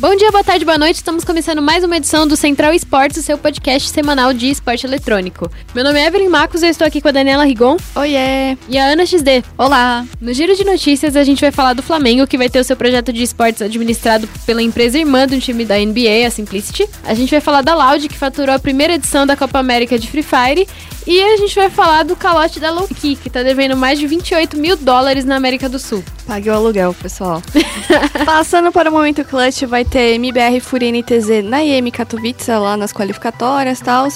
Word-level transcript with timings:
Bom 0.00 0.16
dia, 0.16 0.30
boa 0.30 0.42
tarde, 0.42 0.64
boa 0.64 0.78
noite. 0.78 0.96
Estamos 0.96 1.24
começando 1.24 1.60
mais 1.60 1.84
uma 1.84 1.94
edição 1.94 2.26
do 2.26 2.34
Central 2.34 2.72
Esportes, 2.72 3.18
o 3.18 3.22
seu 3.22 3.36
podcast 3.36 3.86
semanal 3.90 4.32
de 4.32 4.48
esporte 4.48 4.86
eletrônico. 4.86 5.50
Meu 5.74 5.84
nome 5.84 6.00
é 6.00 6.06
Evelyn 6.06 6.30
Marcos 6.30 6.62
e 6.62 6.66
eu 6.66 6.70
estou 6.70 6.86
aqui 6.86 7.02
com 7.02 7.08
a 7.08 7.12
Daniela 7.12 7.44
Rigon. 7.44 7.76
Oiê! 7.94 8.56
E 8.66 8.78
a 8.78 8.86
Ana 8.86 9.04
XD. 9.04 9.44
Olá! 9.58 10.06
No 10.18 10.32
giro 10.32 10.56
de 10.56 10.64
notícias, 10.64 11.16
a 11.16 11.22
gente 11.22 11.42
vai 11.42 11.50
falar 11.50 11.74
do 11.74 11.82
Flamengo, 11.82 12.26
que 12.26 12.38
vai 12.38 12.48
ter 12.48 12.60
o 12.60 12.64
seu 12.64 12.76
projeto 12.76 13.12
de 13.12 13.22
esportes 13.22 13.60
administrado 13.60 14.26
pela 14.46 14.62
empresa 14.62 14.98
irmã 14.98 15.26
do 15.26 15.38
time 15.38 15.66
da 15.66 15.76
NBA, 15.76 16.26
a 16.26 16.30
Simplicity. 16.30 16.88
A 17.04 17.12
gente 17.12 17.30
vai 17.30 17.40
falar 17.42 17.60
da 17.60 17.74
Loud, 17.74 18.08
que 18.08 18.16
faturou 18.16 18.54
a 18.54 18.58
primeira 18.58 18.94
edição 18.94 19.26
da 19.26 19.36
Copa 19.36 19.58
América 19.58 19.98
de 19.98 20.08
Free 20.08 20.22
Fire. 20.22 20.66
E 21.06 21.22
a 21.22 21.36
gente 21.36 21.54
vai 21.54 21.70
falar 21.70 22.02
do 22.02 22.14
calote 22.14 22.60
da 22.60 22.70
Lowkey, 22.70 23.16
que 23.16 23.28
está 23.28 23.42
devendo 23.42 23.76
mais 23.76 23.98
de 23.98 24.06
28 24.06 24.56
mil 24.56 24.76
dólares 24.76 25.24
na 25.24 25.36
América 25.36 25.68
do 25.68 25.78
Sul. 25.78 26.04
Pague 26.26 26.50
o 26.50 26.54
aluguel, 26.54 26.94
pessoal. 26.94 27.42
Passando 28.24 28.70
para 28.70 28.90
o 28.90 28.92
momento 28.92 29.24
clutch, 29.24 29.62
vai 29.62 29.84
ter 29.84 30.14
MBR 30.14 30.60
Fúria 30.60 30.92
NTZ 30.92 31.42
na 31.44 31.62
IEM 31.62 31.90
Katowice, 31.90 32.50
lá 32.50 32.76
nas 32.76 32.92
qualificatórias 32.92 33.80
e 33.80 33.82
tal. 33.82 34.08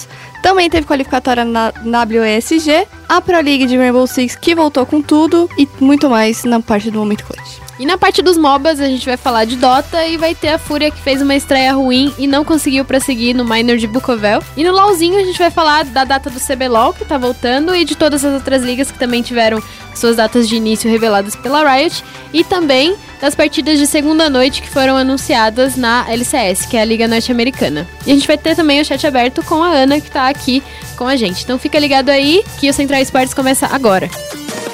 Também 0.42 0.68
teve 0.68 0.86
qualificatória 0.86 1.44
na 1.44 1.72
WESG, 2.04 2.86
a 3.08 3.20
Pro 3.20 3.40
League 3.40 3.66
de 3.66 3.76
Rainbow 3.76 4.06
Six 4.06 4.36
que 4.36 4.54
voltou 4.54 4.84
com 4.84 5.00
tudo 5.00 5.48
e 5.58 5.66
muito 5.80 6.08
mais 6.10 6.44
na 6.44 6.60
parte 6.60 6.90
do 6.90 6.98
momento 6.98 7.24
clutch. 7.24 7.63
E 7.78 7.84
na 7.84 7.98
parte 7.98 8.22
dos 8.22 8.36
MOBAs, 8.36 8.80
a 8.80 8.86
gente 8.86 9.04
vai 9.04 9.16
falar 9.16 9.44
de 9.44 9.56
Dota 9.56 10.06
e 10.06 10.16
vai 10.16 10.34
ter 10.34 10.48
a 10.48 10.58
Fúria 10.58 10.90
que 10.90 11.00
fez 11.00 11.20
uma 11.20 11.34
estreia 11.34 11.72
ruim 11.72 12.14
e 12.16 12.26
não 12.26 12.44
conseguiu 12.44 12.84
prosseguir 12.84 13.34
no 13.34 13.44
Minor 13.44 13.76
de 13.76 13.86
Bukovel. 13.86 14.42
E 14.56 14.62
no 14.62 14.72
LoLzinho, 14.72 15.18
a 15.18 15.24
gente 15.24 15.38
vai 15.38 15.50
falar 15.50 15.84
da 15.84 16.04
data 16.04 16.30
do 16.30 16.38
CBLOL, 16.38 16.92
que 16.92 17.04
tá 17.04 17.18
voltando, 17.18 17.74
e 17.74 17.84
de 17.84 17.96
todas 17.96 18.24
as 18.24 18.32
outras 18.32 18.62
ligas 18.62 18.92
que 18.92 18.98
também 18.98 19.22
tiveram 19.22 19.62
suas 19.94 20.16
datas 20.16 20.48
de 20.48 20.56
início 20.56 20.90
reveladas 20.90 21.34
pela 21.34 21.68
Riot. 21.68 22.04
E 22.32 22.44
também 22.44 22.96
das 23.20 23.34
partidas 23.34 23.78
de 23.78 23.86
segunda 23.86 24.28
noite 24.28 24.60
que 24.60 24.68
foram 24.68 24.96
anunciadas 24.96 25.76
na 25.76 26.04
LCS, 26.08 26.66
que 26.66 26.76
é 26.76 26.82
a 26.82 26.84
Liga 26.84 27.08
Norte-Americana. 27.08 27.88
E 28.06 28.10
a 28.10 28.14
gente 28.14 28.26
vai 28.26 28.36
ter 28.36 28.54
também 28.54 28.80
o 28.80 28.84
chat 28.84 29.04
aberto 29.06 29.42
com 29.42 29.62
a 29.62 29.68
Ana, 29.68 30.00
que 30.00 30.10
tá 30.10 30.28
aqui 30.28 30.62
com 30.96 31.06
a 31.06 31.16
gente. 31.16 31.42
Então 31.42 31.58
fica 31.58 31.78
ligado 31.78 32.10
aí 32.10 32.44
que 32.60 32.68
o 32.68 32.74
Central 32.74 33.00
Esportes 33.00 33.34
começa 33.34 33.66
agora. 33.66 34.08
Vai 34.08 34.73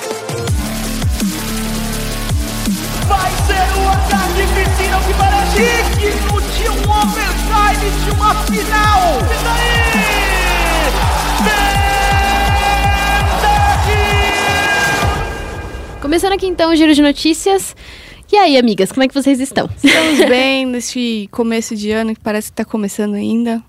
de 8.04 8.10
uma 8.10 8.34
final. 8.44 9.18
E 9.20 9.44
daí? 9.44 9.80
Começando 16.00 16.32
aqui 16.32 16.46
então 16.46 16.72
o 16.72 16.76
giro 16.76 16.94
de 16.94 17.02
notícias. 17.02 17.76
E 18.32 18.36
aí, 18.36 18.56
amigas, 18.56 18.90
como 18.90 19.02
é 19.04 19.08
que 19.08 19.14
vocês 19.14 19.38
estão? 19.38 19.68
Estamos 19.82 20.18
bem 20.28 20.64
neste 20.66 21.28
começo 21.30 21.76
de 21.76 21.90
ano 21.90 22.14
que 22.14 22.20
parece 22.20 22.50
que 22.50 22.56
tá 22.56 22.64
começando 22.64 23.14
ainda. 23.14 23.62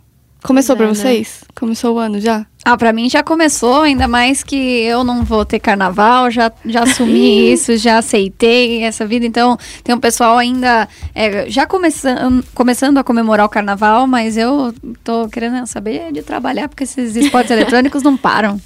Começou 0.43 0.75
Pois 0.75 0.89
é, 0.89 0.93
pra 0.93 1.11
vocês? 1.11 1.43
Começou 1.55 1.95
o 1.95 1.99
ano 1.99 2.19
já? 2.19 2.45
Ah, 2.63 2.77
pra 2.77 2.93
mim 2.93 3.09
já 3.09 3.23
começou, 3.23 3.81
ainda 3.81 4.07
mais 4.07 4.43
que 4.43 4.55
eu 4.55 5.03
não 5.03 5.23
vou 5.23 5.43
ter 5.43 5.59
carnaval, 5.59 6.29
já, 6.29 6.51
já 6.65 6.83
assumi 6.83 7.51
isso, 7.53 7.75
já 7.77 7.97
aceitei 7.97 8.83
essa 8.83 9.05
vida. 9.05 9.25
Então, 9.25 9.57
tem 9.83 9.95
um 9.95 9.99
pessoal 9.99 10.37
ainda 10.37 10.87
é, 11.13 11.49
já 11.49 11.65
começando, 11.65 12.43
começando 12.53 12.97
a 12.97 13.03
comemorar 13.03 13.45
o 13.45 13.49
carnaval, 13.49 14.05
mas 14.05 14.37
eu 14.37 14.73
tô 15.03 15.27
querendo 15.27 15.65
saber 15.65 16.11
de 16.11 16.21
trabalhar, 16.21 16.67
porque 16.67 16.83
esses 16.83 17.15
esportes 17.15 17.49
eletrônicos 17.51 18.03
não 18.03 18.15
param. 18.15 18.59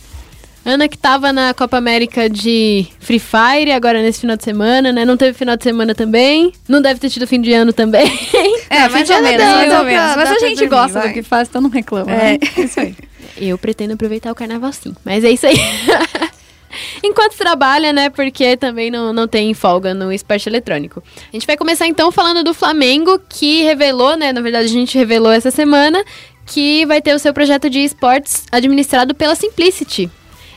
Ana 0.66 0.88
que 0.88 0.98
tava 0.98 1.32
na 1.32 1.54
Copa 1.54 1.78
América 1.78 2.28
de 2.28 2.88
Free 3.00 3.20
Fire, 3.20 3.72
agora 3.72 4.02
nesse 4.02 4.22
final 4.22 4.36
de 4.36 4.44
semana, 4.44 4.92
né? 4.92 5.06
Não 5.06 5.16
teve 5.16 5.38
final 5.38 5.56
de 5.56 5.64
semana 5.64 5.94
também. 5.94 6.52
Não 6.68 6.82
deve 6.82 7.00
ter 7.00 7.10
tido 7.12 7.28
fim 7.28 7.40
de 7.40 7.54
ano 7.54 7.72
também. 7.72 8.06
É, 8.68 8.80
Ah, 8.82 8.90
mais 8.90 9.08
ou 9.10 9.22
menos, 9.22 9.46
mais 9.46 9.74
ou 9.74 9.84
menos. 9.86 10.16
Mas 10.16 10.32
a 10.32 10.40
gente 10.40 10.56
dormir, 10.56 10.70
gosta 10.70 11.00
vai. 11.00 11.08
do 11.10 11.14
que 11.14 11.22
faz, 11.22 11.48
então 11.48 11.62
não 11.62 11.70
reclama. 11.70 12.12
É. 12.12 12.32
né? 12.32 12.40
Isso 12.58 12.80
aí. 12.80 12.96
Eu 13.38 13.58
pretendo 13.60 13.94
aproveitar 13.94 14.32
o 14.32 14.36
carnaval 14.36 14.74
sim, 14.74 14.96
mas 15.06 15.24
é 15.24 15.30
isso 15.30 15.46
aí. 15.46 15.56
Enquanto 17.04 17.36
trabalha, 17.38 17.94
né? 17.94 18.10
Porque 18.10 18.58
também 18.58 18.90
não, 18.90 19.14
não 19.14 19.28
tem 19.28 19.54
folga 19.54 19.94
no 19.94 20.12
esporte 20.12 20.50
eletrônico. 20.50 21.04
A 21.32 21.36
gente 21.36 21.46
vai 21.46 21.56
começar 21.58 21.86
então 21.86 22.12
falando 22.12 22.44
do 22.44 22.54
Flamengo, 22.54 23.20
que 23.30 23.62
revelou, 23.64 24.16
né? 24.18 24.34
Na 24.34 24.42
verdade, 24.42 24.66
a 24.66 24.70
gente 24.70 24.98
revelou 24.98 25.32
essa 25.32 25.52
semana 25.52 26.04
que 26.46 26.86
vai 26.86 27.02
ter 27.02 27.14
o 27.14 27.20
seu 27.20 27.34
projeto 27.34 27.70
de 27.70 27.80
esportes 27.80 28.46
administrado 28.52 29.14
pela 29.14 29.36
Simplicity. 29.36 30.10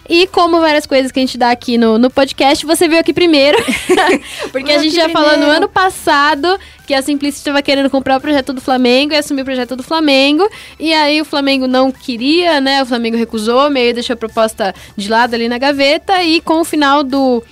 E 0.09 0.27
como 0.29 0.59
várias 0.61 0.87
coisas 0.87 1.13
que 1.13 1.19
a 1.19 1.23
gente 1.23 1.37
dá 1.37 1.51
aqui 1.51 1.77
no, 1.77 1.99
no 1.99 2.09
podcast, 2.11 2.65
você 2.65 2.89
veio 2.89 3.01
aqui 3.01 3.13
primeiro. 3.13 3.59
Porque 4.51 4.73
a 4.73 4.79
gente 4.79 4.95
já 4.95 5.09
falou 5.11 5.29
no 5.31 5.37
primeiro. 5.37 5.57
ano 5.59 5.69
passado 5.69 6.59
que 6.87 6.95
a 6.95 7.03
Simplicity 7.03 7.41
estava 7.41 7.61
querendo 7.61 7.91
comprar 7.91 8.17
o 8.17 8.21
projeto 8.21 8.53
do 8.55 8.61
Flamengo 8.63 9.13
e 9.13 9.17
assumir 9.17 9.43
o 9.43 9.45
projeto 9.45 9.77
do 9.77 9.83
Flamengo. 9.83 10.49
E 10.81 10.95
aí 10.95 11.21
o 11.21 11.25
Flamengo 11.25 11.67
não 11.67 11.93
queria, 11.93 12.59
né? 12.61 12.83
O 12.83 12.87
Flamengo 12.87 13.17
recusou, 13.19 13.69
meio 13.69 13.93
deixou 13.93 14.15
a 14.15 14.17
proposta 14.17 14.75
de 14.97 15.09
lado 15.11 15.35
ali 15.35 15.49
na 15.49 15.59
gaveta. 15.59 16.23
E 16.23 16.41
com 16.41 16.61
o 16.61 16.65
final 16.65 17.03
do 17.05 17.45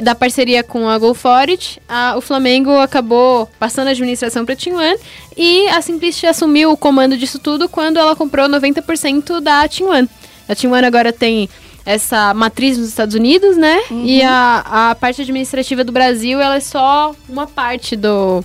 da 0.00 0.14
parceria 0.14 0.62
com 0.62 0.88
a 0.90 0.98
Go 0.98 1.14
For 1.14 1.48
It, 1.48 1.80
a- 1.88 2.14
o 2.18 2.20
Flamengo 2.20 2.70
acabou 2.78 3.48
passando 3.58 3.88
a 3.88 3.92
administração 3.92 4.44
para 4.44 4.52
a 4.52 4.56
Team 4.56 4.76
One 4.76 4.98
e 5.34 5.66
a 5.70 5.80
Simplicity 5.80 6.26
assumiu 6.26 6.70
o 6.70 6.76
comando 6.76 7.16
disso 7.16 7.38
tudo 7.38 7.66
quando 7.66 7.96
ela 7.98 8.14
comprou 8.14 8.46
90% 8.46 9.40
da 9.40 9.66
Team 9.66 9.88
One. 9.88 10.08
A 10.46 10.54
Team 10.54 10.70
One 10.72 10.86
agora 10.86 11.14
tem 11.14 11.48
essa 11.86 12.34
matriz 12.34 12.76
nos 12.76 12.88
Estados 12.88 13.14
Unidos, 13.14 13.56
né? 13.56 13.78
E 13.92 14.20
a, 14.20 14.90
a 14.90 14.94
parte 14.96 15.22
administrativa 15.22 15.84
do 15.84 15.92
Brasil, 15.92 16.40
ela 16.40 16.56
é 16.56 16.60
só 16.60 17.14
uma 17.28 17.46
parte 17.46 17.94
do, 17.94 18.44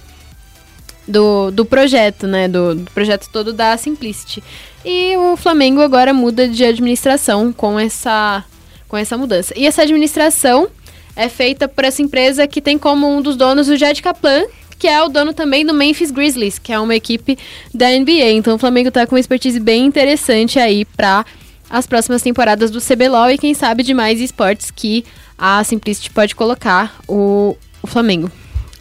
do, 1.08 1.50
do 1.50 1.66
projeto, 1.66 2.28
né? 2.28 2.48
Do, 2.48 2.76
do 2.76 2.92
projeto 2.92 3.28
todo 3.34 3.52
da 3.52 3.76
Simplicity. 3.78 4.44
E 4.86 5.18
o 5.18 5.36
Flamengo 5.36 5.82
agora 5.82 6.14
muda 6.14 6.48
de 6.48 6.64
administração 6.64 7.52
com 7.52 7.80
essa, 7.80 8.46
com 8.88 8.96
essa 8.96 9.18
mudança. 9.18 9.56
E 9.58 9.66
essa 9.66 9.82
administração 9.82 10.70
é 11.16 11.28
feita 11.28 11.68
por 11.68 11.84
essa 11.84 12.02
empresa 12.02 12.48
que 12.48 12.62
tem 12.62 12.78
como 12.78 13.08
um 13.08 13.24
dos 13.24 13.36
donos 13.36 13.70
o 13.70 13.76
Jed 13.76 14.04
Kaplan, 14.04 14.44
que 14.78 14.88
é 14.88 15.02
o 15.02 15.10
dono 15.10 15.34
também 15.34 15.66
do 15.66 15.74
Memphis 15.74 16.12
Grizzlies, 16.12 16.60
que 16.60 16.72
é 16.72 16.80
uma 16.80 16.96
equipe 16.96 17.38
da 17.74 17.90
NBA. 17.90 18.32
Então 18.34 18.56
o 18.56 18.60
Flamengo 18.60 18.92
tá 18.92 19.08
com 19.08 19.16
uma 19.16 19.20
expertise 19.20 19.60
bem 19.60 19.86
interessante 19.86 20.60
aí 20.60 20.86
para 20.86 21.26
as 21.72 21.88
próximas 21.88 22.22
temporadas 22.22 22.70
do 22.70 22.82
CBLOL 22.82 23.32
e 23.32 23.38
quem 23.38 23.54
sabe 23.54 23.82
de 23.82 23.94
mais 23.94 24.20
esportes 24.20 24.70
que 24.70 25.06
a 25.38 25.64
Simplicity 25.64 26.12
pode 26.12 26.36
colocar 26.36 27.00
o, 27.08 27.56
o 27.82 27.88
Flamengo. 27.88 28.30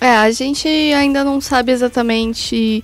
É, 0.01 0.17
a 0.17 0.31
gente 0.33 0.67
ainda 0.67 1.23
não 1.23 1.41
sabe 1.41 1.71
exatamente 1.71 2.83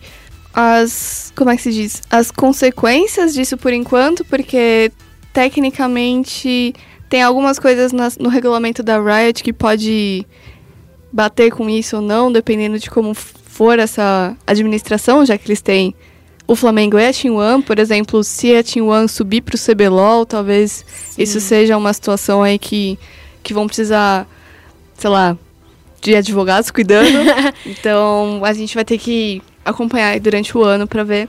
as. 0.54 1.32
Como 1.34 1.50
é 1.50 1.56
que 1.56 1.62
se 1.62 1.72
diz? 1.72 2.02
As 2.08 2.30
consequências 2.30 3.34
disso 3.34 3.56
por 3.56 3.72
enquanto, 3.72 4.24
porque 4.24 4.92
tecnicamente 5.32 6.72
tem 7.08 7.22
algumas 7.22 7.58
coisas 7.58 7.92
no 8.18 8.28
regulamento 8.28 8.82
da 8.82 8.98
Riot 9.00 9.42
que 9.42 9.52
pode 9.52 10.26
bater 11.12 11.50
com 11.50 11.68
isso 11.68 11.96
ou 11.96 12.02
não, 12.02 12.30
dependendo 12.30 12.78
de 12.78 12.90
como 12.90 13.14
for 13.14 13.78
essa 13.78 14.36
administração, 14.46 15.24
já 15.24 15.36
que 15.36 15.48
eles 15.48 15.62
têm 15.62 15.94
o 16.46 16.54
Flamengo 16.54 16.98
e 16.98 17.06
a 17.06 17.12
Team 17.12 17.36
One, 17.36 17.62
por 17.62 17.78
exemplo, 17.78 18.22
se 18.22 18.54
a 18.54 18.62
Team 18.62 18.88
One 18.88 19.08
subir 19.08 19.42
pro 19.42 19.58
CBLOL, 19.58 20.24
talvez 20.24 20.84
isso 21.18 21.40
seja 21.40 21.76
uma 21.76 21.92
situação 21.92 22.42
aí 22.42 22.58
que, 22.58 22.98
que 23.42 23.52
vão 23.52 23.66
precisar, 23.66 24.28
sei 24.94 25.10
lá, 25.10 25.36
de 26.00 26.14
advogados 26.14 26.70
cuidando. 26.70 27.08
então 27.66 28.42
a 28.44 28.52
gente 28.52 28.74
vai 28.74 28.84
ter 28.84 28.98
que 28.98 29.42
acompanhar 29.64 30.18
durante 30.20 30.56
o 30.56 30.62
ano 30.62 30.86
para 30.86 31.02
ver 31.02 31.26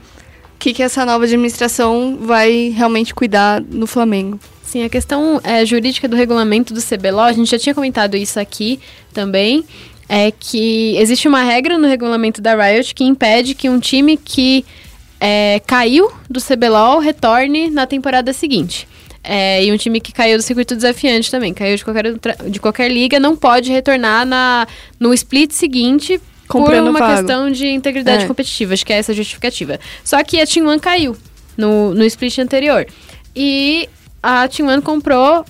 o 0.54 0.58
que, 0.58 0.72
que 0.72 0.82
essa 0.82 1.04
nova 1.04 1.24
administração 1.24 2.16
vai 2.20 2.72
realmente 2.76 3.12
cuidar 3.12 3.60
no 3.60 3.86
Flamengo. 3.86 4.38
Sim, 4.62 4.84
a 4.84 4.88
questão 4.88 5.40
é, 5.42 5.64
jurídica 5.64 6.06
do 6.06 6.14
regulamento 6.14 6.74
do 6.74 6.80
CBLOL, 6.80 7.22
a 7.22 7.32
gente 7.32 7.50
já 7.50 7.58
tinha 7.58 7.74
comentado 7.74 8.16
isso 8.16 8.38
aqui 8.38 8.78
também, 9.12 9.64
é 10.08 10.30
que 10.30 10.96
existe 10.96 11.26
uma 11.26 11.42
regra 11.42 11.76
no 11.76 11.88
regulamento 11.88 12.40
da 12.40 12.54
Riot 12.54 12.94
que 12.94 13.04
impede 13.04 13.54
que 13.54 13.68
um 13.68 13.78
time 13.78 14.16
que 14.16 14.64
é, 15.20 15.60
caiu 15.66 16.10
do 16.28 16.40
CBLOL 16.40 17.00
retorne 17.00 17.70
na 17.70 17.86
temporada 17.86 18.32
seguinte. 18.32 18.88
É, 19.22 19.64
e 19.64 19.72
um 19.72 19.76
time 19.76 20.00
que 20.00 20.12
caiu 20.12 20.38
do 20.38 20.42
circuito 20.42 20.74
desafiante 20.74 21.30
também, 21.30 21.52
caiu 21.52 21.76
de 21.76 21.84
qualquer, 21.84 22.14
de 22.48 22.60
qualquer 22.60 22.90
liga, 22.90 23.18
não 23.20 23.36
pode 23.36 23.70
retornar 23.70 24.24
na, 24.24 24.66
no 24.98 25.12
split 25.12 25.52
seguinte 25.52 26.20
Comprando 26.48 26.92
por 26.92 27.02
uma 27.02 27.14
questão 27.14 27.50
de 27.50 27.68
integridade 27.68 28.24
É. 28.24 28.26
competitiva. 28.26 28.72
Acho 28.72 28.86
que 28.86 28.92
é 28.92 28.96
essa 28.96 29.12
a 29.12 29.14
justificativa. 29.14 29.78
Só 30.02 30.22
que 30.24 30.40
a 30.40 30.46
Team 30.46 30.66
One 30.66 30.80
caiu 30.80 31.14
no, 31.56 31.92
no 31.94 32.04
split 32.04 32.38
anterior. 32.38 32.86
E 33.36 33.86
a 34.22 34.48
Team 34.48 34.68
One 34.68 34.80
comprou 34.80 35.44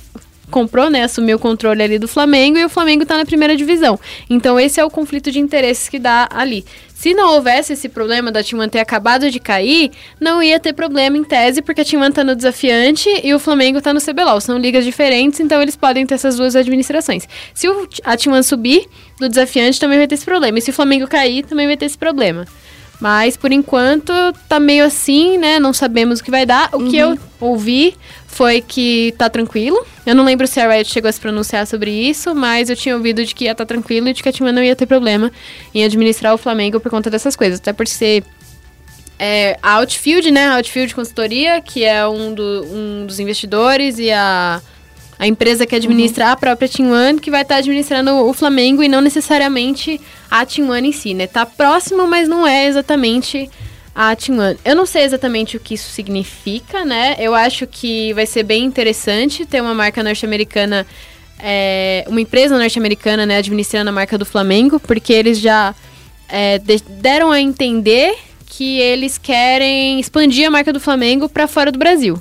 comprou, 0.51 0.91
né, 0.91 1.03
assumiu 1.05 1.37
o 1.37 1.41
controle 1.41 1.83
ali 1.83 1.99
do 1.99 2.09
Flamengo 2.09 2.59
e 2.59 2.65
o 2.65 2.69
Flamengo 2.69 3.05
tá 3.07 3.17
na 3.17 3.25
primeira 3.25 3.57
divisão. 3.57 3.99
Então 4.29 4.59
esse 4.59 4.81
é 4.81 4.85
o 4.85 4.91
conflito 4.91 5.31
de 5.31 5.39
interesses 5.39 5.89
que 5.89 5.99
dá 5.99 6.29
ali. 6.31 6.65
Se 6.99 7.15
não 7.15 7.35
houvesse 7.35 7.75
esse 7.75 7.89
problema 7.89 8.33
da 8.33 8.41
One 8.41 8.69
ter 8.69 8.81
acabado 8.81 9.31
de 9.31 9.39
cair, 9.39 9.93
não 10.21 10.43
ia 10.43 10.59
ter 10.59 10.73
problema 10.73 11.17
em 11.17 11.23
tese, 11.23 11.63
porque 11.63 11.83
a 11.83 11.85
Team 11.85 12.03
One 12.03 12.13
tá 12.13 12.25
no 12.25 12.35
desafiante 12.35 13.09
e 13.23 13.33
o 13.33 13.39
Flamengo 13.39 13.81
tá 13.81 13.95
no 13.95 14.01
CBLOL. 14.01 14.41
São 14.41 14.59
ligas 14.59 14.85
diferentes, 14.85 15.39
então 15.39 15.63
eles 15.63 15.77
podem 15.77 16.05
ter 16.05 16.15
essas 16.15 16.37
duas 16.37 16.57
administrações. 16.57 17.29
Se 17.55 17.69
o, 17.69 17.89
a 18.03 18.17
One 18.33 18.43
subir 18.43 18.89
do 19.17 19.29
desafiante, 19.29 19.79
também 19.79 19.97
vai 19.97 20.09
ter 20.09 20.17
esse 20.17 20.25
problema. 20.25 20.59
E 20.59 20.61
se 20.61 20.71
o 20.71 20.73
Flamengo 20.73 21.07
cair, 21.07 21.45
também 21.45 21.69
vai 21.69 21.77
ter 21.77 21.87
esse 21.87 21.97
problema. 21.97 22.45
Mas 23.01 23.37
por 23.37 23.53
enquanto 23.53 24.13
tá 24.49 24.59
meio 24.59 24.85
assim, 24.85 25.39
né? 25.39 25.61
Não 25.61 25.73
sabemos 25.73 26.19
o 26.19 26.25
que 26.25 26.33
vai 26.33 26.45
dar. 26.45 26.69
O 26.73 26.91
que 26.91 26.97
eu 26.97 27.17
ouvi 27.41 27.95
foi 28.39 28.61
que 28.61 29.13
tá 29.19 29.29
tranquilo. 29.29 29.85
Eu 30.07 30.15
não 30.15 30.25
lembro 30.25 30.47
se 30.47 30.61
a 30.61 30.71
Riot 30.71 30.89
chegou 30.89 31.09
a 31.09 31.13
se 31.13 31.19
pronunciar 31.19 31.67
sobre 31.67 31.91
isso, 31.91 32.37
mas 32.37 32.71
eu 32.71 32.77
tinha 32.77 32.95
ouvido 32.95 33.25
de 33.25 33.35
que 33.35 33.47
ia 33.47 33.51
estar 33.51 33.65
tá 33.65 33.75
tranquilo 33.75 34.09
e 34.09 34.13
de 34.13 34.23
que 34.23 34.29
a 34.29 34.33
Team 34.33 34.53
não 34.53 34.63
ia 34.63 34.77
ter 34.77 34.87
problema 34.87 35.33
em 35.75 35.85
administrar 35.85 36.33
o 36.33 36.39
Flamengo 36.39 36.79
por 36.79 36.89
conta 36.89 37.11
dessas 37.11 37.35
coisas. 37.35 37.59
Até 37.59 37.73
por 37.73 37.89
ser 37.89 38.23
é, 39.19 39.59
a 39.61 39.79
Outfield, 39.79 40.31
né? 40.31 40.47
A 40.47 40.57
Outfield 40.59 40.95
Consultoria, 40.95 41.61
que 41.61 41.83
é 41.83 42.07
um, 42.07 42.33
do, 42.33 42.65
um 42.71 43.07
dos 43.07 43.19
investidores 43.19 43.99
e 43.99 44.13
a 44.13 44.63
a 45.19 45.27
empresa 45.27 45.67
que 45.67 45.75
administra 45.75 46.27
uhum. 46.27 46.31
a 46.31 46.37
própria 46.37 46.69
Team 46.69 46.93
One, 46.93 47.19
que 47.19 47.29
vai 47.29 47.43
estar 47.43 47.57
tá 47.57 47.59
administrando 47.59 48.13
o 48.25 48.33
Flamengo 48.33 48.85
e 48.85 48.89
não 48.89 49.01
necessariamente 49.01 50.01
a 50.31 50.47
Team 50.47 50.71
One 50.71 50.91
em 50.91 50.93
si, 50.93 51.13
né? 51.13 51.27
Tá 51.27 51.45
próximo, 51.45 52.07
mas 52.07 52.29
não 52.29 52.47
é 52.47 52.69
exatamente 52.69 53.51
a. 53.99 54.17
Eu 54.65 54.77
não 54.77 54.87
sei 54.87 55.03
exatamente 55.03 55.57
o 55.57 55.61
que 55.61 55.75
isso 55.75 55.91
significa, 55.91 56.85
né? 56.85 57.17
Eu 57.19 57.35
acho 57.35 57.67
que 57.67 58.13
vai 58.13 58.27
ser 58.27 58.45
bem 58.45 58.65
interessante 58.65 59.45
ter 59.45 59.61
uma 59.61 59.75
marca 59.75 60.05
norte-americana, 60.05 60.87
é, 61.41 62.05
uma 62.07 62.21
empresa 62.21 62.57
norte-americana, 62.57 63.27
né, 63.27 63.39
administrando 63.39 63.91
a 63.91 63.93
marca 63.93 64.17
do 64.17 64.25
Flamengo, 64.25 64.79
porque 64.79 65.13
eles 65.13 65.41
já 65.41 65.75
é, 66.29 66.61
deram 67.01 67.33
a 67.33 67.41
entender 67.41 68.17
que 68.47 68.79
eles 68.79 69.19
querem 69.19 69.99
expandir 69.99 70.47
a 70.47 70.51
marca 70.51 70.73
do 70.73 70.79
Flamengo 70.79 71.29
para 71.29 71.49
fora 71.49 71.73
do 71.73 71.79
Brasil. 71.79 72.21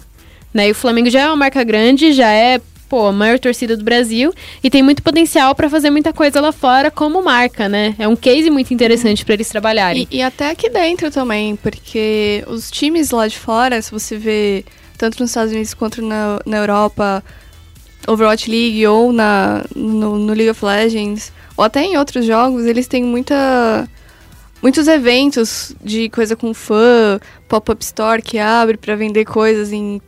Né? 0.52 0.70
E 0.70 0.72
o 0.72 0.76
Flamengo 0.76 1.12
já 1.12 1.22
é 1.22 1.28
uma 1.28 1.36
marca 1.36 1.64
grande, 1.64 2.12
já 2.12 2.32
é 2.32 2.60
pô, 2.88 3.08
a 3.08 3.12
maior 3.12 3.40
torcida 3.40 3.76
do 3.76 3.84
Brasil 3.84 4.34
e 4.64 4.70
tem 4.70 4.82
muito 4.82 5.04
potencial 5.04 5.54
para 5.54 5.70
fazer 5.70 5.90
muita 5.90 6.14
coisa 6.14 6.40
lá 6.42 6.52
fora 6.52 6.90
como 6.90 7.22
marca, 7.22 7.68
né? 7.68 7.96
É 8.00 8.08
um 8.08 8.16
case 8.16 8.50
muito 8.50 8.74
interessante 8.74 9.24
para 9.26 9.34
eles 9.34 9.50
trabalharem. 9.50 10.08
E, 10.10 10.18
e, 10.18 10.22
até 10.22 10.50
aqui 10.50 10.70
dentro 10.70 11.12
também, 11.12 11.56
porque 11.56 12.44
os 12.48 12.72
times 12.72 13.12
lá 13.12 13.28
de 13.28 13.38
fora, 13.38 13.82
se 13.82 13.92
você 13.92 14.18
vê 14.18 14.66
tanto 14.98 15.20
nos 15.20 15.30
Estados 15.30 15.52
Unidos 15.52 15.74
quanto 15.74 16.02
na, 16.02 16.40
na 16.46 16.58
Europa, 16.58 17.24
Overwatch 18.08 18.50
League 18.50 18.88
ou 18.88 19.12
na, 19.12 19.66
no, 19.76 20.18
no 20.18 20.34
League 20.34 20.50
of 20.50 20.64
Legends, 20.64 21.32
ou 21.56 21.64
até 21.64 21.84
em 21.84 21.98
outros 21.98 22.26
jogos, 22.26 22.66
eles 22.66 22.88
têm 22.88 23.04
muita 23.04 23.88
muitos 24.62 24.88
eventos 24.88 25.76
de 25.84 26.10
coisa 26.10 26.36
com 26.36 26.54
fã, 26.54 27.20
pop-up 27.48 27.84
store 27.84 28.22
que 28.22 28.40
abre 28.40 28.78
para 28.78 28.96
vender 28.96 29.26
coisas 29.26 29.72
em 29.72 30.02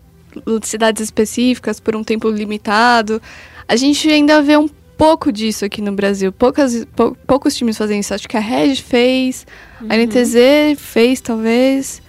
cidades 0.64 1.02
específicas 1.02 1.80
por 1.80 1.96
um 1.96 2.04
tempo 2.04 2.30
limitado. 2.30 3.22
A 3.68 3.76
gente 3.76 4.10
ainda 4.10 4.42
vê 4.42 4.58
um 4.58 4.68
pouco 5.00 5.31
disso 5.31 5.64
aqui 5.64 5.81
no 5.81 5.94
Brasil. 5.94 6.31
Poucas, 6.31 6.86
pou, 6.94 7.16
poucos 7.26 7.56
times 7.56 7.78
fazem 7.78 8.02
isso. 8.02 8.14
Acho 8.14 8.28
que 8.28 8.36
a 8.36 8.42
Red 8.42 8.76
fez, 8.76 9.48
uhum. 9.81 9.88
a 9.90 9.96
NTZ 9.96 10.78
fez, 10.78 11.22
talvez. 11.22 12.02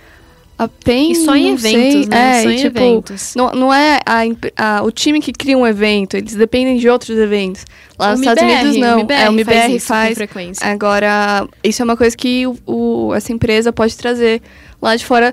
A 0.58 0.68
PEN, 0.68 1.12
e 1.12 1.16
só 1.16 1.34
em 1.34 1.54
eventos, 1.54 1.70
sei. 1.70 2.06
né? 2.06 2.40
É, 2.40 2.42
só 2.42 2.50
e, 2.50 2.56
tipo, 2.56 2.78
eventos. 2.78 3.34
Não, 3.34 3.50
não 3.52 3.72
é 3.72 3.98
a, 4.04 4.78
a, 4.78 4.82
o 4.82 4.90
time 4.90 5.18
que 5.18 5.32
cria 5.32 5.56
um 5.56 5.66
evento, 5.66 6.18
eles 6.18 6.34
dependem 6.34 6.76
de 6.76 6.86
outros 6.86 7.16
eventos. 7.16 7.64
Lá 7.98 8.08
o 8.08 8.10
nos 8.10 8.20
MBR, 8.20 8.46
Estados 8.46 8.62
Unidos, 8.62 8.76
não. 8.76 9.06
O 9.06 9.10
é, 9.10 9.30
o 9.30 9.32
MBR 9.32 9.80
faz. 9.80 10.18
faz. 10.18 10.58
Agora, 10.60 11.48
isso 11.64 11.80
é 11.80 11.84
uma 11.84 11.96
coisa 11.96 12.14
que 12.14 12.46
o, 12.46 12.58
o, 12.66 13.14
essa 13.14 13.32
empresa 13.32 13.72
pode 13.72 13.96
trazer 13.96 14.42
lá 14.82 14.94
de 14.94 15.06
fora, 15.06 15.32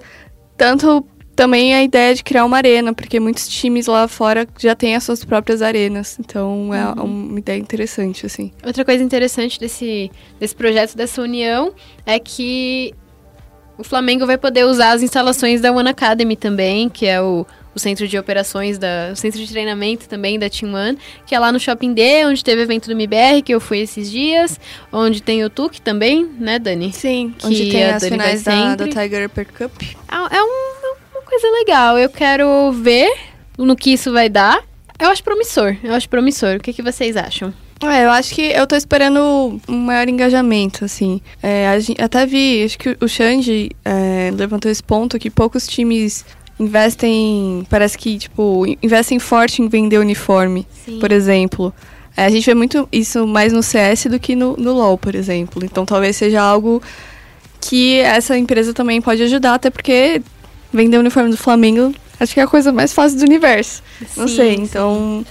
tanto 0.56 1.06
também 1.38 1.76
a 1.76 1.84
ideia 1.84 2.16
de 2.16 2.24
criar 2.24 2.44
uma 2.44 2.58
arena, 2.58 2.92
porque 2.94 3.20
muitos 3.20 3.48
times 3.48 3.86
lá 3.86 4.08
fora 4.08 4.48
já 4.58 4.76
têm 4.76 4.96
as 4.96 5.04
suas 5.04 5.24
próprias 5.24 5.62
arenas. 5.62 6.18
Então 6.20 6.74
é 6.74 7.00
uhum. 7.00 7.28
uma 7.30 7.40
ideia 7.40 7.60
interessante, 7.60 8.26
assim. 8.26 8.52
Outra 8.66 8.84
coisa 8.84 9.04
interessante 9.04 9.60
desse, 9.60 10.12
desse 10.40 10.56
projeto, 10.56 10.98
dessa 10.98 11.22
união, 11.22 11.72
é 12.08 12.18
que 12.18 12.92
o 13.78 13.84
Flamengo 13.84 14.26
vai 14.26 14.38
poder 14.38 14.66
usar 14.66 14.94
as 14.94 15.04
instalações 15.04 15.62
da 15.62 15.72
One 15.72 15.88
Academy 15.88 16.36
também, 16.36 16.90
que 16.90 17.06
é 17.06 17.22
o, 17.22 17.46
o 17.76 17.80
centro 17.80 18.08
de 18.08 18.18
operações, 18.18 18.80
da, 18.80 19.12
o 19.14 19.16
centro 19.16 19.40
de 19.40 19.48
treinamento 19.48 20.10
também 20.10 20.40
da 20.40 20.50
Team 20.50 20.74
One, 20.74 20.98
que 21.28 21.36
é 21.36 21.40
lá 21.40 21.52
no 21.52 21.60
Shopping 21.60 21.94
D, 21.94 22.26
onde 22.26 22.44
teve 22.44 22.64
evento 22.64 22.88
do 22.88 22.94
MBR, 22.94 23.44
que 23.44 23.54
eu 23.54 23.60
fui 23.60 23.78
esses 23.78 24.10
dias, 24.10 24.60
onde 24.92 25.22
tem 25.22 25.46
o 25.46 25.52
TUC 25.52 25.80
também, 25.82 26.28
né, 26.40 26.58
Dani? 26.58 26.92
Sim, 26.92 27.36
que 27.38 27.46
onde 27.46 27.70
tem 27.70 27.86
as 27.86 28.04
finais 28.04 28.42
da, 28.42 28.76
da 28.76 28.88
Tiger 28.88 29.28
Upper 29.28 29.46
Cup. 29.54 29.84
É, 29.84 30.38
é 30.38 30.44
um 30.44 30.77
coisa 31.28 31.48
legal. 31.52 31.98
Eu 31.98 32.10
quero 32.10 32.72
ver 32.72 33.12
no 33.58 33.76
que 33.76 33.94
isso 33.94 34.12
vai 34.12 34.30
dar. 34.30 34.64
Eu 35.00 35.10
acho 35.10 35.24
promissor. 35.24 35.76
Eu 35.84 35.94
acho 35.94 36.10
promissor. 36.10 36.56
O 36.56 36.60
que, 36.60 36.74
que 36.74 36.82
vocês 36.82 37.16
acham? 37.16 37.54
É, 37.84 38.06
eu 38.06 38.10
acho 38.10 38.34
que 38.34 38.42
eu 38.42 38.66
tô 38.66 38.76
esperando 38.76 39.62
um 39.68 39.78
maior 39.78 40.10
engajamento, 40.10 40.84
assim. 40.84 41.22
É, 41.44 41.80
gente, 41.80 42.02
até 42.02 42.26
vi, 42.26 42.64
acho 42.64 42.78
que 42.80 42.98
o 43.00 43.08
Xande 43.08 43.70
é, 43.86 44.32
levantou 44.34 44.72
esse 44.72 44.82
ponto 44.82 45.20
que 45.20 45.30
poucos 45.30 45.68
times 45.68 46.26
investem, 46.60 47.68
parece 47.70 47.96
que, 47.96 48.18
tipo, 48.18 48.66
investem 48.82 49.20
forte 49.20 49.62
em 49.62 49.68
vender 49.68 50.00
uniforme, 50.00 50.66
Sim. 50.86 51.00
por 51.00 51.12
exemplo. 51.12 51.72
É, 52.16 52.26
a 52.26 52.30
gente 52.30 52.46
vê 52.46 52.56
muito 52.56 52.90
isso 52.92 53.28
mais 53.28 53.54
no 53.54 53.62
CS 53.62 54.06
do 54.06 54.20
que 54.20 54.36
no, 54.36 54.58
no 54.58 54.74
LoL, 54.74 54.98
por 54.98 55.14
exemplo. 55.14 55.64
Então 55.64 55.86
talvez 55.86 56.16
seja 56.16 56.42
algo 56.42 56.82
que 57.62 58.00
essa 58.00 58.36
empresa 58.36 58.74
também 58.74 59.00
pode 59.00 59.22
ajudar, 59.22 59.54
até 59.54 59.70
porque 59.70 60.24
vender 60.78 60.98
o 60.98 61.02
uniforme 61.02 61.30
do 61.30 61.38
Flamengo, 61.38 61.94
acho 62.20 62.34
que 62.34 62.40
é 62.40 62.44
a 62.44 62.48
coisa 62.48 62.72
mais 62.72 62.94
fácil 62.94 63.20
do 63.20 63.26
universo. 63.26 63.84
Sim, 64.00 64.06
Não 64.16 64.28
sei, 64.28 64.56
então 64.56 65.26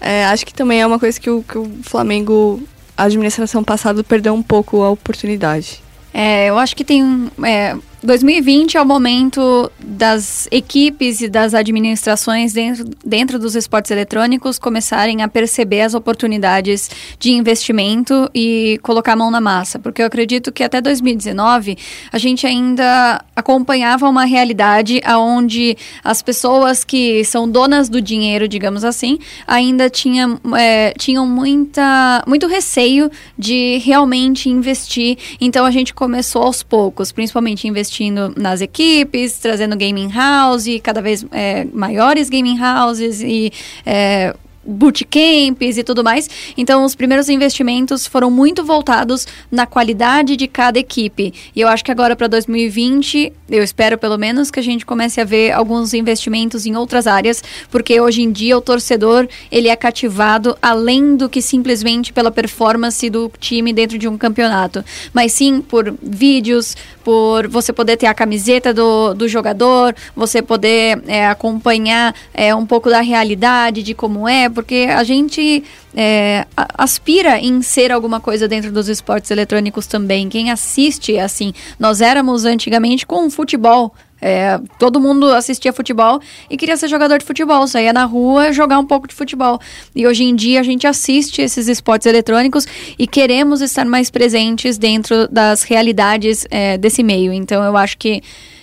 é, 0.00 0.24
acho 0.26 0.44
que 0.44 0.52
também 0.52 0.80
é 0.80 0.86
uma 0.86 0.98
coisa 0.98 1.20
que 1.20 1.30
o, 1.30 1.42
que 1.42 1.56
o 1.58 1.70
Flamengo, 1.82 2.60
a 2.96 3.04
administração 3.04 3.62
passada, 3.62 4.02
perdeu 4.02 4.34
um 4.34 4.42
pouco 4.42 4.82
a 4.82 4.90
oportunidade. 4.90 5.82
É, 6.12 6.46
eu 6.46 6.58
acho 6.58 6.74
que 6.74 6.84
tem 6.84 7.30
é, 7.44 7.76
2020 8.02 8.76
é 8.76 8.82
o 8.82 8.84
momento 8.84 9.70
das 9.80 10.46
equipes 10.50 11.22
e 11.22 11.28
das 11.28 11.54
administrações 11.54 12.52
dentro, 12.52 12.84
dentro 13.04 13.38
dos 13.38 13.56
esportes 13.56 13.90
eletrônicos 13.90 14.58
começarem 14.58 15.22
a 15.22 15.28
perceber 15.28 15.80
as 15.80 15.94
oportunidades 15.94 16.90
de 17.18 17.32
investimento 17.32 18.30
e 18.34 18.78
colocar 18.82 19.14
a 19.14 19.16
mão 19.16 19.30
na 19.30 19.40
massa. 19.40 19.78
Porque 19.78 20.02
eu 20.02 20.06
acredito 20.06 20.52
que 20.52 20.62
até 20.62 20.80
2019 20.80 21.78
a 22.12 22.18
gente 22.18 22.46
ainda 22.46 23.24
acompanhava 23.34 24.08
uma 24.08 24.24
realidade 24.24 25.00
onde 25.18 25.76
as 26.04 26.20
pessoas 26.20 26.84
que 26.84 27.24
são 27.24 27.48
donas 27.48 27.88
do 27.88 28.00
dinheiro, 28.00 28.46
digamos 28.46 28.84
assim, 28.84 29.18
ainda 29.46 29.88
tinha, 29.88 30.38
é, 30.56 30.92
tinham 30.98 31.26
muita, 31.26 32.22
muito 32.26 32.46
receio 32.46 33.10
de 33.38 33.78
realmente 33.78 34.50
investir. 34.50 35.16
Então 35.40 35.64
a 35.64 35.70
gente 35.70 35.94
começou 35.94 36.42
aos 36.42 36.62
poucos, 36.62 37.10
principalmente 37.10 37.66
investir 37.66 37.85
investindo 37.86 38.32
nas 38.36 38.60
equipes, 38.60 39.38
trazendo 39.38 39.76
gaming 39.76 40.08
house, 40.08 40.66
cada 40.82 41.00
vez 41.00 41.24
é, 41.30 41.64
maiores 41.72 42.28
gaming 42.28 42.58
houses 42.60 43.20
e 43.22 43.52
é, 43.84 44.34
bootcamps 44.66 45.78
e 45.78 45.84
tudo 45.84 46.02
mais. 46.02 46.28
Então, 46.56 46.84
os 46.84 46.94
primeiros 46.94 47.28
investimentos 47.28 48.06
foram 48.06 48.30
muito 48.30 48.64
voltados 48.64 49.26
na 49.50 49.66
qualidade 49.66 50.36
de 50.36 50.46
cada 50.46 50.78
equipe. 50.78 51.32
E 51.54 51.60
eu 51.60 51.68
acho 51.68 51.84
que 51.84 51.90
agora 51.90 52.16
para 52.16 52.26
2020, 52.26 53.32
eu 53.48 53.62
espero 53.62 53.96
pelo 53.96 54.18
menos 54.18 54.50
que 54.50 54.60
a 54.60 54.62
gente 54.62 54.84
comece 54.84 55.20
a 55.20 55.24
ver 55.24 55.52
alguns 55.52 55.94
investimentos 55.94 56.66
em 56.66 56.76
outras 56.76 57.06
áreas, 57.06 57.42
porque 57.70 58.00
hoje 58.00 58.22
em 58.22 58.32
dia 58.32 58.56
o 58.56 58.60
torcedor, 58.60 59.28
ele 59.50 59.68
é 59.68 59.76
cativado 59.76 60.56
além 60.60 61.16
do 61.16 61.28
que 61.28 61.40
simplesmente 61.40 62.12
pela 62.12 62.30
performance 62.30 63.08
do 63.08 63.30
time 63.38 63.72
dentro 63.72 63.98
de 63.98 64.08
um 64.08 64.18
campeonato, 64.18 64.84
mas 65.12 65.32
sim 65.32 65.60
por 65.60 65.94
vídeos, 66.02 66.76
por 67.04 67.46
você 67.46 67.72
poder 67.72 67.96
ter 67.96 68.06
a 68.06 68.14
camiseta 68.14 68.74
do, 68.74 69.14
do 69.14 69.28
jogador, 69.28 69.94
você 70.14 70.42
poder 70.42 71.02
é, 71.06 71.28
acompanhar 71.28 72.14
é, 72.34 72.54
um 72.54 72.66
pouco 72.66 72.90
da 72.90 73.00
realidade 73.00 73.82
de 73.82 73.94
como 73.94 74.28
é, 74.28 74.48
porque 74.56 74.88
a 74.88 75.04
gente 75.04 75.62
é, 75.94 76.46
aspira 76.56 77.38
em 77.38 77.60
ser 77.60 77.92
alguma 77.92 78.20
coisa 78.20 78.48
dentro 78.48 78.72
dos 78.72 78.88
esportes 78.88 79.30
eletrônicos 79.30 79.86
também. 79.86 80.30
Quem 80.30 80.50
assiste, 80.50 81.18
assim, 81.18 81.52
nós 81.78 82.00
éramos 82.00 82.46
antigamente 82.46 83.06
com 83.06 83.28
futebol. 83.28 83.94
É, 84.18 84.58
todo 84.78 84.98
mundo 84.98 85.30
assistia 85.30 85.74
futebol 85.74 86.18
e 86.48 86.56
queria 86.56 86.74
ser 86.78 86.88
jogador 86.88 87.18
de 87.18 87.24
futebol, 87.26 87.66
saía 87.68 87.92
na 87.92 88.06
rua 88.06 88.50
jogar 88.50 88.78
um 88.78 88.86
pouco 88.86 89.06
de 89.06 89.14
futebol. 89.14 89.60
E 89.94 90.06
hoje 90.06 90.24
em 90.24 90.34
dia 90.34 90.58
a 90.58 90.62
gente 90.62 90.86
assiste 90.86 91.42
esses 91.42 91.68
esportes 91.68 92.06
eletrônicos 92.06 92.66
e 92.98 93.06
queremos 93.06 93.60
estar 93.60 93.84
mais 93.84 94.10
presentes 94.10 94.78
dentro 94.78 95.28
das 95.28 95.64
realidades 95.64 96.46
é, 96.50 96.78
desse 96.78 97.02
meio. 97.02 97.30
Então 97.30 97.62
eu 97.62 97.76
acho 97.76 97.98
que 97.98 98.22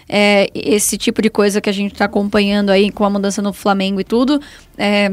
é, 0.09 0.49
esse 0.55 0.97
tipo 0.97 1.21
de 1.21 1.29
coisa 1.29 1.61
que 1.61 1.69
a 1.69 1.73
gente 1.73 1.93
está 1.93 2.05
acompanhando 2.05 2.71
aí 2.71 2.91
com 2.91 3.05
a 3.05 3.09
mudança 3.11 3.39
no 3.39 3.53
Flamengo 3.53 4.01
e 4.01 4.03
tudo, 4.03 4.41
é, 4.75 5.11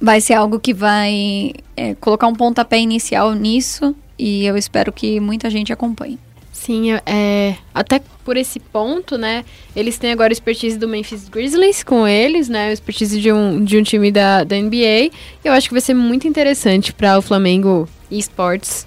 vai 0.00 0.20
ser 0.20 0.34
algo 0.34 0.58
que 0.58 0.72
vai 0.72 1.52
é, 1.76 1.94
colocar 1.96 2.26
um 2.26 2.34
pontapé 2.34 2.78
inicial 2.78 3.34
nisso 3.34 3.94
e 4.18 4.46
eu 4.46 4.56
espero 4.56 4.92
que 4.92 5.20
muita 5.20 5.50
gente 5.50 5.72
acompanhe. 5.72 6.18
Sim, 6.52 6.92
é, 7.06 7.56
até 7.74 8.02
por 8.22 8.36
esse 8.36 8.60
ponto, 8.60 9.16
né? 9.16 9.44
Eles 9.74 9.96
têm 9.96 10.12
agora 10.12 10.30
a 10.30 10.34
expertise 10.34 10.78
do 10.78 10.86
Memphis 10.86 11.26
Grizzlies 11.28 11.82
com 11.82 12.06
eles, 12.06 12.50
né? 12.50 12.68
A 12.68 12.72
expertise 12.72 13.18
de 13.18 13.32
um, 13.32 13.64
de 13.64 13.78
um 13.78 13.82
time 13.82 14.12
da, 14.12 14.44
da 14.44 14.56
NBA. 14.56 15.10
Eu 15.42 15.54
acho 15.54 15.68
que 15.68 15.74
vai 15.74 15.80
ser 15.80 15.94
muito 15.94 16.28
interessante 16.28 16.92
para 16.92 17.18
o 17.18 17.22
Flamengo 17.22 17.88
eSports 18.10 18.86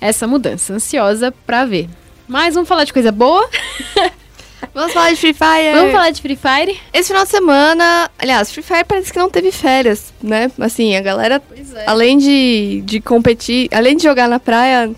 essa 0.00 0.26
mudança. 0.26 0.72
Ansiosa 0.72 1.30
para 1.46 1.66
ver. 1.66 1.90
Mas 2.26 2.54
vamos 2.54 2.68
falar 2.68 2.84
de 2.84 2.92
coisa 2.92 3.12
boa. 3.12 3.48
Vamos 4.74 4.92
falar 4.92 5.10
de 5.10 5.16
Free 5.16 5.34
Fire. 5.34 5.74
Vamos 5.74 5.92
falar 5.92 6.10
de 6.10 6.22
Free 6.22 6.36
Fire. 6.36 6.80
Esse 6.92 7.08
final 7.08 7.24
de 7.24 7.30
semana, 7.30 8.10
aliás, 8.18 8.52
Free 8.52 8.62
Fire 8.62 8.84
parece 8.86 9.12
que 9.12 9.18
não 9.18 9.28
teve 9.28 9.50
férias, 9.50 10.12
né? 10.22 10.50
Assim, 10.60 10.96
a 10.96 11.00
galera, 11.00 11.42
é. 11.74 11.84
além 11.86 12.18
de, 12.18 12.82
de 12.84 13.00
competir, 13.00 13.68
além 13.72 13.96
de 13.96 14.04
jogar 14.04 14.28
na 14.28 14.38
praia 14.38 14.90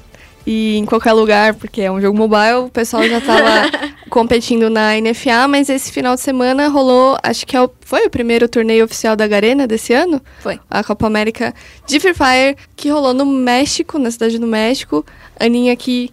e 0.46 0.76
em 0.76 0.84
qualquer 0.84 1.12
lugar, 1.12 1.54
porque 1.54 1.82
é 1.82 1.90
um 1.90 2.00
jogo 2.00 2.16
mobile, 2.18 2.66
o 2.66 2.68
pessoal 2.68 3.02
já 3.08 3.20
tava 3.20 3.70
competindo 4.10 4.68
na 4.68 4.92
NFA, 5.00 5.46
mas 5.48 5.68
esse 5.68 5.92
final 5.92 6.16
de 6.16 6.20
semana 6.20 6.68
rolou, 6.68 7.16
acho 7.22 7.46
que 7.46 7.56
é 7.56 7.62
o, 7.62 7.70
foi 7.80 8.06
o 8.06 8.10
primeiro 8.10 8.48
torneio 8.48 8.84
oficial 8.84 9.16
da 9.16 9.26
Garena 9.26 9.66
desse 9.66 9.92
ano? 9.92 10.20
Foi. 10.40 10.58
A 10.68 10.82
Copa 10.82 11.06
América 11.06 11.54
de 11.86 12.00
Free 12.00 12.14
Fire, 12.14 12.56
que 12.76 12.90
rolou 12.90 13.14
no 13.14 13.24
México, 13.24 13.98
na 13.98 14.10
cidade 14.10 14.38
do 14.38 14.46
México. 14.46 15.04
Aninha 15.38 15.74
que 15.76 16.10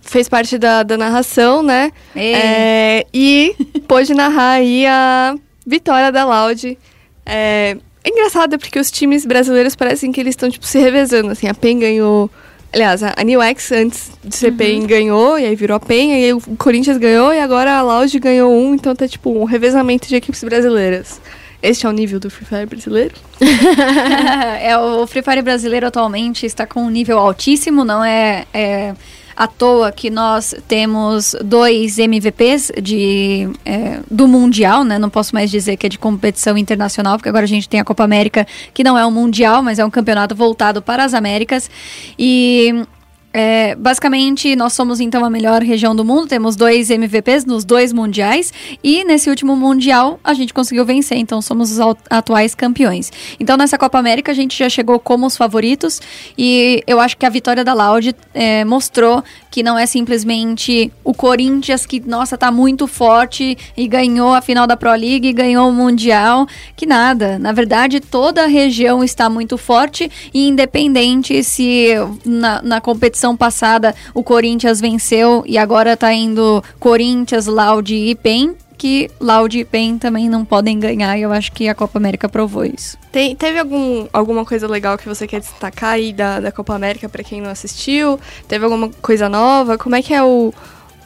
fez 0.00 0.28
parte 0.28 0.58
da, 0.58 0.82
da 0.82 0.96
narração, 0.96 1.62
né? 1.62 1.92
É, 2.14 3.06
e 3.12 3.54
pôde 3.86 4.14
narrar 4.14 4.52
aí 4.52 4.86
a 4.86 5.34
vitória 5.66 6.10
da 6.10 6.24
Loud. 6.24 6.76
É, 7.24 7.76
é 8.02 8.08
engraçado 8.08 8.58
porque 8.58 8.78
os 8.78 8.90
times 8.90 9.24
brasileiros 9.24 9.76
parecem 9.76 10.10
que 10.10 10.20
eles 10.20 10.32
estão 10.32 10.50
tipo, 10.50 10.66
se 10.66 10.78
revezando. 10.78 11.30
Assim, 11.30 11.48
a 11.48 11.54
PEN 11.54 11.78
ganhou. 11.78 12.30
Aliás, 12.72 13.02
a 13.02 13.24
New 13.24 13.42
X 13.42 13.72
antes 13.72 14.12
de 14.22 14.36
ser 14.36 14.52
PEN 14.52 14.86
ganhou, 14.86 15.36
e 15.36 15.44
aí 15.44 15.56
virou 15.56 15.76
a 15.76 15.80
PEN, 15.80 16.10
e 16.10 16.24
aí 16.24 16.32
o 16.32 16.40
Corinthians 16.56 16.98
ganhou, 16.98 17.34
e 17.34 17.40
agora 17.40 17.76
a 17.76 17.82
Loud 17.82 18.16
ganhou 18.20 18.52
um, 18.52 18.76
então 18.76 18.94
tá 18.94 19.08
tipo 19.08 19.36
um 19.36 19.42
revezamento 19.42 20.06
de 20.06 20.14
equipes 20.14 20.44
brasileiras. 20.44 21.20
Este 21.60 21.84
é 21.84 21.88
o 21.88 21.92
nível 21.92 22.20
do 22.20 22.30
Free 22.30 22.46
Fire 22.46 22.66
brasileiro? 22.66 23.14
é, 24.62 24.78
o 24.78 25.04
Free 25.06 25.22
Fire 25.22 25.42
brasileiro 25.42 25.88
atualmente 25.88 26.46
está 26.46 26.64
com 26.64 26.80
um 26.80 26.90
nível 26.90 27.18
altíssimo, 27.18 27.84
não 27.84 28.04
é, 28.04 28.46
é 28.54 28.94
à 29.40 29.46
toa 29.46 29.90
que 29.90 30.10
nós 30.10 30.54
temos 30.68 31.34
dois 31.42 31.98
MVPs 31.98 32.72
de, 32.82 33.48
é, 33.64 34.00
do 34.10 34.28
Mundial, 34.28 34.84
né? 34.84 34.98
Não 34.98 35.08
posso 35.08 35.34
mais 35.34 35.50
dizer 35.50 35.78
que 35.78 35.86
é 35.86 35.88
de 35.88 35.98
competição 35.98 36.58
internacional, 36.58 37.16
porque 37.16 37.30
agora 37.30 37.46
a 37.46 37.48
gente 37.48 37.66
tem 37.66 37.80
a 37.80 37.84
Copa 37.84 38.04
América, 38.04 38.46
que 38.74 38.84
não 38.84 38.98
é 38.98 39.06
um 39.06 39.10
Mundial, 39.10 39.62
mas 39.62 39.78
é 39.78 39.84
um 39.84 39.88
campeonato 39.88 40.34
voltado 40.34 40.82
para 40.82 41.04
as 41.04 41.14
Américas. 41.14 41.70
E 42.18 42.84
é, 43.32 43.74
basicamente, 43.74 44.56
nós 44.56 44.72
somos 44.72 45.00
então 45.00 45.24
a 45.24 45.30
melhor 45.30 45.62
região 45.62 45.94
do 45.94 46.04
mundo, 46.04 46.26
temos 46.26 46.56
dois 46.56 46.90
MVPs 46.90 47.44
nos 47.44 47.64
dois 47.64 47.92
mundiais, 47.92 48.52
e 48.82 49.04
nesse 49.04 49.30
último 49.30 49.54
mundial 49.54 50.18
a 50.22 50.34
gente 50.34 50.52
conseguiu 50.52 50.84
vencer, 50.84 51.18
então 51.18 51.40
somos 51.40 51.70
os 51.70 51.96
atuais 52.08 52.54
campeões. 52.54 53.12
Então 53.38 53.56
nessa 53.56 53.78
Copa 53.78 53.98
América 53.98 54.32
a 54.32 54.34
gente 54.34 54.58
já 54.58 54.68
chegou 54.68 54.98
como 54.98 55.26
os 55.26 55.36
favoritos, 55.36 56.00
e 56.36 56.82
eu 56.86 56.98
acho 56.98 57.16
que 57.16 57.26
a 57.26 57.30
vitória 57.30 57.64
da 57.64 57.74
Loud 57.74 58.14
é, 58.34 58.64
mostrou 58.64 59.22
que 59.50 59.62
não 59.62 59.78
é 59.78 59.86
simplesmente 59.86 60.92
o 61.04 61.12
Corinthians 61.12 61.84
que, 61.84 62.00
nossa, 62.00 62.38
tá 62.38 62.50
muito 62.52 62.86
forte 62.86 63.58
e 63.76 63.86
ganhou 63.88 64.32
a 64.32 64.40
final 64.40 64.66
da 64.66 64.76
Pro 64.76 64.90
League, 64.90 65.28
e 65.28 65.32
ganhou 65.32 65.68
o 65.68 65.72
Mundial, 65.72 66.46
que 66.76 66.86
nada. 66.86 67.38
Na 67.38 67.52
verdade, 67.52 68.00
toda 68.00 68.44
a 68.44 68.46
região 68.46 69.02
está 69.02 69.28
muito 69.28 69.58
forte. 69.58 70.10
E 70.32 70.48
independente 70.48 71.42
se 71.42 71.88
na, 72.24 72.62
na 72.62 72.80
competição 72.80 73.19
passada 73.36 73.94
o 74.14 74.22
Corinthians 74.22 74.80
venceu 74.80 75.42
e 75.46 75.58
agora 75.58 75.96
tá 75.96 76.12
indo 76.12 76.62
Corinthians, 76.78 77.46
Loud 77.46 77.94
e 77.94 78.14
PEN, 78.14 78.54
que 78.80 79.10
Loud 79.20 79.58
e 79.58 79.64
PEN 79.64 79.98
também 79.98 80.26
não 80.26 80.42
podem 80.42 80.80
ganhar 80.80 81.18
e 81.18 81.20
eu 81.20 81.30
acho 81.30 81.52
que 81.52 81.68
a 81.68 81.74
Copa 81.74 81.98
América 81.98 82.30
provou 82.30 82.64
isso. 82.64 82.96
Tem, 83.12 83.36
teve 83.36 83.58
algum, 83.58 84.06
alguma 84.10 84.44
coisa 84.44 84.66
legal 84.66 84.96
que 84.96 85.06
você 85.06 85.26
quer 85.26 85.40
destacar 85.40 85.90
aí 85.90 86.14
da, 86.14 86.40
da 86.40 86.50
Copa 86.50 86.74
América 86.74 87.06
pra 87.06 87.22
quem 87.22 87.42
não 87.42 87.50
assistiu? 87.50 88.18
Teve 88.48 88.64
alguma 88.64 88.88
coisa 89.02 89.28
nova? 89.28 89.76
Como 89.76 89.96
é 89.96 90.02
que 90.02 90.14
é 90.14 90.22
o. 90.22 90.54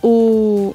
o 0.07 0.75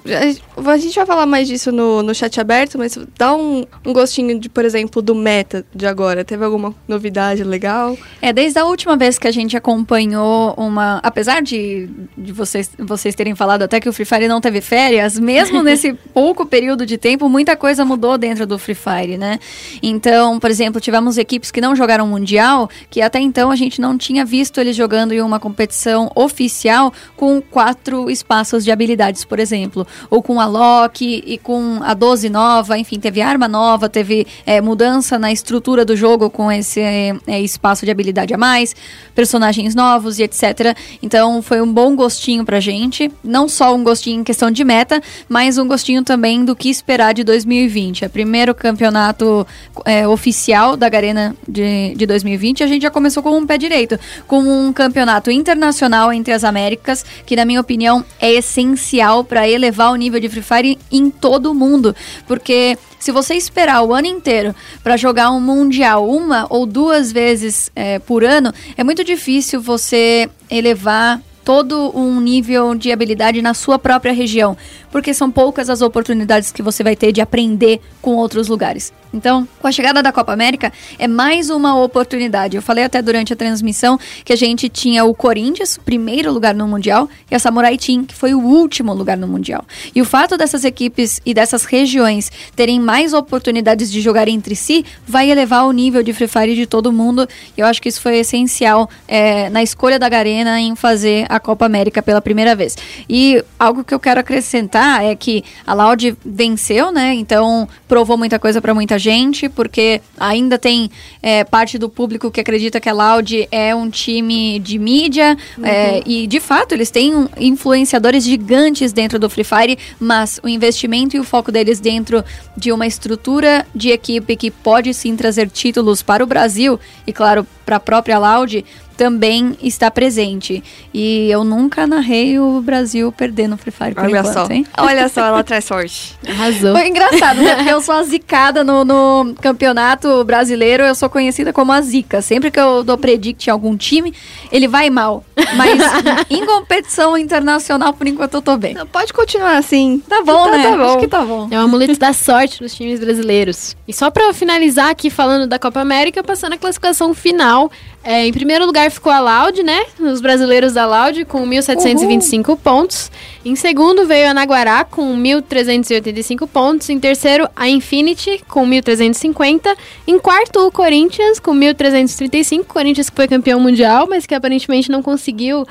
a 0.68 0.78
gente 0.78 0.96
vai 0.96 1.06
falar 1.06 1.26
mais 1.26 1.48
disso 1.48 1.72
no, 1.72 2.02
no 2.04 2.14
chat 2.14 2.40
aberto, 2.40 2.78
mas 2.78 2.98
dá 3.18 3.36
um, 3.36 3.66
um 3.86 3.94
gostinho 3.94 4.40
de, 4.40 4.50
por 4.50 4.66
exemplo, 4.66 5.02
do 5.02 5.16
meta 5.16 5.66
de 5.74 5.86
agora. 5.86 6.24
Teve 6.24 6.44
alguma 6.44 6.74
novidade 6.88 7.44
legal? 7.44 7.98
É, 8.22 8.34
desde 8.34 8.60
a 8.60 8.66
última 8.66 8.98
vez 8.98 9.18
que 9.18 9.28
a 9.28 9.32
gente 9.32 9.56
acompanhou 9.56 10.54
uma. 10.58 11.00
Apesar 11.04 11.42
de, 11.42 11.90
de 12.18 12.32
vocês, 12.32 12.72
vocês 12.78 13.16
terem 13.16 13.36
falado 13.36 13.64
até 13.64 13.80
que 13.80 13.88
o 13.88 13.94
Free 13.94 14.06
Fire 14.06 14.28
não 14.28 14.42
teve 14.42 14.62
férias, 14.62 15.18
mesmo 15.20 15.62
nesse 15.64 15.94
pouco 15.94 16.46
período 16.46 16.86
de 16.86 16.98
tempo, 16.98 17.30
muita 17.30 17.56
coisa 17.56 17.86
mudou 17.86 18.18
dentro 18.18 18.46
do 18.46 18.58
Free 18.58 18.76
Fire, 18.76 19.18
né? 19.18 19.40
Então, 19.82 20.40
por 20.40 20.50
exemplo, 20.50 20.82
tivemos 20.82 21.18
equipes 21.18 21.52
que 21.52 21.62
não 21.62 21.76
jogaram 21.76 22.08
Mundial, 22.08 22.70
que 22.90 23.02
até 23.02 23.20
então 23.20 23.52
a 23.52 23.56
gente 23.56 23.80
não 23.80 23.98
tinha 23.98 24.26
visto 24.26 24.60
eles 24.60 24.76
jogando 24.76 25.14
em 25.14 25.22
uma 25.22 25.40
competição 25.40 26.12
oficial 26.16 26.92
com 27.16 27.42
quatro 27.42 28.10
espaços 28.10 28.64
de 28.64 28.72
habilidades, 28.72 29.19
por 29.28 29.40
exemplo. 29.40 29.86
Ou 30.10 30.22
com 30.22 30.40
a 30.40 30.46
Loki 30.46 31.24
e 31.26 31.38
com 31.38 31.80
a 31.82 31.94
12 31.94 32.30
nova, 32.30 32.78
enfim, 32.78 33.00
teve 33.00 33.22
arma 33.22 33.48
nova, 33.48 33.90
teve 33.90 34.26
é, 34.46 34.62
mudança 34.62 35.18
na 35.18 35.32
estrutura 35.32 35.84
do 35.86 35.96
jogo 35.96 36.30
com 36.30 36.52
esse 36.52 36.80
é, 36.80 37.42
espaço 37.42 37.86
de 37.86 37.92
habilidade 37.92 38.34
a 38.34 38.38
mais, 38.38 38.76
personagens 39.16 39.76
novos 39.76 40.20
e 40.20 40.24
etc. 40.24 40.76
Então 41.02 41.42
foi 41.42 41.62
um 41.62 41.72
bom 41.72 41.96
gostinho 41.96 42.46
pra 42.46 42.60
gente. 42.60 43.12
Não 43.24 43.50
só 43.50 43.76
um 43.76 43.84
gostinho 43.84 44.22
em 44.22 44.24
questão 44.24 44.52
de 44.52 44.64
meta, 44.64 45.02
mas 45.28 45.58
um 45.58 45.68
gostinho 45.68 46.04
também 46.04 46.46
do 46.46 46.56
que 46.56 46.70
esperar 46.70 47.14
de 47.14 47.24
2020. 47.24 48.04
É 48.04 48.08
o 48.08 48.10
primeiro 48.10 48.54
campeonato 48.54 49.46
é, 49.86 50.08
oficial 50.08 50.78
da 50.78 50.90
Garena 50.90 51.36
de, 51.48 51.94
de 51.96 52.06
2020. 52.06 52.64
A 52.64 52.68
gente 52.68 52.84
já 52.84 52.92
começou 52.92 53.24
com 53.24 53.38
um 53.38 53.46
pé 53.46 53.58
direito, 53.58 54.00
com 54.28 54.40
um 54.40 54.72
campeonato 54.72 55.32
internacional 55.32 56.12
entre 56.14 56.34
as 56.34 56.44
Américas, 56.44 57.06
que 57.26 57.36
na 57.36 57.46
minha 57.46 57.62
opinião 57.62 58.04
é 58.20 58.32
essencial 58.32 59.09
para 59.24 59.48
elevar 59.48 59.92
o 59.92 59.96
nível 59.96 60.20
de 60.20 60.30
Free 60.30 60.42
Fire 60.42 60.80
em 60.92 61.10
todo 61.10 61.52
o 61.52 61.56
mundo, 61.56 61.96
porque 62.28 62.78
se 63.00 63.12
você 63.12 63.36
esperar 63.36 63.82
o 63.84 63.94
ano 63.94 64.08
inteiro 64.08 64.54
para 64.84 64.98
jogar 64.98 65.32
um 65.32 65.40
mundial 65.40 66.10
uma 66.10 66.46
ou 66.50 66.66
duas 66.66 67.12
vezes 67.12 67.72
é, 67.76 68.00
por 68.00 68.24
ano, 68.24 68.54
é 68.78 68.84
muito 68.84 69.04
difícil 69.04 69.62
você 69.62 70.30
elevar 70.50 71.22
todo 71.44 71.92
um 71.98 72.22
nível 72.22 72.76
de 72.76 72.92
habilidade 72.92 73.42
na 73.42 73.56
sua 73.56 73.80
própria 73.80 74.14
região, 74.14 74.56
porque 74.92 75.14
são 75.14 75.32
poucas 75.32 75.70
as 75.70 75.82
oportunidades 75.82 76.52
que 76.52 76.62
você 76.62 76.84
vai 76.84 76.96
ter 76.96 77.12
de 77.12 77.22
aprender 77.22 77.82
com 78.02 78.16
outros 78.16 78.48
lugares. 78.48 78.94
Então, 79.14 79.48
com 79.60 79.68
a 79.68 79.72
chegada 79.72 80.04
da 80.04 80.12
Copa 80.12 80.32
América, 80.32 80.72
é 80.98 81.08
mais 81.08 81.50
uma 81.50 81.76
oportunidade. 81.82 82.56
Eu 82.56 82.62
falei 82.62 82.84
até 82.84 83.02
durante 83.02 83.34
a 83.34 83.36
transmissão 83.36 84.00
que 84.24 84.32
a 84.32 84.36
gente 84.36 84.70
tinha 84.70 85.04
o 85.04 85.16
Corinthians, 85.16 85.78
primeiro 85.78 86.32
lugar 86.32 86.54
no 86.54 86.68
Mundial, 86.68 87.10
e 87.30 87.34
a 87.34 87.40
Samurai 87.40 87.78
Team, 87.78 88.06
que 88.06 88.14
foi 88.14 88.34
o 88.36 88.40
último 88.40 88.94
lugar 88.94 89.18
no 89.18 89.28
Mundial. 89.28 89.66
E 89.96 90.02
o 90.02 90.06
fato 90.06 90.38
dessas 90.38 90.64
equipes 90.64 91.20
e 91.26 91.34
dessas 91.34 91.66
regiões 91.66 92.32
terem 92.56 92.80
mais 92.80 93.14
oportunidades 93.14 93.92
de 93.92 94.00
jogar 94.00 94.28
entre 94.28 94.56
si 94.56 94.86
vai 95.08 95.32
elevar 95.32 95.66
o 95.66 95.72
nível 95.72 96.04
de 96.04 96.14
Free 96.14 96.28
Fire 96.28 96.56
de 96.56 96.68
todo 96.68 96.92
mundo. 96.92 97.28
E 97.58 97.62
eu 97.62 97.66
acho 97.66 97.82
que 97.82 97.90
isso 97.90 98.02
foi 98.02 98.18
essencial 98.18 98.90
é, 99.08 99.50
na 99.50 99.64
escolha 99.64 99.98
da 99.98 100.08
Garena 100.08 100.60
em 100.60 100.76
fazer 100.76 101.26
a 101.30 101.40
Copa 101.40 101.66
América 101.66 102.04
pela 102.04 102.22
primeira 102.22 102.56
vez. 102.56 102.78
E 103.10 103.44
algo 103.58 103.84
que 103.84 103.94
eu 103.94 104.00
quero 104.00 104.20
acrescentar 104.20 105.04
é 105.04 105.16
que 105.16 105.44
a 105.66 105.74
Loud 105.74 106.16
venceu, 106.24 106.92
né? 106.92 107.16
Então 107.16 107.68
provou 107.88 108.16
muita 108.18 108.38
coisa 108.38 108.62
para 108.62 108.74
muita 108.74 108.99
gente, 109.00 109.50
porque 109.50 110.02
ainda 110.20 110.60
tem 110.60 110.92
é, 111.24 111.44
parte 111.44 111.78
do 111.80 111.90
público 111.90 112.30
que 112.30 112.40
acredita 112.40 112.80
que 112.80 112.88
a 112.88 112.94
Loud 112.94 113.48
é 113.52 113.74
um 113.74 113.90
time 113.90 114.60
de 114.60 114.78
mídia, 114.78 115.36
é, 115.64 116.04
e 116.06 116.28
de 116.28 116.40
fato 116.40 116.74
eles 116.74 116.92
têm 116.92 117.16
um- 117.16 117.28
influenciadores 117.38 118.24
gigantes 118.24 118.94
dentro 118.94 119.18
do 119.18 119.30
Free 119.30 119.44
Fire, 119.44 119.78
mas 120.00 120.40
o 120.44 120.48
investimento 120.48 121.16
e 121.16 121.20
o 121.20 121.24
foco 121.24 121.52
deles 121.52 121.80
dentro 121.80 122.24
de 122.56 122.72
uma 122.72 122.86
estrutura 122.86 123.66
de 123.74 123.90
equipe 123.90 124.36
que 124.36 124.52
pode 124.52 124.94
sim 124.94 125.16
trazer 125.16 125.50
títulos 125.50 126.02
para 126.02 126.24
o 126.24 126.28
Brasil 126.28 126.80
e, 127.08 127.14
claro, 127.14 127.48
para 127.66 127.78
a 127.78 127.80
própria 127.80 128.20
Loud. 128.20 128.66
Também 129.00 129.58
está 129.64 129.90
presente. 129.90 130.62
E 130.94 131.32
eu 131.32 131.46
nunca 131.46 131.88
narrei 131.88 132.38
o 132.38 132.60
Brasil 132.62 133.14
perder 133.14 133.48
no 133.48 133.56
Free 133.56 133.72
Fire 133.72 133.96
por 133.96 134.04
Olha 134.04 134.20
enquanto, 134.20 134.34
só. 134.34 134.54
hein? 134.54 134.66
Olha 134.78 135.08
só, 135.08 135.22
ela 135.28 135.42
traz 135.46 135.64
sorte. 135.64 136.18
Arrasou. 136.28 136.74
Foi 136.76 136.86
engraçado, 136.90 137.42
né? 137.42 137.56
Porque 137.56 137.70
eu 137.72 137.80
sou 137.80 137.96
a 137.96 138.04
zicada 138.04 138.62
no, 138.62 138.84
no 138.84 139.34
campeonato 139.42 140.22
brasileiro, 140.26 140.84
eu 140.84 140.94
sou 140.94 141.10
conhecida 141.10 141.54
como 141.54 141.72
a 141.72 141.80
zica. 141.80 142.22
Sempre 142.22 142.52
que 142.52 142.60
eu 142.60 142.84
dou 142.84 142.98
predict 142.98 143.48
em 143.48 143.52
algum 143.52 143.78
time, 143.78 144.14
ele 144.52 144.68
vai 144.68 144.90
mal. 144.90 145.24
Mas 145.56 145.80
em 146.30 146.46
competição 146.46 147.18
internacional, 147.18 147.94
por 147.94 148.06
enquanto, 148.06 148.34
eu 148.34 148.42
tô 148.42 148.58
bem. 148.58 148.74
Não, 148.74 148.86
Pode 148.86 149.14
continuar 149.14 149.56
assim. 149.56 150.04
Tá 150.10 150.22
bom, 150.26 150.44
Tá- 150.44 150.58
né? 150.58 150.64
tá 150.72 150.76
bom. 150.78 150.84
Acho 150.90 150.98
que 151.00 151.08
tá 151.08 151.22
bom. 151.22 151.48
É 151.50 151.58
o 151.58 151.62
amuleto 151.62 151.98
da 151.98 152.12
sorte 152.12 152.60
dos 152.60 152.76
times 152.76 153.00
brasileiros. 153.00 153.78
E 153.88 153.94
só 153.94 154.12
pra 154.12 154.34
finalizar 154.34 154.90
aqui 154.90 155.10
falando 155.10 155.48
da 155.48 155.58
Copa 155.58 155.80
América, 155.80 156.22
passando 156.22 156.52
a 156.54 156.58
classificação 156.58 157.14
final. 157.14 157.72
É, 158.02 158.26
em 158.26 158.32
primeiro 158.32 158.66
lugar 158.66 158.89
ficou 158.90 159.12
a 159.12 159.20
Loud, 159.20 159.62
né? 159.64 159.84
Os 160.00 160.22
brasileiros 160.22 160.74
da 160.74 160.86
Loud 160.86 161.26
com 161.26 161.46
1.725 161.46 162.58
pontos. 162.58 163.12
Em 163.44 163.56
segundo 163.56 164.06
veio 164.06 164.30
a 164.30 164.34
Naguará 164.34 164.84
com 164.84 165.16
1.385 165.16 166.48
pontos. 166.48 166.90
Em 166.90 167.00
terceiro, 167.00 167.48
a 167.56 167.70
Infinity 167.70 168.42
com 168.48 168.68
1.350. 168.68 169.76
Em 170.08 170.20
quarto, 170.20 170.68
o 170.68 170.72
Corinthians 170.72 171.40
com 171.40 171.54
1.335. 171.54 172.66
Corinthians 172.66 173.10
que 173.10 173.16
foi 173.16 173.28
campeão 173.28 173.60
mundial, 173.60 174.08
mas 174.10 174.26
que 174.26 174.36
aparentemente 174.36 174.92
não 174.92 175.02
conseguiu 175.02 175.66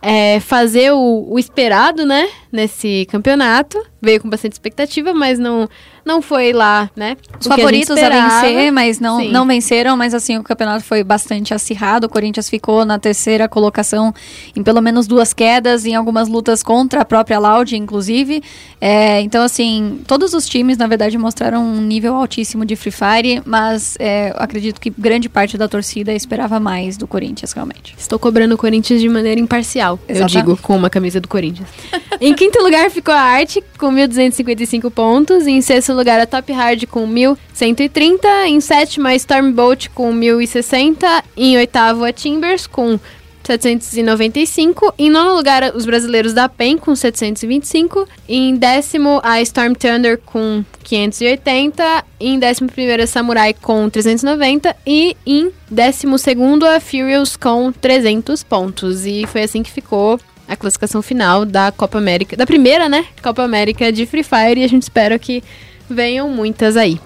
é, 0.00 0.40
fazer 0.40 0.92
o, 0.92 1.26
o 1.30 1.38
esperado, 1.38 2.04
né? 2.04 2.28
Nesse 2.50 3.06
campeonato. 3.10 3.91
Veio 4.02 4.20
com 4.20 4.28
bastante 4.28 4.52
expectativa, 4.52 5.14
mas 5.14 5.38
não, 5.38 5.68
não 6.04 6.20
foi 6.20 6.52
lá, 6.52 6.90
né? 6.96 7.16
Os 7.40 7.46
a 7.46 7.56
favoritos 7.56 7.90
a, 7.90 7.94
esperava. 7.94 8.40
vencer, 8.40 8.72
mas 8.72 8.98
não, 8.98 9.20
Sim. 9.20 9.30
não 9.30 9.46
venceram. 9.46 9.96
Mas 9.96 10.12
assim, 10.12 10.36
o 10.36 10.42
campeonato 10.42 10.84
foi 10.84 11.04
bastante 11.04 11.54
acirrado. 11.54 12.06
O 12.06 12.10
Corinthians 12.10 12.50
ficou 12.50 12.84
na 12.84 12.98
terceira 12.98 13.48
colocação 13.48 14.12
em 14.56 14.62
pelo 14.62 14.80
menos 14.80 15.06
duas 15.06 15.32
quedas, 15.32 15.86
em 15.86 15.94
algumas 15.94 16.28
lutas 16.28 16.62
contra 16.62 17.02
a 17.02 17.04
própria 17.04 17.38
Laude, 17.38 17.76
inclusive. 17.76 18.42
É, 18.80 19.20
então, 19.20 19.44
assim, 19.44 20.00
todos 20.06 20.34
os 20.34 20.48
times, 20.48 20.76
na 20.76 20.88
verdade, 20.88 21.16
mostraram 21.16 21.64
um 21.64 21.80
nível 21.80 22.16
altíssimo 22.16 22.64
de 22.64 22.74
Free 22.74 22.90
Fire, 22.90 23.42
mas 23.46 23.96
é, 24.00 24.30
eu 24.30 24.36
acredito 24.38 24.80
que 24.80 24.90
grande 24.90 25.28
parte 25.28 25.56
da 25.56 25.68
torcida 25.68 26.12
esperava 26.12 26.58
mais 26.58 26.96
do 26.96 27.06
Corinthians, 27.06 27.52
realmente. 27.52 27.94
Estou 27.96 28.18
cobrando 28.18 28.54
o 28.56 28.58
Corinthians 28.58 29.00
de 29.00 29.08
maneira 29.08 29.40
imparcial, 29.40 29.98
eu 30.08 30.16
Exatamente. 30.16 30.46
digo, 30.46 30.56
com 30.60 30.76
uma 30.76 30.90
camisa 30.90 31.20
do 31.20 31.28
Corinthians. 31.28 31.68
em 32.20 32.34
quinto 32.34 32.60
lugar 32.60 32.90
ficou 32.90 33.14
a 33.14 33.20
Arte, 33.20 33.62
com 33.78 33.91
1.255 33.92 34.90
pontos. 34.90 35.46
Em 35.46 35.60
sexto 35.60 35.92
lugar, 35.92 36.20
a 36.20 36.26
Top 36.26 36.52
Hard, 36.52 36.86
com 36.86 37.06
1.130. 37.06 38.46
Em 38.46 38.60
sétimo, 38.60 39.08
a 39.08 39.14
Stormbolt, 39.14 39.88
com 39.94 40.12
1.060. 40.12 41.24
Em 41.36 41.56
oitavo, 41.56 42.04
a 42.04 42.12
Timbers, 42.12 42.66
com 42.66 42.98
795. 43.44 44.94
Em 44.98 45.10
nono 45.10 45.34
lugar, 45.34 45.74
os 45.74 45.84
brasileiros 45.84 46.32
da 46.32 46.48
PEN, 46.48 46.78
com 46.78 46.94
725. 46.94 48.08
Em 48.28 48.56
décimo, 48.56 49.20
a 49.22 49.40
Storm 49.42 49.74
Thunder, 49.74 50.18
com 50.18 50.64
580. 50.84 52.04
Em 52.20 52.38
décimo 52.38 52.70
primeiro, 52.70 53.02
a 53.02 53.06
Samurai, 53.06 53.54
com 53.54 53.88
390. 53.88 54.74
E 54.86 55.16
em 55.26 55.50
décimo 55.70 56.18
segundo, 56.18 56.66
a 56.66 56.80
Furious, 56.80 57.36
com 57.36 57.72
300 57.72 58.42
pontos. 58.42 59.06
E 59.06 59.26
foi 59.26 59.42
assim 59.42 59.62
que 59.62 59.70
ficou 59.70 60.18
a 60.48 60.56
classificação 60.56 61.00
final 61.02 61.44
da 61.44 61.70
Copa 61.72 61.98
América. 61.98 62.36
Da 62.36 62.46
primeira, 62.46 62.88
né? 62.88 63.06
Copa 63.22 63.42
América 63.42 63.90
de 63.92 64.04
Free 64.06 64.22
Fire. 64.22 64.60
E 64.60 64.64
a 64.64 64.68
gente 64.68 64.82
espera 64.82 65.18
que 65.18 65.42
venham 65.88 66.28
muitas 66.28 66.76
aí. 66.76 67.00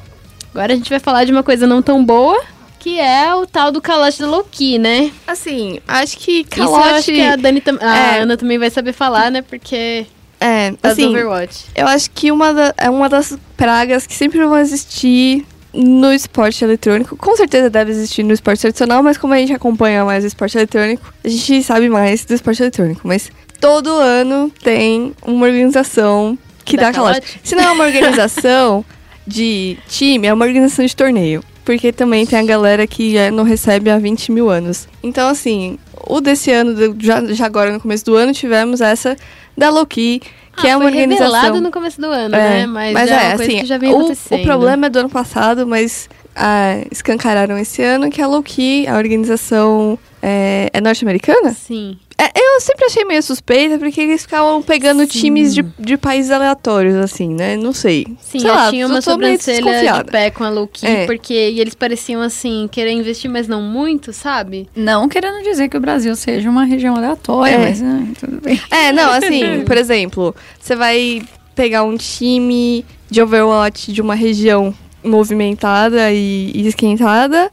Agora 0.55 0.73
a 0.73 0.77
gente 0.77 0.89
vai 0.91 0.99
falar 1.01 1.25
de 1.25 1.33
uma 1.33 1.43
coisa 1.43 1.67
não 1.67 1.83
tão 1.83 2.05
boa, 2.05 2.43
que 2.79 2.99
é 2.99 3.35
o 3.35 3.47
tal 3.47 3.71
do 3.71 3.81
calote 3.81 4.21
da 4.21 4.27
Loki, 4.27 4.79
né? 4.79 5.11
Assim, 5.27 5.81
acho 5.87 6.17
que 6.19 6.47
Isso 6.51 6.61
eu 6.63 6.71
calote... 6.71 6.89
acho 6.95 7.13
que 7.13 7.21
a, 7.21 7.37
Dani 7.37 7.61
tam- 7.61 7.79
a 7.81 8.17
É. 8.17 8.21
Ana 8.21 8.37
também 8.37 8.59
vai 8.59 8.71
saber 8.71 8.93
falar, 8.93 9.31
né? 9.31 9.43
Porque 9.43 10.07
É, 10.41 10.73
assim, 10.83 11.07
Overwatch. 11.09 11.65
eu 11.75 11.87
acho 11.87 12.11
que 12.13 12.31
uma 12.33 12.55
da- 12.55 12.75
é 12.79 12.89
uma 12.89 13.09
das 13.09 13.37
pragas 13.57 14.07
que 14.07 14.15
sempre 14.15 14.39
vão 14.45 14.57
existir 14.59 15.45
no 15.77 16.13
esporte 16.13 16.65
eletrônico. 16.65 17.17
Com 17.17 17.37
certeza 17.37 17.69
deve 17.71 17.91
existir 17.91 18.23
no 18.23 18.33
esporte 18.33 18.61
tradicional, 18.63 19.03
mas 19.03 19.19
como 19.19 19.35
a 19.35 19.39
gente 19.39 19.53
acompanha 19.53 20.05
mais 20.05 20.25
o 20.25 20.27
esporte 20.27 20.57
eletrônico, 20.57 21.13
a 21.25 21.29
gente 21.29 21.63
sabe 21.63 21.89
mais 21.89 22.25
do 22.25 22.35
esporte 22.35 22.63
eletrônico. 22.63 23.03
Mas 23.05 23.31
todo 23.61 23.91
ano 23.91 24.51
tem 24.63 25.15
uma 25.25 25.47
organização 25.47 26.39
que 26.65 26.77
Dá 26.77 26.85
dá 26.85 26.93
calote. 26.93 27.21
calote? 27.21 27.41
Se 27.45 27.55
não 27.55 27.65
é 27.65 27.71
uma 27.71 27.85
organização 27.85 28.85
de 29.27 29.77
time, 29.89 30.27
é 30.27 30.33
uma 30.33 30.45
organização 30.45 30.85
de 30.85 30.97
torneio. 30.97 31.43
Porque 31.67 31.93
também 31.93 32.25
tem 32.25 32.39
a 32.39 32.45
galera 32.45 32.87
que 32.87 33.19
é, 33.19 33.29
não 33.31 33.43
recebe 33.43 33.91
há 33.91 33.99
20 33.99 34.31
mil 34.31 34.49
anos. 34.49 34.89
Então, 35.03 35.29
assim, 35.29 35.79
o 36.07 36.21
desse 36.21 36.53
ano, 36.53 36.97
já, 36.99 37.23
já 37.27 37.45
agora 37.45 37.73
no 37.73 37.81
começo 37.81 38.05
do 38.05 38.15
ano, 38.15 38.33
tivemos 38.33 38.81
essa 38.81 39.17
da 39.59 39.69
Loki, 39.69 40.23
que 40.57 40.67
Ah, 40.67 40.71
é 40.71 40.77
uma 40.77 40.85
foi 40.85 40.93
organização. 40.93 41.61
no 41.61 41.73
começo 41.73 42.01
do 42.01 42.07
ano, 42.07 42.37
É, 42.37 42.39
né? 42.39 42.67
Mas, 42.67 43.09
já 43.11 43.21
é 43.21 43.37
coisa 43.37 43.51
que 43.53 43.67
já 43.67 43.79
vem 43.79 43.93
o, 43.93 44.13
o 44.13 44.43
problema 44.45 44.87
é 44.87 44.89
do 44.89 45.01
ano 45.01 45.11
passado, 45.11 45.67
mas 45.67 46.09
ah, 46.37 46.83
escancararam 46.91 47.59
esse 47.59 47.83
ano 47.83 48.11
que 48.11 48.23
a 48.23 48.29
Loki, 48.29 48.87
a 48.87 48.97
organização 48.97 49.99
é, 50.23 50.71
é 50.73 50.81
norte-americana? 50.81 51.53
Sim. 51.53 51.99
É, 52.19 52.31
eu 52.35 52.61
sempre 52.63 52.87
achei 52.87 53.05
meio 53.05 53.23
suspeita, 53.23 53.79
porque 53.79 54.01
eles 54.01 54.23
ficavam 54.23 54.63
pegando 54.63 55.01
Sim. 55.03 55.07
times 55.21 55.55
de, 55.55 55.63
de 55.79 55.99
países 55.99 56.31
aleatórios, 56.31 56.95
assim, 56.97 57.29
né? 57.35 57.57
Não 57.59 57.75
sei. 57.75 58.07
Sim, 58.21 58.39
sei 58.41 58.51
eu 58.51 58.55
lá, 58.55 58.71
tinha 58.71 58.87
uma 58.87 58.99
eu 58.99 59.03
tô 59.03 59.17
meio 59.19 59.33
sobrancelha 59.39 59.59
de 59.59 59.65
desconfiada. 59.65 60.11
pé 60.13 60.31
com 60.31 60.43
a 60.43 60.49
Loki, 60.49 60.87
É. 60.87 61.05
porque 61.05 61.35
e 61.51 61.61
eles 61.61 61.75
pareciam 61.75 62.23
assim, 62.23 62.69
querer 62.73 62.93
investir, 62.93 63.31
mas 63.31 63.47
não 63.47 63.61
muito, 63.61 64.15
sabe? 64.15 64.67
Não 64.75 65.09
querendo 65.11 65.43
dizer 65.45 65.69
que 65.69 65.77
o 65.77 65.81
Brasil 65.81 66.17
seja 66.17 66.49
uma 66.49 66.65
região 66.65 66.97
aleatória, 66.97 67.55
É. 67.55 67.59
mas 67.59 67.83
ah, 67.83 68.03
tudo 68.19 68.41
bem. 68.41 68.59
É, 68.71 68.93
não, 68.93 69.11
assim, 69.13 69.63
por 69.67 69.77
exemplo, 69.77 70.35
você 70.59 70.75
vai 70.75 71.23
pegar 71.55 71.83
um 71.83 71.97
time 71.99 72.83
de 73.11 73.21
Overwatch 73.21 73.93
de 73.93 74.01
uma 74.01 74.15
região 74.15 74.75
movimentada 75.05 76.11
e, 76.13 76.51
e 76.55 76.67
esquentada 76.67 77.51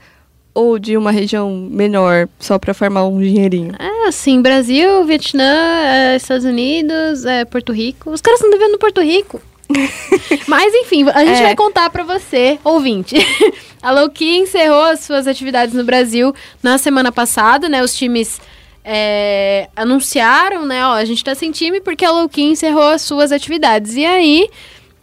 ou 0.54 0.78
de 0.78 0.96
uma 0.98 1.12
região 1.12 1.68
menor 1.72 2.28
só 2.40 2.60
pra 2.60 2.74
farmar 2.74 3.08
um 3.08 3.20
dinheirinho? 3.20 3.74
É, 3.80 4.08
assim, 4.08 4.42
Brasil, 4.42 5.04
Vietnã, 5.06 5.44
é, 5.44 6.16
Estados 6.16 6.46
Unidos, 6.46 7.26
é, 7.26 7.44
Porto 7.46 7.72
Rico. 7.74 8.12
Os 8.12 8.22
caras 8.22 8.40
estão 8.40 8.52
devendo 8.52 8.74
no 8.74 8.78
Porto 8.80 9.02
Rico. 9.02 9.42
Mas 10.48 10.74
enfim, 10.74 11.06
a 11.10 11.26
gente 11.26 11.40
É. 11.40 11.44
vai 11.44 11.56
contar 11.56 11.90
pra 11.90 12.04
você, 12.04 12.60
ouvinte. 12.64 13.16
A 13.82 13.92
Loki 13.92 14.38
encerrou 14.38 14.84
as 14.84 15.02
suas 15.02 15.28
atividades 15.28 15.74
no 15.76 15.84
Brasil 15.84 16.34
na 16.62 16.78
semana 16.78 17.12
passada, 17.12 17.68
né? 17.68 17.84
Os 17.84 17.94
times 17.94 18.40
é, 18.84 19.68
anunciaram, 19.76 20.66
né? 20.66 20.86
Ó, 20.86 20.94
a 20.94 21.04
gente 21.04 21.22
tá 21.24 21.36
sem 21.36 21.52
time 21.52 21.82
porque 21.82 22.06
a 22.06 22.12
Loki 22.12 22.42
encerrou 22.44 22.84
as 22.90 23.02
suas 23.02 23.32
atividades. 23.34 23.96
E 23.96 24.06
aí, 24.06 24.48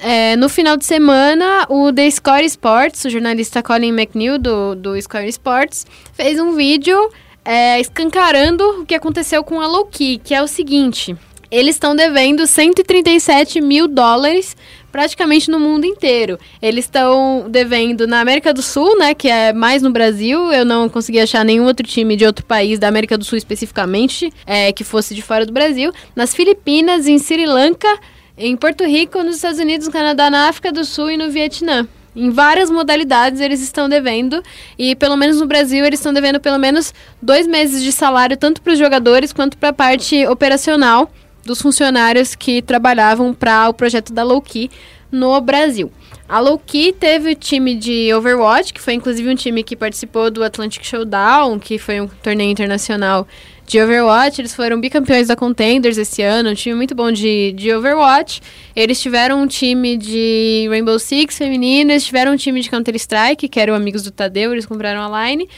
é, 0.02 0.36
no 0.36 0.48
final 0.48 0.76
de 0.76 0.84
semana, 0.84 1.66
o 1.68 1.92
The 1.92 2.10
Score 2.10 2.44
Sports, 2.44 3.04
o 3.04 3.10
jornalista 3.10 3.62
Colin 3.62 3.92
McNeil 3.92 4.38
do, 4.38 4.74
do 4.74 5.00
Score 5.00 5.28
Sports, 5.28 5.86
fez 6.12 6.40
um 6.40 6.52
vídeo 6.52 7.10
é, 7.44 7.80
escancarando 7.80 8.64
o 8.80 8.86
que 8.86 8.94
aconteceu 8.94 9.44
com 9.44 9.60
a 9.60 9.66
Loki, 9.66 10.18
que 10.22 10.34
é 10.34 10.42
o 10.42 10.46
seguinte. 10.46 11.16
Eles 11.50 11.74
estão 11.74 11.96
devendo 11.96 12.46
137 12.46 13.60
mil 13.60 13.88
dólares 13.88 14.56
praticamente 14.92 15.50
no 15.50 15.58
mundo 15.58 15.84
inteiro. 15.84 16.38
Eles 16.62 16.84
estão 16.84 17.46
devendo 17.48 18.06
na 18.06 18.20
América 18.20 18.54
do 18.54 18.62
Sul, 18.62 18.96
né, 18.98 19.14
que 19.14 19.28
é 19.28 19.52
mais 19.52 19.82
no 19.82 19.90
Brasil. 19.90 20.52
Eu 20.52 20.64
não 20.64 20.88
consegui 20.88 21.18
achar 21.18 21.44
nenhum 21.44 21.64
outro 21.64 21.86
time 21.86 22.14
de 22.14 22.24
outro 22.24 22.44
país 22.44 22.78
da 22.78 22.88
América 22.88 23.18
do 23.18 23.24
Sul 23.24 23.36
especificamente 23.36 24.32
é, 24.46 24.72
que 24.72 24.84
fosse 24.84 25.14
de 25.14 25.22
fora 25.22 25.44
do 25.44 25.52
Brasil. 25.52 25.92
Nas 26.14 26.34
Filipinas, 26.34 27.08
em 27.08 27.18
Sri 27.18 27.46
Lanka, 27.46 27.98
em 28.40 28.56
Porto 28.56 28.84
Rico, 28.84 29.22
nos 29.22 29.36
Estados 29.36 29.60
Unidos, 29.60 29.86
no 29.86 29.92
Canadá, 29.92 30.30
na 30.30 30.48
África 30.48 30.72
do 30.72 30.82
Sul 30.82 31.10
e 31.10 31.16
no 31.16 31.30
Vietnã. 31.30 31.86
Em 32.16 32.30
várias 32.30 32.70
modalidades 32.70 33.38
eles 33.38 33.60
estão 33.60 33.88
devendo 33.88 34.42
e 34.78 34.96
pelo 34.96 35.16
menos 35.16 35.38
no 35.38 35.46
Brasil 35.46 35.84
eles 35.84 36.00
estão 36.00 36.12
devendo 36.12 36.40
pelo 36.40 36.58
menos 36.58 36.92
dois 37.22 37.46
meses 37.46 37.84
de 37.84 37.92
salário 37.92 38.36
tanto 38.36 38.60
para 38.62 38.72
os 38.72 38.78
jogadores 38.78 39.32
quanto 39.32 39.56
para 39.56 39.68
a 39.68 39.72
parte 39.72 40.26
operacional 40.26 41.12
dos 41.44 41.62
funcionários 41.62 42.34
que 42.34 42.62
trabalhavam 42.62 43.32
para 43.32 43.68
o 43.68 43.74
projeto 43.74 44.12
da 44.12 44.24
Lowkey 44.24 44.70
no 45.12 45.38
Brasil. 45.40 45.92
A 46.28 46.40
Lowkey 46.40 46.92
teve 46.92 47.32
o 47.32 47.34
time 47.34 47.74
de 47.74 48.12
Overwatch, 48.14 48.72
que 48.72 48.80
foi 48.80 48.94
inclusive 48.94 49.28
um 49.28 49.34
time 49.34 49.62
que 49.62 49.76
participou 49.76 50.30
do 50.30 50.42
Atlantic 50.42 50.84
Showdown, 50.84 51.58
que 51.58 51.78
foi 51.78 52.00
um 52.00 52.08
torneio 52.08 52.50
internacional 52.50 53.26
de 53.70 53.80
Overwatch. 53.80 54.40
Eles 54.40 54.52
foram 54.52 54.80
bicampeões 54.80 55.28
da 55.28 55.36
Contenders 55.36 55.96
esse 55.96 56.22
ano, 56.22 56.50
um 56.50 56.54
time 56.54 56.74
muito 56.74 56.92
bom 56.92 57.12
de, 57.12 57.52
de 57.52 57.72
Overwatch. 57.72 58.42
Eles 58.74 59.00
tiveram 59.00 59.40
um 59.40 59.46
time 59.46 59.96
de 59.96 60.66
Rainbow 60.68 60.98
Six 60.98 61.38
feminino, 61.38 61.92
eles 61.92 62.04
tiveram 62.04 62.32
um 62.32 62.36
time 62.36 62.60
de 62.60 62.68
Counter-Strike, 62.68 63.48
que 63.48 63.60
eram 63.60 63.74
amigos 63.74 64.02
do 64.02 64.10
Tadeu, 64.10 64.52
eles 64.52 64.66
compraram 64.66 65.00
a 65.00 65.24
line. 65.24 65.48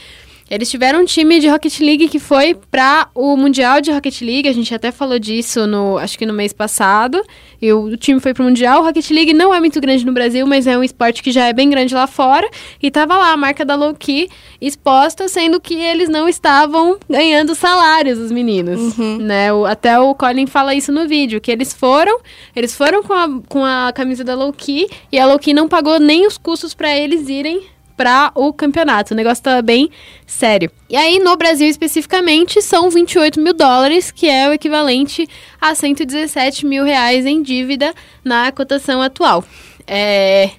Eles 0.51 0.69
tiveram 0.69 1.01
um 1.01 1.05
time 1.05 1.39
de 1.39 1.47
Rocket 1.47 1.79
League 1.79 2.09
que 2.09 2.19
foi 2.19 2.53
para 2.69 3.07
o 3.15 3.35
Mundial 3.35 3.81
de 3.81 3.91
Rocket 3.91 4.21
League. 4.21 4.47
A 4.47 4.53
gente 4.53 4.73
até 4.75 4.91
falou 4.91 5.17
disso 5.17 5.65
no, 5.65 5.97
acho 5.97 6.17
que 6.17 6.25
no 6.25 6.33
mês 6.33 6.53
passado. 6.53 7.23
E 7.61 7.71
o, 7.73 7.83
o 7.85 7.97
time 7.97 8.19
foi 8.19 8.33
pro 8.33 8.43
Mundial. 8.43 8.81
O 8.81 8.85
Rocket 8.85 9.09
League 9.09 9.33
não 9.33 9.53
é 9.53 9.59
muito 9.59 9.79
grande 9.81 10.05
no 10.05 10.11
Brasil, 10.13 10.45
mas 10.45 10.67
é 10.67 10.77
um 10.77 10.83
esporte 10.83 11.23
que 11.23 11.31
já 11.31 11.45
é 11.47 11.53
bem 11.53 11.69
grande 11.69 11.95
lá 11.95 12.05
fora. 12.07 12.47
E 12.81 12.91
tava 12.91 13.17
lá 13.17 13.31
a 13.31 13.37
marca 13.37 13.63
da 13.65 13.75
Lowkey 13.75 14.29
exposta, 14.61 15.27
sendo 15.27 15.59
que 15.59 15.73
eles 15.75 16.07
não 16.09 16.27
estavam 16.29 16.97
ganhando 17.09 17.55
salários, 17.55 18.19
os 18.19 18.31
meninos. 18.31 18.97
Né? 18.97 19.51
O- 19.51 19.65
até 19.65 19.97
o 19.99 20.13
Colin 20.13 20.45
fala 20.45 20.75
isso 20.75 20.91
no 20.91 21.07
vídeo, 21.07 21.41
que 21.41 21.51
eles 21.51 21.73
foram, 21.73 22.19
eles 22.55 22.75
foram 22.75 23.01
com 23.01 23.13
a, 23.13 23.27
com 23.49 23.65
a 23.65 23.91
camisa 23.93 24.23
da 24.23 24.35
Lowkey 24.35 24.87
e 25.11 25.17
a 25.19 25.25
Lowkey 25.25 25.53
não 25.53 25.67
pagou 25.67 25.99
nem 25.99 26.27
os 26.27 26.37
custos 26.37 26.73
para 26.73 26.95
eles 26.95 27.27
irem 27.29 27.63
para 27.95 28.31
o 28.35 28.51
campeonato. 28.53 29.13
O 29.13 29.17
negócio 29.17 29.43
tá 29.43 29.61
bem 29.61 29.89
sério. 30.25 30.71
E 30.89 30.95
aí, 30.95 31.19
no 31.19 31.35
Brasil 31.37 31.67
especificamente, 31.67 32.61
são 32.61 32.89
28 32.89 33.39
mil 33.39 33.53
dólares, 33.53 34.11
que 34.11 34.27
é 34.29 34.49
o 34.49 34.53
equivalente 34.53 35.27
a 35.59 35.73
117 35.73 36.65
mil 36.65 36.83
reais 36.83 37.25
em 37.25 37.41
dívida 37.41 37.93
na 38.23 38.51
cotação 38.51 39.01
atual. 39.01 39.43
É, 39.87 40.49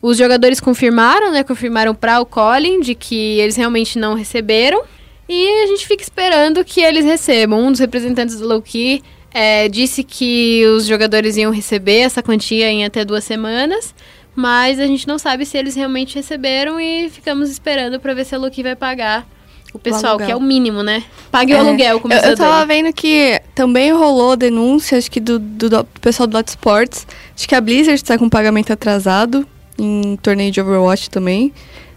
Os 0.00 0.16
jogadores 0.16 0.60
confirmaram, 0.60 1.32
né? 1.32 1.42
Confirmaram 1.42 1.94
para 1.94 2.20
o 2.20 2.26
Colin 2.26 2.80
de 2.80 2.94
que 2.94 3.38
eles 3.40 3.56
realmente 3.56 3.98
não 3.98 4.14
receberam. 4.14 4.82
E 5.28 5.64
a 5.64 5.66
gente 5.66 5.86
fica 5.86 6.02
esperando 6.02 6.64
que 6.64 6.80
eles 6.80 7.04
recebam. 7.04 7.60
Um 7.60 7.70
dos 7.70 7.80
representantes 7.80 8.38
do 8.38 8.48
Lowkey 8.48 9.02
é, 9.32 9.68
disse 9.68 10.02
que 10.02 10.64
os 10.66 10.86
jogadores 10.86 11.36
iam 11.36 11.52
receber 11.52 11.98
essa 11.98 12.22
quantia 12.22 12.70
em 12.70 12.84
até 12.84 13.04
duas 13.04 13.24
semanas. 13.24 13.94
Mas 14.38 14.78
a 14.78 14.86
gente 14.86 15.04
não 15.08 15.18
sabe 15.18 15.44
se 15.44 15.58
eles 15.58 15.74
realmente 15.74 16.14
receberam 16.14 16.78
e 16.78 17.10
ficamos 17.10 17.50
esperando 17.50 17.98
para 17.98 18.14
ver 18.14 18.24
se 18.24 18.36
a 18.36 18.38
Lucky 18.38 18.62
vai 18.62 18.76
pagar 18.76 19.26
O 19.74 19.80
pessoal, 19.80 20.10
aluguel. 20.12 20.26
que 20.26 20.32
é 20.32 20.36
o 20.36 20.40
mínimo, 20.40 20.80
né? 20.80 21.02
Pague 21.28 21.52
o 21.52 21.56
É, 21.56 21.58
aluguel, 21.58 21.98
como 21.98 22.14
eu, 22.14 22.20
eu 22.20 22.36
tava 22.36 22.64
vendo 22.64 22.92
que 22.92 23.42
também 23.52 23.92
rolou 23.92 24.36
denúncia, 24.36 24.96
acho 24.96 25.10
que 25.10 25.18
do, 25.18 25.40
do, 25.40 25.68
do 25.68 25.84
pessoal 26.00 26.28
do 26.28 26.34
Dot 26.34 26.46
Sports. 26.50 27.04
Acho 27.34 27.48
que 27.48 27.54
a 27.56 27.60
Blizzard 27.60 28.04
tá 28.04 28.16
com 28.16 28.28
pagamento 28.28 28.72
atrasado 28.72 29.44
em 29.76 30.14
torneio 30.22 30.52
de 30.52 30.60
Overwatch 30.60 31.10
também. 31.10 31.52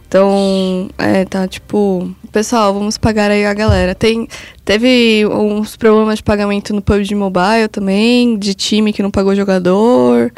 Então, 0.08 0.90
é, 0.98 1.24
tá 1.26 1.48
tipo, 1.48 2.10
pessoal, 2.32 2.74
vamos 2.74 2.98
pagar 2.98 3.30
aí 3.30 3.46
a 3.46 3.54
galera. 3.54 3.94
Tem, 3.94 4.28
teve 4.66 5.28
uns 5.28 5.76
problemas 5.78 6.18
de 6.18 6.24
pagamento 6.24 6.74
no 6.74 6.82
PUBG 6.82 7.14
Mobile 7.14 7.68
também, 7.72 8.36
de 8.36 8.56
time 8.56 8.92
que 8.92 9.04
não 9.04 9.12
pagou 9.12 9.36
jogador. 9.36 10.34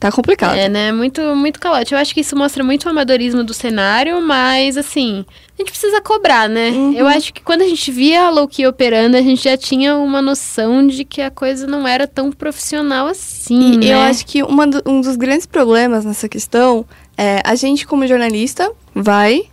Tá 0.00 0.10
complicado. 0.10 0.56
É, 0.56 0.66
né? 0.66 0.90
Muito, 0.92 1.20
muito 1.36 1.60
caótico. 1.60 1.94
Eu 1.94 1.98
acho 1.98 2.14
que 2.14 2.22
isso 2.22 2.34
mostra 2.34 2.64
muito 2.64 2.86
o 2.86 2.88
amadorismo 2.88 3.44
do 3.44 3.52
cenário, 3.52 4.18
mas, 4.22 4.78
assim, 4.78 5.26
a 5.58 5.60
gente 5.62 5.70
precisa 5.70 6.00
cobrar, 6.00 6.48
né? 6.48 6.70
Uhum. 6.70 6.94
Eu 6.94 7.06
acho 7.06 7.34
que 7.34 7.42
quando 7.42 7.60
a 7.60 7.66
gente 7.66 7.90
via 7.92 8.22
a 8.22 8.30
Loki 8.30 8.66
operando, 8.66 9.18
a 9.18 9.20
gente 9.20 9.44
já 9.44 9.58
tinha 9.58 9.94
uma 9.96 10.22
noção 10.22 10.86
de 10.86 11.04
que 11.04 11.20
a 11.20 11.30
coisa 11.30 11.66
não 11.66 11.86
era 11.86 12.06
tão 12.06 12.32
profissional 12.32 13.06
assim, 13.08 13.74
E 13.74 13.76
né? 13.76 13.92
eu 13.92 13.98
acho 13.98 14.24
que 14.24 14.40
do- 14.42 14.82
um 14.86 15.02
dos 15.02 15.16
grandes 15.16 15.44
problemas 15.44 16.02
nessa 16.06 16.30
questão 16.30 16.86
é 17.18 17.42
a 17.44 17.54
gente, 17.54 17.86
como 17.86 18.06
jornalista, 18.06 18.72
vai 18.94 19.49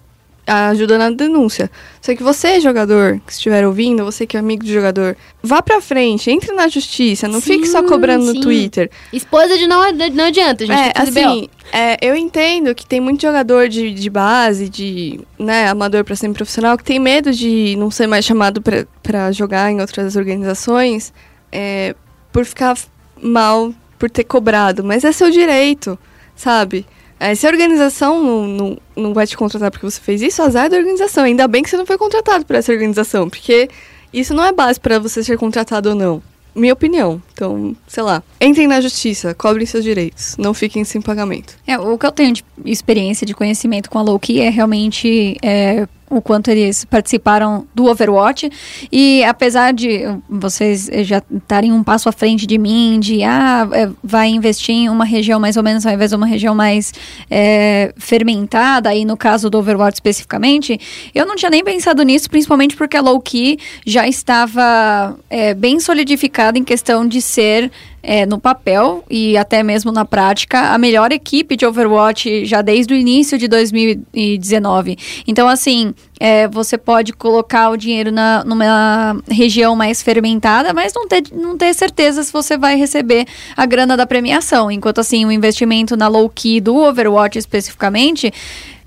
ajuda 0.48 0.98
na 0.98 1.10
denúncia. 1.10 1.70
Só 2.02 2.16
que 2.16 2.24
você, 2.24 2.60
jogador, 2.62 3.20
que 3.26 3.34
estiver 3.34 3.66
ouvindo, 3.68 4.06
você 4.06 4.26
que 4.26 4.38
é 4.38 4.40
amigo 4.40 4.64
do 4.64 4.72
jogador, 4.72 5.18
vá 5.44 5.62
pra 5.62 5.82
frente, 5.82 6.32
entre 6.32 6.54
na 6.56 6.68
justiça, 6.68 7.28
não 7.28 7.42
Sim, 7.42 7.54
fique 7.54 7.68
só 7.68 7.84
cobrando 7.84 8.26
sim. 8.28 8.34
no 8.36 8.42
Twitter. 8.42 8.90
Esposa 9.12 9.58
de 9.58 9.68
não, 9.68 9.82
não 10.14 10.26
adianta, 10.26 10.66
gente. 10.66 10.78
é, 10.80 10.94
assim, 10.96 11.50
é, 11.74 11.98
eu 12.02 12.16
entendo 12.16 12.74
que 12.74 12.86
tem 12.86 13.00
muito 13.02 13.22
jogador 13.22 13.68
de, 13.68 13.94
de 13.94 14.10
base, 14.10 14.70
de 14.70 15.20
né, 15.38 15.68
amador 15.68 16.04
pra 16.06 16.16
ser 16.16 16.30
profissional, 16.32 16.78
que 16.78 16.84
tem 16.84 16.98
medo 17.00 17.32
de 17.34 17.76
não 17.78 17.92
ser 17.92 18.08
mais 18.08 18.24
chamado 18.24 18.62
pra- 18.62 18.86
pra 19.04 19.32
jogar 19.32 19.72
em 19.72 19.82
outras 19.82 20.16
organizações 20.16 21.14
é, 21.52 21.94
por 22.32 22.46
ficar 22.46 22.78
mal 23.22 23.74
por 24.00 24.10
ter 24.10 24.24
cobrado. 24.24 24.84
Mas 24.84 25.04
é 25.04 25.12
seu 25.12 25.30
direito, 25.32 25.98
sabe? 26.36 26.86
É, 27.20 27.34
se 27.34 27.48
a 27.48 27.50
organização 27.50 28.24
não, 28.24 28.48
não, 28.48 28.78
não 28.96 29.14
vai 29.14 29.26
te 29.26 29.36
contratar 29.36 29.72
porque 29.72 29.86
você 29.86 30.00
fez 30.00 30.22
isso, 30.22 30.42
azar 30.42 30.70
da 30.70 30.78
organização. 30.78 31.24
Ainda 31.24 31.48
bem 31.48 31.64
que 31.64 31.70
você 31.70 31.78
não 31.78 31.86
foi 31.86 31.98
contratado 31.98 32.46
por 32.46 32.56
essa 32.56 32.72
organização, 32.72 33.30
porque 33.30 33.70
isso 34.14 34.34
não 34.34 34.44
é 34.44 34.52
base 34.52 34.80
pra 34.80 35.00
você 35.00 35.24
ser 35.24 35.38
contratado 35.38 35.90
ou 35.90 35.96
não. 35.96 36.22
Minha 36.56 36.74
opinião. 36.74 37.22
Então, 37.34 37.76
sei 37.88 38.02
lá. 38.02 38.24
Entrem 38.42 38.68
na 38.68 38.82
justiça, 38.82 39.34
cobrem 39.36 39.66
seus 39.66 39.84
direitos. 39.84 40.36
Não 40.38 40.56
fiquem 40.56 40.84
sem 40.84 41.00
pagamento. 41.00 41.56
É, 41.68 41.78
o 41.78 41.98
que 41.98 42.06
eu 42.06 42.12
tenho 42.12 42.34
de 42.34 42.44
experiência, 42.66 43.28
de 43.28 43.36
conhecimento 43.36 43.92
com 43.92 44.00
a 44.00 44.02
Loki 44.02 44.40
é 44.40 44.50
realmente 44.50 45.38
é, 45.44 45.88
o 46.10 46.22
quanto 46.22 46.50
eles 46.50 46.86
participaram 46.86 47.68
do 47.76 47.86
Overwatch. 47.86 48.50
E 48.92 49.24
apesar 49.24 49.74
de 49.74 50.02
vocês 50.30 50.90
já 51.04 51.22
estarem 51.32 51.72
um 51.72 51.84
passo 51.84 52.08
à 52.08 52.12
frente 52.12 52.48
de 52.48 52.58
mim, 52.58 53.00
de 53.00 53.24
ah, 53.24 53.68
é, 53.74 53.90
vai 54.04 54.30
investir 54.30 54.76
em 54.76 54.90
uma 54.90 55.06
região 55.06 55.40
mais 55.40 55.58
ou 55.58 55.64
menos 55.64 55.86
ao 55.86 55.94
invés 55.94 56.12
de 56.12 56.16
uma 56.16 56.26
região 56.26 56.56
mais 56.56 56.94
é, 57.30 57.94
fermentada, 57.98 58.90
aí 58.90 59.04
no 59.06 59.18
caso 59.18 59.50
do 59.50 59.58
Overwatch 59.58 59.96
especificamente, 59.96 60.80
eu 61.14 61.26
não 61.26 61.36
tinha 61.36 61.50
nem 61.50 61.64
pensado 61.64 62.02
nisso, 62.04 62.30
principalmente 62.30 62.76
porque 62.76 62.96
a 62.96 63.02
Loki 63.02 63.60
já 63.86 64.08
estava 64.08 65.18
é, 65.30 65.54
bem 65.54 65.80
solidificada 65.80 66.58
em 66.58 66.64
questão 66.64 67.06
de 67.08 67.22
ser 67.22 67.72
é, 68.02 68.26
no 68.26 68.40
papel 68.40 69.04
e 69.10 69.38
até 69.38 69.62
mesmo 69.64 69.92
na 69.92 70.06
prática, 70.06 70.74
a 70.74 70.78
melhor 70.78 71.12
equipe 71.12 71.56
de 71.56 71.66
Overwatch 71.66 72.46
já 72.46 72.62
desde 72.62 72.94
o 72.94 72.98
início 72.98 73.38
de 73.38 73.48
2019. 73.48 74.98
Então, 75.28 75.48
assim, 75.48 75.94
é, 76.20 76.48
você 76.48 76.78
pode 76.78 77.14
colocar 77.14 77.70
o 77.70 77.78
dinheiro 77.78 78.12
na, 78.12 78.44
numa 78.44 79.22
região 79.30 79.76
mais 79.76 80.02
fermentada, 80.02 80.74
mas 80.74 80.94
não 80.94 81.08
ter, 81.08 81.24
não 81.34 81.58
ter 81.58 81.74
certeza 81.74 82.24
se 82.24 82.32
você 82.32 82.58
vai 82.58 82.76
receber 82.76 83.26
a 83.56 83.66
grana 83.66 83.98
da 83.98 84.06
premiação. 84.06 84.72
Enquanto, 84.72 85.00
assim, 85.00 85.26
o 85.26 85.32
investimento 85.32 85.98
na 85.98 86.08
low-key 86.08 86.62
do 86.62 86.76
Overwatch 86.78 87.38
especificamente 87.38 88.32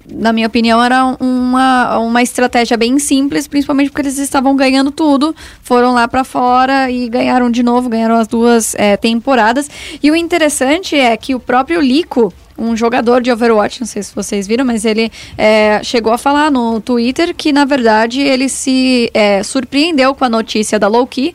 na 0.08 0.32
minha 0.32 0.46
opinião, 0.46 0.82
era 0.82 1.04
uma, 1.20 1.98
uma 1.98 2.22
estratégia 2.22 2.76
bem 2.76 2.98
simples, 2.98 3.46
principalmente 3.46 3.90
porque 3.90 4.02
eles 4.02 4.18
estavam 4.18 4.56
ganhando 4.56 4.90
tudo, 4.90 5.34
foram 5.62 5.92
lá 5.92 6.08
pra 6.08 6.24
fora 6.24 6.90
e 6.90 7.08
ganharam 7.08 7.50
de 7.50 7.62
novo, 7.62 7.88
ganharam 7.88 8.16
as 8.16 8.26
duas 8.26 8.74
é, 8.74 8.96
temporadas. 8.96 9.68
E 10.02 10.10
o 10.10 10.16
interessante 10.16 10.96
é 10.96 11.16
que 11.16 11.34
o 11.34 11.40
próprio 11.40 11.80
Lico, 11.80 12.32
um 12.58 12.76
jogador 12.76 13.22
de 13.22 13.30
Overwatch, 13.30 13.80
não 13.80 13.86
sei 13.86 14.02
se 14.02 14.14
vocês 14.14 14.46
viram, 14.46 14.64
mas 14.64 14.84
ele 14.84 15.10
é, 15.36 15.80
chegou 15.82 16.12
a 16.12 16.18
falar 16.18 16.50
no 16.50 16.80
Twitter 16.80 17.34
que, 17.34 17.52
na 17.52 17.64
verdade, 17.64 18.20
ele 18.20 18.48
se 18.48 19.10
é, 19.14 19.42
surpreendeu 19.42 20.14
com 20.14 20.24
a 20.24 20.28
notícia 20.28 20.78
da 20.78 20.88
Loki, 20.88 21.34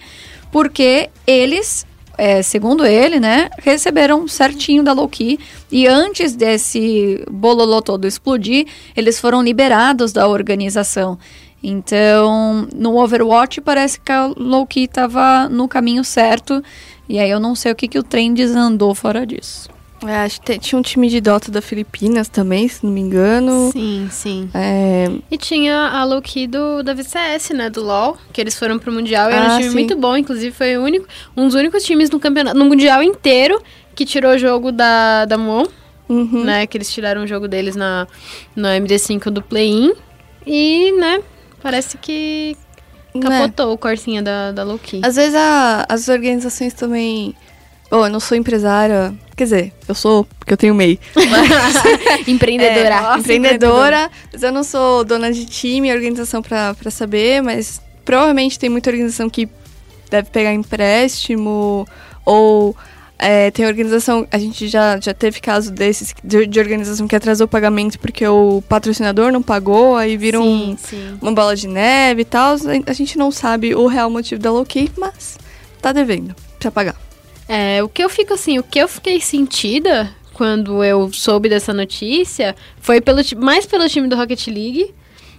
porque 0.52 1.10
eles 1.26 1.86
é, 2.18 2.42
segundo 2.42 2.86
ele, 2.86 3.20
né, 3.20 3.50
receberam 3.60 4.28
certinho 4.28 4.84
da 4.84 4.94
Loki 4.94 5.40
e 5.72 5.88
antes 5.88 6.36
desse 6.36 7.24
bololô 7.30 7.82
todo 7.82 8.06
explodir, 8.06 8.68
eles 8.96 9.20
foram 9.20 9.42
liberados 9.42 10.14
da 10.14 10.28
organização. 10.28 11.18
Então, 11.62 12.68
no 12.76 12.98
Overwatch 12.98 13.60
parece 13.62 14.00
que 14.00 14.12
a 14.12 14.28
Loki 14.38 14.84
estava 14.84 15.50
no 15.50 15.68
caminho 15.68 16.04
certo 16.04 16.64
e 17.10 17.20
aí 17.20 17.30
eu 17.30 17.40
não 17.40 17.56
sei 17.56 17.72
o 17.72 17.76
que, 17.76 17.88
que 17.88 18.00
o 18.00 18.04
trem 18.04 18.34
desandou 18.34 18.94
fora 18.94 19.26
disso. 19.26 19.75
É, 20.04 20.18
acho 20.18 20.42
que 20.42 20.60
tinha 20.60 20.78
um 20.78 20.82
time 20.82 21.08
de 21.10 21.22
Dota 21.22 21.50
da 21.52 21.62
Filipinas 21.62 22.28
também, 22.28 22.68
se 22.68 22.86
não 22.86 22.92
me 22.92 23.00
engano. 23.02 23.72
Sim, 23.72 24.08
sim. 24.12 24.50
É, 24.54 25.10
E 25.32 25.38
tinha 25.38 25.76
a 25.90 26.04
Loki 26.04 26.46
do, 26.48 26.84
da 26.84 26.94
VCS, 26.94 27.52
né? 27.54 27.70
Do 27.70 27.82
LoL, 27.84 28.18
que 28.34 28.40
eles 28.42 28.58
foram 28.60 28.78
pro 28.78 28.92
Mundial. 28.92 29.30
e 29.32 29.34
era 29.34 29.46
um 29.46 29.48
Ah, 29.50 29.56
time 29.58 29.70
sim. 29.70 29.74
muito 29.74 29.96
bom, 29.96 30.16
inclusive 30.18 30.54
foi 30.56 30.78
único, 30.78 31.08
um 31.36 31.46
dos 31.48 31.56
únicos 31.56 31.84
times 31.84 32.10
no 32.10 32.20
campeonato, 32.20 32.58
no 32.58 32.66
Mundial 32.66 33.02
inteiro, 33.02 33.60
que 33.96 34.06
tirou 34.06 34.34
o 34.34 34.38
jogo 34.38 34.72
da, 34.72 35.26
da 35.26 35.38
Mon, 35.38 35.66
uhum. 36.10 36.44
né? 36.44 36.68
Que 36.68 36.78
eles 36.78 36.92
tiraram 36.94 37.24
o 37.24 37.28
jogo 37.28 37.48
deles 37.48 37.76
na, 37.76 38.06
no 38.56 38.68
MD5 38.68 39.30
do 39.32 39.42
Play-In. 39.42 39.94
E, 40.46 40.92
né, 41.00 41.22
parece 41.64 41.98
que 41.98 42.56
Né? 43.16 43.22
capotou 43.22 43.74
o 43.74 43.78
corsinha 43.78 44.22
da, 44.22 44.52
da 44.52 44.64
Loki. 44.64 45.02
Às 45.04 45.16
vezes 45.16 45.34
a- 45.36 45.86
as 45.90 46.08
organizações 46.10 46.74
também. 46.74 47.34
Bom, 47.90 48.06
eu 48.06 48.12
não 48.12 48.20
sou 48.20 48.38
empresária. 48.38 49.16
Quer 49.36 49.44
dizer, 49.44 49.74
eu 49.88 49.94
sou, 49.94 50.26
porque 50.40 50.54
eu 50.54 50.58
tenho 50.58 50.74
MEI. 50.74 51.00
Empreendedora. 52.28 52.96
É, 52.96 53.02
Nossa, 53.02 53.20
empreendedora, 53.20 54.12
mas 54.32 54.44
eu 54.44 54.52
não 54.52 54.64
sou 54.64 55.04
dona 55.04 55.32
de 55.32 55.46
time, 55.46 55.94
organização 55.94 56.42
pra, 56.42 56.74
pra 56.74 56.90
saber, 56.90 57.42
mas 57.42 57.82
provavelmente 58.04 58.58
tem 58.58 58.70
muita 58.70 58.90
organização 58.90 59.30
que 59.30 59.50
deve 60.10 60.30
pegar 60.30 60.54
empréstimo 60.54 61.88
ou 62.24 62.76
é, 63.18 63.50
tem 63.52 63.66
organização, 63.66 64.28
a 64.32 64.38
gente 64.38 64.68
já, 64.68 65.00
já 65.00 65.14
teve 65.14 65.40
caso 65.40 65.72
desses 65.72 66.14
de, 66.24 66.46
de 66.46 66.60
organização 66.60 67.08
que 67.08 67.16
atrasou 67.16 67.46
o 67.46 67.48
pagamento 67.48 67.98
porque 68.00 68.28
o 68.28 68.62
patrocinador 68.68 69.32
não 69.32 69.42
pagou, 69.42 69.96
aí 69.96 70.18
vira 70.18 70.40
um, 70.40 70.76
uma 71.22 71.32
bola 71.32 71.56
de 71.56 71.68
neve 71.68 72.22
e 72.22 72.26
tal. 72.26 72.56
A 72.86 72.94
gente 72.94 73.18
não 73.18 73.32
sabe 73.32 73.74
o 73.74 73.88
real 73.88 74.10
motivo 74.10 74.42
da 74.42 74.52
low-key, 74.52 74.92
mas 74.98 75.38
tá 75.82 75.92
devendo 75.92 76.36
pra 76.60 76.72
pagar. 76.72 76.96
É, 77.48 77.84
o 77.84 77.90
que 77.90 78.04
eu 78.04 78.10
fico 78.10 78.34
assim, 78.34 78.58
o 78.58 78.64
que 78.64 78.80
eu 78.80 78.88
fiquei 78.88 79.22
sentida 79.22 80.10
quando 80.34 80.84
eu 80.84 81.12
soube 81.14 81.48
dessa 81.48 81.74
notícia 81.74 82.56
foi 82.80 83.00
pelo, 83.00 83.22
mais 83.38 83.66
pelo 83.66 83.88
time 83.88 84.08
do 84.08 84.16
Rocket 84.16 84.48
League, 84.48 84.94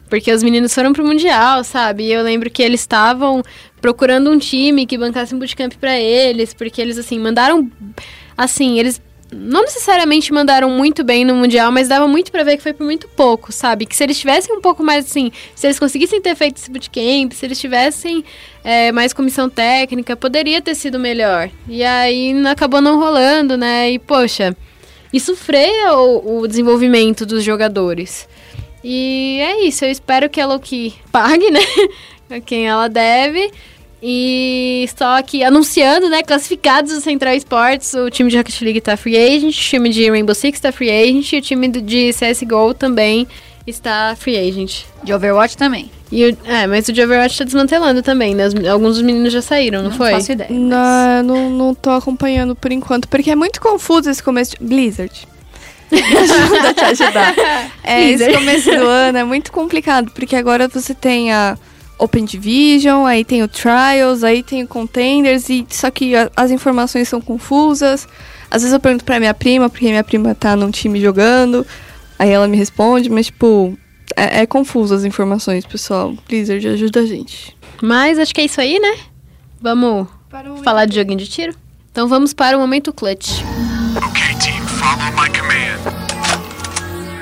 porque 0.09 0.33
os 0.33 0.43
meninos 0.43 0.73
foram 0.73 0.93
pro 0.93 1.05
Mundial, 1.05 1.65
sabe? 1.65 2.05
E 2.05 2.13
eu 2.13 2.23
lembro 2.23 2.51
que 2.51 2.63
eles 2.63 2.81
estavam 2.81 3.43
procurando 3.81 4.31
um 4.31 4.39
time 4.39 4.87
que 4.87 4.97
bancasse 4.97 5.35
um 5.35 5.39
bootcamp 5.39 5.75
pra 5.75 5.99
eles, 5.99 6.55
porque 6.55 6.81
eles, 6.81 6.97
assim, 6.97 7.19
mandaram. 7.19 7.71
Assim, 8.37 8.79
eles 8.79 9.03
não 9.33 9.63
necessariamente 9.63 10.33
mandaram 10.33 10.71
muito 10.71 11.03
bem 11.03 11.25
no 11.25 11.35
Mundial, 11.35 11.73
mas 11.73 11.89
dava 11.89 12.07
muito 12.07 12.31
pra 12.31 12.45
ver 12.45 12.57
que 12.57 12.63
foi 12.63 12.73
por 12.73 12.85
muito 12.85 13.09
pouco, 13.09 13.53
sabe? 13.53 13.85
Que 13.85 13.97
se 13.97 14.05
eles 14.05 14.19
tivessem 14.19 14.55
um 14.57 14.61
pouco 14.61 14.83
mais, 14.85 15.07
assim, 15.07 15.33
se 15.55 15.67
eles 15.67 15.79
conseguissem 15.79 16.21
ter 16.21 16.37
feito 16.37 16.59
esse 16.59 16.71
bootcamp, 16.71 17.33
se 17.33 17.45
eles 17.45 17.59
tivessem 17.59 18.25
é, 18.67 18.91
mais 18.91 19.13
comissão 19.13 19.49
técnica, 19.49 20.17
poderia 20.17 20.61
ter 20.61 20.75
sido 20.75 20.99
melhor. 20.99 21.49
E 21.69 21.85
aí 21.85 22.35
acabou 22.49 22.81
não 22.81 22.99
rolando, 22.99 23.57
né? 23.57 23.93
E, 23.93 23.99
poxa, 24.01 24.57
isso 25.13 25.37
freia 25.37 25.95
o, 25.95 26.41
o 26.41 26.49
desenvolvimento 26.49 27.25
dos 27.25 27.45
jogadores. 27.45 28.29
E 28.83 29.39
é 29.41 29.65
isso, 29.65 29.85
eu 29.85 29.91
espero 29.93 30.29
que 30.29 30.41
a 30.41 30.47
Loki 30.49 30.93
pague, 31.13 31.49
né? 31.49 31.61
a 32.29 32.41
quem 32.41 32.67
ela 32.67 32.89
deve. 32.89 33.53
E 34.03 34.85
só 34.99 35.17
aqui 35.17 35.45
anunciando, 35.45 36.09
né? 36.09 36.25
Classificados 36.25 36.93
do 36.93 37.01
Central 37.01 37.35
Sports, 37.37 37.95
o 37.95 38.11
time 38.11 38.29
de 38.29 38.37
Rocket 38.37 38.61
League 38.63 38.81
tá 38.81 38.97
free 38.97 39.17
agent, 39.17 39.57
o 39.57 39.63
time 39.63 39.91
de 39.91 40.11
Rainbow 40.11 40.35
Six 40.35 40.59
tá 40.59 40.73
free 40.73 40.91
agent 40.91 41.35
o 41.35 41.41
time 41.41 41.69
de 41.69 42.11
CSGO 42.13 42.75
também 42.75 43.29
está 43.65 44.17
free 44.17 44.37
agent. 44.37 44.87
De 45.05 45.15
Overwatch 45.15 45.57
também. 45.57 45.89
E 46.11 46.25
o, 46.25 46.37
é, 46.45 46.67
mas 46.69 46.87
o 46.89 46.93
de 46.93 47.03
Overwatch 47.03 47.37
tá 47.39 47.45
desmantelando 47.45 48.01
também, 48.03 48.35
né? 48.35 48.47
Os- 48.47 48.55
alguns 48.69 48.95
dos 48.97 49.03
meninos 49.03 49.33
já 49.33 49.43
saíram, 49.43 49.83
não, 49.83 49.91
foi? 49.91 50.13
faço 50.13 50.33
ideia. 50.33 50.49
Não, 50.51 51.23
não, 51.23 51.51
não 51.51 51.75
tô 51.75 51.91
acompanhando 51.91 52.55
por 52.55 52.71
enquanto, 52.71 53.09
porque 53.09 53.31
é 53.31 53.37
muito 53.37 53.61
confuso 53.61 54.09
esse 54.09 54.23
começo 54.23 54.53
de... 54.59 54.65
Blizzard. 54.65 55.27
Me 55.91 56.01
ajuda 56.01 56.71
a 56.71 56.75
te 56.75 56.85
ajudar. 56.85 57.35
É, 57.85 58.11
esse 58.11 58.33
começo 58.33 58.71
do 58.71 58.87
ano 58.87 59.19
é 59.19 59.25
muito 59.25 59.51
complicado, 59.53 60.11
porque 60.13 60.35
agora 60.37 60.67
você 60.69 60.95
tem 60.95 61.33
a 61.33 61.57
Open 61.99 62.25
Division, 62.25 63.05
aí 63.07 63.25
tem 63.25 63.43
o 63.43 63.49
Trials, 63.49 64.23
aí 64.25 64.43
tem 64.43 64.63
o 64.65 64.67
Contenders, 64.69 65.49
e 65.49 65.65
só 65.71 65.91
que 65.91 66.15
a- 66.15 66.31
as 66.37 66.51
informações 66.51 67.09
são 67.09 67.21
confusas. 67.21 68.07
Às 68.51 68.63
vezes 68.63 68.73
eu 68.75 68.81
pergunto 68.81 69.05
pra 69.05 69.19
minha 69.19 69.35
prima, 69.35 69.69
porque 69.69 69.87
minha 69.87 70.05
prima 70.05 70.35
tá 70.35 70.55
num 70.57 70.71
time 70.71 71.01
jogando, 71.01 71.67
aí 72.19 72.31
ela 72.31 72.47
me 72.47 72.57
responde, 72.57 73.09
mas 73.11 73.27
tipo, 73.27 73.77
é, 74.15 74.43
é 74.43 74.47
confuso 74.47 74.95
as 74.95 75.05
informações, 75.05 75.65
pessoal. 75.65 76.15
Blizzard 76.29 76.69
ajuda 76.69 77.01
a 77.01 77.07
gente. 77.07 77.57
Mas 77.83 78.19
acho 78.19 78.35
que 78.35 78.41
é 78.41 78.45
isso 78.45 78.61
aí, 78.61 78.79
né? 78.79 78.97
Vamos 79.61 80.09
falar 80.63 80.87
de 80.87 80.95
joguinho 80.95 81.19
de 81.19 81.29
tiro? 81.29 81.55
Então 81.91 82.09
vamos 82.09 82.35
para 82.35 82.57
o 82.57 82.61
momento 82.61 82.93
clutch. 82.93 83.41
Okay, 83.97 84.35
team, 84.39 84.67
follow 84.67 85.11
my 85.13 85.31
command. 85.31 86.07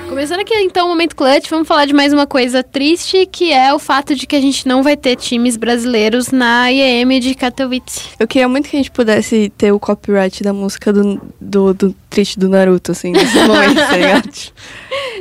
Começando 0.09 0.41
aqui 0.41 0.55
então 0.55 0.87
o 0.87 0.89
momento 0.91 1.17
clutch, 1.17 1.51
vamos 1.51 1.67
falar 1.67 1.87
de 1.87 1.93
mais 1.93 2.13
uma 2.13 2.27
coisa 2.27 2.63
triste, 2.63 3.27
que 3.27 3.53
é 3.53 3.75
o 3.75 3.81
fato 3.81 4.15
de 4.15 4.29
que 4.29 4.37
a 4.37 4.41
gente 4.41 4.67
não 4.67 4.81
vai 4.81 4.97
ter 4.97 5.17
times 5.17 5.57
brasileiros 5.57 6.31
na 6.31 6.71
IEM 6.71 7.19
de 7.19 7.35
Katowice. 7.35 8.11
Eu 8.19 8.29
queria 8.29 8.49
muito 8.49 8.69
que 8.69 8.77
a 8.77 8.79
gente 8.79 8.93
pudesse 8.93 9.53
ter 9.59 9.73
o 9.73 9.81
copyright 9.81 10.43
da 10.45 10.53
música 10.53 10.93
do, 10.93 11.21
do, 11.41 11.75
do 11.75 11.97
triste 12.15 12.39
do 12.39 12.49
Naruto, 12.49 12.93
assim, 12.93 13.11
nesse 13.13 13.37
momento, 13.47 13.75
tá 13.77 13.97
ligado? 13.97 14.31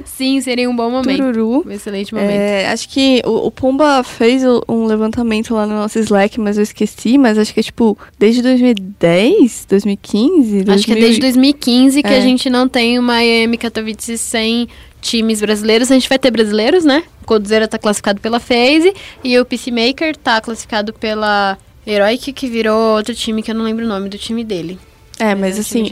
Sim, 0.06 0.40
seria 0.42 0.70
um 0.70 0.76
bom 0.76 0.90
momento. 0.90 1.18
Tururu. 1.18 1.64
Um 1.68 1.72
excelente 1.72 2.14
momento. 2.14 2.30
É, 2.32 2.68
acho 2.72 2.88
que 2.90 3.22
o, 3.26 3.48
o 3.48 3.52
Pumba 3.52 4.04
fez 4.04 4.44
o- 4.46 4.64
um 4.70 4.86
levantamento 4.86 5.54
lá 5.54 5.66
no 5.66 5.76
nosso 5.76 5.98
Slack, 6.00 6.40
mas 6.40 6.58
eu 6.58 6.64
esqueci. 6.64 7.18
Mas 7.18 7.38
acho 7.38 7.54
que 7.54 7.60
é 7.60 7.64
tipo 7.64 7.98
desde 8.20 8.42
2010, 8.42 9.66
2015. 9.70 10.66
Acho 10.72 10.86
que 10.86 10.92
é 10.92 10.96
2000 10.96 11.02
desde 11.02 11.22
2015 11.22 12.04
que 12.04 12.14
É. 12.14 12.18
a 12.18 12.22
gente 12.22 12.50
não 12.50 12.68
tem 12.68 13.00
uma 13.00 13.24
IEM 13.24 13.56
Katowice 13.58 14.18
sem 14.18 14.68
times 15.02 15.42
brasileiros. 15.42 15.92
A 15.92 15.96
gente 15.96 16.08
vai 16.10 16.20
ter 16.20 16.32
brasileiros, 16.32 16.86
né? 16.86 17.04
O 17.22 17.26
Coldzera 17.26 17.68
tá 17.68 17.78
classificado 17.80 18.22
pela 18.22 18.40
FaZe 18.40 18.94
e 19.24 19.38
o 19.40 19.46
Peacemaker 19.46 20.16
tá 20.16 20.40
classificado 20.42 20.94
pela 20.94 21.58
Heroic, 21.86 22.32
que 22.34 22.48
virou 22.48 22.96
outro 22.98 23.14
time 23.14 23.42
que 23.42 23.52
eu 23.52 23.56
não 23.56 23.66
lembro 23.66 23.84
o 23.86 23.88
nome 23.88 24.08
do 24.10 24.18
time 24.18 24.44
dele. 24.44 24.78
É, 25.20 25.36
mas 25.36 25.60
assim, 25.60 25.86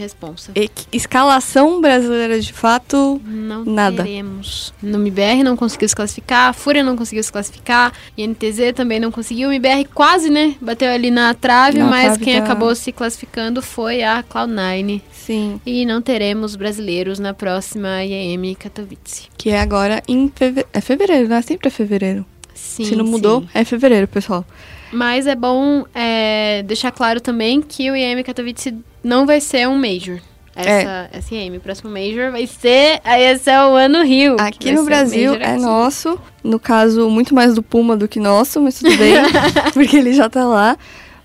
escalação 0.91 1.79
brasileira 1.81 2.39
de 2.39 2.51
fato. 2.51 3.21
Não 3.23 3.63
Nada. 3.63 4.03
teremos. 4.03 4.73
No 4.81 4.97
MBR 4.97 5.43
não 5.43 5.55
conseguiu 5.55 5.87
se 5.87 5.95
classificar, 5.95 6.49
a 6.49 6.53
Fúria 6.53 6.83
não 6.83 6.95
conseguiu 6.95 7.23
se 7.23 7.31
classificar, 7.31 7.93
INTZ 8.17 8.73
também 8.75 8.99
não 8.99 9.11
conseguiu. 9.11 9.49
O 9.49 9.51
MBR 9.53 9.85
quase, 9.93 10.29
né? 10.29 10.55
Bateu 10.59 10.89
ali 10.91 11.11
na 11.11 11.33
trave, 11.33 11.79
Na 11.79 11.85
mas 11.87 12.03
trave 12.05 12.23
quem 12.23 12.37
da- 12.37 12.43
acabou 12.43 12.73
se 12.75 12.91
classificando 12.91 13.61
foi 13.61 14.03
a 14.03 14.23
Cloud9. 14.23 15.01
Sim. 15.11 15.61
E 15.65 15.85
não 15.85 16.01
teremos 16.01 16.55
brasileiros 16.55 17.19
na 17.19 17.33
próxima 17.33 18.03
IEM 18.03 18.55
Katowice. 18.55 19.27
Que 19.37 19.51
é 19.51 19.59
agora 19.61 20.01
em 20.07 20.31
fevereiro. 20.33 20.69
É 20.73 20.81
fevereiro, 20.81 21.27
né? 21.29 21.41
Sempre 21.41 21.67
é 21.67 21.71
fevereiro. 21.71 22.25
Sim, 22.53 22.85
Se 22.85 22.95
não 22.95 23.05
mudou, 23.05 23.41
sim. 23.41 23.47
é 23.53 23.63
fevereiro, 23.63 24.07
pessoal. 24.07 24.45
Mas 24.91 25.25
é 25.27 25.35
bom 25.35 25.85
é, 25.95 26.63
deixar 26.63 26.91
claro 26.91 27.21
também 27.21 27.61
que 27.61 27.89
o 27.89 27.95
IEM 27.95 28.21
Katowice 28.23 28.75
não 29.03 29.25
vai 29.25 29.39
ser 29.39 29.67
um 29.67 29.77
Major. 29.77 30.19
Essa, 30.53 31.09
essa 31.13 31.33
IEM, 31.33 31.55
o 31.57 31.61
próximo 31.61 31.89
Major 31.89 32.29
vai 32.31 32.45
ser. 32.45 32.99
Aí 33.05 33.23
esse 33.23 33.49
é 33.49 33.65
o 33.65 33.73
ano 33.73 34.03
Rio. 34.03 34.35
Aqui 34.39 34.71
no 34.73 34.83
Brasil 34.83 35.33
é 35.35 35.53
aqui. 35.53 35.61
nosso. 35.61 36.19
No 36.43 36.59
caso, 36.59 37.09
muito 37.09 37.33
mais 37.33 37.55
do 37.55 37.63
Puma 37.63 37.95
do 37.95 38.07
que 38.07 38.19
nosso, 38.19 38.59
mas 38.61 38.77
tudo 38.77 38.95
bem. 38.97 39.13
porque 39.73 39.95
ele 39.95 40.13
já 40.13 40.29
tá 40.29 40.43
lá. 40.45 40.77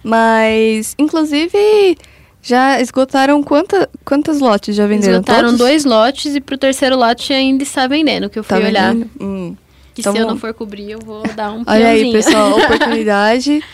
Mas, 0.03 0.95
inclusive, 0.97 1.99
já 2.41 2.81
esgotaram 2.81 3.43
quanta, 3.43 3.91
quantas 4.05 4.39
lotes 4.39 4.77
já 4.77 4.87
venderam? 4.87 5.15
Esgotaram 5.15 5.49
Todos? 5.49 5.59
dois 5.59 5.85
lotes 5.85 6.37
e 6.37 6.41
pro 6.41 6.57
terceiro 6.57 6.97
lote 6.97 7.33
ainda 7.33 7.65
está 7.65 7.89
vendendo, 7.89 8.31
que 8.31 8.39
eu 8.39 8.45
fui 8.45 8.61
Tá 8.61 8.65
olhar. 8.65 8.95
Hum. 9.21 9.57
Que 9.97 10.03
Então 10.03 10.13
se 10.13 10.19
eu 10.19 10.27
não 10.27 10.37
for 10.37 10.53
cobrir, 10.53 10.91
eu 10.91 10.99
vou 10.99 11.23
dar 11.35 11.53
um 11.53 11.65
Olha 11.67 11.89
aí, 11.89 12.13
pessoal, 12.13 12.53
oportunidade. 12.61 13.65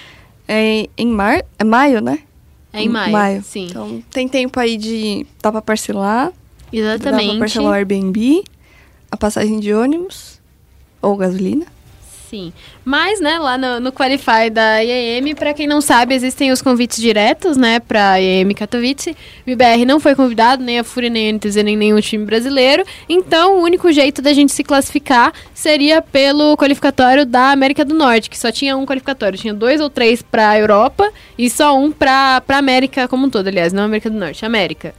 É 0.46 0.88
em 0.96 1.06
mar... 1.08 1.44
é 1.58 1.64
maio, 1.64 2.00
né? 2.00 2.20
É 2.72 2.80
em 2.80 2.88
maio, 2.88 3.42
sim. 3.42 3.66
Então 3.68 4.00
tem 4.08 4.28
tempo 4.28 4.58
aí 4.60 4.76
de. 4.76 5.26
dá 5.42 5.50
pra 5.50 5.60
parcelar. 5.60 6.26
Dá 6.26 6.32
pra 6.70 6.78
Exatamente. 6.78 7.38
parcelar 7.40 7.72
o 7.72 7.74
Airbnb, 7.74 8.44
a 9.10 9.16
passagem 9.16 9.58
de 9.58 9.74
ônibus 9.74 10.40
ou 11.02 11.16
gasolina. 11.16 11.66
Sim. 12.32 12.50
Mas, 12.82 13.20
né, 13.20 13.38
lá 13.38 13.58
no, 13.58 13.78
no 13.78 13.92
Qualify 13.92 14.48
da 14.50 14.82
IEM, 14.82 15.34
pra 15.34 15.52
quem 15.52 15.66
não 15.66 15.82
sabe, 15.82 16.14
existem 16.14 16.50
os 16.50 16.62
convites 16.62 16.96
diretos, 16.96 17.58
né, 17.58 17.78
pra 17.78 18.18
IEM 18.18 18.54
Katowice. 18.54 19.14
O 19.46 19.50
IBR 19.50 19.84
não 19.84 20.00
foi 20.00 20.14
convidado, 20.14 20.64
nem 20.64 20.78
a 20.78 20.84
FURIA, 20.84 21.10
nem 21.10 21.28
a 21.28 21.32
NTZ, 21.34 21.56
nem 21.56 21.76
nenhum 21.76 22.00
time 22.00 22.24
brasileiro. 22.24 22.84
Então, 23.06 23.58
o 23.58 23.62
único 23.62 23.92
jeito 23.92 24.22
da 24.22 24.32
gente 24.32 24.50
se 24.50 24.64
classificar 24.64 25.30
seria 25.52 26.00
pelo 26.00 26.56
qualificatório 26.56 27.26
da 27.26 27.52
América 27.52 27.84
do 27.84 27.94
Norte, 27.94 28.30
que 28.30 28.38
só 28.38 28.50
tinha 28.50 28.78
um 28.78 28.86
qualificatório. 28.86 29.38
Tinha 29.38 29.52
dois 29.52 29.78
ou 29.82 29.90
três 29.90 30.22
pra 30.22 30.58
Europa 30.58 31.12
e 31.36 31.50
só 31.50 31.76
um 31.76 31.92
pra, 31.92 32.40
pra 32.40 32.56
América 32.56 33.06
como 33.08 33.26
um 33.26 33.30
todo, 33.30 33.48
aliás, 33.48 33.74
não 33.74 33.82
América 33.82 34.08
do 34.08 34.16
Norte, 34.16 34.46
América. 34.46 34.94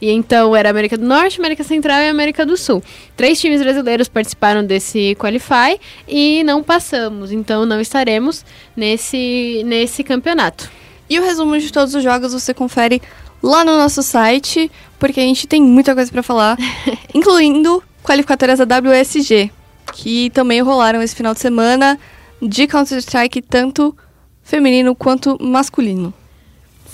E 0.00 0.10
então 0.10 0.54
era 0.54 0.70
América 0.70 0.96
do 0.98 1.06
Norte, 1.06 1.40
América 1.40 1.64
Central 1.64 2.00
e 2.00 2.08
América 2.08 2.44
do 2.44 2.56
Sul. 2.56 2.82
Três 3.16 3.40
times 3.40 3.62
brasileiros 3.62 4.08
participaram 4.08 4.64
desse 4.64 5.14
Qualify 5.16 5.78
e 6.06 6.42
não 6.44 6.62
passamos, 6.62 7.32
então 7.32 7.64
não 7.64 7.80
estaremos 7.80 8.44
nesse, 8.76 9.62
nesse 9.64 10.02
campeonato. 10.02 10.70
E 11.08 11.18
o 11.18 11.22
resumo 11.22 11.58
de 11.58 11.72
todos 11.72 11.94
os 11.94 12.02
jogos 12.02 12.32
você 12.32 12.54
confere 12.54 13.00
lá 13.42 13.64
no 13.64 13.76
nosso 13.76 14.02
site, 14.02 14.70
porque 14.98 15.20
a 15.20 15.24
gente 15.24 15.46
tem 15.46 15.62
muita 15.62 15.94
coisa 15.94 16.10
pra 16.10 16.22
falar, 16.22 16.56
incluindo 17.14 17.82
qualificatórias 18.02 18.58
da 18.58 18.78
WSG, 18.78 19.50
que 19.92 20.30
também 20.30 20.60
rolaram 20.62 21.02
esse 21.02 21.14
final 21.14 21.34
de 21.34 21.40
semana 21.40 21.98
de 22.40 22.66
Counter-Strike, 22.66 23.42
tanto 23.42 23.96
feminino 24.42 24.94
quanto 24.94 25.36
masculino. 25.42 26.12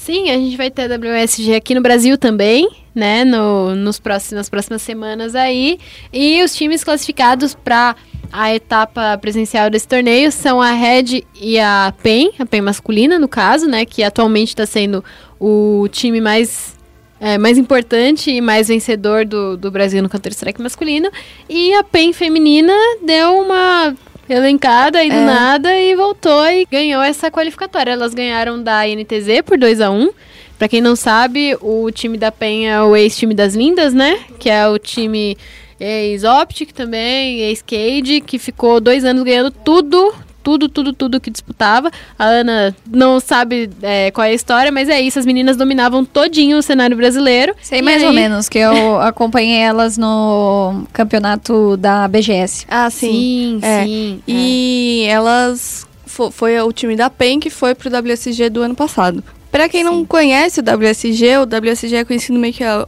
Sim, 0.01 0.31
a 0.31 0.35
gente 0.35 0.57
vai 0.57 0.71
ter 0.71 0.91
a 0.91 0.97
WSG 0.97 1.55
aqui 1.55 1.75
no 1.75 1.83
Brasil 1.83 2.17
também, 2.17 2.67
né? 2.95 3.23
No, 3.23 3.75
nos 3.75 4.01
próximos, 4.01 4.33
nas 4.33 4.49
próximas 4.49 4.81
semanas 4.81 5.35
aí. 5.35 5.79
E 6.11 6.43
os 6.43 6.57
times 6.57 6.83
classificados 6.83 7.55
para 7.55 7.95
a 8.33 8.55
etapa 8.55 9.19
presencial 9.19 9.69
desse 9.69 9.87
torneio 9.87 10.33
são 10.33 10.59
a 10.59 10.71
Red 10.71 11.23
e 11.39 11.61
a 11.61 11.93
PEN, 12.03 12.31
a 12.39 12.47
PEN 12.47 12.63
masculina, 12.63 13.19
no 13.19 13.29
caso, 13.29 13.67
né? 13.67 13.85
Que 13.85 14.03
atualmente 14.03 14.49
está 14.49 14.65
sendo 14.65 15.05
o 15.39 15.87
time 15.93 16.19
mais. 16.19 16.79
é, 17.21 17.37
mais 17.37 17.59
importante 17.59 18.31
e 18.31 18.41
mais 18.41 18.69
vencedor 18.69 19.27
do, 19.27 19.55
do 19.59 19.71
Brasil 19.71 20.03
no 20.03 20.09
Counter-Strike 20.09 20.63
masculino. 20.63 21.11
E 21.47 21.75
a 21.75 21.85
PEN 21.85 22.15
feminina 22.15 22.73
deu 23.05 23.39
uma 23.39 23.95
elencada 24.33 24.99
aí 24.99 25.09
do 25.11 25.17
É. 25.17 25.25
nada 25.25 25.75
e 25.77 25.95
voltou 25.95 26.45
e 26.47 26.67
ganhou 26.71 27.03
essa 27.03 27.31
qualificatória. 27.31 27.93
Elas 27.93 28.15
ganharam 28.15 28.63
da 28.63 28.87
INTZ 28.87 29.43
por 29.45 29.59
2 29.59 29.81
a 29.81 29.91
1 29.91 30.11
Pra 30.59 30.69
quem 30.69 30.83
não 30.83 30.95
sabe, 30.95 31.57
o 31.63 31.91
time 31.91 32.19
da 32.19 32.31
PEN 32.31 32.69
é 32.69 32.83
o 32.83 32.95
ex-time 32.95 33.33
das 33.33 33.55
Lindas, 33.55 33.95
né? 33.95 34.19
Que 34.39 34.51
é 34.51 34.69
o 34.69 34.79
time 34.79 35.35
ex-Optic 35.81 36.73
também, 36.73 37.41
ex-Cade, 37.41 38.21
que 38.21 38.39
ficou 38.39 38.79
dois 38.79 39.03
anos 39.03 39.23
ganhando 39.25 39.51
tudo, 39.51 40.15
tudo, 40.43 40.69
tudo, 40.69 40.93
tudo 40.93 41.21
que 41.21 41.31
disputava. 41.31 41.91
A 42.19 42.25
Ana 42.25 42.75
não 42.91 43.21
sabe 43.21 43.71
é, 43.83 44.11
qual 44.11 44.27
é 44.27 44.31
a 44.31 44.35
história, 44.35 44.73
mas 44.73 44.89
é 44.89 45.01
isso. 45.01 45.19
As 45.19 45.27
meninas 45.27 45.57
dominavam 45.57 46.05
todinho 46.05 46.59
o 46.59 46.63
cenário 46.63 46.97
brasileiro. 46.97 47.55
Sei 47.63 47.83
mais 47.83 48.03
ou 48.03 48.09
aí- 48.11 48.15
menos, 48.15 48.49
que 48.49 48.59
eu 48.59 48.73
acompanhei 49.01 49.59
elas 49.59 49.99
no 49.99 50.85
campeonato 50.93 51.77
da 51.77 52.07
BGS. 52.09 52.65
Ah, 52.69 52.89
Sim, 52.91 53.59
É. 53.63 53.85
sim. 53.85 54.23
é. 54.27 54.31
E 54.31 55.05
elas 55.09 55.87
fo- 56.07 56.31
foi 56.31 56.59
o 56.61 56.73
time 56.73 56.97
da 56.97 57.09
PEN 57.11 57.39
que 57.41 57.51
foi 57.51 57.75
pro 57.75 57.91
WSG 57.91 58.49
do 58.51 58.63
ano 58.63 58.75
passado. 58.75 59.23
Pra 59.51 59.69
quem 59.69 59.83
não 59.83 59.99
Sim. 60.01 60.05
conhece 60.07 60.61
o 60.61 60.63
WSG, 60.63 61.39
o 61.39 61.43
WSG 61.47 61.97
é 61.97 62.05
conhecido 62.05 62.39
meio 62.39 62.55
que 62.55 62.63
a- 62.65 62.87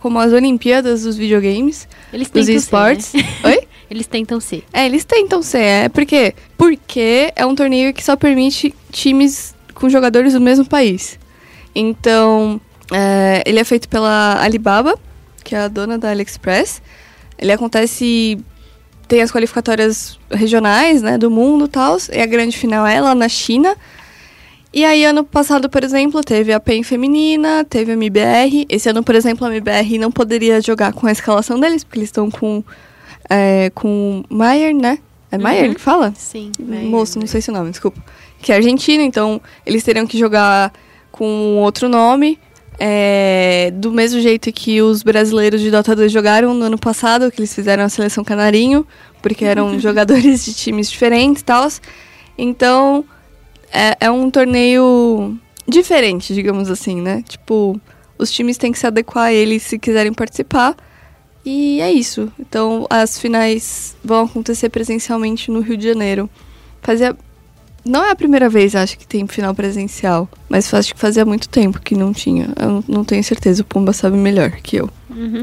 como 0.00 0.18
as 0.18 0.32
Olimpíadas 0.32 1.02
dos 1.04 1.16
videogames, 1.16 1.88
Eles 2.12 2.28
dos 2.30 2.48
esportes. 2.48 3.06
ser, 3.06 3.18
né? 3.18 3.24
Oi? 3.44 3.58
Eles 3.94 4.08
tentam 4.08 4.40
ser. 4.40 4.64
É, 4.72 4.86
eles 4.86 5.04
tentam 5.04 5.40
ser. 5.40 5.62
É, 5.62 5.88
por 5.88 6.04
quê? 6.04 6.34
Porque 6.58 7.32
é 7.36 7.46
um 7.46 7.54
torneio 7.54 7.94
que 7.94 8.02
só 8.02 8.16
permite 8.16 8.74
times 8.90 9.54
com 9.72 9.88
jogadores 9.88 10.32
do 10.32 10.40
mesmo 10.40 10.64
país. 10.64 11.16
Então, 11.72 12.60
é, 12.92 13.42
ele 13.46 13.60
é 13.60 13.64
feito 13.64 13.88
pela 13.88 14.42
Alibaba, 14.42 14.98
que 15.44 15.54
é 15.54 15.60
a 15.60 15.68
dona 15.68 15.96
da 15.96 16.10
AliExpress. 16.10 16.82
Ele 17.38 17.52
acontece. 17.52 18.38
Tem 19.06 19.22
as 19.22 19.30
qualificatórias 19.30 20.18
regionais, 20.28 21.00
né, 21.00 21.16
do 21.16 21.30
mundo 21.30 21.68
tal. 21.68 21.96
E 22.12 22.20
a 22.20 22.26
grande 22.26 22.56
final 22.56 22.84
é 22.84 23.00
lá 23.00 23.14
na 23.14 23.28
China. 23.28 23.76
E 24.72 24.84
aí, 24.84 25.04
ano 25.04 25.22
passado, 25.22 25.70
por 25.70 25.84
exemplo, 25.84 26.20
teve 26.20 26.52
a 26.52 26.58
PEN 26.58 26.82
feminina, 26.82 27.64
teve 27.64 27.92
a 27.92 27.94
MBR. 27.94 28.66
Esse 28.68 28.88
ano, 28.90 29.04
por 29.04 29.14
exemplo, 29.14 29.46
a 29.46 29.50
MBR 29.50 29.98
não 29.98 30.10
poderia 30.10 30.60
jogar 30.60 30.92
com 30.92 31.06
a 31.06 31.12
escalação 31.12 31.60
deles, 31.60 31.84
porque 31.84 32.00
eles 32.00 32.08
estão 32.08 32.28
com, 32.28 32.64
é, 33.28 33.70
com 33.74 34.22
Maier, 34.28 34.74
né? 34.74 34.98
É 35.30 35.38
Maier 35.38 35.68
Uhum. 35.68 35.74
que 35.74 35.80
fala? 35.80 36.12
Sim. 36.16 36.52
Moço, 36.58 37.18
não 37.18 37.26
sei 37.26 37.40
se 37.40 37.50
o 37.50 37.52
nome, 37.52 37.70
desculpa. 37.70 38.00
Que 38.40 38.52
é 38.52 38.56
argentino, 38.56 39.02
então 39.02 39.40
eles 39.66 39.82
teriam 39.82 40.06
que 40.06 40.18
jogar 40.18 40.72
com 41.10 41.56
outro 41.58 41.88
nome 41.88 42.38
É, 42.78 43.70
do 43.72 43.92
mesmo 43.92 44.20
jeito 44.20 44.50
que 44.52 44.82
os 44.82 45.04
brasileiros 45.04 45.60
de 45.60 45.70
Dota 45.70 45.94
2 45.94 46.10
jogaram 46.10 46.52
no 46.54 46.64
ano 46.64 46.76
passado, 46.76 47.30
que 47.30 47.38
eles 47.40 47.54
fizeram 47.54 47.84
a 47.84 47.88
seleção 47.88 48.24
canarinho, 48.24 48.84
porque 49.22 49.44
eram 49.44 49.78
jogadores 49.78 50.44
de 50.44 50.52
times 50.54 50.90
diferentes 50.90 51.40
e 51.40 51.44
tal. 51.44 51.68
Então, 52.36 53.04
é, 53.72 53.96
é 54.00 54.10
um 54.10 54.28
torneio 54.28 55.38
diferente, 55.68 56.34
digamos 56.34 56.68
assim, 56.68 57.00
né? 57.00 57.22
Tipo, 57.28 57.80
os 58.18 58.30
times 58.32 58.58
têm 58.58 58.72
que 58.72 58.78
se 58.80 58.86
adequar 58.88 59.26
a 59.26 59.32
ele 59.32 59.60
se 59.60 59.78
quiserem 59.78 60.12
participar. 60.12 60.74
E 61.44 61.80
é 61.80 61.92
isso. 61.92 62.32
Então, 62.38 62.86
as 62.88 63.18
finais 63.18 63.94
vão 64.02 64.24
acontecer 64.24 64.68
presencialmente 64.70 65.50
no 65.50 65.60
Rio 65.60 65.76
de 65.76 65.86
Janeiro. 65.88 66.28
Fazia. 66.82 67.14
Não 67.84 68.02
é 68.02 68.10
a 68.10 68.16
primeira 68.16 68.48
vez, 68.48 68.74
acho, 68.74 68.96
que 68.98 69.06
tem 69.06 69.26
final 69.26 69.54
presencial. 69.54 70.26
Mas 70.48 70.72
acho 70.72 70.94
que 70.94 71.00
fazia 71.00 71.22
muito 71.26 71.46
tempo 71.48 71.78
que 71.82 71.94
não 71.94 72.14
tinha. 72.14 72.48
Eu 72.58 72.82
não- 72.88 73.04
tenho 73.04 73.22
certeza. 73.22 73.60
O 73.60 73.64
Pumba 73.64 73.92
sabe 73.92 74.16
melhor 74.16 74.52
que 74.52 74.76
eu. 74.76 74.88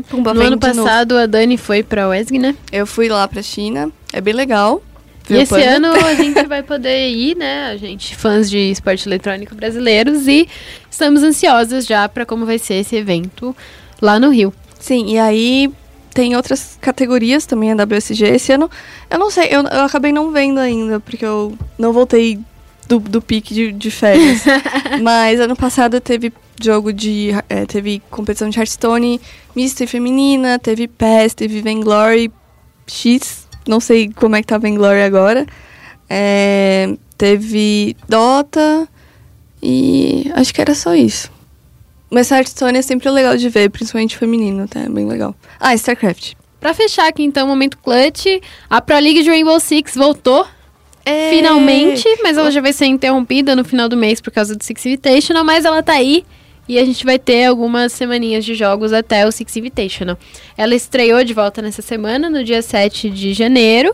Pumba 0.10 0.34
No 0.34 0.42
ano 0.42 0.58
de 0.58 0.68
novo. 0.74 0.84
passado, 0.84 1.16
a 1.18 1.28
Dani 1.28 1.56
foi 1.56 1.84
pra 1.84 2.08
WESG, 2.08 2.40
né? 2.40 2.56
Eu 2.72 2.88
fui 2.88 3.08
lá 3.08 3.28
pra 3.28 3.44
China. 3.44 3.92
É 4.12 4.20
bem 4.20 4.34
legal. 4.34 4.82
E 5.30 5.36
esse 5.36 5.62
ano 5.62 5.88
a 5.94 6.14
gente 6.16 6.44
vai 6.48 6.64
poder 6.64 7.10
ir, 7.12 7.38
né? 7.38 7.68
A 7.68 7.78
gente, 7.78 8.16
fãs 8.16 8.50
de 8.50 8.58
esporte 8.58 9.08
eletrônico 9.08 9.54
brasileiros, 9.54 10.28
e 10.28 10.50
estamos 10.90 11.22
ansiosas 11.22 11.86
já 11.86 12.10
pra 12.10 12.26
como 12.26 12.44
vai 12.46 12.58
ser 12.58 12.74
esse 12.76 12.96
evento 12.96 13.56
lá 14.02 14.20
no 14.20 14.30
Rio. 14.32 14.52
Sim, 14.80 15.06
e 15.14 15.20
aí 15.20 15.72
tem 16.14 16.36
outras 16.36 16.78
categorias 16.82 17.46
também, 17.46 17.72
a 17.72 17.76
WSG. 17.76 18.26
Esse 18.26 18.54
ano, 18.54 18.70
eu 19.10 19.20
não 19.20 19.30
sei, 19.30 19.46
eu, 19.46 19.62
eu 19.64 19.82
acabei 19.84 20.12
não 20.12 20.32
vendo 20.32 20.60
ainda, 20.60 21.00
porque 21.00 21.26
eu 21.26 21.58
não 21.78 21.94
voltei 21.94 22.40
do, 22.88 23.00
do 23.00 23.22
pique 23.22 23.54
de, 23.54 23.72
de 23.72 23.92
férias. 23.92 24.44
Mas 25.02 25.40
ano 25.40 25.56
passado 25.56 26.00
teve 26.02 26.34
jogo 26.62 26.92
de. 26.92 27.32
eh, 27.50 27.66
teve 27.66 28.02
competição 28.10 28.50
de 28.50 28.60
Hearthstone 28.60 29.20
mista 29.56 29.84
e 29.84 29.88
feminina, 29.88 30.60
teve 30.60 30.88
PES, 30.88 31.34
teve 31.34 31.62
Vainglory 31.62 32.32
X. 32.88 33.48
Não 33.68 33.80
sei 33.80 34.10
como 34.14 34.36
é 34.36 34.42
que 34.42 34.48
tá 34.48 34.58
Vainglory 34.58 35.04
agora. 35.04 35.46
Eh, 36.10 36.96
teve 37.18 37.96
Dota 38.08 38.88
e 39.62 40.30
acho 40.36 40.54
que 40.54 40.62
era 40.62 40.76
só 40.76 40.94
isso. 40.96 41.32
Mas 42.12 42.30
Hearthstone 42.30 42.78
é 42.78 42.82
sempre 42.82 43.10
legal 43.10 43.38
de 43.38 43.48
ver, 43.48 43.70
principalmente 43.70 44.18
feminino, 44.18 44.68
tá? 44.68 44.82
É 44.82 44.90
bem 44.90 45.08
legal. 45.08 45.34
Ah, 45.60 45.74
StarCraft. 45.74 46.34
Pra 46.60 46.74
fechar 46.74 47.08
aqui, 47.08 47.24
então, 47.24 47.46
o 47.48 47.50
momento 47.50 47.78
clutch, 47.78 48.26
a 48.70 48.82
Pro 48.82 49.00
League 49.00 49.24
de 49.24 49.30
Rainbow 49.30 49.60
Six 49.60 49.96
voltou 49.96 50.46
finalmente, 51.32 52.06
mas 52.22 52.38
ela 52.38 52.52
já 52.52 52.62
vai 52.62 52.74
ser 52.74 52.86
interrompida 52.86 53.56
no 53.56 53.64
final 53.64 53.90
do 53.90 53.98
mês 53.98 54.22
por 54.22 54.32
causa 54.32 54.56
do 54.56 54.64
Six 54.64 54.86
Invitational, 54.86 55.44
mas 55.44 55.66
ela 55.66 55.82
tá 55.82 55.94
aí 55.94 56.24
e 56.68 56.78
a 56.78 56.86
gente 56.86 57.04
vai 57.04 57.18
ter 57.18 57.46
algumas 57.46 57.92
semaninhas 57.92 58.46
de 58.46 58.54
jogos 58.54 58.94
até 58.94 59.26
o 59.26 59.32
Six 59.32 59.58
Invitational. 59.58 60.18
Ela 60.56 60.76
estreou 60.76 61.24
de 61.24 61.34
volta 61.34 61.62
nessa 61.62 61.82
semana, 61.82 62.30
no 62.30 62.44
dia 62.44 62.62
7 62.62 63.10
de 63.10 63.34
janeiro, 63.34 63.92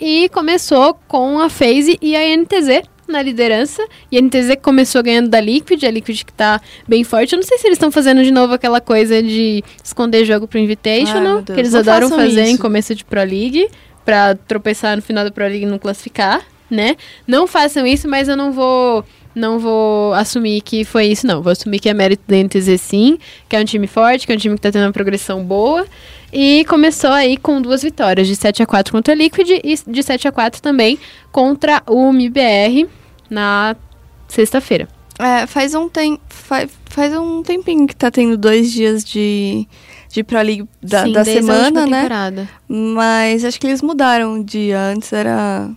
e 0.00 0.28
começou 0.30 0.98
com 1.06 1.38
a 1.38 1.48
FaZe 1.48 1.98
e 2.02 2.16
a 2.16 2.36
NTZ 2.36 2.82
na 3.08 3.22
liderança. 3.22 3.86
E 4.10 4.18
a 4.18 4.22
NTZ 4.22 4.56
começou 4.62 5.02
ganhando 5.02 5.28
da 5.28 5.40
Liquid, 5.40 5.82
a 5.84 5.90
Liquid 5.90 6.22
que 6.24 6.32
tá 6.32 6.60
bem 6.86 7.04
forte. 7.04 7.32
Eu 7.32 7.38
não 7.38 7.46
sei 7.46 7.58
se 7.58 7.66
eles 7.66 7.76
estão 7.76 7.90
fazendo 7.90 8.22
de 8.22 8.30
novo 8.30 8.54
aquela 8.54 8.80
coisa 8.80 9.22
de 9.22 9.62
esconder 9.82 10.24
jogo 10.24 10.46
pro 10.46 10.58
Ai, 10.58 10.64
Invitational, 10.64 11.42
Deus, 11.42 11.54
que 11.54 11.60
eles 11.60 11.72
não 11.72 11.80
adoram 11.80 12.08
fazer 12.08 12.42
em 12.42 12.52
isso. 12.52 12.62
começo 12.62 12.94
de 12.94 13.04
Pro 13.04 13.20
League, 13.20 13.68
pra 14.04 14.34
tropeçar 14.34 14.96
no 14.96 15.02
final 15.02 15.24
da 15.24 15.30
Pro 15.30 15.44
League 15.44 15.64
e 15.64 15.66
não 15.66 15.78
classificar, 15.78 16.42
né? 16.70 16.96
Não 17.26 17.46
façam 17.46 17.86
isso, 17.86 18.08
mas 18.08 18.28
eu 18.28 18.36
não 18.36 18.52
vou 18.52 19.04
não 19.34 19.58
vou 19.58 20.12
assumir 20.14 20.60
que 20.60 20.84
foi 20.84 21.06
isso, 21.06 21.26
não. 21.26 21.40
Vou 21.40 21.52
assumir 21.52 21.78
que 21.78 21.88
é 21.88 21.94
mérito 21.94 22.24
da 22.26 22.36
NTZ 22.36 22.80
sim, 22.80 23.18
que 23.48 23.54
é 23.54 23.60
um 23.60 23.64
time 23.64 23.86
forte, 23.86 24.26
que 24.26 24.32
é 24.32 24.34
um 24.34 24.38
time 24.38 24.54
que 24.56 24.60
tá 24.60 24.72
tendo 24.72 24.84
uma 24.84 24.92
progressão 24.92 25.44
boa. 25.44 25.86
E 26.32 26.64
começou 26.66 27.10
aí 27.10 27.36
com 27.36 27.62
duas 27.62 27.82
vitórias, 27.82 28.26
de 28.26 28.36
7 28.36 28.62
a 28.62 28.66
4 28.66 28.92
contra 28.92 29.14
a 29.14 29.16
Liquid 29.16 29.48
e 29.64 29.78
de 29.86 30.02
7 30.02 30.28
a 30.28 30.32
4 30.32 30.60
também 30.60 30.98
contra 31.32 31.82
o 31.86 32.10
MBR 32.10 32.86
na 33.28 33.76
sexta-feira. 34.28 34.88
É, 35.18 35.46
faz 35.46 35.74
um, 35.74 35.88
tem, 35.88 36.18
faz, 36.28 36.70
faz 36.86 37.12
um 37.12 37.42
tempinho 37.42 37.86
que 37.88 37.96
tá 37.96 38.08
tendo 38.10 38.36
dois 38.36 38.70
dias 38.70 39.02
de, 39.04 39.66
de 40.10 40.22
Pro 40.22 40.40
League 40.40 40.68
da, 40.80 41.04
Sim, 41.04 41.12
da 41.12 41.24
semana, 41.24 41.86
né? 41.86 42.02
temporada. 42.02 42.48
Mas 42.68 43.44
acho 43.44 43.58
que 43.58 43.66
eles 43.66 43.82
mudaram 43.82 44.40
o 44.40 44.44
dia. 44.44 44.80
Antes 44.80 45.12
era. 45.12 45.68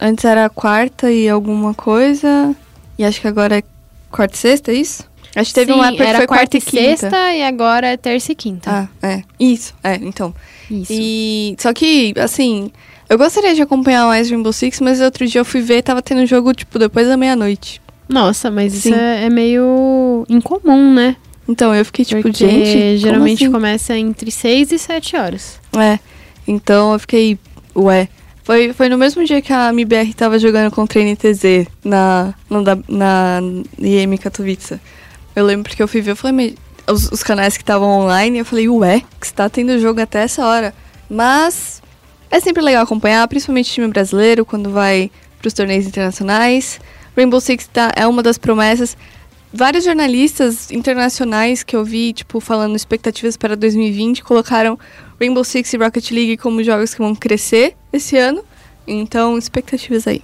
Antes 0.00 0.24
era 0.24 0.48
quarta 0.48 1.10
e 1.10 1.28
alguma 1.28 1.74
coisa. 1.74 2.54
E 2.96 3.04
acho 3.04 3.20
que 3.20 3.26
agora 3.26 3.58
é 3.58 3.62
quarta 4.10 4.34
e 4.34 4.38
sexta, 4.38 4.70
é 4.70 4.74
isso? 4.76 5.04
Acho 5.34 5.50
que 5.50 5.54
teve 5.54 5.72
Sim, 5.72 5.78
uma 5.78 5.88
época 5.88 6.04
que 6.04 6.08
era 6.08 6.18
foi 6.18 6.26
quarta 6.28 6.42
quarta 6.44 6.56
e 6.56 6.58
e 6.58 6.62
quinta. 6.62 6.96
sexta 6.96 7.34
e 7.34 7.42
agora 7.42 7.86
é 7.88 7.96
terça 7.96 8.30
e 8.30 8.34
quinta. 8.36 8.88
Ah, 9.02 9.06
é. 9.06 9.22
Isso, 9.40 9.74
é, 9.82 9.96
então. 9.96 10.32
Isso. 10.70 10.92
E. 10.92 11.56
Só 11.58 11.72
que, 11.72 12.14
assim. 12.16 12.70
Eu 13.08 13.18
gostaria 13.18 13.54
de 13.54 13.62
acompanhar 13.62 14.06
mais 14.06 14.30
Rainbow 14.30 14.52
Six, 14.52 14.80
mas 14.80 15.00
outro 15.00 15.26
dia 15.26 15.40
eu 15.40 15.44
fui 15.44 15.60
ver 15.60 15.78
e 15.78 15.82
tava 15.82 16.00
tendo 16.02 16.24
jogo, 16.26 16.52
tipo, 16.54 16.78
depois 16.78 17.06
da 17.06 17.16
meia-noite. 17.16 17.80
Nossa, 18.08 18.50
mas 18.50 18.72
Sim. 18.72 18.78
isso 18.90 18.94
é, 18.94 19.24
é 19.24 19.30
meio 19.30 20.24
incomum, 20.28 20.92
né? 20.94 21.16
Então 21.48 21.74
eu 21.74 21.84
fiquei 21.84 22.04
tipo, 22.04 22.22
Porque 22.22 22.48
gente. 22.48 22.96
geralmente 22.98 23.44
assim? 23.44 23.52
começa 23.52 23.96
entre 23.96 24.30
6 24.30 24.72
e 24.72 24.78
7 24.78 25.16
horas. 25.16 25.60
É. 25.76 25.98
Então 26.46 26.92
eu 26.94 26.98
fiquei. 26.98 27.38
Ué. 27.76 28.08
Foi, 28.42 28.72
foi 28.74 28.88
no 28.90 28.98
mesmo 28.98 29.24
dia 29.24 29.40
que 29.40 29.52
a 29.52 29.70
MBR 29.70 30.12
tava 30.14 30.38
jogando 30.38 30.70
contra 30.70 31.00
a 31.00 31.02
NTZ 31.02 31.66
na, 31.82 32.34
no 32.50 32.62
da- 32.62 32.78
na 32.88 33.40
IM 33.78 34.16
Katowice. 34.18 34.78
Eu 35.34 35.46
lembro 35.46 35.68
porque 35.70 35.82
eu 35.82 35.88
fui 35.88 36.02
ver, 36.02 36.10
eu 36.12 36.16
falei, 36.16 36.54
os, 36.86 37.10
os 37.10 37.22
canais 37.22 37.56
que 37.56 37.62
estavam 37.62 37.88
online, 37.88 38.38
eu 38.38 38.44
falei, 38.44 38.68
ué, 38.68 39.02
que 39.18 39.24
está 39.26 39.48
tendo 39.48 39.78
jogo 39.78 39.98
até 40.00 40.20
essa 40.22 40.44
hora. 40.46 40.74
Mas 41.08 41.82
é 42.34 42.40
sempre 42.40 42.64
legal 42.64 42.82
acompanhar, 42.82 43.28
principalmente 43.28 43.70
time 43.70 43.86
brasileiro, 43.86 44.44
quando 44.44 44.68
vai 44.68 45.08
pros 45.38 45.52
torneios 45.52 45.86
internacionais. 45.86 46.80
Rainbow 47.16 47.40
Six 47.40 47.68
tá, 47.68 47.92
é 47.94 48.08
uma 48.08 48.24
das 48.24 48.36
promessas. 48.36 48.96
Vários 49.52 49.84
jornalistas 49.84 50.68
internacionais 50.72 51.62
que 51.62 51.76
eu 51.76 51.84
vi, 51.84 52.12
tipo, 52.12 52.40
falando 52.40 52.74
expectativas 52.74 53.36
para 53.36 53.54
2020, 53.54 54.24
colocaram 54.24 54.76
Rainbow 55.20 55.44
Six 55.44 55.74
e 55.74 55.76
Rocket 55.76 56.10
League 56.10 56.36
como 56.38 56.60
jogos 56.64 56.92
que 56.92 57.00
vão 57.00 57.14
crescer 57.14 57.76
esse 57.92 58.16
ano. 58.16 58.44
Então, 58.84 59.38
expectativas 59.38 60.08
aí. 60.08 60.20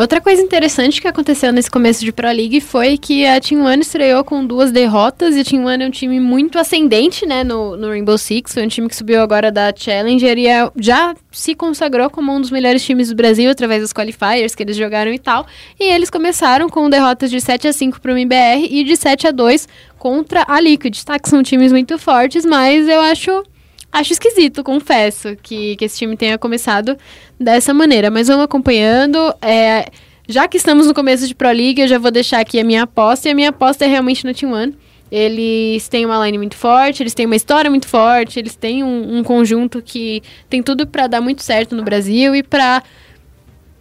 Outra 0.00 0.18
coisa 0.18 0.40
interessante 0.40 0.98
que 0.98 1.06
aconteceu 1.06 1.52
nesse 1.52 1.70
começo 1.70 2.02
de 2.02 2.10
Pro 2.10 2.28
League 2.28 2.58
foi 2.62 2.96
que 2.96 3.26
a 3.26 3.38
Team 3.38 3.66
One 3.66 3.82
estreou 3.82 4.24
com 4.24 4.42
duas 4.42 4.72
derrotas 4.72 5.36
e 5.36 5.40
a 5.40 5.44
Team 5.44 5.66
One 5.66 5.84
é 5.84 5.86
um 5.86 5.90
time 5.90 6.18
muito 6.18 6.58
ascendente, 6.58 7.26
né, 7.26 7.44
no, 7.44 7.76
no 7.76 7.88
Rainbow 7.88 8.16
Six. 8.16 8.54
Foi 8.54 8.64
um 8.64 8.68
time 8.68 8.88
que 8.88 8.96
subiu 8.96 9.20
agora 9.20 9.52
da 9.52 9.70
Challenger 9.76 10.38
e 10.38 10.46
é- 10.46 10.70
já 10.78 11.14
se 11.30 11.54
consagrou 11.54 12.08
como 12.08 12.34
um 12.34 12.40
dos 12.40 12.50
melhores 12.50 12.82
times 12.82 13.10
do 13.10 13.14
Brasil 13.14 13.50
através 13.50 13.82
dos 13.82 13.92
qualifiers 13.92 14.54
que 14.54 14.62
eles 14.62 14.74
jogaram 14.74 15.12
e 15.12 15.18
tal. 15.18 15.46
E 15.78 15.92
eles 15.92 16.08
começaram 16.08 16.70
com 16.70 16.88
derrotas 16.88 17.30
de 17.30 17.38
7 17.38 17.68
a 17.68 17.72
5 17.74 18.00
para 18.00 18.14
o 18.14 18.16
MBR 18.16 18.68
e 18.70 18.82
de 18.84 18.96
7 18.96 19.26
a 19.26 19.30
2 19.30 19.68
contra 19.98 20.46
a 20.48 20.58
Liquid, 20.58 20.98
tá? 21.04 21.18
Que 21.18 21.28
são 21.28 21.42
times 21.42 21.72
muito 21.72 21.98
fortes, 21.98 22.46
mas 22.46 22.88
eu 22.88 23.02
acho 23.02 23.44
Acho 23.92 24.12
esquisito, 24.12 24.62
confesso, 24.62 25.36
que, 25.42 25.74
que 25.76 25.84
esse 25.84 25.98
time 25.98 26.16
tenha 26.16 26.38
começado 26.38 26.96
dessa 27.38 27.74
maneira. 27.74 28.10
Mas 28.10 28.28
vamos 28.28 28.44
acompanhando. 28.44 29.18
É, 29.42 29.90
já 30.28 30.46
que 30.46 30.56
estamos 30.56 30.86
no 30.86 30.94
começo 30.94 31.26
de 31.26 31.34
Pro 31.34 31.48
League, 31.48 31.80
eu 31.80 31.88
já 31.88 31.98
vou 31.98 32.10
deixar 32.10 32.40
aqui 32.40 32.60
a 32.60 32.64
minha 32.64 32.84
aposta. 32.84 33.28
E 33.28 33.32
a 33.32 33.34
minha 33.34 33.48
aposta 33.48 33.84
é 33.84 33.88
realmente 33.88 34.24
no 34.24 34.32
Team 34.32 34.52
One. 34.52 34.76
Eles 35.10 35.88
têm 35.88 36.06
uma 36.06 36.24
line 36.24 36.38
muito 36.38 36.56
forte, 36.56 37.02
eles 37.02 37.14
têm 37.14 37.26
uma 37.26 37.34
história 37.34 37.68
muito 37.68 37.88
forte, 37.88 38.38
eles 38.38 38.54
têm 38.54 38.84
um, 38.84 39.18
um 39.18 39.24
conjunto 39.24 39.82
que 39.82 40.22
tem 40.48 40.62
tudo 40.62 40.86
pra 40.86 41.08
dar 41.08 41.20
muito 41.20 41.42
certo 41.42 41.74
no 41.74 41.82
Brasil 41.82 42.32
e 42.36 42.44
pra 42.44 42.80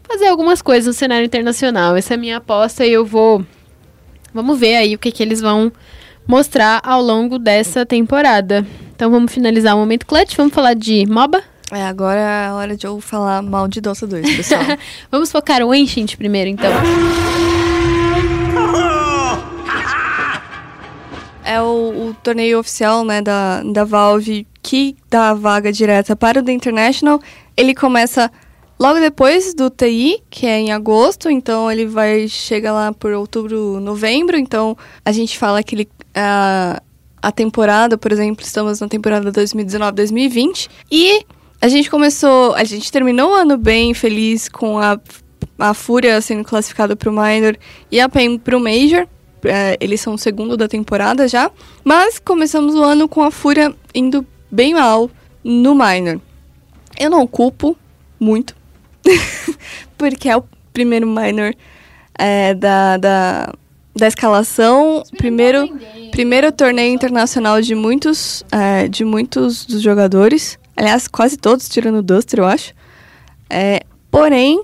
fazer 0.01 0.27
algumas 0.27 0.59
coisas 0.59 0.87
no 0.87 0.93
cenário 0.93 1.23
internacional. 1.23 1.95
Essa 1.95 2.15
é 2.15 2.17
a 2.17 2.19
minha 2.19 2.37
aposta 2.37 2.83
e 2.83 2.91
eu 2.91 3.05
vou. 3.05 3.45
Vamos 4.33 4.59
ver 4.59 4.77
aí 4.77 4.95
o 4.95 4.97
que, 4.97 5.11
que 5.11 5.21
eles 5.21 5.39
vão 5.39 5.71
mostrar 6.27 6.81
ao 6.83 6.99
longo 6.99 7.37
dessa 7.37 7.85
temporada. 7.85 8.65
Então 8.99 9.09
vamos 9.09 9.31
finalizar 9.31 9.77
o 9.77 9.79
momento 9.79 10.05
clutch, 10.05 10.35
vamos 10.35 10.53
falar 10.53 10.73
de 10.73 11.05
MOBA. 11.05 11.41
É, 11.71 11.83
agora 11.83 12.19
é 12.19 12.47
a 12.47 12.53
hora 12.53 12.75
de 12.75 12.85
eu 12.85 12.99
falar 12.99 13.41
mal 13.41 13.65
de 13.65 13.79
Dota 13.79 14.05
2, 14.05 14.35
pessoal. 14.35 14.61
Vamos 15.09 15.31
focar 15.31 15.63
o 15.63 15.71
Ancient 15.71 16.17
primeiro, 16.17 16.49
então. 16.49 16.69
é 21.45 21.61
o, 21.61 22.09
o 22.09 22.15
torneio 22.21 22.59
oficial, 22.59 23.05
né, 23.05 23.21
da, 23.21 23.63
da 23.63 23.85
Valve 23.85 24.45
que 24.61 24.97
dá 25.09 25.29
a 25.29 25.33
vaga 25.33 25.71
direta 25.71 26.13
para 26.13 26.41
o 26.41 26.43
The 26.43 26.51
International. 26.51 27.21
Ele 27.55 27.73
começa 27.73 28.29
logo 28.77 28.99
depois 28.99 29.53
do 29.53 29.69
TI, 29.69 30.21
que 30.29 30.45
é 30.45 30.59
em 30.59 30.73
agosto, 30.73 31.29
então 31.29 31.71
ele 31.71 31.85
vai 31.85 32.27
chega 32.27 32.73
lá 32.73 32.91
por 32.91 33.13
outubro, 33.13 33.79
novembro, 33.79 34.37
então 34.37 34.77
a 35.05 35.13
gente 35.13 35.37
fala 35.37 35.63
que 35.63 35.75
ele 35.75 35.89
a, 36.13 36.81
a 37.21 37.31
temporada, 37.31 37.97
por 37.97 38.11
exemplo, 38.11 38.43
estamos 38.43 38.79
na 38.79 38.87
temporada 38.87 39.31
2019-2020 39.31 40.69
e 40.91 41.25
a 41.61 41.67
gente 41.67 41.89
começou, 41.89 42.53
a 42.55 42.63
gente 42.63 42.91
terminou 42.91 43.31
o 43.31 43.33
ano 43.35 43.57
bem 43.57 43.93
feliz 43.93 44.47
com 44.47 44.79
a 44.79 44.99
a 45.59 45.73
Fúria 45.73 46.19
sendo 46.21 46.43
classificada 46.43 46.95
para 46.95 47.09
o 47.09 47.13
Minor 47.13 47.57
e 47.91 47.99
a 47.99 48.07
PEN 48.07 48.37
para 48.37 48.57
o 48.57 48.59
Major. 48.59 49.07
é, 49.43 49.77
eles 49.79 50.01
são 50.01 50.13
o 50.13 50.17
segundo 50.17 50.57
da 50.57 50.67
temporada 50.67 51.27
já. 51.27 51.51
Mas 51.83 52.17
começamos 52.17 52.75
o 52.75 52.83
ano 52.83 53.07
com 53.07 53.21
a 53.21 53.31
Fúria 53.31 53.73
indo 53.93 54.25
bem 54.49 54.73
mal 54.73 55.09
no 55.43 55.75
minor. 55.75 56.19
Eu 56.99 57.09
não 57.09 57.25
culpo 57.27 57.77
muito, 58.19 58.55
porque 59.97 60.27
é 60.27 60.35
o 60.35 60.43
primeiro 60.73 61.07
minor 61.07 61.53
é, 62.17 62.53
da, 62.53 62.97
da, 62.97 63.53
da 63.95 64.07
escalação, 64.07 65.03
primeiro, 65.17 65.67
primeiro 66.11 66.51
torneio 66.51 66.93
internacional 66.93 67.61
de 67.61 67.75
muitos, 67.75 68.43
é, 68.51 68.87
de 68.87 69.03
muitos 69.03 69.65
dos 69.65 69.81
jogadores. 69.81 70.57
Aliás, 70.75 71.07
quase 71.07 71.37
todos, 71.37 71.67
tirando 71.67 71.97
o 71.97 72.01
Duster, 72.03 72.39
eu 72.39 72.45
acho. 72.45 72.73
É, 73.49 73.81
porém, 74.09 74.63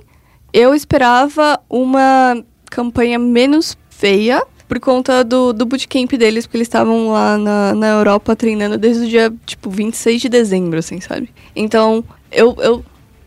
eu 0.54 0.74
esperava 0.74 1.60
uma 1.70 2.42
campanha 2.70 3.20
menos 3.20 3.78
feia 3.90 4.44
por 4.68 4.80
conta 4.80 5.24
do, 5.24 5.54
do 5.54 5.66
bootcamp 5.66 6.12
deles, 6.14 6.46
porque 6.46 6.58
eles 6.58 6.68
estavam 6.68 7.12
lá 7.12 7.38
na, 7.38 7.76
na 7.76 7.88
Europa 7.88 8.36
treinando 8.36 8.78
desde 8.78 9.06
o 9.06 9.08
dia, 9.08 9.34
tipo, 9.46 9.70
26 9.70 10.22
de 10.22 10.30
dezembro, 10.30 10.80
assim, 10.80 11.00
sabe? 11.00 11.30
Então, 11.56 12.04
eu, 12.32 12.56
eu 12.60 12.86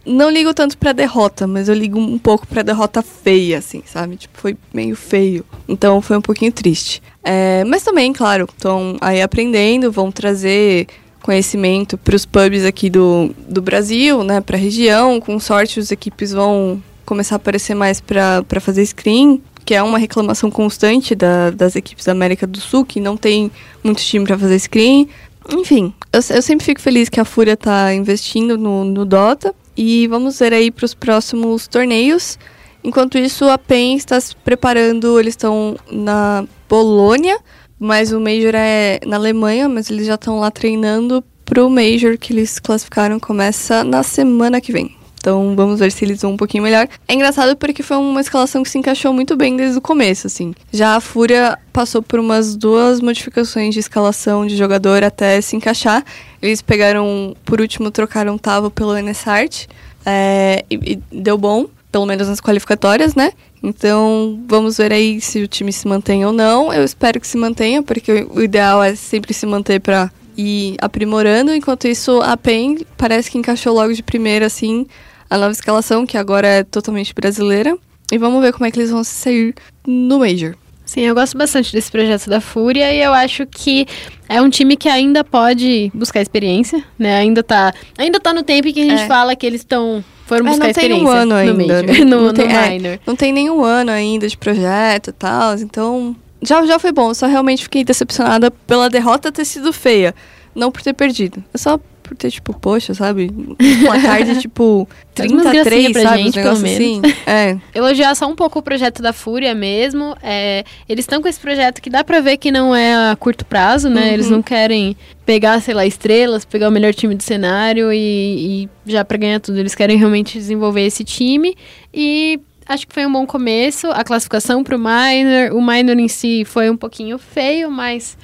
não 0.09 0.30
ligo 0.30 0.54
tanto 0.54 0.76
pra 0.78 0.92
derrota, 0.92 1.46
mas 1.46 1.68
eu 1.68 1.74
ligo 1.74 1.98
um 1.98 2.18
pouco 2.18 2.46
pra 2.46 2.62
derrota 2.62 3.02
feia, 3.02 3.59
assim, 3.59 3.82
sabe? 3.84 4.16
Tipo, 4.16 4.38
foi 4.38 4.56
meio 4.72 4.96
feio. 4.96 5.44
Então, 5.68 6.00
foi 6.00 6.16
um 6.16 6.22
pouquinho 6.22 6.50
triste. 6.50 7.02
É, 7.22 7.62
mas 7.64 7.82
também, 7.82 8.12
claro, 8.12 8.48
estão 8.50 8.96
aí 9.00 9.20
aprendendo, 9.20 9.92
vão 9.92 10.11
trazer 10.11 10.86
conhecimento 11.22 11.98
para 11.98 12.16
os 12.16 12.24
pubs 12.24 12.64
aqui 12.64 12.88
do, 12.88 13.34
do 13.46 13.61
Brasil, 13.61 14.24
né, 14.24 14.40
para 14.40 14.56
a 14.56 14.61
região. 14.61 15.20
Com 15.20 15.38
sorte, 15.38 15.78
as 15.78 15.90
equipes 15.90 16.32
vão 16.32 16.82
começar 17.04 17.34
a 17.34 17.36
aparecer 17.36 17.74
mais 17.74 18.00
para 18.00 18.61
fazer 18.61 18.84
screen, 18.86 19.42
que 19.64 19.74
é 19.74 19.82
uma 19.82 19.98
reclamação 19.98 20.50
constante 20.50 21.14
da, 21.14 21.50
das 21.50 21.76
equipes 21.76 22.06
da 22.06 22.12
América 22.12 22.46
do 22.46 22.59
Sul, 22.61 22.84
que 22.84 23.00
não 23.00 23.16
tem 23.16 23.50
muito 23.84 24.00
time 24.00 24.24
para 24.24 24.38
fazer 24.38 24.59
screen. 24.59 25.09
Enfim, 25.50 25.92
eu, 26.12 26.20
eu, 26.34 26.42
sempre 26.42 26.64
fico 26.64 26.80
feliz 26.80 27.09
que 27.09 27.20
a 27.20 27.24
Fúria 27.24 27.52
está 27.52 27.92
investindo 27.94 28.56
no, 28.56 28.84
no 28.84 29.04
Dota. 29.04 29.54
E 29.81 30.09
vamos 30.09 30.41
ver 30.41 30.53
aí 30.53 30.72
para 30.72 30.85
os 30.85 30.93
próximos 30.93 31.68
torneios. 31.68 32.37
Enquanto 32.83 33.16
isso, 33.16 33.45
a 33.45 33.57
PEN 33.57 33.95
está 33.95 34.20
se 34.20 34.35
preparando, 34.35 35.20
eles 35.20 35.35
estão 35.35 35.76
na 35.89 36.45
Polônia, 36.66 37.39
mas 37.79 38.11
o 38.11 38.18
Major 38.18 38.57
é 38.57 38.99
na 39.07 39.14
Alemanha, 39.14 39.68
mas 39.68 39.89
eles 39.89 40.05
já 40.05 40.16
estão 40.16 40.41
lá 40.41 40.51
treinando 40.51 41.22
para 41.45 41.64
o 41.64 41.70
Major 41.70 42.18
que 42.18 42.33
eles 42.33 42.59
classificaram, 42.59 43.20
começa 43.20 43.85
na 43.85 44.03
semana 44.03 44.61
que 44.61 44.72
vem. 44.72 44.97
Então 45.29 45.55
vamos 45.55 45.79
ver 45.79 45.93
se 45.93 46.07
eles 46.07 46.22
vão 46.22 46.33
um 46.33 46.37
pouquinho 46.39 46.62
melhor. 46.62 46.89
É 47.07 47.12
engraçado 47.12 47.55
porque 47.55 47.83
foi 47.83 47.99
uma 47.99 48.22
escalação 48.22 48.62
que 48.62 48.70
se 48.70 48.79
encaixou 48.79 49.12
muito 49.12 49.37
bem 49.37 49.55
desde 49.55 49.76
o 49.76 49.81
começo, 49.81 50.26
assim. 50.26 50.55
Já 50.72 50.97
a 50.97 51.01
Fúria 51.03 51.59
passou 51.70 52.01
por 52.01 52.18
umas 52.18 52.57
duas 52.57 53.03
modificações 53.03 53.74
de 53.74 53.81
escalação 53.81 54.47
de 54.47 54.57
jogador 54.57 55.05
até 55.05 55.39
se 55.43 55.55
encaixar. 55.55 56.03
Eles 56.41 56.62
pegaram, 56.62 57.37
por 57.45 57.61
último, 57.61 57.91
trocaram 57.91 58.39
Tavo 58.39 58.70
pelo 58.70 58.97
Enesart. 58.97 59.66
É, 60.07 60.64
e, 60.70 61.03
e 61.12 61.20
deu 61.20 61.37
bom, 61.37 61.66
pelo 61.93 62.07
menos 62.07 62.26
nas 62.26 62.41
qualificatórias, 62.41 63.14
né? 63.14 63.33
Então, 63.62 64.41
vamos 64.49 64.79
ver 64.79 64.95
aí 64.95 65.20
se 65.20 65.43
o 65.43 65.47
time 65.47 65.74
se 65.74 65.87
mantém 65.87 66.24
ou 66.24 66.33
não. 66.33 66.72
Eu 66.72 66.85
espero 66.85 67.20
que 67.20 67.26
se 67.26 67.37
mantenha, 67.37 67.83
porque 67.83 68.26
o 68.31 68.41
ideal 68.41 68.83
é 68.83 68.95
sempre 68.95 69.35
se 69.35 69.45
manter 69.45 69.79
para 69.79 70.11
ir 70.39 70.76
aprimorando. 70.81 71.53
Enquanto 71.53 71.87
isso, 71.87 72.22
a 72.22 72.35
PEN 72.35 72.79
parece 72.97 73.31
que 73.31 73.37
encaixou 73.37 73.74
logo 73.74 73.93
de 73.93 74.03
primeira, 74.03 74.47
assim, 74.47 74.87
a 75.31 75.37
nova 75.39 75.53
escalação, 75.53 76.07
que 76.07 76.16
agora 76.16 76.47
é 76.47 76.64
totalmente 76.64 77.14
brasileira. 77.14 77.76
E 78.11 78.16
vamos 78.18 78.41
ver 78.43 78.53
como 78.53 78.64
é 78.66 78.70
que 78.70 78.79
eles 78.79 78.91
vão 78.91 79.05
sair 79.05 79.55
no 79.87 80.20
Major. 80.20 80.55
Sim, 80.87 81.03
eu 81.03 81.14
gosto 81.14 81.37
bastante 81.37 81.70
desse 81.70 81.91
projeto 81.91 82.31
da 82.31 82.41
Fúria 82.41 82.91
e 82.91 83.03
eu 83.03 83.12
acho 83.12 83.45
que 83.47 83.87
é 84.26 84.41
um 84.41 84.49
time 84.49 84.74
que 84.74 84.89
ainda 84.89 85.22
pode 85.22 85.91
buscar 85.93 86.22
experiência, 86.22 86.83
né? 86.99 87.16
Ainda 87.18 87.43
tá, 87.43 87.74
ainda 87.99 88.18
tá 88.18 88.33
no 88.33 88.43
tempo 88.43 88.72
que 88.72 88.81
a 88.81 88.85
gente 88.85 89.03
É. 89.03 89.07
fala 89.07 89.37
que 89.37 89.45
eles 89.45 89.61
estão 89.61 90.03
foram 90.24 90.47
É, 90.47 90.49
buscar 90.49 90.66
não 90.68 90.72
tem 90.72 90.83
experiência 90.85 91.07
um 91.07 91.11
ano 91.11 91.31
no 91.31 91.37
ainda. 91.37 91.55
Major, 91.55 91.85
né? 91.87 91.93
no, 92.07 92.20
não, 92.26 92.33
tem, 92.33 92.57
é, 92.57 92.70
minor. 92.70 93.01
não 93.07 93.14
tem 93.16 93.33
nenhum 93.35 93.62
ano 93.62 93.91
ainda 93.91 94.26
de 94.26 94.39
projeto 94.39 95.09
e 95.09 95.12
tal. 95.12 95.55
Então, 95.57 96.16
já, 96.41 96.64
já 96.64 96.79
foi 96.79 96.91
bom. 96.93 97.12
Só 97.12 97.26
realmente 97.26 97.64
fiquei 97.64 97.85
decepcionada 97.85 98.51
pela 98.51 98.89
derrota 98.89 99.31
ter 99.31 99.45
sido 99.45 99.70
feia. 99.74 100.14
Não 100.55 100.72
por 100.72 100.81
ter 100.81 100.95
perdido. 100.95 101.45
É 101.53 101.59
só 101.59 101.79
por 102.09 102.16
ter, 102.16 102.30
tipo, 102.30 102.59
poxa, 102.59 102.94
sabe? 102.94 103.30
Um 103.38 103.84
placar 103.84 104.24
de, 104.24 104.40
tipo, 104.40 104.88
Faz 105.14 105.30
umas 105.30 105.42
gracinha 105.42 105.64
33, 105.64 105.92
pra 105.92 106.02
sabe? 106.02 106.22
gente, 106.22 106.34
pelo 106.34 106.50
assim. 106.50 107.02
É. 107.26 107.56
Elogiar 107.74 108.14
só 108.14 108.26
um 108.26 108.34
pouco 108.34 108.59
o 108.59 108.62
projeto 108.62 109.02
da 109.02 109.12
Fúria 109.12 109.54
mesmo. 109.54 110.16
É, 110.22 110.64
eles 110.88 111.02
estão 111.04 111.20
com 111.20 111.28
esse 111.28 111.38
projeto 111.38 111.82
que 111.82 111.90
dá 111.90 112.02
pra 112.02 112.20
ver 112.20 112.36
que 112.38 112.50
não 112.50 112.74
é 112.74 113.11
a 113.11 113.16
curto 113.16 113.44
prazo, 113.44 113.90
né? 113.90 114.09
Uhum. 114.09 114.14
Eles 114.14 114.30
não 114.30 114.42
querem 114.42 114.96
pegar, 115.26 115.61
sei 115.61 115.74
lá, 115.74 115.84
estrelas, 115.84 116.44
pegar 116.44 116.68
o 116.68 116.72
melhor 116.72 116.94
time 116.94 117.14
do 117.14 117.22
cenário 117.22 117.92
e, 117.92 118.64
e 118.86 118.90
já 118.90 119.04
pra 119.04 119.18
ganhar 119.18 119.40
tudo. 119.40 119.59
Eles 119.59 119.74
querem 119.74 119.98
realmente 119.98 120.38
desenvolver 120.38 120.86
esse 120.86 121.04
time 121.04 121.54
e 121.92 122.40
acho 122.66 122.86
que 122.86 122.94
foi 122.94 123.04
um 123.06 123.12
bom 123.12 123.26
começo. 123.26 123.88
A 123.88 124.04
classificação 124.04 124.62
pro 124.62 124.78
minor, 124.78 125.52
o 125.52 125.61
minor 125.61 125.98
em 125.98 126.09
si 126.09 126.44
foi 126.44 126.70
um 126.70 126.76
pouquinho 126.76 127.18
feio, 127.18 127.70
mas 127.70 128.16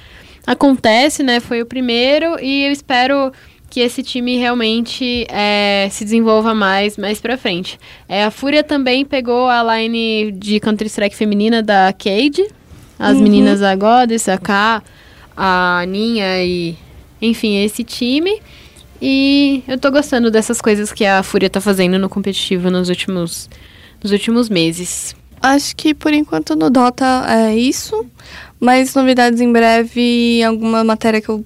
acontece, 0.45 1.23
né? 1.23 1.39
Foi 1.39 1.61
o 1.61 1.65
primeiro 1.65 2.39
e 2.39 2.65
eu 2.65 2.71
espero 2.71 3.31
que 3.75 3.81
esse 3.81 4.01
time 4.01 4.37
realmente 4.37 5.27
é, 5.27 5.89
se 5.91 6.05
desenvolva 6.05 6.55
mais 6.55 6.95
mais 6.95 7.19
pra 7.19 7.37
frente. 7.37 7.77
É, 8.07 8.23
a 8.23 8.31
Fúria 8.31 8.63
também 8.63 9.03
pegou 9.03 9.49
a 9.49 9.61
line 9.77 10.31
de 10.31 10.61
Counter-Strike 10.61 11.13
feminina 11.13 11.61
da 11.61 11.91
Cade, 11.91 12.47
as 12.97 13.17
Uhum. 13.17 13.23
meninas 13.23 13.61
a 13.61 13.75
Goddess, 13.75 14.29
a 14.29 14.37
K, 14.37 14.81
a 15.35 15.83
Ninha 15.89 16.41
e 16.41 16.77
enfim, 17.21 17.65
esse 17.65 17.83
time. 17.83 18.41
E 19.01 19.61
eu 19.67 19.77
tô 19.77 19.91
gostando 19.91 20.31
dessas 20.31 20.61
coisas 20.61 20.93
que 20.93 21.05
a 21.05 21.21
Fúria 21.21 21.49
tá 21.49 21.59
fazendo 21.59 21.99
no 21.99 22.07
competitivo 22.07 22.71
nos 22.71 22.87
últimos, 22.87 23.49
nos 24.01 24.13
últimos 24.13 24.47
meses. 24.47 25.13
Acho 25.41 25.75
que 25.75 25.93
por 25.93 26.13
enquanto 26.13 26.55
no 26.55 26.69
Dota 26.69 27.25
é 27.27 27.53
isso. 27.57 28.05
Mas 28.57 28.95
novidades 28.95 29.41
em 29.41 29.51
breve, 29.51 30.41
alguma 30.43 30.81
matéria 30.81 31.19
que 31.19 31.27
eu 31.27 31.43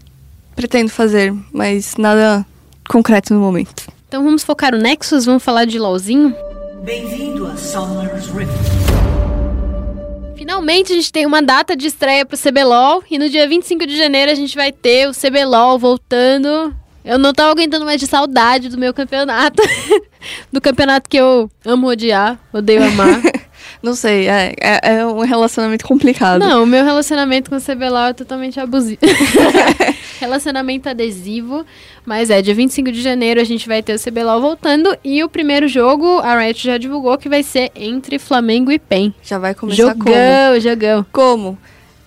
pretendo 0.60 0.89
fazer, 0.89 1.34
mas 1.53 1.95
nada 1.95 2.45
concreto 2.89 3.34
no 3.34 3.39
momento. 3.39 3.88
Então 4.10 4.22
vamos 4.22 4.43
focar 4.43 4.74
no 4.74 4.78
Nexus, 4.78 5.24
vamos 5.24 5.41
falar 5.41 5.64
de 5.64 5.80
LoLzinho? 5.80 6.36
Bem-vindo 6.84 7.47
a 7.47 7.55
Summer's 7.55 8.28
Rift. 8.28 8.51
Finalmente 10.36 10.91
a 10.91 10.95
gente 10.97 11.14
tem 11.14 11.26
uma 11.26 11.41
data 11.41 11.78
de 11.78 11.88
estreia 11.88 12.26
pro 12.26 12.38
CBLOL 12.38 13.01
e 13.10 13.18
no 13.18 13.30
dia 13.30 13.47
25 13.47 13.88
de 13.88 13.97
janeiro 13.97 14.34
a 14.34 14.36
gente 14.36 14.53
vai 14.53 14.74
ter 14.74 15.07
o 15.07 15.14
CBLOL 15.14 15.80
voltando. 15.80 16.76
Eu 17.05 17.18
não 17.18 17.34
tava 17.34 17.51
aguentando 17.51 17.86
mais 17.86 18.01
de 18.01 18.07
saudade 18.07 18.68
do 18.68 18.78
meu 18.78 18.93
campeonato. 18.93 19.64
do 20.51 20.60
campeonato 20.60 21.10
que 21.10 21.18
eu 21.18 21.49
amo 21.64 21.88
odiar, 21.88 22.38
odeio 22.51 22.84
amar. 22.84 23.22
Não 23.82 23.95
sei, 23.95 24.27
é, 24.27 24.53
é, 24.59 24.95
é 24.97 25.05
um 25.05 25.19
relacionamento 25.21 25.86
complicado. 25.86 26.39
não, 26.39 26.63
o 26.63 26.65
meu 26.65 26.84
relacionamento 26.84 27.49
com 27.49 27.55
o 27.55 27.61
CBLOL 27.61 28.07
é 28.07 28.13
totalmente 28.13 28.59
abusivo. 28.59 28.99
relacionamento 30.19 30.89
adesivo. 30.89 31.65
Mas 32.05 32.30
é, 32.30 32.41
dia 32.41 32.53
25 32.55 32.91
de 32.91 33.01
janeiro 33.01 33.39
a 33.39 33.43
gente 33.43 33.67
vai 33.67 33.82
ter 33.82 33.93
o 33.95 33.99
CBLOL 33.99 34.41
voltando. 34.41 34.95
E 35.03 35.23
o 35.23 35.30
primeiro 35.30 35.67
jogo, 35.67 36.19
a 36.19 36.38
Riot 36.39 36.61
já 36.65 36.77
divulgou 36.77 37.17
que 37.17 37.30
vai 37.30 37.43
ser 37.43 37.71
entre 37.75 38.19
Flamengo 38.19 38.71
e 38.71 38.80
PEN. 38.80 39.13
Já 39.23 39.38
vai 39.38 39.53
começar 39.55 39.93
como? 39.95 40.03
Jogão, 40.05 40.59
jogão. 40.59 41.05
Como? 41.11 41.57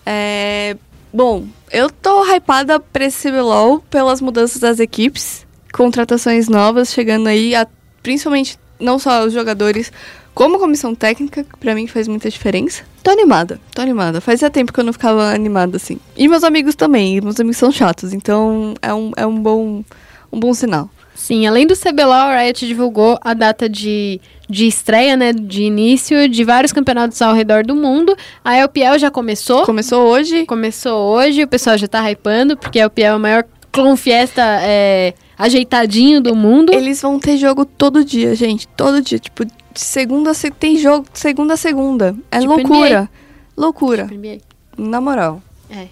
É, 0.05 0.77
Bom, 1.15 1.45
eu 1.71 1.91
tô 1.91 2.25
hypada 2.35 2.81
pra 2.81 3.05
esse 3.05 3.29
CBLOL 3.31 3.81
pelas 3.91 4.21
mudanças 4.23 4.59
das 4.59 4.81
equipes, 4.81 5.47
contratações 5.71 6.49
novas 6.49 6.91
chegando 6.91 7.27
aí, 7.27 7.55
a- 7.55 7.67
principalmente 8.03 8.59
não 8.81 8.99
só 8.99 9.23
os 9.25 9.33
jogadores, 9.33 9.93
como 10.35 10.59
comissão 10.59 10.95
técnica, 10.95 11.45
que 11.45 11.57
pra 11.59 11.75
mim 11.75 11.87
faz 11.87 12.09
muita 12.09 12.31
diferença. 12.31 12.85
Tô 13.03 13.11
animada, 13.11 13.61
tô 13.75 13.83
animada. 13.83 14.21
Fazia 14.21 14.51
tempo 14.51 14.73
que 14.73 14.81
eu 14.81 14.85
não 14.85 14.93
ficava 14.93 15.33
animada 15.33 15.77
assim. 15.77 15.99
E 16.17 16.29
meus 16.29 16.45
amigos 16.45 16.75
também, 16.75 17.21
meus 17.21 17.39
amigos 17.39 17.57
são 17.57 17.71
chatos, 17.71 18.13
então 18.13 18.75
é 18.81 18.95
um, 18.95 19.13
é 19.17 19.27
um, 19.27 19.39
bom, 19.39 19.85
um 20.33 20.41
bom 20.41 20.55
sinal. 20.55 20.89
Sim, 21.15 21.47
além 21.47 21.67
do 21.67 21.77
CBLOL, 21.77 22.13
a 22.13 22.41
Riot 22.41 22.67
divulgou 22.67 23.19
a 23.21 23.35
data 23.35 23.69
de, 23.69 24.21
de 24.49 24.67
estreia, 24.67 25.17
né, 25.17 25.33
de 25.33 25.63
início 25.63 26.29
de 26.29 26.43
vários 26.43 26.73
campeonatos 26.73 27.21
ao 27.21 27.35
redor 27.35 27.65
do 27.65 27.77
mundo. 27.77 28.17
A 28.45 28.57
LPL 28.57 28.99
já 28.99 29.11
começou, 29.11 29.65
Começou 29.65 30.09
hoje, 30.09 30.47
começou 30.47 31.15
hoje, 31.15 31.45
o 31.45 31.49
pessoal 31.49 31.77
já 31.77 31.87
tá 31.87 32.11
hypando, 32.11 32.57
porque 32.57 32.81
a 32.81 32.85
LPL 32.85 33.05
é 33.05 33.15
o 33.15 33.21
maior 33.21 33.45
clone 33.71 33.97
fiesta 33.97 34.43
é, 34.63 35.15
ajeitadinho 35.39 36.21
do 36.21 36.35
mundo. 36.35 36.73
eles 36.73 37.01
vão 37.01 37.19
ter 37.19 37.37
jogo 37.37 37.65
todo 37.65 38.05
dia, 38.05 38.35
gente, 38.35 38.67
todo 38.69 39.01
dia. 39.01 39.19
Tipo, 39.19 39.45
de 39.73 39.81
segunda 39.81 40.31
a 40.31 40.35
se... 40.35 40.51
tem 40.51 40.77
jogo 40.77 41.07
de 41.13 41.19
segunda 41.19 41.55
a 41.55 41.57
segunda. 41.57 42.15
É 42.31 42.39
Tipo 42.39 42.55
loucura. 42.55 43.11
Loucura. 43.57 44.05
NBA. 44.05 44.39
Na 44.77 45.01
moral. 45.01 45.43
É, 45.71 45.87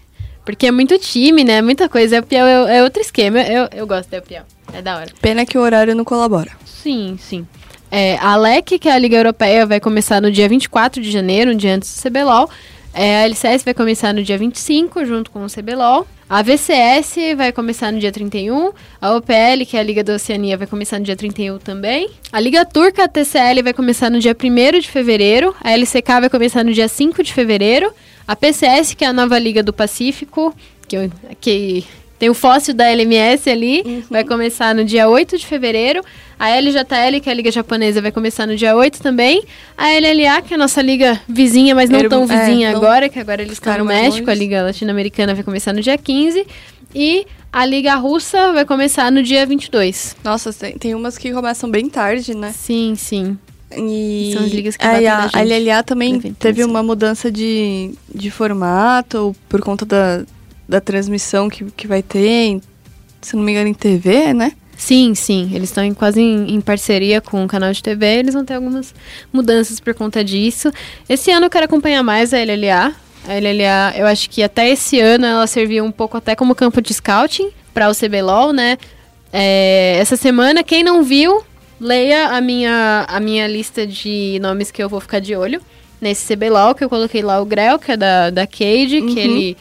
porque 0.44 0.66
é 0.66 0.70
muito 0.70 0.98
time, 0.98 1.44
né, 1.44 1.62
muita 1.62 1.88
coisa. 1.88 2.16
LPL 2.16 2.36
é, 2.36 2.78
é 2.78 2.82
outro 2.82 3.00
esquema, 3.00 3.40
eu, 3.40 3.68
eu 3.72 3.86
gosto 3.86 4.08
da 4.10 4.16
LPL, 4.18 4.44
é 4.72 4.82
da 4.82 4.96
hora. 4.96 5.10
Pena 5.20 5.44
que 5.46 5.56
o 5.56 5.60
horário 5.60 5.94
não 5.94 6.04
colabora. 6.04 6.50
Sim, 6.64 7.18
sim. 7.20 7.46
É, 7.90 8.16
a 8.18 8.36
LEC, 8.36 8.78
que 8.78 8.88
é 8.88 8.92
a 8.92 8.98
Liga 8.98 9.16
Europeia, 9.16 9.66
vai 9.66 9.80
começar 9.80 10.20
no 10.20 10.30
dia 10.30 10.48
24 10.48 11.02
de 11.02 11.10
janeiro, 11.10 11.50
um 11.52 11.56
dia 11.56 11.74
antes 11.74 11.94
do 11.94 12.08
CBLOL. 12.08 12.48
É, 12.92 13.22
a 13.22 13.24
LCS 13.24 13.62
vai 13.64 13.72
começar 13.72 14.12
no 14.12 14.22
dia 14.22 14.36
25, 14.36 15.04
junto 15.04 15.30
com 15.30 15.44
o 15.44 15.48
CBLOL. 15.48 16.06
A 16.28 16.42
VCS 16.42 17.16
vai 17.36 17.52
começar 17.52 17.92
no 17.92 17.98
dia 17.98 18.10
31. 18.12 18.72
A 19.00 19.14
OPL, 19.16 19.64
que 19.68 19.76
é 19.76 19.80
a 19.80 19.82
Liga 19.82 20.02
da 20.04 20.14
Oceania, 20.14 20.56
vai 20.56 20.66
começar 20.66 20.98
no 20.98 21.04
dia 21.04 21.16
31 21.16 21.58
também. 21.58 22.08
A 22.32 22.38
Liga 22.40 22.64
Turca, 22.64 23.04
a 23.04 23.08
TCL, 23.08 23.62
vai 23.62 23.72
começar 23.72 24.10
no 24.10 24.18
dia 24.18 24.36
1 24.40 24.78
de 24.80 24.88
fevereiro. 24.88 25.54
A 25.60 25.72
LCK 25.72 26.20
vai 26.20 26.28
começar 26.30 26.64
no 26.64 26.72
dia 26.72 26.88
5 26.88 27.22
de 27.22 27.32
fevereiro. 27.32 27.92
A 28.26 28.36
PCS, 28.36 28.94
que 28.94 29.04
é 29.04 29.08
a 29.08 29.12
nova 29.12 29.38
Liga 29.38 29.62
do 29.62 29.72
Pacífico, 29.72 30.54
que, 30.86 30.96
eu- 30.96 31.10
que 31.40 31.84
tem 32.20 32.28
o 32.28 32.34
fóssil 32.34 32.74
da 32.74 32.84
LMS 32.88 33.48
ali, 33.50 34.04
vai 34.10 34.22
começar 34.24 34.74
no 34.74 34.84
dia 34.84 35.08
8 35.08 35.38
de 35.38 35.46
fevereiro. 35.46 36.02
A 36.38 36.50
LJL, 36.50 37.20
que 37.22 37.28
é 37.28 37.32
a 37.32 37.34
Liga 37.34 37.50
Japonesa, 37.50 38.00
vai 38.02 38.12
começar 38.12 38.46
no 38.46 38.54
dia 38.54 38.76
8 38.76 39.00
também. 39.02 39.42
A 39.76 39.88
LLA, 39.88 40.42
que 40.42 40.52
é 40.52 40.56
a 40.56 40.58
nossa 40.58 40.82
liga 40.82 41.18
vizinha, 41.26 41.74
mas 41.74 41.88
não 41.90 41.98
Era- 41.98 42.08
tão 42.10 42.24
é, 42.24 42.26
vizinha 42.26 42.70
não- 42.72 42.76
agora, 42.78 43.08
que 43.08 43.18
agora 43.18 43.40
eles 43.42 43.54
estão 43.54 43.76
no 43.78 43.86
México. 43.86 44.28
A 44.28 44.32
longe. 44.34 44.38
Liga 44.44 44.62
Latino-Americana 44.62 45.34
vai 45.34 45.42
começar 45.42 45.72
no 45.72 45.80
dia 45.80 45.96
15. 45.96 46.46
E 46.94 47.26
a 47.52 47.64
Liga 47.64 47.94
Russa 47.94 48.52
vai 48.52 48.64
começar 48.66 49.10
no 49.10 49.22
dia 49.22 49.46
22. 49.46 50.14
Nossa, 50.22 50.52
tem, 50.52 50.76
tem 50.78 50.94
umas 50.94 51.16
que 51.16 51.32
começam 51.32 51.70
bem 51.70 51.88
tarde, 51.88 52.34
né? 52.34 52.52
Sim, 52.54 52.94
sim. 52.96 53.38
E 53.74 54.32
São 54.34 54.44
as 54.44 54.50
ligas 54.50 54.76
que 54.76 54.84
batem 54.86 55.06
a, 55.08 55.30
a 55.32 55.42
LLA 55.42 55.82
também 55.84 56.20
teve 56.20 56.64
uma 56.64 56.82
mudança 56.82 57.30
de, 57.30 57.92
de 58.14 58.30
formato 58.30 59.34
por 59.48 59.60
conta 59.62 59.86
da, 59.86 60.22
da 60.70 60.80
transmissão 60.80 61.50
que, 61.50 61.64
que 61.72 61.88
vai 61.88 62.00
ter, 62.00 62.60
se 63.20 63.34
não 63.34 63.42
me 63.42 63.50
engano, 63.50 63.68
em 63.68 63.74
TV, 63.74 64.32
né? 64.32 64.52
Sim, 64.76 65.14
sim. 65.14 65.50
Eles 65.52 65.68
estão 65.68 65.92
quase 65.92 66.22
em, 66.22 66.54
em 66.54 66.60
parceria 66.60 67.20
com 67.20 67.44
o 67.44 67.48
canal 67.48 67.72
de 67.72 67.82
TV. 67.82 68.06
Eles 68.06 68.32
vão 68.32 68.44
ter 68.44 68.54
algumas 68.54 68.94
mudanças 69.32 69.80
por 69.80 69.92
conta 69.92 70.24
disso. 70.24 70.72
Esse 71.08 71.30
ano 71.32 71.46
eu 71.46 71.50
quero 71.50 71.66
acompanhar 71.66 72.02
mais 72.02 72.32
a 72.32 72.38
LLA. 72.38 72.94
A 73.28 73.34
LLA, 73.34 73.98
eu 73.98 74.06
acho 74.06 74.30
que 74.30 74.42
até 74.42 74.70
esse 74.70 74.98
ano 74.98 75.26
ela 75.26 75.46
serviu 75.46 75.84
um 75.84 75.90
pouco 75.90 76.16
até 76.16 76.34
como 76.34 76.54
campo 76.54 76.80
de 76.80 76.94
scouting 76.94 77.50
para 77.74 77.90
o 77.90 77.94
CBLOL, 77.94 78.52
né? 78.52 78.78
É, 79.32 79.98
essa 79.98 80.16
semana, 80.16 80.62
quem 80.62 80.82
não 80.82 81.02
viu, 81.02 81.44
leia 81.80 82.28
a 82.28 82.40
minha, 82.40 83.04
a 83.08 83.20
minha 83.20 83.46
lista 83.46 83.86
de 83.86 84.38
nomes 84.40 84.70
que 84.70 84.82
eu 84.82 84.88
vou 84.88 85.00
ficar 85.00 85.18
de 85.18 85.36
olho 85.36 85.60
nesse 86.00 86.32
CBLOL, 86.32 86.74
que 86.74 86.82
eu 86.82 86.88
coloquei 86.88 87.22
lá 87.22 87.40
o 87.40 87.44
Grell, 87.44 87.78
que 87.78 87.92
é 87.92 87.96
da, 87.96 88.30
da 88.30 88.46
Cade, 88.46 89.02
que 89.02 89.18
ele 89.18 89.56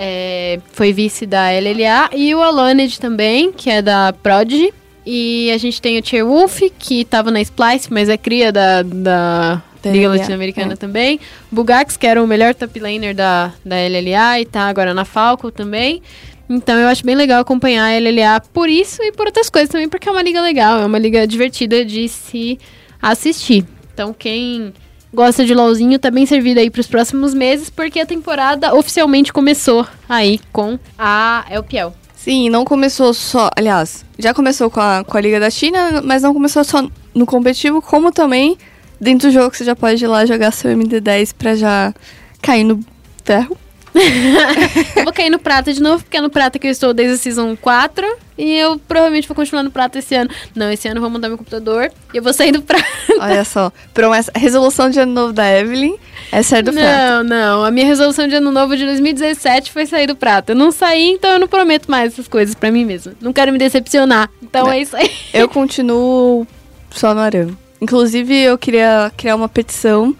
é, 0.00 0.60
foi 0.72 0.92
vice 0.92 1.26
da 1.26 1.50
LLA, 1.50 2.10
e 2.14 2.32
o 2.32 2.40
Aloned 2.40 3.00
também, 3.00 3.50
que 3.50 3.68
é 3.68 3.82
da 3.82 4.12
Prodigy. 4.12 4.72
E 5.04 5.50
a 5.50 5.58
gente 5.58 5.82
tem 5.82 5.98
o 5.98 6.26
Wolf, 6.26 6.60
que 6.78 7.04
tava 7.04 7.30
na 7.30 7.40
Splice, 7.40 7.92
mas 7.92 8.08
é 8.08 8.16
cria 8.16 8.52
da, 8.52 8.82
da 8.82 9.62
Liga 9.84 10.10
Latino-Americana 10.10 10.74
é. 10.74 10.76
também. 10.76 11.18
Bugax, 11.50 11.96
que 11.96 12.06
era 12.06 12.22
o 12.22 12.26
melhor 12.26 12.54
top 12.54 12.78
laner 12.78 13.14
da, 13.14 13.52
da 13.64 13.76
LLA 13.76 14.40
e 14.40 14.44
tá 14.44 14.68
agora 14.68 14.94
na 14.94 15.04
Falco 15.04 15.50
também. 15.50 16.02
Então 16.48 16.78
eu 16.78 16.88
acho 16.88 17.04
bem 17.04 17.16
legal 17.16 17.40
acompanhar 17.40 17.86
a 17.86 17.98
LLA 17.98 18.40
por 18.52 18.68
isso 18.68 19.02
e 19.02 19.10
por 19.10 19.26
outras 19.26 19.50
coisas 19.50 19.70
também, 19.70 19.88
porque 19.88 20.08
é 20.08 20.12
uma 20.12 20.22
liga 20.22 20.40
legal, 20.40 20.80
é 20.80 20.86
uma 20.86 20.98
liga 20.98 21.26
divertida 21.26 21.84
de 21.84 22.08
se 22.08 22.58
assistir. 23.02 23.64
Então 23.92 24.14
quem 24.16 24.72
gosta 25.18 25.44
de 25.44 25.52
LOLzinho 25.52 25.98
tá 25.98 26.12
bem 26.12 26.24
servido 26.24 26.60
aí 26.60 26.70
pros 26.70 26.86
próximos 26.86 27.34
meses, 27.34 27.68
porque 27.68 27.98
a 27.98 28.06
temporada 28.06 28.72
oficialmente 28.72 29.32
começou 29.32 29.84
aí 30.08 30.38
com 30.52 30.78
a 30.96 31.44
LPL. 31.50 31.92
Sim, 32.14 32.48
não 32.48 32.64
começou 32.64 33.12
só. 33.12 33.50
Aliás, 33.56 34.04
já 34.16 34.32
começou 34.32 34.70
com 34.70 34.80
a, 34.80 35.02
com 35.02 35.16
a 35.18 35.20
Liga 35.20 35.40
da 35.40 35.50
China, 35.50 36.00
mas 36.04 36.22
não 36.22 36.32
começou 36.32 36.62
só 36.62 36.88
no 37.12 37.26
competitivo, 37.26 37.82
como 37.82 38.12
também 38.12 38.56
dentro 39.00 39.28
do 39.28 39.34
jogo 39.34 39.56
você 39.56 39.64
já 39.64 39.74
pode 39.74 40.04
ir 40.04 40.06
lá 40.06 40.24
jogar 40.24 40.52
seu 40.52 40.70
MD10 40.70 41.34
pra 41.36 41.56
já 41.56 41.92
cair 42.40 42.62
no 42.62 42.78
ferro. 43.24 43.56
Eu 44.96 45.04
vou 45.04 45.12
cair 45.12 45.30
no 45.30 45.38
prata 45.38 45.72
de 45.72 45.82
novo, 45.82 46.02
porque 46.02 46.16
é 46.16 46.20
no 46.20 46.30
prata 46.30 46.58
que 46.58 46.66
eu 46.66 46.70
estou 46.70 46.92
desde 46.92 47.14
a 47.14 47.18
Season 47.18 47.56
4. 47.56 48.06
E 48.36 48.56
eu 48.56 48.78
provavelmente 48.78 49.26
vou 49.26 49.34
continuar 49.34 49.64
no 49.64 49.70
prata 49.70 49.98
esse 49.98 50.14
ano. 50.14 50.30
Não, 50.54 50.70
esse 50.70 50.86
ano 50.86 50.98
eu 50.98 51.00
vou 51.00 51.10
mudar 51.10 51.28
meu 51.28 51.36
computador 51.36 51.90
e 52.14 52.16
eu 52.16 52.22
vou 52.22 52.32
sair 52.32 52.52
do 52.52 52.62
prata. 52.62 52.86
Olha 53.18 53.44
só, 53.44 53.72
promessa, 53.92 54.30
resolução 54.34 54.88
de 54.88 55.00
ano 55.00 55.12
novo 55.12 55.32
da 55.32 55.50
Evelyn 55.50 55.96
é 56.30 56.40
sair 56.42 56.62
do 56.62 56.72
ferro. 56.72 57.24
Não, 57.24 57.24
não. 57.24 57.64
A 57.64 57.70
minha 57.70 57.86
resolução 57.86 58.28
de 58.28 58.36
ano 58.36 58.52
novo 58.52 58.76
de 58.76 58.84
2017 58.84 59.72
foi 59.72 59.86
sair 59.86 60.06
do 60.06 60.14
prata. 60.14 60.52
Eu 60.52 60.56
não 60.56 60.70
saí, 60.70 61.10
então 61.10 61.32
eu 61.32 61.40
não 61.40 61.48
prometo 61.48 61.90
mais 61.90 62.12
essas 62.12 62.28
coisas 62.28 62.54
pra 62.54 62.70
mim 62.70 62.84
mesma. 62.84 63.12
Não 63.20 63.32
quero 63.32 63.52
me 63.52 63.58
decepcionar. 63.58 64.30
Então 64.40 64.70
é 64.70 64.80
isso 64.80 64.96
aí. 64.96 65.10
Eu 65.34 65.48
continuo 65.48 66.46
só 66.90 67.12
no 67.14 67.20
Aran. 67.20 67.48
Inclusive, 67.80 68.36
eu 68.36 68.56
queria 68.56 69.10
criar 69.16 69.34
uma 69.34 69.48
petição 69.48 70.14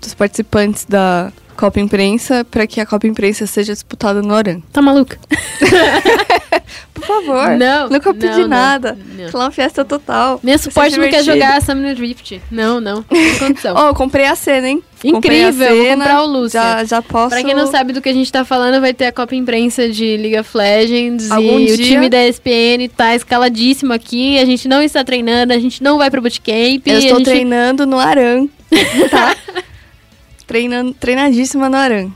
dos 0.00 0.14
participantes 0.14 0.84
da 0.84 1.32
Copa 1.56 1.80
Imprensa 1.80 2.44
para 2.48 2.66
que 2.66 2.80
a 2.80 2.86
Copa 2.86 3.06
Imprensa 3.06 3.46
seja 3.46 3.72
disputada 3.72 4.22
no 4.22 4.34
Aran. 4.34 4.60
Tá 4.72 4.80
maluca? 4.80 5.18
Por 6.94 7.04
favor. 7.04 7.50
Não, 7.58 7.88
Nunca 7.90 8.12
pedi 8.14 8.26
não, 8.26 8.38
não, 8.40 8.48
nada. 8.48 8.98
não. 9.16 9.40
Uma 9.40 9.50
festa 9.50 9.84
total. 9.84 10.40
Minha 10.42 10.58
suporte 10.58 10.98
não 10.98 11.08
quer 11.08 11.22
jogar 11.22 11.60
Summoner 11.62 11.94
Drift. 11.94 12.40
Não, 12.50 12.80
não. 12.80 12.96
Não 12.96 13.02
tem 13.02 13.38
condição. 13.38 13.74
Ó, 13.76 13.88
eu 13.88 13.94
comprei 13.94 14.24
a 14.26 14.34
cena, 14.34 14.68
hein? 14.68 14.82
A 15.04 15.08
Incrível, 15.08 15.76
vou 15.76 15.84
cena, 15.84 16.04
comprar 16.04 16.22
o 16.22 16.26
Lúcia. 16.26 16.60
Já, 16.60 16.84
já 16.84 17.02
posso... 17.02 17.28
Pra 17.30 17.44
quem 17.44 17.54
não 17.54 17.70
sabe 17.70 17.92
do 17.92 18.00
que 18.00 18.08
a 18.08 18.12
gente 18.14 18.32
tá 18.32 18.44
falando, 18.44 18.80
vai 18.80 18.94
ter 18.94 19.06
a 19.06 19.12
Copa 19.12 19.34
Imprensa 19.36 19.88
de 19.88 20.16
League 20.16 20.38
of 20.38 20.56
Legends. 20.56 21.30
Algum 21.30 21.60
e 21.60 21.72
o 21.72 21.76
dia- 21.76 21.86
time 21.86 22.08
da 22.08 22.26
ESPN 22.26 22.88
tá 22.96 23.14
escaladíssimo 23.14 23.92
aqui. 23.92 24.38
A 24.38 24.44
gente 24.44 24.66
não 24.66 24.82
está 24.82 25.04
treinando, 25.04 25.52
a 25.52 25.58
gente 25.58 25.82
não 25.82 25.98
vai 25.98 26.10
pro 26.10 26.22
bootcamp. 26.22 26.82
Eu 26.86 26.96
a 26.96 26.98
estou 26.98 27.18
gente... 27.18 27.24
treinando 27.24 27.86
no 27.86 27.98
Aran, 27.98 28.46
tá? 29.10 29.36
Treinando, 30.46 30.94
treinadíssima 30.94 31.68
no 31.68 31.76
Aran. 31.76 32.10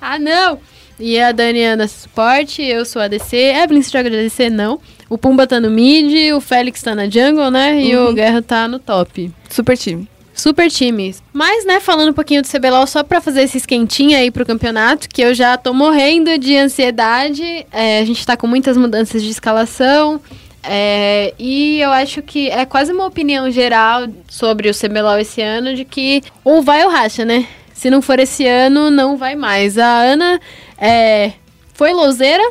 Ah, 0.00 0.18
não! 0.18 0.58
E 1.00 1.18
a 1.18 1.32
Dani 1.32 1.60
é 1.60 1.86
suporte, 1.88 2.62
eu 2.62 2.84
sou 2.84 3.02
ADC. 3.02 3.36
Evelyn, 3.36 3.82
você 3.82 3.90
joga 3.98 4.10
de 4.10 4.16
ADC? 4.18 4.50
Não. 4.50 4.78
O 5.08 5.18
Pumba 5.18 5.46
tá 5.46 5.58
no 5.58 5.70
mid, 5.70 6.32
o 6.32 6.40
Félix 6.40 6.82
tá 6.82 6.94
na 6.94 7.08
jungle, 7.08 7.50
né? 7.50 7.80
E 7.82 7.96
Uhum. 7.96 8.10
o 8.10 8.12
Guerra 8.14 8.40
tá 8.42 8.68
no 8.68 8.78
top. 8.78 9.30
Super 9.50 9.76
time. 9.76 10.08
Super 10.32 10.68
times. 10.70 11.22
Mas, 11.32 11.64
né, 11.64 11.78
falando 11.80 12.10
um 12.10 12.12
pouquinho 12.12 12.42
do 12.42 12.48
CBLOL, 12.48 12.86
só 12.86 13.02
pra 13.04 13.20
fazer 13.20 13.42
esse 13.42 13.56
esquentinho 13.56 14.16
aí 14.18 14.30
pro 14.30 14.44
campeonato, 14.46 15.08
que 15.08 15.22
eu 15.22 15.32
já 15.34 15.56
tô 15.56 15.72
morrendo 15.72 16.36
de 16.38 16.56
ansiedade. 16.56 17.66
É, 17.72 18.00
a 18.00 18.04
gente 18.04 18.24
tá 18.26 18.36
com 18.36 18.46
muitas 18.46 18.76
mudanças 18.76 19.22
de 19.22 19.30
escalação. 19.30 20.20
É, 20.66 21.34
e 21.38 21.80
eu 21.80 21.90
acho 21.90 22.22
que 22.22 22.48
é 22.50 22.64
quase 22.64 22.92
uma 22.92 23.06
opinião 23.06 23.50
geral 23.50 24.06
sobre 24.28 24.68
o 24.68 24.74
CBLOL 24.74 25.18
esse 25.18 25.42
ano 25.42 25.74
de 25.74 25.84
que 25.84 26.22
ou 26.42 26.62
vai 26.62 26.84
ou 26.84 26.90
racha, 26.90 27.24
né? 27.24 27.46
Se 27.72 27.90
não 27.90 28.00
for 28.00 28.18
esse 28.18 28.46
ano, 28.46 28.90
não 28.90 29.16
vai 29.16 29.34
mais. 29.34 29.76
A 29.76 30.00
Ana 30.00 30.40
é, 30.78 31.32
foi 31.74 31.92
louzeira, 31.92 32.42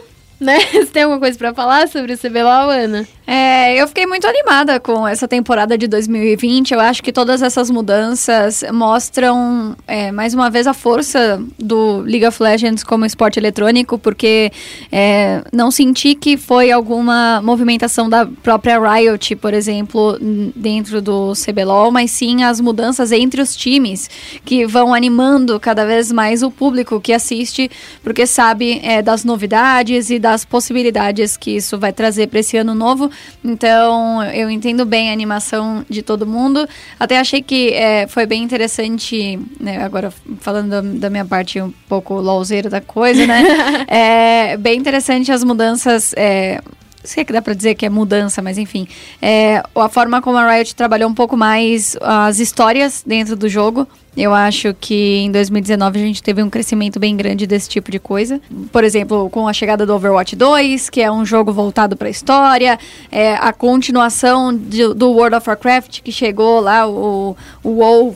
né? 0.44 0.60
Você 0.72 0.86
tem 0.86 1.04
alguma 1.04 1.20
coisa 1.20 1.38
pra 1.38 1.54
falar 1.54 1.88
sobre 1.88 2.14
o 2.14 2.18
CBLOL, 2.18 2.70
Ana? 2.70 3.08
É, 3.26 3.82
eu 3.82 3.88
fiquei 3.88 4.06
muito 4.06 4.28
animada 4.28 4.80
com 4.82 5.08
essa 5.08 5.28
temporada 5.28 5.78
de 5.78 5.88
2020. 5.88 6.74
Eu 6.74 6.80
acho 6.80 7.02
que 7.02 7.12
todas 7.12 7.41
essas 7.41 7.70
mudanças 7.70 8.64
mostram 8.72 9.76
é, 9.88 10.12
mais 10.12 10.34
uma 10.34 10.50
vez 10.50 10.68
a 10.68 10.74
força 10.74 11.41
do 11.58 12.00
League 12.00 12.26
of 12.26 12.44
Legends 12.44 12.84
como 12.84 13.06
esporte 13.06 13.39
eletrônico, 13.39 13.98
porque 13.98 14.52
é, 14.91 15.41
não 15.54 15.72
senti 15.72 16.16
que 16.16 16.36
foi 16.36 16.70
alguma 16.70 17.41
movimentação 17.41 18.10
da 18.10 18.26
própria 18.26 18.78
Riot, 18.78 19.38
por 19.38 19.54
exemplo, 19.54 20.18
dentro 20.54 21.02
do 21.02 21.32
CBLOL, 21.34 21.91
mas 21.91 22.12
sim 22.12 22.44
as 22.44 22.60
mudanças 22.60 23.14
entre 23.14 23.41
os 23.41 23.56
times 23.56 24.10
que 24.44 24.66
vão 24.66 24.94
animando 24.94 25.58
cada 25.62 25.86
vez 25.86 26.12
mais 26.12 26.44
o 26.44 26.52
público 26.52 27.00
que 27.00 27.14
assiste, 27.14 27.72
porque 28.04 28.28
sabe 28.28 28.82
é, 28.84 29.02
das 29.02 29.24
novidades 29.24 30.10
e 30.10 30.20
das 30.34 30.44
possibilidades 30.44 31.38
que 31.38 31.52
isso 31.52 31.78
vai 31.78 31.94
trazer 31.94 32.28
para 32.28 32.40
esse 32.40 32.58
ano 32.58 32.74
novo. 32.74 33.10
Então, 33.44 34.24
eu 34.24 34.50
entendo 34.50 34.84
bem 34.84 35.10
a 35.10 35.14
animação 35.14 35.86
de 35.88 36.02
todo 36.02 36.26
mundo. 36.26 36.68
Até 37.00 37.20
achei 37.20 37.42
que 37.42 37.70
é, 37.74 38.08
foi 38.08 38.26
bem 38.26 38.42
interessante, 38.42 39.40
né, 39.60 39.84
agora 39.84 40.12
falando 40.40 40.70
da, 40.70 40.82
da 40.82 41.10
minha 41.10 41.26
parte 41.26 41.62
um 41.62 41.72
pouco 41.88 42.16
lolzeira 42.16 42.68
da 42.68 42.82
coisa, 42.82 43.28
né? 43.28 43.44
é 43.88 44.58
bem 44.58 44.80
interessante 44.80 45.32
as 45.32 45.44
mudanças. 45.44 46.14
É, 46.18 46.60
sei 47.04 47.24
que 47.26 47.34
dá 47.34 47.41
pra 47.41 47.54
dizer 47.54 47.76
que 47.76 47.86
é 47.86 47.89
mudança, 47.89 48.41
mas 48.41 48.58
enfim. 48.58 48.88
É, 49.22 49.62
a 49.76 49.89
forma 49.89 50.22
como 50.22 50.38
a 50.38 50.51
Riot 50.54 50.74
trabalhou 50.76 51.10
um 51.10 51.14
pouco 51.14 51.36
mais 51.38 51.95
as 52.01 52.39
histórias 52.39 53.04
dentro 53.06 53.36
do 53.36 53.47
jogo. 53.49 53.88
Eu 54.16 54.32
acho 54.34 54.76
que 54.80 55.18
em 55.18 55.32
2019 55.32 55.99
a 55.99 56.06
gente 56.06 56.22
teve 56.22 56.43
um 56.43 56.49
crescimento 56.49 56.99
bem 56.99 57.18
grande 57.18 57.47
desse 57.47 57.68
tipo 57.68 57.89
de 57.89 57.97
coisa. 57.99 58.39
Por 58.72 58.84
exemplo, 58.84 59.28
com 59.32 59.47
a 59.47 59.54
chegada 59.54 59.86
do 59.88 59.93
Overwatch 59.95 60.36
2, 60.36 60.89
que 60.91 61.01
é 61.01 61.12
um 61.12 61.26
jogo 61.26 61.51
voltado 61.51 61.97
pra 61.97 62.10
história, 62.10 62.78
é, 63.12 63.34
a 63.36 63.51
continuação 63.51 64.56
de- 64.56 64.93
do 64.93 65.10
World 65.12 65.36
of 65.38 65.49
Warcraft, 65.49 66.01
que 66.01 66.12
chegou 66.12 66.60
lá, 66.60 66.88
o, 66.88 67.36
o 67.64 67.70
WoW. 67.70 68.16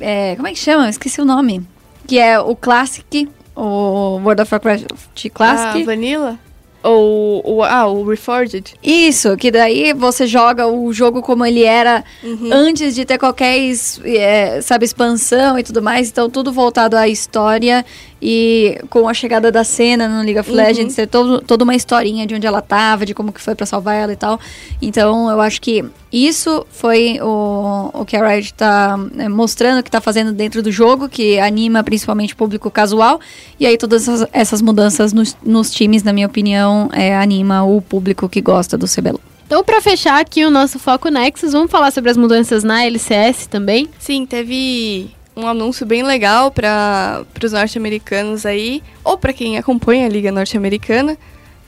é, 0.00 0.34
como 0.34 0.48
é 0.48 0.52
que 0.52 0.58
chama? 0.58 0.84
Eu 0.86 0.90
Esqueci 0.90 1.20
o 1.20 1.24
nome. 1.24 1.62
Que 2.08 2.18
é 2.18 2.38
o 2.40 2.54
Classic, 2.56 3.28
o 3.54 4.18
World 4.22 4.42
of 4.42 4.52
Warcraft 4.52 4.84
A 5.26 5.30
Classic. 5.30 5.84
Vanilla? 5.84 6.38
O, 6.82 7.42
o, 7.44 7.62
ah, 7.64 7.86
o 7.88 8.08
Reforged. 8.08 8.74
Isso, 8.82 9.36
que 9.36 9.50
daí 9.50 9.92
você 9.92 10.26
joga 10.26 10.68
o 10.68 10.92
jogo 10.92 11.20
como 11.20 11.44
ele 11.44 11.64
era 11.64 12.04
antes 12.52 12.94
de 12.94 13.04
ter 13.04 13.18
qualquer, 13.18 13.58
é, 14.04 14.60
sabe, 14.60 14.84
expansão 14.84 15.58
e 15.58 15.64
tudo 15.64 15.82
mais. 15.82 16.08
Então, 16.08 16.30
tudo 16.30 16.52
voltado 16.52 16.96
à 16.96 17.08
história 17.08 17.84
e 18.20 18.78
com 18.88 19.08
a 19.08 19.14
chegada 19.14 19.52
da 19.52 19.62
cena 19.62 20.08
no 20.08 20.22
League 20.22 20.38
of 20.38 20.50
Legends, 20.50 20.94
ter 20.94 21.06
todo, 21.06 21.40
toda 21.40 21.64
uma 21.64 21.74
historinha 21.74 22.26
de 22.26 22.34
onde 22.34 22.46
ela 22.46 22.62
tava, 22.62 23.04
de 23.04 23.14
como 23.14 23.32
que 23.32 23.40
foi 23.40 23.54
pra 23.54 23.66
salvar 23.66 23.94
ela 23.96 24.12
e 24.12 24.16
tal. 24.16 24.40
Então, 24.80 25.30
eu 25.30 25.40
acho 25.40 25.60
que 25.60 25.84
isso 26.12 26.66
foi 26.70 27.18
o, 27.20 27.90
o 27.92 28.04
que 28.04 28.16
a 28.16 28.26
Riot 28.26 28.54
tá 28.54 28.98
é, 29.18 29.28
mostrando 29.28 29.82
que 29.82 29.90
tá 29.90 30.00
fazendo 30.00 30.32
dentro 30.32 30.62
do 30.62 30.72
jogo, 30.72 31.08
que 31.08 31.38
anima 31.38 31.84
principalmente 31.84 32.32
o 32.32 32.36
público 32.36 32.70
casual. 32.70 33.20
E 33.60 33.66
aí, 33.66 33.76
todas 33.76 34.08
essas, 34.08 34.28
essas 34.32 34.62
mudanças 34.62 35.12
nos, 35.12 35.36
nos 35.44 35.70
times, 35.70 36.02
na 36.02 36.12
minha 36.12 36.26
opinião, 36.26 36.88
é, 36.92 37.16
anima 37.16 37.64
o 37.64 37.82
público 37.82 38.28
que 38.28 38.40
gosta 38.40 38.78
do 38.78 38.86
CBLOL. 38.86 39.20
Então, 39.46 39.62
pra 39.62 39.80
fechar 39.80 40.20
aqui 40.20 40.44
o 40.44 40.50
nosso 40.50 40.78
foco 40.78 41.08
Nexus, 41.08 41.52
vamos 41.52 41.70
falar 41.70 41.92
sobre 41.92 42.10
as 42.10 42.16
mudanças 42.16 42.64
na 42.64 42.84
LCS 42.84 43.46
também. 43.46 43.88
Sim, 43.96 44.26
teve 44.26 45.08
um 45.36 45.46
anúncio 45.46 45.84
bem 45.84 46.02
legal 46.02 46.50
para 46.50 47.24
os 47.44 47.52
norte-americanos 47.52 48.46
aí, 48.46 48.82
ou 49.04 49.18
para 49.18 49.32
quem 49.32 49.58
acompanha 49.58 50.06
a 50.06 50.08
Liga 50.08 50.32
Norte-Americana, 50.32 51.16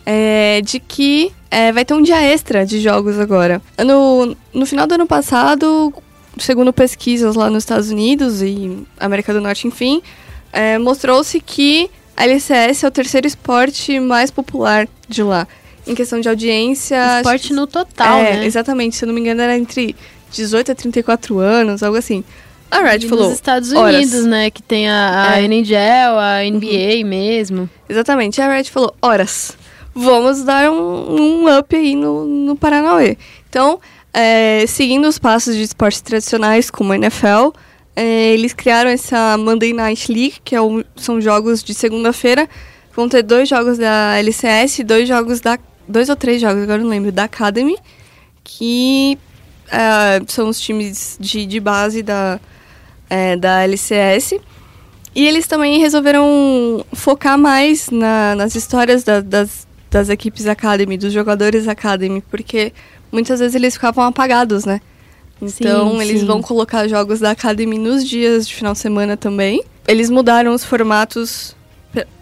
é, 0.07 0.63
de 0.63 0.81
que 0.81 1.31
é, 1.51 1.71
vai 1.71 1.85
ter 1.85 1.93
um 1.93 2.03
dia 2.03 2.21
extra 2.23 2.65
de 2.65 2.81
jogos 2.81 3.19
agora. 3.19 3.61
No, 3.85 4.35
no 4.55 4.65
final 4.65 4.87
do 4.87 4.95
ano 4.95 5.07
passado, 5.07 5.93
segundo 6.39 6.73
pesquisas 6.73 7.37
lá 7.37 7.51
nos 7.51 7.63
Estados 7.63 7.91
Unidos 7.91 8.41
e 8.41 8.87
América 8.99 9.35
do 9.35 9.41
Norte, 9.41 9.67
enfim, 9.67 10.03
é, 10.51 10.79
mostrou-se 10.79 11.39
que 11.41 11.91
a 12.17 12.25
LCS 12.25 12.85
é 12.85 12.89
o 12.89 12.91
terceiro 12.91 13.27
esporte 13.27 14.01
mais 14.01 14.31
popular 14.31 14.89
de 15.07 15.23
lá. 15.23 15.47
Em 15.87 15.95
questão 15.95 16.21
de 16.21 16.29
audiência. 16.29 17.19
Esporte 17.19 17.53
no 17.53 17.67
total, 17.67 18.19
é, 18.19 18.39
né? 18.39 18.47
Exatamente, 18.47 18.97
se 18.97 19.05
eu 19.05 19.07
não 19.07 19.15
me 19.15 19.21
engano, 19.21 19.41
era 19.41 19.57
entre 19.57 19.95
18 20.33 20.73
a 20.73 20.75
34 20.75 21.39
anos, 21.39 21.83
algo 21.83 21.97
assim. 21.97 22.25
A 22.71 22.81
Red 22.81 22.99
E 22.99 23.09
falou. 23.09 23.25
Nos 23.25 23.35
Estados 23.35 23.73
horas. 23.73 23.97
Unidos, 23.97 24.25
né? 24.27 24.51
Que 24.51 24.63
tem 24.63 24.89
a, 24.89 25.31
a 25.33 25.41
É. 25.41 25.45
NHL, 25.45 26.19
a 26.19 26.43
NBA 26.51 27.05
mesmo. 27.07 27.69
Exatamente, 27.89 28.41
a 28.41 28.53
Red 28.53 28.65
falou: 28.65 28.95
horas, 29.01 29.57
vamos 29.95 30.43
dar 30.43 30.71
um, 30.71 31.45
um 31.45 31.59
up 31.59 31.75
aí 31.75 31.95
no, 31.95 32.25
no 32.25 32.57
Paranauê. 32.57 33.17
Então, 33.49 33.81
é, 34.13 34.65
seguindo 34.67 35.07
os 35.09 35.19
passos 35.19 35.55
de 35.55 35.63
esportes 35.63 36.01
tradicionais, 36.01 36.71
como 36.71 36.93
a 36.93 36.97
NFL, 36.97 37.51
é, 37.97 38.33
eles 38.33 38.53
criaram 38.53 38.91
essa 38.91 39.37
Monday 39.39 39.73
Night 39.73 40.13
League, 40.13 40.37
que 40.45 40.55
é 40.55 40.59
são 40.97 41.21
jogos 41.21 41.63
de 41.63 41.75
segunda-feira. 41.75 42.49
Vão 42.95 43.09
ter 43.09 43.23
dois 43.23 43.49
jogos 43.49 43.79
da 43.79 44.17
LCS 44.19 44.81
e 44.81 44.85
dois 44.85 45.09
jogos 45.09 45.41
da. 45.41 45.59
Dois 45.87 46.09
ou 46.11 46.17
três 46.17 46.41
jogos, 46.41 46.63
agora 46.65 46.83
não 46.83 46.89
lembro, 46.91 47.11
da 47.11 47.25
Academy, 47.25 47.77
que 48.45 49.19
é, 49.71 50.21
são 50.27 50.49
os 50.49 50.61
times 50.61 51.17
de, 51.19 51.47
de 51.47 51.61
base 51.61 52.03
da, 52.03 52.39
é, 53.09 53.37
da 53.37 53.63
LCS. 53.63 54.35
E 55.15 55.27
eles 55.27 55.47
também 55.47 55.81
resolveram 55.81 56.85
focar 56.93 57.39
mais 57.39 57.91
na- 57.91 58.35
nas 58.37 58.55
histórias 58.55 59.03
da- 59.03 59.21
das, 59.21 59.67
das 59.91 60.09
equipes 60.09 60.47
Academy, 60.47 60.97
dos 60.97 61.13
jogadores 61.13 61.67
Academy, 61.67 62.23
porque 62.31 62.73
muitas 63.11 63.41
vezes 63.41 63.55
eles 63.55 63.75
ficavam 63.75 64.05
apagados, 64.05 64.65
né? 64.65 64.81
Então 65.41 65.93
Sim, 65.93 66.03
eles 66.03 66.21
sim. 66.21 66.27
vão 66.27 66.43
colocar 66.43 66.87
jogos 66.89 67.21
da 67.21 67.31
Academy 67.31 67.79
nos 67.79 68.05
dias 68.07 68.47
de 68.47 68.55
final 68.55 68.73
de 68.73 68.81
semana 68.81 69.17
também. 69.17 69.63
Eles 69.87 70.11
mudaram 70.11 70.53
os 70.53 70.65
formatos 70.65 71.57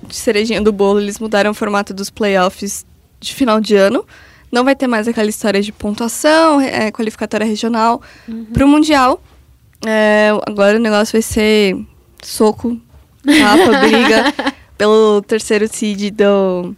de 0.06 0.14
cerejinha 0.14 0.60
do 0.60 0.70
bolo, 0.72 1.00
eles 1.00 1.18
mudaram 1.18 1.50
o 1.50 1.54
formato 1.54 1.92
dos 1.92 2.08
playoffs 2.10 2.84
de 3.18 3.34
final 3.34 3.60
de 3.60 3.74
ano. 3.74 4.04
Não 4.52 4.64
vai 4.64 4.76
ter 4.76 4.86
mais 4.86 5.08
aquela 5.08 5.28
história 5.28 5.60
de 5.60 5.72
pontuação, 5.72 6.60
é, 6.60 6.90
qualificatória 6.92 7.44
regional. 7.46 8.00
Pro 8.52 8.68
Mundial, 8.68 9.20
é, 9.86 10.30
agora 10.46 10.76
o 10.76 10.80
negócio 10.80 11.12
vai 11.12 11.22
ser 11.22 11.76
soco, 12.22 12.80
tapa, 13.24 13.78
briga 13.86 14.34
pelo 14.76 15.22
terceiro 15.22 15.66
seed 15.68 16.10
do, 16.10 16.74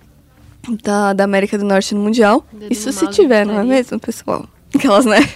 da, 0.82 1.12
da 1.12 1.24
América 1.24 1.58
do 1.58 1.64
Norte 1.64 1.94
no 1.94 2.00
Mundial. 2.00 2.44
Isso 2.70 2.92
se 2.92 3.06
tiver, 3.08 3.46
não 3.46 3.58
é 3.58 3.64
mesmo, 3.64 3.98
pessoal? 3.98 4.46
Aquelas, 4.74 5.04
né? 5.04 5.28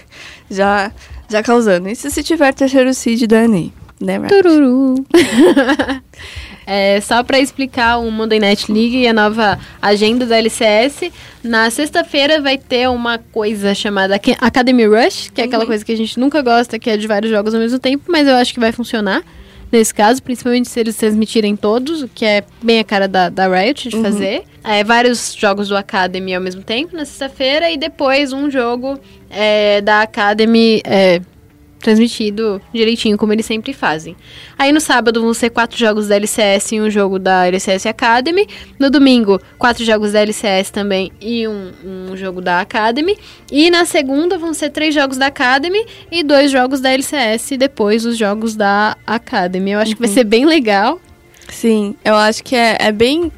Já, 0.49 0.91
já 1.29 1.41
causando. 1.41 1.89
Isso 1.89 2.09
se 2.09 2.23
tiver 2.23 2.53
terceiro 2.53 2.93
seed 2.93 3.27
da 3.27 3.43
ENEI. 3.43 3.73
Né? 3.99 4.19
Tururu. 4.27 4.95
É, 6.65 6.99
só 7.01 7.23
pra 7.23 7.39
explicar 7.39 7.97
o 7.97 8.09
Monday 8.11 8.39
Night 8.39 8.71
League 8.71 8.97
e 8.97 9.07
a 9.07 9.13
nova 9.13 9.59
agenda 9.81 10.25
da 10.25 10.37
LCS, 10.37 11.11
na 11.43 11.69
sexta-feira 11.69 12.41
vai 12.41 12.57
ter 12.57 12.89
uma 12.89 13.17
coisa 13.17 13.73
chamada 13.75 14.15
Aca- 14.15 14.37
Academy 14.39 14.85
Rush, 14.85 15.29
que 15.33 15.41
é 15.41 15.43
aquela 15.45 15.65
coisa 15.65 15.83
que 15.83 15.91
a 15.91 15.97
gente 15.97 16.19
nunca 16.19 16.41
gosta, 16.41 16.79
que 16.79 16.89
é 16.89 16.95
de 16.97 17.07
vários 17.07 17.31
jogos 17.31 17.53
ao 17.53 17.59
mesmo 17.59 17.79
tempo, 17.79 18.05
mas 18.07 18.27
eu 18.27 18.35
acho 18.35 18.53
que 18.53 18.59
vai 18.59 18.71
funcionar 18.71 19.21
nesse 19.71 19.91
caso, 19.93 20.21
principalmente 20.21 20.69
se 20.69 20.79
eles 20.79 20.95
transmitirem 20.95 21.55
todos, 21.55 22.03
o 22.03 22.07
que 22.07 22.23
é 22.23 22.43
bem 22.61 22.79
a 22.79 22.83
cara 22.83 23.07
da, 23.07 23.27
da 23.29 23.47
Riot 23.47 23.89
de 23.89 23.99
fazer. 24.03 24.43
É, 24.63 24.83
vários 24.83 25.33
jogos 25.33 25.67
do 25.67 25.75
Academy 25.75 26.33
ao 26.35 26.39
mesmo 26.41 26.61
tempo 26.61 26.95
na 26.95 27.03
sexta-feira 27.05 27.69
e 27.71 27.75
depois 27.77 28.31
um 28.31 28.49
jogo 28.51 28.99
é, 29.31 29.81
da 29.81 30.03
Academy 30.03 30.79
é, 30.85 31.19
transmitido 31.83 32.61
direitinho, 32.73 33.17
como 33.17 33.33
eles 33.33 33.45
sempre 33.45 33.73
fazem. 33.73 34.15
Aí 34.57 34.71
no 34.71 34.79
sábado 34.79 35.21
vão 35.21 35.33
ser 35.33 35.49
quatro 35.49 35.77
jogos 35.77 36.07
da 36.07 36.15
LCS 36.15 36.71
e 36.71 36.81
um 36.81 36.89
jogo 36.89 37.19
da 37.19 37.45
LCS 37.45 37.85
Academy. 37.85 38.47
No 38.79 38.89
domingo, 38.89 39.39
quatro 39.59 39.83
jogos 39.83 40.13
da 40.13 40.21
LCS 40.21 40.71
também 40.71 41.11
e 41.21 41.47
um, 41.47 41.71
um 42.09 42.17
jogo 42.17 42.41
da 42.41 42.61
Academy. 42.61 43.17
E 43.51 43.69
na 43.69 43.85
segunda 43.85 44.37
vão 44.37 44.53
ser 44.53 44.69
três 44.69 44.95
jogos 44.95 45.17
da 45.17 45.27
Academy 45.27 45.85
e 46.09 46.23
dois 46.23 46.49
jogos 46.49 46.79
da 46.79 46.91
LCS 46.91 47.51
e 47.51 47.57
depois 47.57 48.05
os 48.05 48.17
jogos 48.17 48.55
da 48.55 48.97
Academy. 49.05 49.71
Eu 49.71 49.79
acho 49.79 49.93
que 49.93 50.01
vai 50.01 50.09
ser 50.09 50.23
bem 50.23 50.45
legal. 50.45 50.99
Sim, 51.49 51.95
eu 52.03 52.15
acho 52.15 52.43
que 52.43 52.55
é, 52.55 52.77
é 52.79 52.91
bem. 52.91 53.31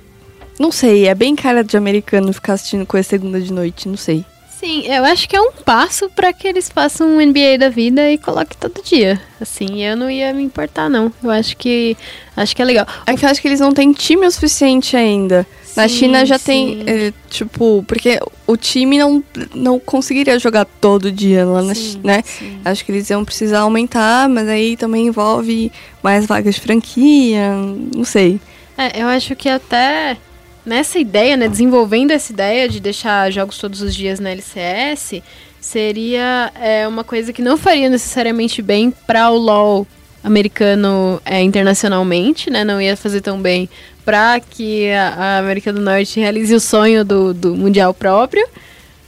Não 0.59 0.71
sei, 0.71 1.07
é 1.07 1.15
bem 1.15 1.35
cara 1.35 1.63
de 1.63 1.75
americano 1.75 2.31
ficar 2.31 2.53
assistindo 2.53 2.85
coisa 2.85 3.09
segunda 3.09 3.41
de 3.41 3.51
noite, 3.51 3.89
não 3.89 3.97
sei. 3.97 4.23
Sim, 4.65 4.81
eu 4.87 5.05
acho 5.05 5.29
que 5.29 5.35
é 5.35 5.39
um 5.39 5.51
passo 5.51 6.09
pra 6.09 6.33
que 6.33 6.47
eles 6.47 6.67
façam 6.69 7.07
um 7.07 7.21
NBA 7.23 7.59
da 7.59 7.69
vida 7.69 8.09
e 8.09 8.17
coloquem 8.17 8.57
todo 8.59 8.83
dia. 8.83 9.21
Assim, 9.39 9.83
eu 9.83 9.95
não 9.95 10.09
ia 10.09 10.33
me 10.33 10.41
importar, 10.41 10.89
não. 10.89 11.13
Eu 11.23 11.29
acho 11.29 11.55
que 11.55 11.95
acho 12.35 12.55
que 12.55 12.63
é 12.63 12.65
legal. 12.65 12.87
É 13.05 13.15
que 13.15 13.23
eu 13.23 13.29
acho 13.29 13.39
que 13.39 13.47
eles 13.47 13.59
não 13.59 13.71
têm 13.71 13.93
time 13.93 14.25
o 14.25 14.31
suficiente 14.31 14.97
ainda. 14.97 15.45
Na 15.75 15.87
Sim, 15.87 15.95
China 15.95 16.25
já 16.25 16.39
sim. 16.39 16.45
tem, 16.45 16.83
é, 16.87 17.13
tipo, 17.29 17.85
porque 17.87 18.17
o 18.47 18.57
time 18.57 18.97
não, 18.97 19.23
não 19.53 19.79
conseguiria 19.79 20.39
jogar 20.39 20.65
todo 20.65 21.11
dia 21.11 21.45
lá 21.45 21.61
na 21.61 21.75
Sim, 21.75 22.01
né? 22.03 22.23
sim. 22.25 22.59
Acho 22.65 22.83
que 22.83 22.91
eles 22.91 23.07
iam 23.11 23.23
precisar 23.23 23.59
aumentar, 23.59 24.27
mas 24.27 24.47
aí 24.47 24.75
também 24.75 25.05
envolve 25.05 25.71
mais 26.01 26.25
vagas 26.25 26.55
de 26.55 26.61
franquia, 26.61 27.51
não 27.95 28.03
sei. 28.03 28.39
É, 28.75 28.99
eu 28.99 29.07
acho 29.07 29.35
que 29.35 29.47
até 29.47 30.17
nessa 30.65 30.97
ideia, 30.99 31.37
né, 31.37 31.47
desenvolvendo 31.47 32.11
essa 32.11 32.31
ideia 32.31 32.67
de 32.67 32.79
deixar 32.79 33.31
jogos 33.31 33.57
todos 33.57 33.81
os 33.81 33.95
dias 33.95 34.19
na 34.19 34.31
LCS, 34.31 35.21
seria 35.61 36.51
é, 36.59 36.87
uma 36.87 37.03
coisa 37.03 37.33
que 37.33 37.41
não 37.41 37.57
faria 37.57 37.89
necessariamente 37.89 38.61
bem 38.61 38.91
para 38.91 39.29
o 39.29 39.37
LoL 39.37 39.87
americano 40.23 41.21
é, 41.23 41.41
internacionalmente, 41.41 42.49
né? 42.49 42.63
Não 42.63 42.81
ia 42.81 42.97
fazer 42.97 43.21
tão 43.21 43.39
bem 43.39 43.69
para 44.03 44.39
que 44.39 44.91
a, 44.91 45.39
América 45.39 45.71
do 45.71 45.79
Norte 45.79 46.19
realize 46.19 46.53
o 46.53 46.59
sonho 46.59 47.05
do, 47.05 47.33
do 47.33 47.55
mundial 47.55 47.93
próprio. 47.93 48.47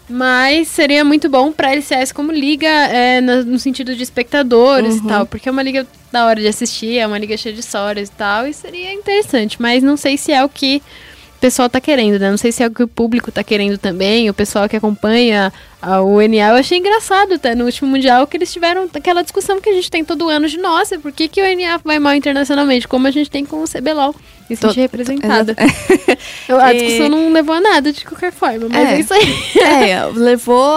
Mas 0.10 0.70
seria 0.70 1.04
muito 1.04 1.28
bom 1.28 1.52
pra 1.52 1.74
LCS 1.74 2.14
como 2.14 2.32
liga, 2.32 2.68
é, 2.68 3.20
no, 3.20 3.44
no 3.44 3.60
sentido 3.60 3.94
de 3.94 4.04
espectadores 4.04 4.96
e 4.96 5.04
tal, 5.04 5.26
porque 5.26 5.50
é 5.50 5.52
uma 5.52 5.62
liga 5.62 5.86
da 6.12 6.26
hora 6.26 6.40
de 6.40 6.48
assistir, 6.48 6.98
é 6.98 7.06
uma 7.06 7.18
liga 7.18 7.36
cheia 7.36 7.54
de 7.54 7.60
histórias 7.60 8.08
e 8.08 8.12
tal, 8.14 8.48
e 8.48 8.54
seria 8.54 8.94
interessante, 8.94 9.62
mas 9.62 9.84
não 9.84 9.98
sei 9.98 10.16
se 10.16 10.32
é 10.32 10.42
o 10.46 10.48
que 10.48 10.82
o 11.38 11.40
pessoal 11.40 11.70
tá 11.70 11.80
querendo, 11.80 12.18
né? 12.20 12.32
Não 12.32 12.38
sei 12.38 12.52
se 12.52 12.64
é 12.64 12.68
o 12.68 12.72
que 12.72 12.82
o 12.82 12.88
público 12.88 13.32
tá 13.32 13.44
querendo 13.44 13.78
também, 13.78 14.28
o 14.28 14.34
pessoal 14.34 14.68
que 14.68 14.76
acompanha 14.76 15.54
a 15.80 16.02
UNA. 16.02 16.50
Eu 16.50 16.56
achei 16.56 16.80
engraçado 16.80 17.36
até 17.36 17.54
no 17.54 17.66
último 17.66 17.92
Mundial 17.92 18.26
que 18.26 18.36
eles 18.36 18.52
tiveram 18.52 18.90
aquela 18.92 19.22
discussão 19.22 19.62
que 19.62 19.70
a 19.70 19.74
gente 19.74 19.92
tem 19.92 20.04
todo 20.04 20.28
ano 20.30 20.48
de, 20.48 20.58
nossa, 20.58 20.98
por 20.98 21.12
que, 21.12 21.28
que 21.28 21.40
o 21.40 21.46
UNA 21.46 21.80
vai 21.84 22.00
mal 22.00 22.16
internacionalmente? 22.16 22.88
Como 22.88 23.06
a 23.06 23.12
gente 23.12 23.30
tem 23.30 23.46
com 23.46 23.62
o 23.62 23.68
CBLOL. 23.68 24.16
E 24.50 24.56
se 24.56 24.62
sentir 24.62 24.80
representada. 24.80 25.54
A 26.48 26.72
discussão 26.72 27.10
não 27.10 27.34
levou 27.34 27.56
a 27.56 27.60
nada 27.60 27.92
de 27.92 28.06
qualquer 28.06 28.32
forma, 28.32 28.70
mas 28.70 28.88
é, 28.88 28.94
É. 28.94 29.00
isso 29.02 29.14
aí. 29.14 29.36
É, 29.62 30.06
levou 30.16 30.74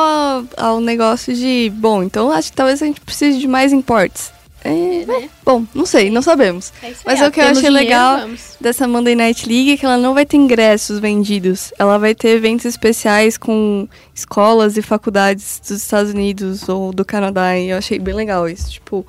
ao 0.57 0.81
negócio 0.81 1.33
de, 1.33 1.71
bom, 1.77 2.03
então 2.03 2.33
acho 2.33 2.51
que 2.51 2.57
talvez 2.57 2.83
a 2.83 2.87
gente 2.87 3.01
precise 3.01 3.39
de 3.39 3.47
mais 3.47 3.73
imports. 3.73 4.33
É, 4.63 5.03
é, 5.03 5.29
bom, 5.43 5.65
não 5.75 5.87
sei, 5.87 6.11
não 6.11 6.21
sabemos. 6.21 6.71
Mas 7.05 7.23
Ah, 7.23 7.29
o 7.29 7.31
que 7.33 7.41
eu 7.41 7.45
achei 7.45 7.55
dinheiro, 7.63 7.75
legal 7.75 8.19
vamos. 8.21 8.57
dessa 8.61 8.87
Monday 8.87 9.15
Night 9.15 9.49
League 9.49 9.73
é 9.73 9.77
que 9.79 9.87
ela 9.87 9.97
não 9.97 10.13
vai 10.13 10.27
ter 10.27 10.37
ingressos 10.37 10.99
vendidos. 10.99 11.73
Ela 11.79 11.97
vai 11.99 12.15
ter 12.15 12.29
eventos 12.37 12.67
especiais 12.67 13.39
com 13.39 13.89
escolas 14.15 14.77
e 14.77 14.83
faculdades 14.83 15.61
dos 15.61 15.71
Estados 15.83 16.13
Unidos 16.13 16.69
ou 16.69 16.93
do 16.93 17.05
Canadá. 17.07 17.57
E 17.57 17.71
eu 17.71 17.79
achei 17.79 17.99
bem 17.99 18.13
legal 18.15 18.47
isso. 18.49 18.71
Tipo, 18.71 19.07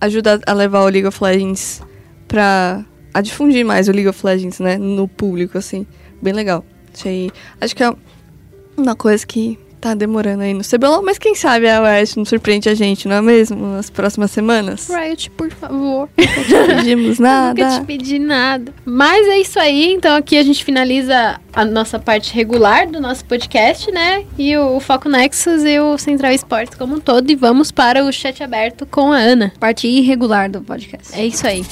ajuda 0.00 0.40
a 0.46 0.52
levar 0.52 0.80
o 0.80 0.88
League 0.88 1.06
of 1.06 1.22
Legends 1.22 1.80
pra. 2.26 2.84
a 3.14 3.20
difundir 3.20 3.64
mais 3.64 3.88
o 3.88 3.92
League 3.92 4.08
of 4.08 4.26
Legends, 4.26 4.58
né? 4.58 4.76
No 4.76 5.06
público, 5.06 5.56
assim. 5.58 5.86
Bem 6.20 6.32
legal. 6.32 6.64
Achei. 6.92 7.30
Acho 7.60 7.76
que 7.76 7.84
é 7.84 7.92
uma 8.76 8.96
coisa 8.96 9.24
que 9.26 9.58
tá 9.82 9.94
demorando 9.94 10.44
aí 10.44 10.54
no 10.54 10.62
CBLOL, 10.62 11.02
mas 11.02 11.18
quem 11.18 11.34
sabe 11.34 11.68
a 11.68 11.80
Riot 11.96 12.16
não 12.16 12.24
surpreende 12.24 12.68
a 12.68 12.74
gente, 12.74 13.08
não 13.08 13.16
é 13.16 13.20
mesmo? 13.20 13.74
Nas 13.74 13.90
próximas 13.90 14.30
semanas. 14.30 14.88
Riot, 14.88 15.28
por 15.30 15.50
favor. 15.50 16.08
Não 16.16 16.76
pedimos 16.76 17.18
Nunca 17.20 17.54
te 17.54 17.62
nada. 17.62 17.84
pedi 17.84 18.18
nada. 18.20 18.72
Mas 18.84 19.26
é 19.26 19.38
isso 19.38 19.58
aí. 19.58 19.92
Então 19.92 20.14
aqui 20.14 20.38
a 20.38 20.42
gente 20.44 20.64
finaliza 20.64 21.40
a 21.52 21.64
nossa 21.64 21.98
parte 21.98 22.32
regular 22.32 22.88
do 22.88 23.00
nosso 23.00 23.24
podcast, 23.24 23.90
né? 23.90 24.24
E 24.38 24.56
o 24.56 24.78
Foco 24.78 25.08
Nexus 25.08 25.64
e 25.64 25.80
o 25.80 25.98
Central 25.98 26.30
Esportes 26.32 26.78
como 26.78 26.94
um 26.94 27.00
todo. 27.00 27.28
E 27.30 27.34
vamos 27.34 27.72
para 27.72 28.04
o 28.04 28.12
chat 28.12 28.40
aberto 28.42 28.86
com 28.86 29.10
a 29.12 29.18
Ana. 29.18 29.52
Parte 29.58 29.88
irregular 29.88 30.48
do 30.48 30.60
podcast. 30.62 31.12
É 31.18 31.26
isso 31.26 31.44
aí. 31.44 31.64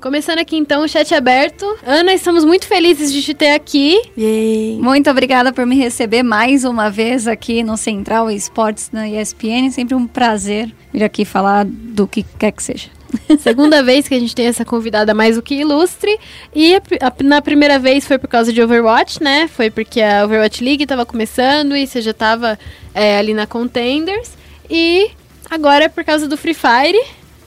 Começando 0.00 0.38
aqui 0.38 0.56
então 0.56 0.82
o 0.84 0.88
chat 0.88 1.14
aberto. 1.14 1.64
Ana, 1.86 2.12
estamos 2.12 2.44
muito 2.44 2.66
felizes 2.66 3.12
de 3.12 3.22
te 3.22 3.34
ter 3.34 3.52
aqui. 3.52 4.00
Yay. 4.16 4.78
Muito 4.80 5.10
obrigada 5.10 5.52
por 5.52 5.64
me 5.66 5.76
receber 5.76 6.22
mais 6.22 6.64
uma 6.64 6.90
vez 6.90 7.26
aqui 7.26 7.62
no 7.62 7.76
Central 7.76 8.30
Esportes 8.30 8.90
na 8.92 9.08
ESPN. 9.08 9.70
Sempre 9.70 9.94
um 9.94 10.06
prazer 10.06 10.72
vir 10.92 11.02
aqui 11.04 11.24
falar 11.24 11.64
do 11.66 12.06
que 12.06 12.22
quer 12.38 12.52
que 12.52 12.62
seja. 12.62 12.88
Segunda 13.40 13.82
vez 13.82 14.06
que 14.06 14.14
a 14.14 14.20
gente 14.20 14.34
tem 14.34 14.46
essa 14.46 14.64
convidada 14.64 15.14
mais 15.14 15.36
do 15.36 15.42
que 15.42 15.54
ilustre. 15.54 16.18
E 16.54 16.74
a 16.76 16.80
a- 17.06 17.12
na 17.24 17.40
primeira 17.40 17.78
vez 17.78 18.06
foi 18.06 18.18
por 18.18 18.28
causa 18.28 18.52
de 18.52 18.60
Overwatch, 18.62 19.22
né? 19.22 19.48
Foi 19.48 19.70
porque 19.70 20.00
a 20.02 20.24
Overwatch 20.24 20.62
League 20.62 20.84
tava 20.86 21.06
começando 21.06 21.74
e 21.76 21.86
você 21.86 22.02
já 22.02 22.12
tava 22.12 22.58
é, 22.94 23.18
ali 23.18 23.32
na 23.32 23.46
Contenders. 23.46 24.30
E 24.68 25.10
agora 25.50 25.84
é 25.84 25.88
por 25.88 26.04
causa 26.04 26.28
do 26.28 26.36
Free 26.36 26.52
Fire, 26.52 27.00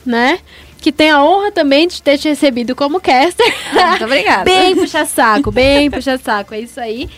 né? 0.04 0.40
Que 0.82 0.90
tem 0.92 1.10
a 1.10 1.22
honra 1.24 1.52
também 1.52 1.86
de 1.86 2.02
ter 2.02 2.18
te 2.18 2.28
recebido 2.28 2.74
como 2.74 3.00
caster. 3.00 3.54
Muito 3.72 4.04
obrigada. 4.04 4.44
bem 4.44 4.74
puxa-saco, 4.76 5.50
bem 5.52 5.90
puxa-saco, 5.90 6.52
é 6.54 6.60
isso 6.60 6.80
aí. 6.80 7.08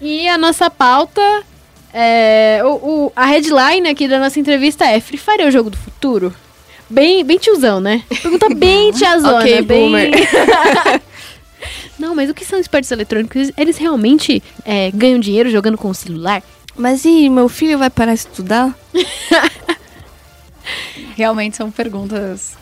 E 0.00 0.28
a 0.28 0.36
nossa 0.36 0.68
pauta, 0.68 1.20
é, 1.94 2.60
o, 2.64 2.68
o- 3.06 3.12
a 3.14 3.24
headline 3.26 3.88
aqui 3.88 4.08
da 4.08 4.18
nossa 4.18 4.40
entrevista 4.40 4.84
é 4.84 4.98
Free 5.00 5.16
Fire 5.18 5.42
é 5.42 5.46
o 5.46 5.50
jogo 5.52 5.70
do 5.70 5.76
futuro? 5.76 6.34
Bem, 6.90 7.24
bem 7.24 7.38
tiozão, 7.38 7.80
né? 7.80 8.02
Pergunta 8.20 8.48
bem 8.52 8.90
tiazona, 8.92 9.38
Ok, 9.38 9.62
bem... 9.62 9.80
boomer. 9.82 10.10
Não, 11.98 12.14
mas 12.16 12.28
o 12.28 12.34
que 12.34 12.44
são 12.44 12.58
esportes 12.58 12.90
eletrônicos? 12.90 13.52
Eles 13.56 13.78
realmente 13.78 14.42
é, 14.64 14.90
ganham 14.92 15.20
dinheiro 15.20 15.48
jogando 15.48 15.78
com 15.78 15.88
o 15.90 15.94
celular? 15.94 16.42
Mas 16.76 17.04
e 17.04 17.30
meu 17.30 17.48
filho 17.48 17.78
vai 17.78 17.88
parar 17.88 18.14
de 18.14 18.20
estudar? 18.20 18.76
Realmente 21.16 21.56
são 21.56 21.70
perguntas 21.70 22.56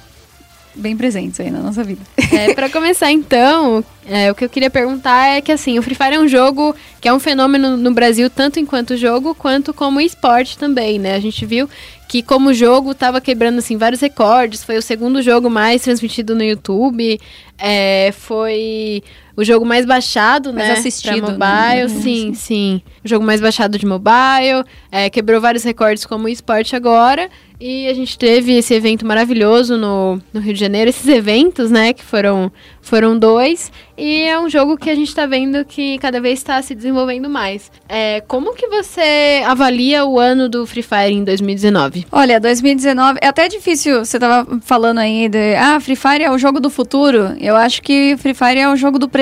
bem 0.80 0.96
presentes 0.96 1.38
aí 1.38 1.50
na 1.50 1.60
nossa 1.60 1.84
vida. 1.84 2.00
É, 2.32 2.54
para 2.54 2.70
começar 2.70 3.10
então, 3.10 3.84
é, 4.06 4.30
o 4.30 4.34
que 4.36 4.44
eu 4.44 4.48
queria 4.48 4.70
perguntar 4.70 5.36
é 5.36 5.40
que 5.40 5.50
assim, 5.50 5.78
o 5.78 5.82
Free 5.82 5.96
Fire 5.96 6.14
é 6.14 6.20
um 6.20 6.28
jogo 6.28 6.74
que 7.00 7.08
é 7.08 7.12
um 7.12 7.18
fenômeno 7.18 7.76
no 7.76 7.92
Brasil 7.92 8.30
tanto 8.30 8.60
enquanto 8.60 8.96
jogo 8.96 9.34
quanto 9.34 9.74
como 9.74 10.00
esporte 10.00 10.56
também, 10.56 10.96
né? 10.96 11.16
A 11.16 11.20
gente 11.20 11.44
viu 11.44 11.68
que 12.08 12.22
como 12.22 12.54
jogo 12.54 12.94
tava 12.94 13.20
quebrando 13.20 13.58
assim 13.58 13.76
vários 13.76 14.00
recordes, 14.00 14.62
foi 14.62 14.76
o 14.78 14.82
segundo 14.82 15.20
jogo 15.22 15.50
mais 15.50 15.82
transmitido 15.82 16.34
no 16.34 16.42
YouTube, 16.42 17.20
é, 17.58 18.12
foi 18.12 19.02
o 19.36 19.44
jogo 19.44 19.64
mais 19.64 19.86
baixado, 19.86 20.52
Mais 20.52 20.68
né? 20.68 20.74
assistido, 20.74 21.36
pra 21.36 21.48
mobile, 21.48 21.94
né? 21.94 22.00
sim, 22.02 22.34
sim. 22.34 22.82
O 23.04 23.08
jogo 23.08 23.24
mais 23.24 23.40
baixado 23.40 23.78
de 23.78 23.86
mobile, 23.86 24.64
é, 24.90 25.08
quebrou 25.08 25.40
vários 25.40 25.64
recordes 25.64 26.04
como 26.04 26.28
esporte 26.28 26.76
agora. 26.76 27.28
E 27.60 27.86
a 27.88 27.94
gente 27.94 28.16
teve 28.16 28.56
esse 28.56 28.72
evento 28.72 29.04
maravilhoso 29.04 29.76
no, 29.76 30.18
no 30.32 30.40
Rio 30.40 30.54
de 30.54 30.60
Janeiro, 30.60 30.88
esses 30.88 31.06
eventos, 31.06 31.70
né, 31.70 31.92
que 31.92 32.02
foram, 32.02 32.50
foram 32.80 33.18
dois. 33.18 33.70
E 33.98 34.22
é 34.22 34.40
um 34.40 34.48
jogo 34.48 34.78
que 34.78 34.88
a 34.88 34.94
gente 34.94 35.14
tá 35.14 35.26
vendo 35.26 35.62
que 35.66 35.98
cada 35.98 36.22
vez 36.22 36.38
está 36.38 36.62
se 36.62 36.74
desenvolvendo 36.74 37.28
mais. 37.28 37.70
É, 37.86 38.22
como 38.22 38.54
que 38.54 38.66
você 38.68 39.42
avalia 39.44 40.06
o 40.06 40.18
ano 40.18 40.48
do 40.48 40.66
Free 40.66 40.82
Fire 40.82 41.12
em 41.12 41.22
2019? 41.22 42.06
Olha, 42.10 42.40
2019 42.40 43.18
é 43.20 43.26
até 43.26 43.46
difícil. 43.46 44.02
Você 44.02 44.18
tava 44.18 44.58
falando 44.62 44.96
aí 44.96 45.28
de 45.28 45.54
ah, 45.54 45.78
Free 45.80 45.96
Fire 45.96 46.24
é 46.24 46.30
o 46.30 46.38
jogo 46.38 46.60
do 46.60 46.70
futuro. 46.70 47.36
Eu 47.38 47.56
acho 47.56 47.82
que 47.82 48.16
Free 48.16 48.32
Fire 48.32 48.58
é 48.58 48.70
o 48.70 48.76
jogo 48.76 48.98
do 48.98 49.06
presente 49.06 49.19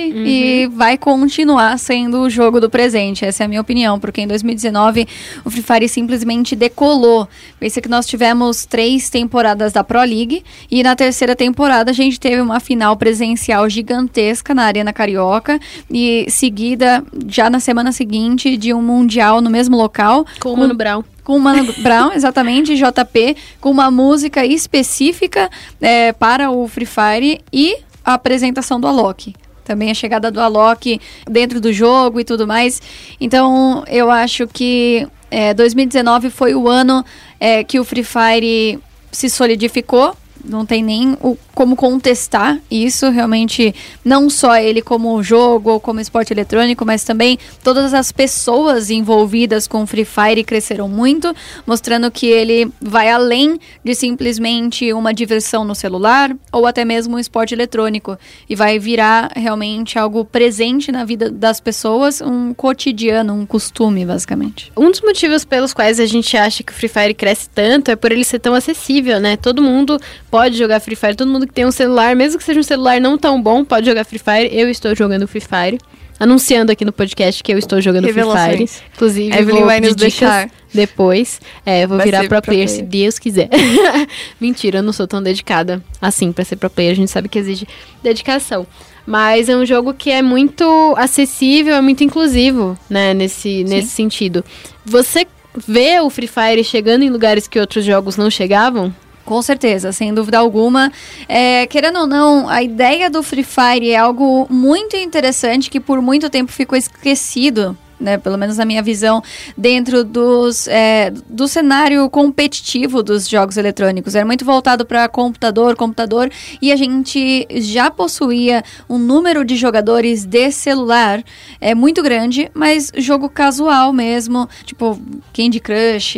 e 0.00 0.66
vai 0.68 0.96
continuar 0.96 1.78
sendo 1.78 2.20
o 2.20 2.30
jogo 2.30 2.60
do 2.60 2.70
presente. 2.70 3.24
Essa 3.24 3.42
é 3.42 3.46
a 3.46 3.48
minha 3.48 3.60
opinião, 3.60 3.98
porque 3.98 4.20
em 4.20 4.26
2019 4.26 5.06
o 5.44 5.50
Free 5.50 5.62
Fire 5.62 5.88
simplesmente 5.88 6.56
decolou. 6.56 7.28
Pense 7.58 7.80
que 7.80 7.88
nós 7.88 8.06
tivemos 8.06 8.64
três 8.64 9.10
temporadas 9.10 9.72
da 9.72 9.82
Pro 9.82 10.00
League 10.00 10.44
e 10.70 10.82
na 10.82 10.94
terceira 10.94 11.34
temporada 11.34 11.90
a 11.90 11.94
gente 11.94 12.18
teve 12.18 12.40
uma 12.40 12.60
final 12.60 12.96
presencial 12.96 13.68
gigantesca 13.68 14.54
na 14.54 14.64
Arena 14.64 14.92
Carioca 14.92 15.58
e 15.90 16.26
seguida 16.28 17.04
já 17.26 17.50
na 17.50 17.60
semana 17.60 17.92
seguinte 17.92 18.56
de 18.56 18.72
um 18.72 18.82
mundial 18.82 19.40
no 19.40 19.50
mesmo 19.50 19.76
local 19.76 20.26
Com 20.40 20.52
o 20.52 20.56
Mano 20.56 20.74
Brown. 20.74 21.04
com 21.22 21.36
o 21.36 21.40
Mano 21.40 21.72
Brown, 21.78 22.12
exatamente, 22.14 22.74
JP, 22.76 23.36
com 23.60 23.70
uma 23.70 23.90
música 23.90 24.44
específica 24.44 25.50
é, 25.80 26.12
para 26.12 26.50
o 26.50 26.68
Free 26.68 26.86
Fire 26.86 27.40
e 27.52 27.76
a 28.04 28.14
apresentação 28.14 28.80
do 28.80 28.86
Alok. 28.86 29.34
Também 29.64 29.90
a 29.90 29.94
chegada 29.94 30.30
do 30.30 30.40
Alok 30.40 31.00
dentro 31.28 31.60
do 31.60 31.72
jogo 31.72 32.20
e 32.20 32.24
tudo 32.24 32.46
mais. 32.46 32.82
Então, 33.18 33.82
eu 33.88 34.10
acho 34.10 34.46
que 34.46 35.08
é, 35.30 35.54
2019 35.54 36.30
foi 36.30 36.54
o 36.54 36.68
ano 36.68 37.04
é, 37.40 37.64
que 37.64 37.80
o 37.80 37.84
Free 37.84 38.04
Fire 38.04 38.78
se 39.10 39.30
solidificou. 39.30 40.14
Não 40.44 40.66
tem 40.66 40.82
nem 40.82 41.16
o, 41.22 41.38
como 41.54 41.76
contestar 41.76 42.58
isso, 42.70 43.08
realmente, 43.10 43.74
não 44.04 44.28
só 44.28 44.56
ele 44.56 44.82
como 44.82 45.22
jogo 45.22 45.70
ou 45.70 45.80
como 45.80 46.00
esporte 46.00 46.32
eletrônico, 46.32 46.84
mas 46.84 47.04
também 47.04 47.38
todas 47.62 47.94
as 47.94 48.10
pessoas 48.10 48.90
envolvidas 48.90 49.66
com 49.66 49.86
Free 49.86 50.04
Fire 50.04 50.44
cresceram 50.44 50.88
muito, 50.88 51.34
mostrando 51.66 52.10
que 52.10 52.26
ele 52.26 52.70
vai 52.80 53.10
além 53.10 53.58
de 53.84 53.94
simplesmente 53.94 54.92
uma 54.92 55.14
diversão 55.14 55.64
no 55.64 55.74
celular 55.74 56.34
ou 56.52 56.66
até 56.66 56.84
mesmo 56.84 57.16
um 57.16 57.18
esporte 57.18 57.54
eletrônico 57.54 58.18
e 58.48 58.56
vai 58.56 58.78
virar 58.78 59.30
realmente 59.36 59.98
algo 59.98 60.24
presente 60.24 60.90
na 60.90 61.04
vida 61.04 61.30
das 61.30 61.60
pessoas, 61.60 62.20
um 62.20 62.52
cotidiano, 62.52 63.32
um 63.32 63.46
costume, 63.46 64.04
basicamente. 64.04 64.72
Um 64.76 64.90
dos 64.90 65.00
motivos 65.00 65.44
pelos 65.44 65.72
quais 65.72 66.00
a 66.00 66.06
gente 66.06 66.36
acha 66.36 66.62
que 66.62 66.72
o 66.72 66.74
Free 66.74 66.88
Fire 66.88 67.14
cresce 67.14 67.48
tanto 67.48 67.90
é 67.90 67.96
por 67.96 68.10
ele 68.10 68.24
ser 68.24 68.38
tão 68.38 68.54
acessível, 68.54 69.20
né? 69.20 69.36
Todo 69.36 69.62
mundo 69.62 70.00
pode 70.30 70.58
jogar 70.58 70.80
Free 70.80 70.96
Fire, 70.96 71.14
todo 71.14 71.30
mundo 71.30 71.43
que 71.46 71.52
tem 71.52 71.66
um 71.66 71.70
celular, 71.70 72.14
mesmo 72.16 72.38
que 72.38 72.44
seja 72.44 72.60
um 72.60 72.64
celular 72.64 73.00
não 73.00 73.16
tão 73.18 73.40
bom, 73.40 73.64
pode 73.64 73.86
jogar 73.86 74.04
Free 74.04 74.18
Fire. 74.18 74.48
Eu 74.52 74.68
estou 74.70 74.94
jogando 74.94 75.26
Free 75.26 75.40
Fire. 75.40 75.78
Anunciando 76.18 76.70
aqui 76.70 76.84
no 76.84 76.92
podcast 76.92 77.42
que 77.42 77.52
eu 77.52 77.58
estou 77.58 77.80
jogando 77.80 78.04
Free 78.04 78.22
Fire. 78.22 78.70
Inclusive, 78.94 79.34
Evelyn 79.36 79.56
vou 79.58 79.66
vai 79.66 79.80
nos 79.80 79.96
deixar. 79.96 80.48
depois. 80.72 81.40
É, 81.66 81.86
vou 81.88 81.96
Vai 81.96 82.06
virar 82.06 82.20
pro 82.20 82.28
pro 82.28 82.42
player, 82.42 82.66
player. 82.66 82.68
se 82.68 82.82
Deus 82.82 83.18
quiser. 83.18 83.48
Mentira, 84.40 84.78
eu 84.78 84.82
não 84.82 84.92
sou 84.92 85.08
tão 85.08 85.20
dedicada 85.20 85.82
assim 86.00 86.30
pra 86.30 86.44
ser 86.44 86.54
pro 86.54 86.70
player. 86.70 86.92
A 86.92 86.94
gente 86.94 87.10
sabe 87.10 87.28
que 87.28 87.36
exige 87.38 87.66
dedicação. 88.00 88.64
Mas 89.04 89.48
é 89.48 89.56
um 89.56 89.66
jogo 89.66 89.92
que 89.92 90.10
é 90.10 90.22
muito 90.22 90.94
acessível, 90.96 91.74
é 91.74 91.80
muito 91.80 92.04
inclusivo, 92.04 92.78
né, 92.88 93.12
nesse, 93.12 93.64
nesse 93.64 93.88
sentido. 93.88 94.42
Você 94.84 95.26
vê 95.66 96.00
o 96.00 96.08
Free 96.08 96.28
Fire 96.28 96.64
chegando 96.64 97.02
em 97.02 97.10
lugares 97.10 97.46
que 97.46 97.58
outros 97.58 97.84
jogos 97.84 98.16
não 98.16 98.30
chegavam? 98.30 98.94
Com 99.24 99.40
certeza, 99.40 99.90
sem 99.90 100.12
dúvida 100.12 100.38
alguma. 100.38 100.92
É, 101.26 101.66
querendo 101.66 102.00
ou 102.00 102.06
não, 102.06 102.48
a 102.48 102.62
ideia 102.62 103.08
do 103.08 103.22
Free 103.22 103.44
Fire 103.44 103.90
é 103.90 103.96
algo 103.96 104.46
muito 104.50 104.96
interessante 104.96 105.70
que 105.70 105.80
por 105.80 106.02
muito 106.02 106.28
tempo 106.28 106.52
ficou 106.52 106.76
esquecido. 106.76 107.76
Né, 107.98 108.18
pelo 108.18 108.36
menos 108.36 108.58
na 108.58 108.64
minha 108.64 108.82
visão, 108.82 109.22
dentro 109.56 110.02
dos, 110.02 110.66
é, 110.66 111.12
do 111.28 111.46
cenário 111.46 112.10
competitivo 112.10 113.02
dos 113.02 113.28
jogos 113.28 113.56
eletrônicos. 113.56 114.14
Era 114.14 114.26
muito 114.26 114.44
voltado 114.44 114.84
para 114.84 115.08
computador, 115.08 115.76
computador, 115.76 116.28
e 116.60 116.72
a 116.72 116.76
gente 116.76 117.46
já 117.52 117.90
possuía 117.90 118.62
um 118.88 118.98
número 118.98 119.44
de 119.44 119.56
jogadores 119.56 120.24
de 120.24 120.50
celular 120.50 121.22
é 121.60 121.74
muito 121.74 122.02
grande, 122.02 122.50
mas 122.54 122.90
jogo 122.96 123.28
casual 123.28 123.92
mesmo, 123.92 124.48
tipo 124.64 125.00
Candy 125.32 125.60
Crush, 125.60 126.16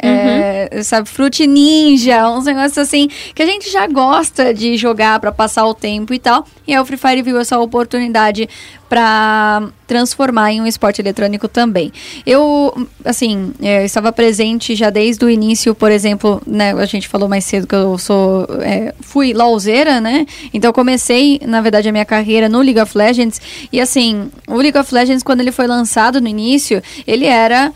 é, 0.00 0.82
sabe, 0.82 1.08
Fruit 1.08 1.46
Ninja, 1.46 2.28
uns 2.28 2.44
negócios 2.44 2.78
assim 2.78 3.08
que 3.34 3.42
a 3.42 3.46
gente 3.46 3.70
já 3.70 3.86
gosta 3.86 4.52
de 4.52 4.76
jogar 4.76 5.18
para 5.20 5.32
passar 5.32 5.66
o 5.66 5.74
tempo 5.74 6.12
e 6.12 6.18
tal. 6.18 6.46
E 6.66 6.74
aí 6.74 6.80
o 6.80 6.84
Free 6.84 6.96
Fire 6.96 7.22
viu 7.22 7.38
essa 7.38 7.58
oportunidade 7.58 8.48
para 8.92 9.70
transformar 9.86 10.52
em 10.52 10.60
um 10.60 10.66
esporte 10.66 11.00
eletrônico 11.00 11.48
também. 11.48 11.90
Eu, 12.26 12.86
assim, 13.02 13.54
é, 13.62 13.86
estava 13.86 14.12
presente 14.12 14.74
já 14.74 14.90
desde 14.90 15.24
o 15.24 15.30
início, 15.30 15.74
por 15.74 15.90
exemplo, 15.90 16.42
né, 16.46 16.74
a 16.74 16.84
gente 16.84 17.08
falou 17.08 17.26
mais 17.26 17.42
cedo 17.42 17.66
que 17.66 17.74
eu 17.74 17.96
sou, 17.96 18.46
é, 18.60 18.94
fui 19.00 19.32
LOLzeira, 19.32 19.98
né? 19.98 20.26
Então 20.52 20.68
eu 20.68 20.74
comecei, 20.74 21.40
na 21.46 21.62
verdade, 21.62 21.88
a 21.88 21.92
minha 21.92 22.04
carreira 22.04 22.50
no 22.50 22.60
League 22.60 22.78
of 22.78 22.94
Legends 22.94 23.40
e 23.72 23.80
assim, 23.80 24.30
o 24.46 24.56
League 24.56 24.76
of 24.76 24.94
Legends 24.94 25.22
quando 25.22 25.40
ele 25.40 25.52
foi 25.52 25.66
lançado 25.66 26.20
no 26.20 26.28
início, 26.28 26.82
ele 27.06 27.24
era 27.24 27.72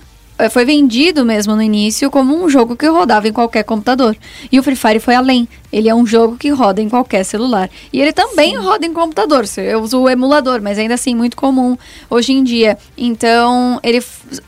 foi 0.50 0.64
vendido 0.64 1.24
mesmo 1.24 1.56
no 1.56 1.62
início 1.62 2.10
como 2.10 2.34
um 2.34 2.48
jogo 2.48 2.76
que 2.76 2.86
rodava 2.86 3.26
em 3.26 3.32
qualquer 3.32 3.62
computador. 3.64 4.16
E 4.52 4.58
o 4.58 4.62
Free 4.62 4.76
Fire 4.76 5.00
foi 5.00 5.14
além. 5.14 5.48
Ele 5.72 5.88
é 5.88 5.94
um 5.94 6.06
jogo 6.06 6.36
que 6.36 6.50
roda 6.50 6.80
em 6.80 6.88
qualquer 6.88 7.24
celular. 7.24 7.70
E 7.92 8.00
ele 8.00 8.12
também 8.12 8.56
roda 8.56 8.84
em 8.84 8.92
computador. 8.92 9.44
Eu 9.56 9.82
uso 9.82 10.00
o 10.00 10.08
emulador, 10.08 10.60
mas 10.60 10.78
ainda 10.78 10.94
assim 10.94 11.14
muito 11.14 11.36
comum 11.36 11.76
hoje 12.10 12.32
em 12.32 12.44
dia. 12.44 12.76
Então, 12.96 13.80
ele 13.82 14.02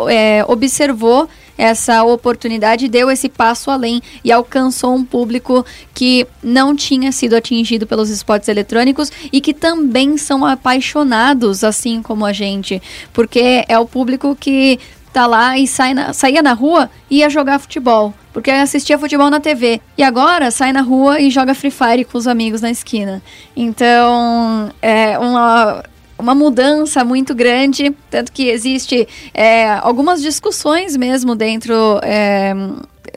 é, 0.09 0.45
observou 0.47 1.29
essa 1.59 2.05
oportunidade, 2.05 2.89
deu 2.89 3.11
esse 3.11 3.29
passo 3.29 3.69
além 3.69 4.01
e 4.23 4.31
alcançou 4.31 4.95
um 4.95 5.05
público 5.05 5.67
que 5.93 6.25
não 6.41 6.77
tinha 6.77 7.11
sido 7.11 7.35
atingido 7.35 7.85
pelos 7.85 8.09
esportes 8.09 8.49
eletrônicos 8.49 9.11
e 9.33 9.41
que 9.41 9.53
também 9.53 10.17
são 10.17 10.47
apaixonados, 10.47 11.65
assim 11.65 12.01
como 12.01 12.25
a 12.25 12.33
gente, 12.33 12.81
porque 13.13 13.65
é 13.69 13.77
o 13.77 13.85
público 13.85 14.37
que 14.39 14.79
tá 15.09 15.27
lá 15.27 15.59
e 15.59 15.67
sai 15.67 15.95
na, 15.95 16.13
saía 16.13 16.43
na 16.43 16.53
rua 16.53 16.91
e 17.11 17.19
ia 17.19 17.31
jogar 17.31 17.59
futebol. 17.59 18.15
Porque 18.33 18.51
assistia 18.51 18.99
futebol 18.99 19.31
na 19.31 19.41
TV. 19.41 19.81
E 19.97 20.03
agora 20.03 20.51
sai 20.51 20.73
na 20.73 20.81
rua 20.81 21.21
e 21.21 21.31
joga 21.31 21.55
Free 21.55 21.71
Fire 21.71 22.05
com 22.05 22.19
os 22.19 22.27
amigos 22.27 22.61
na 22.61 22.71
esquina. 22.71 23.23
Então, 23.57 24.71
é 24.81 25.19
uma 25.19 25.83
uma 26.19 26.35
mudança 26.35 27.05
muito 27.05 27.33
grande, 27.33 27.95
tanto 28.11 28.33
que 28.33 28.49
existe 28.49 29.07
é, 29.33 29.71
algumas 29.71 30.21
discussões 30.21 30.97
mesmo 30.97 31.37
dentro 31.37 32.01
é, 32.03 32.53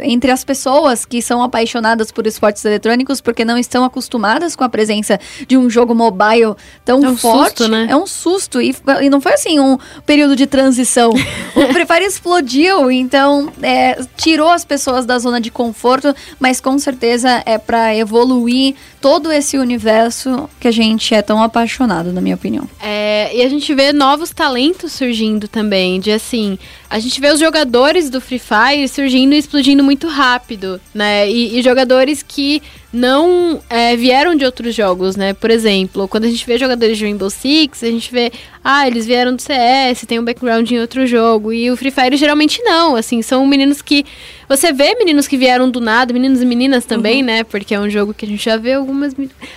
entre 0.02 0.32
as 0.32 0.44
pessoas 0.44 1.06
que 1.06 1.22
são 1.22 1.42
apaixonadas 1.42 2.12
por 2.12 2.26
esportes 2.28 2.64
eletrônicos 2.66 3.22
porque 3.22 3.46
não 3.46 3.58
estão 3.58 3.84
acostumadas 3.84 4.56
com 4.56 4.64
a 4.64 4.70
presença 4.70 5.20
de 5.48 5.58
um 5.58 5.70
jogo 5.70 5.94
mobile 5.96 6.56
tão 6.84 7.04
É 7.04 7.10
um 7.10 7.18
forte. 7.18 7.60
susto, 7.60 7.68
né? 7.68 7.88
É 7.90 7.96
um 7.96 8.08
susto. 8.08 8.62
E, 8.62 8.76
e 9.02 9.10
não 9.10 9.22
foi 9.22 9.34
assim 9.34 9.60
um 9.60 9.78
período 10.06 10.36
de 10.36 10.46
transição. 10.48 11.12
o 11.56 11.74
Free 11.74 11.86
Fire 11.86 12.06
explodiu, 12.06 12.92
então 12.92 13.52
é, 13.62 14.00
tirou 14.18 14.50
as 14.50 14.66
pessoas 14.66 15.06
da 15.06 15.18
zona 15.20 15.40
de 15.40 15.52
conforto, 15.52 16.14
mas 16.40 16.60
com 16.60 16.78
certeza 16.78 17.44
é 17.46 17.58
para 17.58 17.96
evoluir 17.96 18.76
todo 19.02 19.32
esse 19.32 19.58
universo 19.58 20.48
que 20.60 20.68
a 20.68 20.72
gente 20.72 21.14
é 21.14 21.22
tão 21.24 21.42
apaixonado, 21.42 22.14
na 22.14 22.22
minha 22.22 22.36
opinião. 22.36 22.70
É, 22.80 23.36
e 23.36 23.42
a 23.42 23.50
gente 23.50 23.74
vê 23.74 23.92
novos 23.92 24.30
talentos 24.30 24.94
surgindo 24.94 25.48
também, 25.48 26.00
de 26.00 26.12
assim, 26.12 26.58
a 26.90 27.00
gente 27.00 27.20
vê 27.20 27.32
os 27.32 27.40
jogadores 27.40 28.10
do 28.10 28.22
Free 28.22 28.40
Fire 28.40 28.88
surgindo 28.88 29.34
e 29.34 29.40
explodindo 29.40 29.84
muito 29.84 30.08
rápido, 30.08 30.80
né? 30.94 31.30
E, 31.30 31.58
e 31.58 31.64
jogadores 31.64 32.22
que 32.22 32.62
não 32.94 33.62
é, 33.70 33.96
vieram 33.96 34.36
de 34.36 34.44
outros 34.44 34.76
jogos, 34.76 35.16
né? 35.16 35.34
Por 35.34 35.50
exemplo, 35.50 36.08
quando 36.08 36.26
a 36.26 36.28
gente 36.28 36.46
vê 36.46 36.58
jogadores 36.58 36.98
de 36.98 37.06
Rainbow 37.06 37.30
Six, 37.30 37.84
a 37.84 37.88
gente 37.88 38.12
vê, 38.12 38.32
ah, 38.64 38.86
eles 38.86 39.06
vieram 39.06 39.34
do 39.34 39.42
CS, 39.42 40.06
tem 40.06 40.20
um 40.20 40.26
background 40.26 40.70
em 40.70 40.80
outro 40.80 41.08
jogo. 41.08 41.54
E 41.54 41.72
o 41.72 41.78
Free 41.78 41.92
Fire 41.92 42.18
geralmente 42.18 42.62
não, 42.64 42.96
assim, 42.96 43.22
são 43.22 43.46
meninos 43.48 43.82
que. 43.82 44.06
Você 44.50 44.74
vê 44.74 44.94
meninos 44.96 45.30
que 45.30 45.38
vieram 45.38 45.70
do 45.70 45.80
nada, 45.80 46.12
meninos 46.12 46.42
e 46.42 46.46
meninas 46.46 46.84
também, 46.84 47.24
né? 47.24 47.46
Porque 47.46 47.74
é 47.74 47.80
um 47.80 47.90
jogo 47.90 48.14
que 48.14 48.26
a 48.26 48.28
gente 48.28 48.44
já 48.44 48.58
vê 48.58 48.74
algumas, 48.74 49.16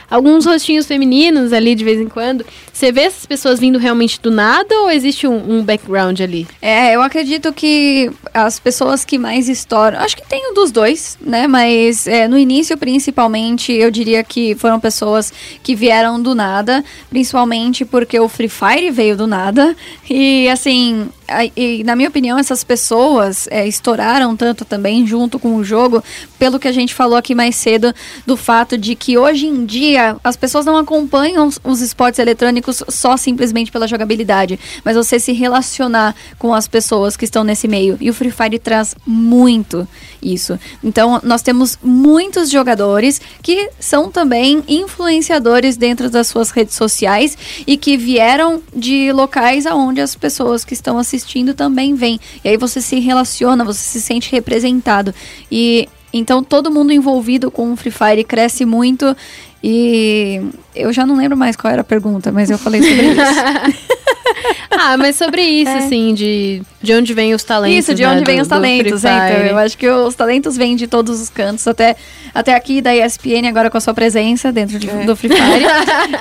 alguns 0.08 0.46
rostinhos 0.46 0.86
femininos 0.86 1.52
ali 1.52 1.74
de 1.74 1.82
vez 1.82 2.00
em 2.00 2.08
quando. 2.08 2.46
Você 2.72 2.92
vê 2.92 3.00
essas 3.00 3.26
pessoas 3.26 3.58
vindo 3.58 3.76
realmente 3.76 4.20
do 4.20 4.30
nada 4.30 4.72
ou 4.82 4.90
existe 4.90 5.26
um, 5.26 5.56
um 5.58 5.64
background 5.64 6.20
ali? 6.20 6.46
É, 6.62 6.94
eu 6.94 7.02
acredito 7.02 7.52
que 7.52 8.08
as 8.32 8.60
pessoas 8.60 9.04
que 9.04 9.18
mais 9.18 9.48
estouram, 9.48 9.98
acho 9.98 10.16
que 10.16 10.28
tem 10.28 10.52
um 10.52 10.54
dos 10.54 10.70
dois, 10.70 11.18
né? 11.20 11.48
Mas 11.48 12.06
é, 12.06 12.28
no 12.28 12.38
início, 12.38 12.78
principalmente, 12.78 13.23
eu 13.72 13.90
diria 13.90 14.22
que 14.22 14.54
foram 14.54 14.80
pessoas 14.80 15.32
que 15.62 15.74
vieram 15.74 16.20
do 16.20 16.34
nada, 16.34 16.84
principalmente 17.10 17.84
porque 17.84 18.18
o 18.18 18.28
Free 18.28 18.48
Fire 18.48 18.90
veio 18.90 19.16
do 19.16 19.26
nada. 19.26 19.76
E 20.08 20.48
assim, 20.48 21.08
e, 21.56 21.82
na 21.84 21.96
minha 21.96 22.08
opinião, 22.08 22.38
essas 22.38 22.62
pessoas 22.62 23.48
é, 23.50 23.66
estouraram 23.66 24.36
tanto 24.36 24.64
também 24.64 25.06
junto 25.06 25.38
com 25.38 25.56
o 25.56 25.64
jogo, 25.64 26.02
pelo 26.38 26.58
que 26.58 26.68
a 26.68 26.72
gente 26.72 26.92
falou 26.92 27.16
aqui 27.16 27.34
mais 27.34 27.56
cedo, 27.56 27.94
do 28.26 28.36
fato 28.36 28.76
de 28.76 28.94
que 28.94 29.16
hoje 29.16 29.46
em 29.46 29.64
dia 29.64 30.16
as 30.22 30.36
pessoas 30.36 30.66
não 30.66 30.76
acompanham 30.76 31.48
os, 31.64 31.80
esportes 31.80 32.18
eletrônicos 32.18 32.82
só 32.88 33.16
simplesmente 33.16 33.72
pela 33.72 33.88
jogabilidade, 33.88 34.58
mas 34.84 34.96
você 34.96 35.18
se 35.18 35.32
relacionar 35.32 36.14
com 36.38 36.52
as 36.52 36.68
pessoas 36.68 37.16
que 37.16 37.24
estão 37.24 37.42
nesse 37.42 37.66
meio. 37.66 37.96
E 38.00 38.10
o 38.10 38.14
Free 38.14 38.30
Fire 38.30 38.58
traz 38.58 38.94
muito 39.06 39.88
isso. 40.22 40.58
Então, 40.82 41.20
nós 41.22 41.42
temos 41.42 41.78
muitos 41.82 42.50
jogadores 42.50 43.20
que 43.42 43.70
são 43.80 44.10
também 44.10 44.62
influenciadores 44.68 45.76
dentro 45.76 46.10
das 46.10 46.26
suas 46.26 46.50
redes 46.50 46.74
sociais 46.74 47.36
e 47.66 47.76
que 47.76 47.96
vieram 47.96 48.62
de 48.74 49.12
locais 49.12 49.66
aonde 49.66 50.00
as 50.00 50.14
pessoas 50.14 50.64
que 50.64 50.74
estão 50.74 50.98
assistindo 50.98 51.13
também 51.54 51.94
vêm. 51.94 52.18
E 52.44 52.48
aí 52.48 52.56
você 52.56 52.80
se 52.80 52.98
relaciona, 52.98 53.64
você 53.64 53.80
se 53.80 54.00
sente 54.00 54.32
representado. 54.32 55.14
E 55.50 55.88
então 56.12 56.42
todo 56.42 56.70
mundo 56.70 56.92
envolvido 56.92 57.50
com 57.50 57.72
o 57.72 57.76
Free 57.76 57.90
Fire 57.90 58.24
cresce 58.24 58.64
muito. 58.64 59.16
E 59.66 60.42
eu 60.76 60.92
já 60.92 61.06
não 61.06 61.16
lembro 61.16 61.38
mais 61.38 61.56
qual 61.56 61.72
era 61.72 61.80
a 61.80 61.84
pergunta, 61.84 62.30
mas 62.30 62.50
eu 62.50 62.58
falei 62.58 62.82
sobre 62.82 63.06
isso. 63.12 63.84
Ah, 64.76 64.96
mas 64.98 65.16
sobre 65.16 65.40
isso, 65.40 65.70
assim, 65.70 66.12
de, 66.12 66.60
de 66.82 66.92
onde 66.94 67.14
vêm 67.14 67.32
os 67.32 67.42
talentos. 67.44 67.78
Isso, 67.78 67.94
de 67.94 68.02
né, 68.02 68.08
onde 68.10 68.24
do- 68.24 68.42
os 68.42 68.48
talentos, 68.48 69.04
é, 69.04 69.08
então. 69.32 69.46
Eu 69.46 69.56
acho 69.58 69.78
que 69.78 69.88
os 69.88 70.14
talentos 70.14 70.56
vêm 70.56 70.74
de 70.76 70.86
todos 70.86 71.20
os 71.20 71.30
cantos, 71.30 71.66
até, 71.68 71.94
até 72.34 72.54
aqui 72.54 72.82
da 72.82 72.94
ESPN, 72.94 73.46
agora 73.48 73.70
com 73.70 73.78
a 73.78 73.80
sua 73.80 73.94
presença 73.94 74.50
dentro 74.52 74.78
de- 74.78 74.88
do 75.06 75.14
Free 75.16 75.30
Fire. 75.30 75.64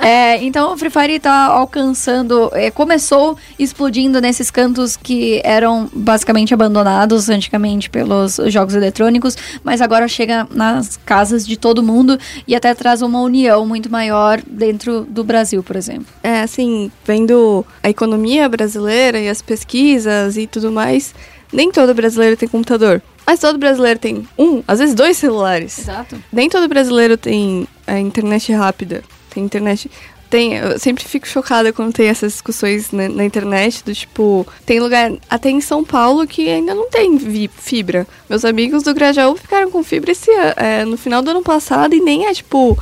É, 0.06 0.42
então, 0.44 0.72
o 0.72 0.78
Free 0.78 0.88
Fire 0.90 1.18
tá 1.18 1.46
alcançando, 1.46 2.48
é, 2.54 2.70
começou 2.70 3.36
explodindo 3.58 4.20
nesses 4.20 4.50
cantos 4.50 4.96
que 4.96 5.40
eram 5.44 5.88
basicamente 5.92 6.54
abandonados 6.54 7.28
antigamente 7.28 7.90
pelos 7.90 8.38
jogos 8.46 8.74
eletrônicos, 8.74 9.36
mas 9.64 9.80
agora 9.80 10.06
chega 10.08 10.46
nas 10.54 10.96
casas 11.04 11.46
de 11.46 11.56
todo 11.56 11.82
mundo 11.82 12.18
e 12.46 12.54
até 12.54 12.72
traz 12.74 13.02
uma 13.02 13.20
união 13.34 13.66
muito 13.66 13.90
maior 13.90 14.40
dentro 14.46 15.02
do 15.02 15.24
Brasil, 15.24 15.62
por 15.62 15.74
exemplo. 15.74 16.06
É, 16.22 16.40
assim, 16.40 16.90
vendo 17.04 17.66
a 17.82 17.90
economia 17.90 18.48
brasileira 18.48 19.18
e 19.18 19.28
as 19.28 19.42
pesquisas 19.42 20.36
e 20.36 20.46
tudo 20.46 20.70
mais, 20.70 21.12
nem 21.52 21.70
todo 21.72 21.92
brasileiro 21.92 22.36
tem 22.36 22.48
computador. 22.48 23.02
Mas 23.26 23.40
todo 23.40 23.58
brasileiro 23.58 23.98
tem 23.98 24.28
um, 24.38 24.62
às 24.68 24.78
vezes 24.78 24.94
dois 24.94 25.16
celulares. 25.16 25.78
Exato. 25.78 26.16
Nem 26.32 26.48
todo 26.48 26.68
brasileiro 26.68 27.16
tem 27.16 27.66
a 27.86 27.98
internet 27.98 28.52
rápida. 28.52 29.02
Tem 29.30 29.42
internet. 29.42 29.90
Tem, 30.30 30.54
eu 30.56 30.78
sempre 30.78 31.04
fico 31.04 31.28
chocada 31.28 31.72
quando 31.72 31.92
tem 31.92 32.08
essas 32.08 32.32
discussões 32.32 32.90
na, 32.90 33.08
na 33.08 33.24
internet 33.24 33.84
do 33.84 33.94
tipo, 33.94 34.46
tem 34.66 34.80
lugar 34.80 35.12
até 35.30 35.48
em 35.48 35.60
São 35.60 35.84
Paulo 35.84 36.26
que 36.26 36.48
ainda 36.48 36.74
não 36.74 36.88
tem 36.90 37.16
vi- 37.16 37.50
fibra. 37.56 38.06
Meus 38.28 38.44
amigos 38.44 38.82
do 38.82 38.92
Grajaú 38.92 39.36
ficaram 39.36 39.70
com 39.70 39.82
fibra 39.84 40.10
esse 40.12 40.30
é, 40.56 40.84
no 40.84 40.96
final 40.96 41.22
do 41.22 41.30
ano 41.30 41.42
passado 41.42 41.94
e 41.94 42.00
nem 42.00 42.26
é 42.26 42.34
tipo 42.34 42.76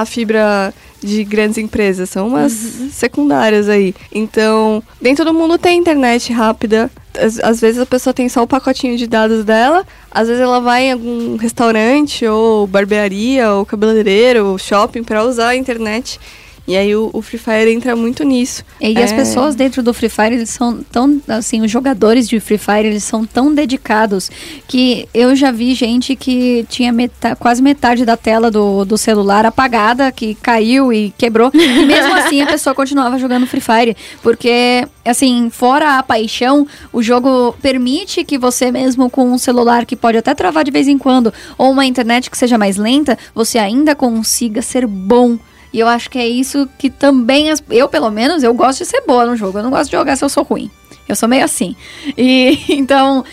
a 0.00 0.04
fibra 0.04 0.72
de 1.02 1.24
grandes 1.24 1.58
empresas, 1.58 2.08
são 2.10 2.28
umas 2.28 2.52
secundárias 2.92 3.68
aí. 3.68 3.94
Então, 4.12 4.82
nem 5.00 5.14
todo 5.14 5.34
mundo 5.34 5.58
tem 5.58 5.78
internet 5.78 6.32
rápida. 6.32 6.90
Às, 7.18 7.40
às 7.40 7.60
vezes 7.60 7.80
a 7.80 7.86
pessoa 7.86 8.14
tem 8.14 8.28
só 8.28 8.42
o 8.42 8.46
pacotinho 8.46 8.96
de 8.96 9.08
dados 9.08 9.44
dela, 9.44 9.84
às 10.10 10.28
vezes 10.28 10.40
ela 10.40 10.60
vai 10.60 10.84
em 10.84 10.92
algum 10.92 11.36
restaurante 11.36 12.24
ou 12.26 12.66
barbearia 12.66 13.50
ou 13.52 13.66
cabeleireiro 13.66 14.46
ou 14.46 14.58
shopping 14.58 15.02
para 15.02 15.24
usar 15.24 15.48
a 15.48 15.56
internet. 15.56 16.20
E 16.68 16.76
aí 16.76 16.94
o, 16.94 17.08
o 17.14 17.22
Free 17.22 17.38
Fire 17.38 17.72
entra 17.72 17.96
muito 17.96 18.22
nisso. 18.24 18.62
E 18.78 18.96
as 19.02 19.10
É. 19.10 19.16
pessoas 19.16 19.54
dentro 19.54 19.82
do 19.82 19.94
Free 19.94 20.10
Fire, 20.10 20.34
eles 20.34 20.50
são 20.50 20.80
tão, 20.92 21.18
assim, 21.26 21.62
os 21.62 21.70
jogadores 21.70 22.28
de 22.28 22.38
Free 22.40 22.58
Fire, 22.58 22.86
eles 22.86 23.02
são 23.04 23.24
tão 23.24 23.54
dedicados 23.54 24.30
que 24.68 25.08
eu 25.14 25.34
já 25.34 25.50
vi 25.50 25.72
gente 25.72 26.14
que 26.14 26.66
tinha 26.68 26.92
meta- 26.92 27.34
quase 27.34 27.62
metade 27.62 28.04
da 28.04 28.18
tela 28.18 28.50
do, 28.50 28.84
do 28.84 28.98
celular 28.98 29.46
apagada, 29.46 30.12
que 30.12 30.34
caiu 30.34 30.92
e 30.92 31.10
quebrou. 31.16 31.50
E 31.54 31.86
mesmo 31.86 32.12
assim 32.20 32.42
a 32.42 32.46
pessoa 32.46 32.74
continuava 32.74 33.18
jogando 33.18 33.46
Free 33.46 33.62
Fire. 33.62 33.96
Porque, 34.22 34.86
assim, 35.06 35.48
fora 35.50 35.98
a 35.98 36.02
paixão, 36.02 36.66
o 36.92 37.02
jogo 37.02 37.56
permite 37.62 38.22
que 38.24 38.36
você 38.36 38.70
mesmo 38.70 39.08
com 39.08 39.24
um 39.32 39.38
celular 39.38 39.86
que 39.86 39.96
pode 39.96 40.18
até 40.18 40.34
travar 40.34 40.64
de 40.64 40.70
vez 40.70 40.86
em 40.86 40.98
quando, 40.98 41.32
ou 41.56 41.70
uma 41.70 41.86
internet 41.86 42.30
que 42.30 42.36
seja 42.36 42.58
mais 42.58 42.76
lenta, 42.76 43.16
você 43.34 43.58
ainda 43.58 43.94
consiga 43.94 44.60
ser 44.60 44.86
bom 44.86 45.38
e 45.72 45.78
eu 45.80 45.86
acho 45.88 46.08
que 46.10 46.18
é 46.18 46.26
isso 46.26 46.68
que 46.78 46.88
também, 46.90 47.50
as- 47.50 47.62
eu 47.70 47.88
pelo 47.88 48.10
menos, 48.10 48.42
eu 48.42 48.52
gosto 48.54 48.78
de 48.80 48.86
ser 48.86 49.02
boa 49.06 49.24
no 49.26 49.36
jogo. 49.36 49.58
Eu 49.58 49.62
não 49.62 49.70
gosto 49.70 49.90
de 49.90 49.96
jogar 49.96 50.16
se 50.16 50.24
eu 50.24 50.28
sou 50.28 50.42
ruim. 50.44 50.70
Eu 51.08 51.16
sou 51.16 51.28
meio 51.28 51.44
assim. 51.44 51.74
E 52.16 52.58
então, 52.74 53.24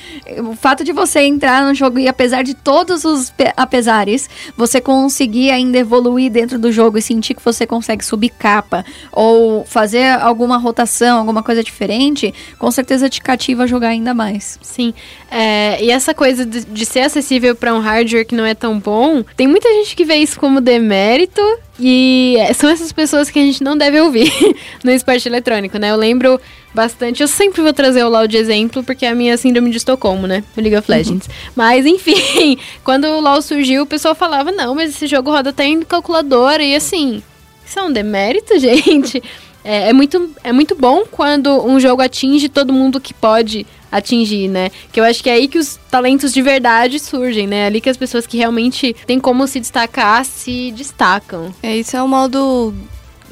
o 0.49 0.55
fato 0.55 0.83
de 0.83 0.91
você 0.93 1.19
entrar 1.21 1.63
no 1.65 1.73
jogo 1.73 1.99
e 1.99 2.07
apesar 2.07 2.43
de 2.43 2.53
todos 2.53 3.03
os 3.03 3.29
pe- 3.29 3.51
apesares, 3.57 4.29
você 4.55 4.79
conseguir 4.79 5.51
ainda 5.51 5.77
evoluir 5.77 6.31
dentro 6.31 6.57
do 6.57 6.71
jogo 6.71 6.97
e 6.97 7.01
sentir 7.01 7.33
que 7.33 7.43
você 7.43 7.67
consegue 7.67 8.03
subir 8.05 8.29
capa 8.29 8.85
ou 9.11 9.65
fazer 9.65 10.07
alguma 10.21 10.57
rotação, 10.57 11.19
alguma 11.19 11.43
coisa 11.43 11.63
diferente, 11.63 12.33
com 12.57 12.71
certeza 12.71 13.09
te 13.09 13.21
cativa 13.21 13.63
a 13.63 13.67
jogar 13.67 13.89
ainda 13.89 14.13
mais. 14.13 14.57
Sim. 14.61 14.93
É, 15.29 15.83
e 15.83 15.91
essa 15.91 16.13
coisa 16.13 16.45
de, 16.45 16.63
de 16.63 16.85
ser 16.85 17.01
acessível 17.01 17.55
para 17.55 17.73
um 17.73 17.79
hardware 17.79 18.25
que 18.25 18.35
não 18.35 18.45
é 18.45 18.53
tão 18.55 18.79
bom, 18.79 19.23
tem 19.35 19.47
muita 19.47 19.67
gente 19.69 19.95
que 19.95 20.05
vê 20.05 20.15
isso 20.15 20.39
como 20.39 20.61
demérito. 20.61 21.41
E 21.77 22.37
é, 22.39 22.53
são 22.53 22.69
essas 22.69 22.93
pessoas 22.93 23.29
que 23.29 23.37
a 23.37 23.41
gente 23.41 23.61
não 23.61 23.77
deve 23.77 23.99
ouvir 23.99 24.31
no 24.81 24.91
esporte 24.91 25.27
eletrônico, 25.27 25.77
né? 25.77 25.91
Eu 25.91 25.97
lembro 25.97 26.39
bastante. 26.75 27.21
Eu 27.21 27.27
sempre 27.27 27.61
vou 27.61 27.73
trazer 27.73 28.03
o 28.03 28.09
LoL 28.09 28.27
de 28.27 28.37
exemplo, 28.37 28.83
porque 28.83 29.05
é 29.05 29.09
a 29.09 29.15
minha 29.15 29.35
síndrome 29.37 29.71
de 29.71 29.77
Estocolmo, 29.77 30.27
né? 30.27 30.43
O 30.55 30.61
League 30.61 30.75
of 30.75 30.91
Legends. 30.91 31.29
Mas, 31.55 31.85
enfim, 31.87 32.57
quando 32.83 33.05
o 33.05 33.21
LoL 33.21 33.41
surgiu, 33.41 33.83
o 33.83 33.87
pessoal 33.87 34.13
falava, 34.13 34.51
não, 34.51 34.75
mas 34.75 34.91
esse 34.91 35.07
jogo 35.07 35.31
roda 35.31 35.49
até 35.49 35.65
em 35.65 35.81
calculadora. 35.81 36.61
E 36.61 36.75
assim, 36.75 37.23
isso 37.65 37.79
é 37.79 37.83
um 37.83 37.91
demérito, 37.91 38.57
gente. 38.59 39.23
É, 39.63 39.89
é 39.89 39.93
muito, 39.93 40.29
é 40.43 40.51
muito 40.51 40.75
bom 40.75 41.03
quando 41.09 41.49
um 41.65 41.79
jogo 41.79 42.03
atinge 42.03 42.47
todo 42.47 42.71
mundo 42.71 43.01
que 43.01 43.15
pode 43.15 43.65
atingir, 43.91 44.47
né? 44.47 44.69
Que 44.91 44.99
eu 44.99 45.03
acho 45.03 45.23
que 45.23 45.29
é 45.29 45.33
aí 45.33 45.47
que 45.47 45.57
os 45.57 45.79
talentos 45.89 46.33
de 46.33 46.41
verdade 46.41 46.99
surgem, 46.99 47.47
né? 47.47 47.65
Ali 47.65 47.81
que 47.81 47.89
as 47.89 47.97
pessoas 47.97 48.27
que 48.27 48.37
realmente 48.37 48.95
têm 49.07 49.19
como 49.19 49.47
se 49.47 49.59
destacar 49.59 50.23
se 50.25 50.71
destacam. 50.71 51.53
É, 51.63 51.75
isso 51.77 51.95
é 51.95 52.03
o 52.03 52.07
mal 52.07 52.29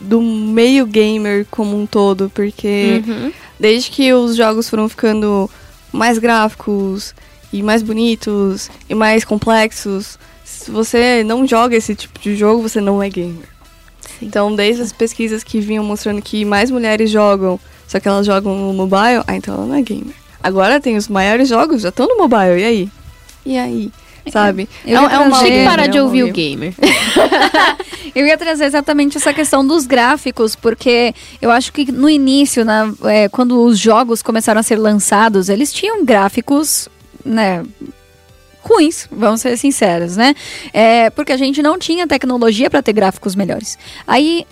do, 0.03 0.21
meio 0.21 0.85
gamer 0.85 1.45
como 1.49 1.79
um 1.79 1.85
todo, 1.85 2.31
porque 2.33 3.01
Uhum. 3.07 3.31
desde 3.59 3.89
que 3.91 4.13
os 4.13 4.35
jogos 4.35 4.69
foram 4.69 4.87
ficando 4.89 5.49
mais 5.91 6.17
gráficos 6.17 7.13
e 7.51 7.61
mais 7.61 7.81
bonitos 7.81 8.69
e 8.89 8.95
mais 8.95 9.23
complexos, 9.23 10.17
se 10.43 10.71
você 10.71 11.23
não 11.23 11.47
joga 11.47 11.75
esse 11.75 11.93
tipo 11.95 12.19
de 12.19 12.35
jogo, 12.35 12.61
você 12.61 12.81
não 12.81 13.01
é 13.01 13.09
gamer. 13.09 13.47
Então, 14.21 14.55
desde 14.55 14.81
as 14.81 14.91
pesquisas 14.93 15.43
que 15.43 15.59
vinham 15.59 15.83
mostrando 15.83 16.21
que 16.21 16.45
mais 16.45 16.71
mulheres 16.71 17.09
jogam, 17.09 17.59
só 17.87 17.99
que 17.99 18.07
elas 18.07 18.25
jogam 18.25 18.55
no 18.55 18.73
mobile, 18.73 19.23
ah, 19.27 19.35
então 19.35 19.53
ela 19.53 19.65
não 19.65 19.75
é 19.75 19.81
gamer. 19.81 20.15
Agora 20.41 20.79
tem 20.79 20.97
os 20.97 21.07
maiores 21.07 21.47
jogos, 21.49 21.81
já 21.81 21.89
estão 21.89 22.07
no 22.07 22.17
mobile, 22.17 22.59
e 22.59 22.63
aí? 22.63 22.89
E 23.45 23.57
aí? 23.57 23.91
Sabe? 24.31 24.69
Eu 24.85 25.01
ia 25.01 25.21
um 25.21 25.29
mal 25.29 25.43
que 25.43 25.63
parar 25.65 25.85
é 25.85 25.87
de 25.89 25.99
ouvir 25.99 26.23
o 26.23 26.31
gamer. 26.31 26.73
Eu 28.15 28.27
ia 28.27 28.37
trazer 28.37 28.65
exatamente 28.65 29.17
essa 29.17 29.33
questão 29.33 29.65
dos 29.65 29.87
gráficos, 29.87 30.55
porque 30.55 31.15
eu 31.41 31.49
acho 31.49 31.73
que 31.73 31.91
no 31.91 32.07
início, 32.07 32.63
na- 32.63 32.93
é, 33.05 33.27
quando 33.27 33.59
os 33.65 33.79
jogos 33.79 34.21
começaram 34.21 34.59
a 34.59 34.63
ser 34.63 34.75
lançados, 34.75 35.49
eles 35.49 35.73
tinham 35.73 36.05
gráficos, 36.05 36.87
né? 37.25 37.63
Ruins, 38.61 39.07
vamos 39.11 39.41
ser 39.41 39.57
sinceros, 39.57 40.15
né? 40.15 40.35
É, 40.71 41.09
porque 41.09 41.31
a 41.31 41.37
gente 41.37 41.61
não 41.63 41.77
tinha 41.79 42.05
tecnologia 42.07 42.69
para 42.69 42.83
ter 42.83 42.93
gráficos 42.93 43.35
melhores. 43.35 43.79
Aí 44.07 44.45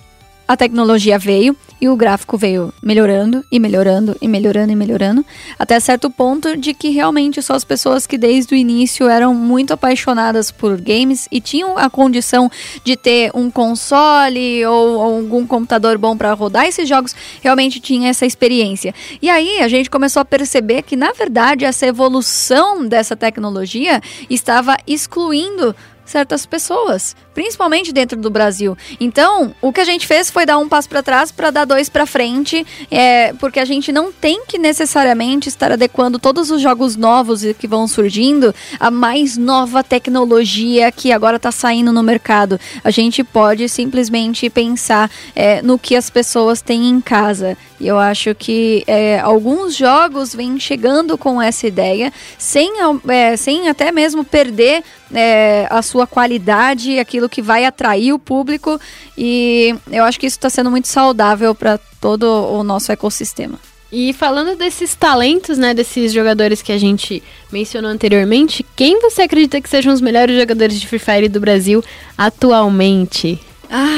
a 0.48 0.56
tecnologia 0.56 1.16
veio 1.18 1.56
e 1.82 1.88
o 1.88 1.96
gráfico 1.96 2.38
veio 2.38 2.72
melhorando 2.80 3.44
e 3.50 3.58
melhorando 3.58 4.16
e 4.22 4.28
melhorando 4.28 4.70
e 4.70 4.76
melhorando, 4.76 5.26
até 5.58 5.80
certo 5.80 6.08
ponto 6.08 6.56
de 6.56 6.72
que 6.72 6.90
realmente 6.90 7.42
só 7.42 7.54
as 7.54 7.64
pessoas 7.64 8.06
que 8.06 8.16
desde 8.16 8.54
o 8.54 8.56
início 8.56 9.08
eram 9.08 9.34
muito 9.34 9.72
apaixonadas 9.72 10.52
por 10.52 10.80
games 10.80 11.26
e 11.28 11.40
tinham 11.40 11.76
a 11.76 11.90
condição 11.90 12.48
de 12.84 12.96
ter 12.96 13.32
um 13.34 13.50
console 13.50 14.64
ou 14.64 15.02
algum 15.02 15.44
computador 15.44 15.98
bom 15.98 16.16
para 16.16 16.32
rodar 16.34 16.66
esses 16.66 16.88
jogos, 16.88 17.16
realmente 17.42 17.80
tinha 17.80 18.10
essa 18.10 18.24
experiência. 18.24 18.94
E 19.20 19.28
aí 19.28 19.58
a 19.58 19.66
gente 19.66 19.90
começou 19.90 20.20
a 20.20 20.24
perceber 20.24 20.82
que 20.82 20.94
na 20.94 21.10
verdade 21.10 21.64
essa 21.64 21.84
evolução 21.84 22.86
dessa 22.86 23.16
tecnologia 23.16 24.00
estava 24.30 24.76
excluindo 24.86 25.74
certas 26.12 26.44
pessoas, 26.44 27.16
principalmente 27.34 27.90
dentro 27.90 28.18
do 28.20 28.28
Brasil. 28.28 28.76
Então, 29.00 29.54
o 29.62 29.72
que 29.72 29.80
a 29.80 29.84
gente 29.84 30.06
fez 30.06 30.30
foi 30.30 30.44
dar 30.44 30.58
um 30.58 30.68
passo 30.68 30.88
para 30.88 31.02
trás 31.02 31.32
para 31.32 31.50
dar 31.50 31.64
dois 31.64 31.88
para 31.88 32.04
frente, 32.04 32.66
é, 32.90 33.32
porque 33.34 33.58
a 33.58 33.64
gente 33.64 33.90
não 33.90 34.12
tem 34.12 34.44
que 34.46 34.58
necessariamente 34.58 35.48
estar 35.48 35.72
adequando 35.72 36.18
todos 36.18 36.50
os 36.50 36.60
jogos 36.60 36.96
novos 36.96 37.42
que 37.58 37.66
vão 37.66 37.88
surgindo 37.88 38.54
à 38.78 38.90
mais 38.90 39.38
nova 39.38 39.82
tecnologia 39.82 40.92
que 40.92 41.10
agora 41.10 41.36
está 41.36 41.50
saindo 41.50 41.90
no 41.92 42.02
mercado. 42.02 42.60
A 42.84 42.90
gente 42.90 43.24
pode 43.24 43.66
simplesmente 43.68 44.50
pensar 44.50 45.10
é, 45.34 45.62
no 45.62 45.78
que 45.78 45.96
as 45.96 46.10
pessoas 46.10 46.60
têm 46.60 46.90
em 46.90 47.00
casa. 47.00 47.56
E 47.80 47.88
eu 47.88 47.98
acho 47.98 48.32
que 48.34 48.84
é, 48.86 49.18
alguns 49.18 49.74
jogos 49.74 50.32
vêm 50.32 50.60
chegando 50.60 51.18
com 51.18 51.42
essa 51.42 51.66
ideia, 51.66 52.12
sem, 52.38 52.74
é, 53.08 53.36
sem 53.36 53.68
até 53.68 53.90
mesmo 53.90 54.24
perder 54.24 54.84
é, 55.12 55.66
a 55.70 55.82
sua 55.82 56.06
qualidade, 56.06 56.98
aquilo 56.98 57.28
que 57.28 57.42
vai 57.42 57.64
atrair 57.64 58.12
o 58.12 58.18
público. 58.18 58.80
E 59.16 59.74
eu 59.90 60.04
acho 60.04 60.18
que 60.18 60.26
isso 60.26 60.36
está 60.36 60.50
sendo 60.50 60.70
muito 60.70 60.88
saudável 60.88 61.54
para 61.54 61.78
todo 62.00 62.24
o 62.24 62.62
nosso 62.62 62.90
ecossistema. 62.92 63.58
E 63.92 64.14
falando 64.14 64.56
desses 64.56 64.94
talentos, 64.94 65.58
né, 65.58 65.74
desses 65.74 66.14
jogadores 66.14 66.62
que 66.62 66.72
a 66.72 66.78
gente 66.78 67.22
mencionou 67.52 67.90
anteriormente, 67.90 68.64
quem 68.74 68.98
você 69.00 69.22
acredita 69.22 69.60
que 69.60 69.68
sejam 69.68 69.92
os 69.92 70.00
melhores 70.00 70.38
jogadores 70.38 70.80
de 70.80 70.86
Free 70.86 70.98
Fire 70.98 71.28
do 71.28 71.38
Brasil 71.38 71.84
atualmente? 72.16 73.38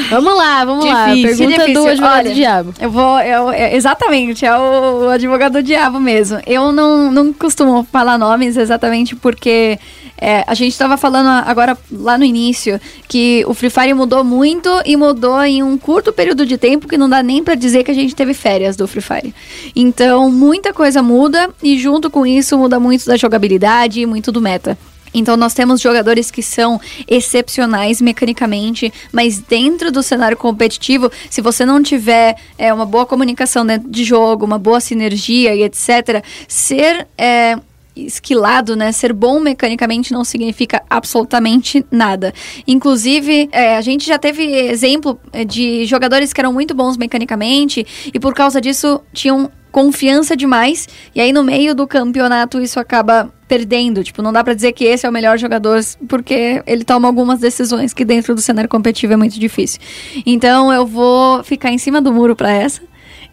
Vamos 0.09 0.37
lá, 0.37 0.65
vamos 0.65 0.85
lá. 0.85 1.13
difícil, 1.13 1.37
Pergunta 1.37 1.57
do 1.61 1.65
difícil. 1.65 1.87
advogado 1.89 2.19
Olha, 2.19 2.29
do 2.29 2.35
diabo. 2.35 2.73
Eu 2.79 2.91
vou, 2.91 3.19
eu, 3.19 3.51
exatamente, 3.51 4.45
é 4.45 4.57
o, 4.57 5.09
advogado 5.09 5.53
do 5.53 5.63
diabo 5.63 5.99
mesmo. 5.99 6.39
Eu 6.47 6.71
não, 6.71 7.11
não 7.11 7.33
costumo 7.33 7.85
falar 7.91 8.17
nomes 8.17 8.55
exatamente 8.57 9.15
porque 9.15 9.77
é, 10.17 10.43
a 10.47 10.53
gente 10.53 10.71
estava 10.71 10.95
falando 10.95 11.27
agora 11.45 11.77
lá 11.91 12.17
no 12.17 12.23
início 12.23 12.79
que 13.07 13.43
o 13.47 13.53
Free 13.53 13.69
Fire 13.69 13.93
mudou 13.93 14.23
muito 14.23 14.69
e 14.85 14.95
mudou 14.95 15.43
em 15.43 15.61
um 15.61 15.77
curto 15.77 16.13
período 16.13 16.45
de 16.45 16.57
tempo 16.57 16.87
que 16.87 16.97
não 16.97 17.09
dá 17.09 17.21
nem 17.21 17.43
pra 17.43 17.55
dizer 17.55 17.83
que 17.83 17.91
a 17.91 17.95
gente 17.95 18.15
teve 18.15 18.33
férias 18.33 18.75
do 18.75 18.87
Free 18.87 19.01
Fire. 19.01 19.35
Então, 19.75 20.31
muita 20.31 20.73
coisa 20.73 21.03
muda 21.03 21.49
e 21.61 21.77
junto 21.77 22.09
com 22.09 22.25
isso 22.25 22.57
muda 22.57 22.79
muito 22.79 23.05
da 23.05 23.17
jogabilidade 23.17 23.99
e 23.99 24.05
muito 24.05 24.31
do 24.31 24.41
meta. 24.41 24.77
Então 25.15 25.37
nós 25.37 25.53
temos 25.53 25.79
jogadores 25.79 26.29
que 26.29 26.43
são 26.43 26.79
excepcionais 27.07 28.01
mecanicamente, 28.01 28.91
mas 29.11 29.39
dentro 29.39 29.91
do 29.91 30.03
cenário 30.03 30.35
competitivo, 30.35 31.09
se 31.29 31.41
você 31.41 31.65
não 31.65 31.81
tiver 31.81 32.35
é, 32.57 32.73
uma 32.73 32.85
boa 32.85 33.05
comunicação 33.05 33.65
dentro 33.65 33.89
de 33.89 34.03
jogo, 34.03 34.45
uma 34.45 34.59
boa 34.59 34.81
sinergia 34.81 35.55
e 35.55 35.63
etc., 35.63 36.23
ser 36.47 37.07
é, 37.17 37.57
esquilado, 37.95 38.75
né? 38.75 38.91
Ser 38.91 39.13
bom 39.13 39.39
mecanicamente 39.39 40.11
não 40.11 40.23
significa 40.23 40.83
absolutamente 40.89 41.85
nada. 41.89 42.33
Inclusive, 42.67 43.49
é, 43.51 43.77
a 43.77 43.81
gente 43.81 44.05
já 44.05 44.17
teve 44.17 44.43
exemplo 44.43 45.19
é, 45.31 45.45
de 45.45 45.85
jogadores 45.85 46.33
que 46.33 46.41
eram 46.41 46.51
muito 46.51 46.73
bons 46.73 46.97
mecanicamente 46.97 47.85
e 48.13 48.19
por 48.19 48.33
causa 48.33 48.59
disso 48.59 49.01
tinham 49.13 49.49
confiança 49.71 50.37
demais 50.37 50.87
e 51.13 51.19
aí 51.19 51.33
no 51.33 51.43
meio 51.43 51.75
do 51.75 51.85
campeonato 51.85 52.61
isso 52.61 52.79
acaba 52.79 53.29
perdendo, 53.45 54.03
tipo, 54.03 54.21
não 54.21 54.31
dá 54.31 54.41
pra 54.41 54.53
dizer 54.53 54.71
que 54.71 54.85
esse 54.85 55.05
é 55.05 55.09
o 55.09 55.11
melhor 55.11 55.37
jogador 55.37 55.81
porque 56.07 56.63
ele 56.65 56.83
toma 56.83 57.07
algumas 57.07 57.39
decisões 57.39 57.93
que 57.93 58.05
dentro 58.05 58.33
do 58.33 58.41
cenário 58.41 58.69
competitivo 58.69 59.13
é 59.13 59.17
muito 59.17 59.37
difícil. 59.39 59.81
Então 60.25 60.71
eu 60.71 60.85
vou 60.85 61.43
ficar 61.43 61.71
em 61.71 61.77
cima 61.77 62.01
do 62.01 62.13
muro 62.13 62.35
pra 62.35 62.51
essa 62.51 62.81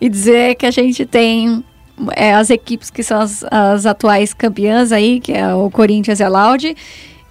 e 0.01 0.09
dizer 0.09 0.57
que 0.57 0.67
a 0.67 0.71
gente 0.71 1.07
tem 1.07 1.65
é, 2.17 2.35
as 2.35 2.51
equipes 2.51 2.91
que 2.91 3.03
são 3.03 3.21
as, 3.21 3.45
as 3.51 3.87
atuais 3.87 4.33
campeãs 4.35 4.93
aí, 4.93 5.21
que 5.21 5.33
é 5.33 5.55
o 5.55 5.71
Corinthians 5.71 6.21
e 6.21 6.23
a 6.25 6.29
Loud, 6.29 6.77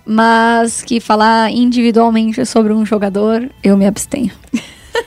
mas 0.06 0.82
que 0.82 1.00
falar 1.00 1.52
individualmente 1.52 2.46
sobre 2.46 2.74
um 2.74 2.86
jogador, 2.86 3.50
eu 3.64 3.78
me 3.78 3.86
abstenho. 3.86 4.32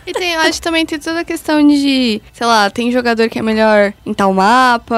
E 0.07 0.12
tem, 0.12 0.32
eu 0.32 0.40
acho 0.40 0.52
que 0.55 0.62
também 0.62 0.84
tem 0.86 0.98
toda 0.98 1.20
a 1.20 1.24
questão 1.24 1.66
de, 1.66 2.20
sei 2.32 2.46
lá, 2.46 2.70
tem 2.70 2.90
jogador 2.90 3.28
que 3.28 3.38
é 3.38 3.42
melhor 3.42 3.92
em 4.07 4.14
tal 4.14 4.32
mapa, 4.32 4.96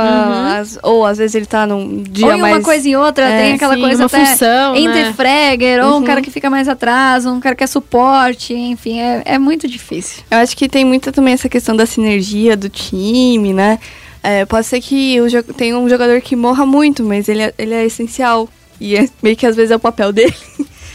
as- 0.61 0.79
ou 0.83 1.05
às 1.05 1.19
vezes 1.19 1.35
ele 1.35 1.47
tá 1.47 1.67
num 1.67 2.03
dia 2.05 2.27
ou 2.27 2.33
em 2.35 2.41
mais... 2.41 2.55
uma 2.57 2.63
coisa 2.63 2.89
e 2.89 2.95
outra, 2.95 3.25
É, 3.29 3.43
tem 3.43 3.53
aquela 3.55 3.75
sim, 3.75 3.81
coisa 3.81 4.03
uma 4.03 4.07
até 4.07 4.25
função, 4.27 4.77
entre 4.77 5.03
né? 5.03 5.13
fragger, 5.13 5.85
ou 5.85 5.93
um 5.93 5.95
Uhum. 5.97 6.05
cara 6.05 6.23
que 6.23 6.31
fica 6.31 6.49
mais 6.49 6.69
atrás, 6.69 7.27
um 7.27 7.41
cara 7.41 7.57
que 7.57 7.65
é 7.65 7.67
suporte, 7.67 8.55
enfim, 8.55 9.01
é, 9.01 9.23
é 9.25 9.39
muito 9.41 9.67
difícil. 9.67 10.23
Eu 10.31 10.39
acho 10.39 10.57
que 10.57 10.69
tem 10.69 10.85
muita 10.85 11.11
também 11.11 11.35
essa 11.35 11.49
questão 11.49 11.75
da 11.77 11.85
sinergia 11.87 12.57
do 12.57 12.69
time, 12.69 13.53
né? 13.53 13.79
É, 14.27 14.45
pode 14.45 14.67
ser 14.67 14.81
que 14.81 15.21
o 15.21 15.43
tenha 15.55 15.79
um 15.79 15.89
jogador 15.89 16.21
que 16.21 16.35
morra 16.35 16.67
muito, 16.67 17.05
mas 17.05 17.29
ele 17.29 17.43
é, 17.43 17.55
ele 17.57 17.73
é 17.73 17.87
essencial. 17.87 18.49
E 18.81 18.97
é 18.97 19.09
meio 19.23 19.37
que 19.37 19.47
às 19.47 19.55
vezes 19.55 19.71
é 19.71 19.77
o 19.77 19.79
papel 19.81 20.13
dele 20.13 20.35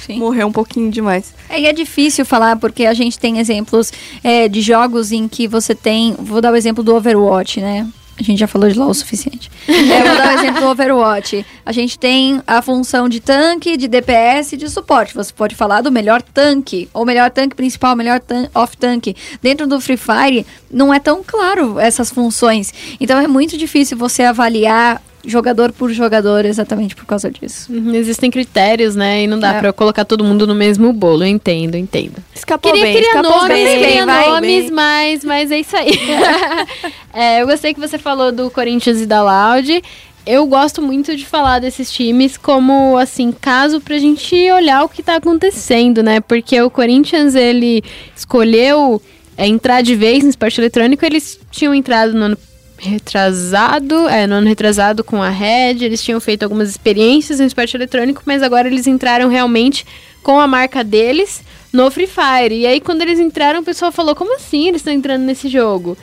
Sim. 0.06 0.20
morrer 0.20 0.44
um 0.44 0.52
pouquinho 0.52 0.92
demais. 0.92 1.34
É, 1.48 1.62
e 1.62 1.66
é 1.66 1.72
difícil 1.72 2.26
falar 2.26 2.58
porque 2.58 2.86
a 2.86 2.94
gente 2.94 3.18
tem 3.18 3.40
exemplos 3.40 3.94
é, 4.22 4.50
de 4.50 4.60
jogos 4.62 5.14
em 5.14 5.30
que 5.30 5.48
você 5.48 5.74
tem. 5.74 6.14
Vou 6.20 6.42
dar 6.42 6.52
o 6.52 6.58
exemplo 6.58 6.84
do 6.84 6.94
Overwatch, 6.94 7.62
né? 7.62 7.88
A 8.22 8.24
gente 8.24 8.40
já 8.40 8.48
falou 8.48 8.70
de 8.70 8.78
LoL 8.78 8.90
o 8.90 8.94
suficiente. 8.94 9.50
É, 9.72 10.04
vou 10.04 10.16
dar 10.16 10.36
o 10.36 10.40
exemplo 10.40 10.62
do 10.62 10.68
Overwatch. 10.68 11.46
A 11.66 11.72
gente 11.72 11.98
tem 11.98 12.42
a 12.46 12.62
função 12.62 13.10
de 13.10 13.20
tanque, 13.20 13.76
de 13.76 13.88
DPS 13.88 14.54
e 14.54 14.58
de 14.58 14.70
suporte. 14.70 15.14
Você 15.14 15.34
pode 15.34 15.56
falar 15.56 15.82
do 15.82 15.92
melhor 15.92 16.22
tanque, 16.22 16.88
ou 16.94 17.06
melhor 17.06 17.30
tanque 17.32 17.56
principal, 17.56 17.96
melhor 17.96 18.20
tan 18.20 18.48
off-tanque. 18.54 19.16
Dentro 19.42 19.68
do 19.68 19.82
Free 19.82 19.98
Fire, 19.98 20.46
não 20.70 20.94
é 20.94 21.00
tão 21.00 21.24
claro 21.26 21.80
essas 21.80 22.10
funções. 22.10 22.74
Então 23.00 23.20
é 23.20 23.28
muito 23.28 23.58
difícil 23.58 23.98
você 23.98 24.24
avaliar 24.24 25.02
jogador 25.26 25.72
por 25.72 25.92
jogador 25.92 26.46
exatamente 26.46 26.96
por 26.96 27.06
causa 27.06 27.30
disso. 27.30 27.72
Uhum, 27.72 27.94
Existem 27.94 28.32
critérios, 28.32 28.96
né? 28.96 29.24
E 29.24 29.28
não 29.28 29.40
dá 29.40 29.56
É. 29.56 29.60
pra 29.60 29.70
eu 29.70 29.74
colocar 29.74 30.04
todo 30.06 30.24
mundo 30.24 30.48
no 30.48 30.56
mesmo 30.56 30.92
bolo. 30.94 31.24
Eu 31.24 31.28
entendo, 31.28 31.76
entendo. 31.76 32.16
Escapou 32.34 32.72
queria 32.72 32.86
bem, 32.88 32.96
criar 32.98 33.08
escapou 33.22 33.32
nomes, 33.42 33.64
bem. 33.64 33.80
queria 33.80 34.06
vai 34.06 34.30
nomes, 34.30 34.64
bem. 34.66 34.72
mas, 34.72 35.24
mas 35.24 35.52
é 35.52 35.60
isso 35.60 35.76
aí. 35.78 35.92
É, 37.14 37.42
eu 37.42 37.46
gostei 37.48 37.74
que 37.74 37.80
você 37.80 37.98
falou 37.98 38.32
do 38.32 38.50
Corinthians 38.50 39.02
e 39.02 39.06
da 39.06 39.22
Loud. 39.22 39.84
Eu 40.26 40.46
gosto 40.46 40.82
muito 40.82 41.16
de 41.18 41.26
falar 41.26 41.60
desses 41.60 41.92
times 41.92 42.38
como, 42.38 42.96
assim, 42.98 43.32
caso 43.34 43.82
pra 43.82 43.98
gente 43.98 44.34
olhar 44.52 44.84
o 44.84 44.88
que 44.90 45.04
tá 45.04 45.16
acontecendo, 45.16 46.02
né? 46.02 46.22
Porque 46.22 46.62
o 46.62 46.70
Corinthians, 46.70 47.36
ele 47.36 47.84
escolheu 48.16 49.02
é, 49.38 49.46
entrar 49.48 49.82
de 49.82 49.96
vez 49.96 50.24
no 50.24 50.30
esporte 50.30 50.62
eletrônico. 50.62 51.06
Eles 51.06 51.40
tinham 51.52 51.74
entrado 51.76 52.14
no 52.14 52.26
ano 52.26 52.38
retrasado, 52.82 54.10
é, 54.10 54.26
no 54.26 54.36
ano 54.36 54.48
retrasado 54.48 55.04
com 55.04 55.22
a 55.22 55.30
Red, 55.30 55.84
eles 55.86 56.04
tinham 56.04 56.20
feito 56.20 56.44
algumas 56.44 56.68
experiências 56.70 57.40
no 57.40 57.46
esporte 57.46 57.78
eletrônico, 57.78 58.24
mas 58.26 58.42
agora 58.42 58.68
eles 58.68 58.88
entraram 58.88 59.30
realmente 59.30 59.86
com 60.24 60.40
a 60.40 60.48
marca 60.48 60.84
deles 60.84 61.44
no 61.72 61.90
Free 61.92 62.08
Fire. 62.08 62.56
E 62.56 62.66
aí 62.66 62.82
quando 62.82 63.04
eles 63.04 63.20
entraram, 63.20 63.62
o 63.62 63.64
pessoal 63.64 63.92
falou: 63.92 64.16
"Como 64.16 64.36
assim 64.36 64.68
eles 64.68 64.82
estão 64.82 64.92
entrando 64.94 65.22
nesse 65.22 65.48
jogo?" 65.48 65.96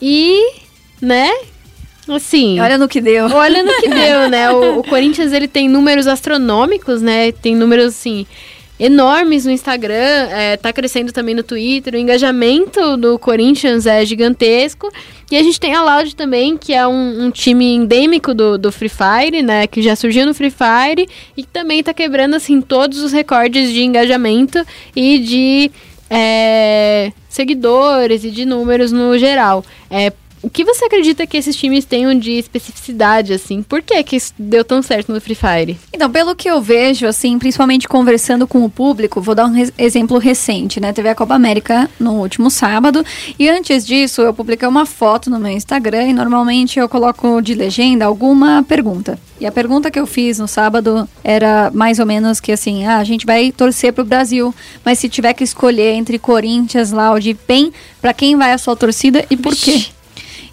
E, 0.00 0.54
né? 1.00 1.30
Assim, 2.08 2.60
Olha 2.60 2.76
no 2.76 2.88
que 2.88 3.00
deu. 3.00 3.26
Olha 3.26 3.62
no 3.62 3.72
que 3.80 3.88
deu, 3.88 4.28
né? 4.28 4.50
O, 4.50 4.80
o 4.80 4.84
Corinthians 4.84 5.32
ele 5.32 5.48
tem 5.48 5.68
números 5.68 6.06
astronômicos, 6.06 7.00
né? 7.00 7.32
Tem 7.32 7.54
números 7.54 7.86
assim 7.86 8.26
enormes 8.78 9.44
no 9.44 9.52
Instagram, 9.52 9.94
é, 9.94 10.56
tá 10.56 10.72
crescendo 10.72 11.12
também 11.12 11.34
no 11.34 11.42
Twitter. 11.42 11.94
O 11.94 11.98
engajamento 11.98 12.96
do 12.96 13.18
Corinthians 13.18 13.86
é 13.86 14.04
gigantesco. 14.04 14.90
E 15.30 15.36
a 15.36 15.42
gente 15.42 15.58
tem 15.58 15.74
a 15.74 15.82
Loud 15.82 16.14
também, 16.14 16.56
que 16.56 16.72
é 16.74 16.86
um, 16.86 17.26
um 17.26 17.30
time 17.30 17.74
endêmico 17.74 18.34
do, 18.34 18.58
do 18.58 18.70
Free 18.70 18.88
Fire, 18.90 19.42
né? 19.42 19.66
Que 19.66 19.80
já 19.80 19.96
surgiu 19.96 20.26
no 20.26 20.34
Free 20.34 20.50
Fire 20.50 21.08
e 21.36 21.42
que 21.42 21.48
também 21.48 21.82
tá 21.82 21.94
quebrando 21.94 22.34
assim 22.34 22.60
todos 22.60 22.98
os 22.98 23.12
recordes 23.12 23.72
de 23.72 23.82
engajamento 23.82 24.64
e 24.94 25.18
de 25.18 25.70
é, 26.10 27.12
seguidores 27.28 28.24
e 28.24 28.30
de 28.30 28.44
números 28.44 28.92
no 28.92 29.16
geral. 29.18 29.64
É, 29.90 30.12
o 30.44 30.50
que 30.50 30.62
você 30.62 30.84
acredita 30.84 31.26
que 31.26 31.38
esses 31.38 31.56
times 31.56 31.86
tenham 31.86 32.14
de 32.18 32.32
especificidade, 32.32 33.32
assim? 33.32 33.62
Por 33.62 33.80
que 33.80 34.02
que 34.04 34.16
isso 34.16 34.34
deu 34.38 34.62
tão 34.62 34.82
certo 34.82 35.10
no 35.10 35.18
Free 35.18 35.34
Fire? 35.34 35.78
Então, 35.90 36.10
pelo 36.10 36.36
que 36.36 36.50
eu 36.50 36.60
vejo, 36.60 37.06
assim, 37.06 37.38
principalmente 37.38 37.88
conversando 37.88 38.46
com 38.46 38.62
o 38.62 38.68
público, 38.68 39.22
vou 39.22 39.34
dar 39.34 39.46
um 39.46 39.54
exemplo 39.78 40.18
recente, 40.18 40.80
né? 40.80 40.92
Teve 40.92 41.08
a 41.08 41.14
Copa 41.14 41.34
América 41.34 41.88
no 41.98 42.20
último 42.20 42.50
sábado 42.50 43.02
e 43.38 43.48
antes 43.48 43.86
disso 43.86 44.20
eu 44.20 44.34
publiquei 44.34 44.68
uma 44.68 44.84
foto 44.84 45.30
no 45.30 45.40
meu 45.40 45.50
Instagram 45.50 46.08
e 46.08 46.12
normalmente 46.12 46.78
eu 46.78 46.90
coloco 46.90 47.40
de 47.40 47.54
legenda 47.54 48.04
alguma 48.04 48.62
pergunta. 48.62 49.18
E 49.40 49.46
a 49.46 49.52
pergunta 49.52 49.90
que 49.90 49.98
eu 49.98 50.06
fiz 50.06 50.38
no 50.38 50.46
sábado 50.46 51.08
era 51.22 51.70
mais 51.72 51.98
ou 51.98 52.04
menos 52.04 52.38
que 52.38 52.52
assim, 52.52 52.84
ah, 52.84 52.98
a 52.98 53.04
gente 53.04 53.24
vai 53.24 53.50
torcer 53.50 53.94
pro 53.94 54.04
Brasil, 54.04 54.54
mas 54.84 54.98
se 54.98 55.08
tiver 55.08 55.32
que 55.32 55.42
escolher 55.42 55.94
entre 55.94 56.18
Corinthians, 56.18 56.92
Loud 56.92 57.28
e 57.28 57.34
PEN, 57.34 57.72
pra 58.00 58.12
quem 58.12 58.36
vai 58.36 58.52
a 58.52 58.58
sua 58.58 58.76
torcida 58.76 59.24
e 59.30 59.36
por 59.38 59.56
quê? 59.56 59.86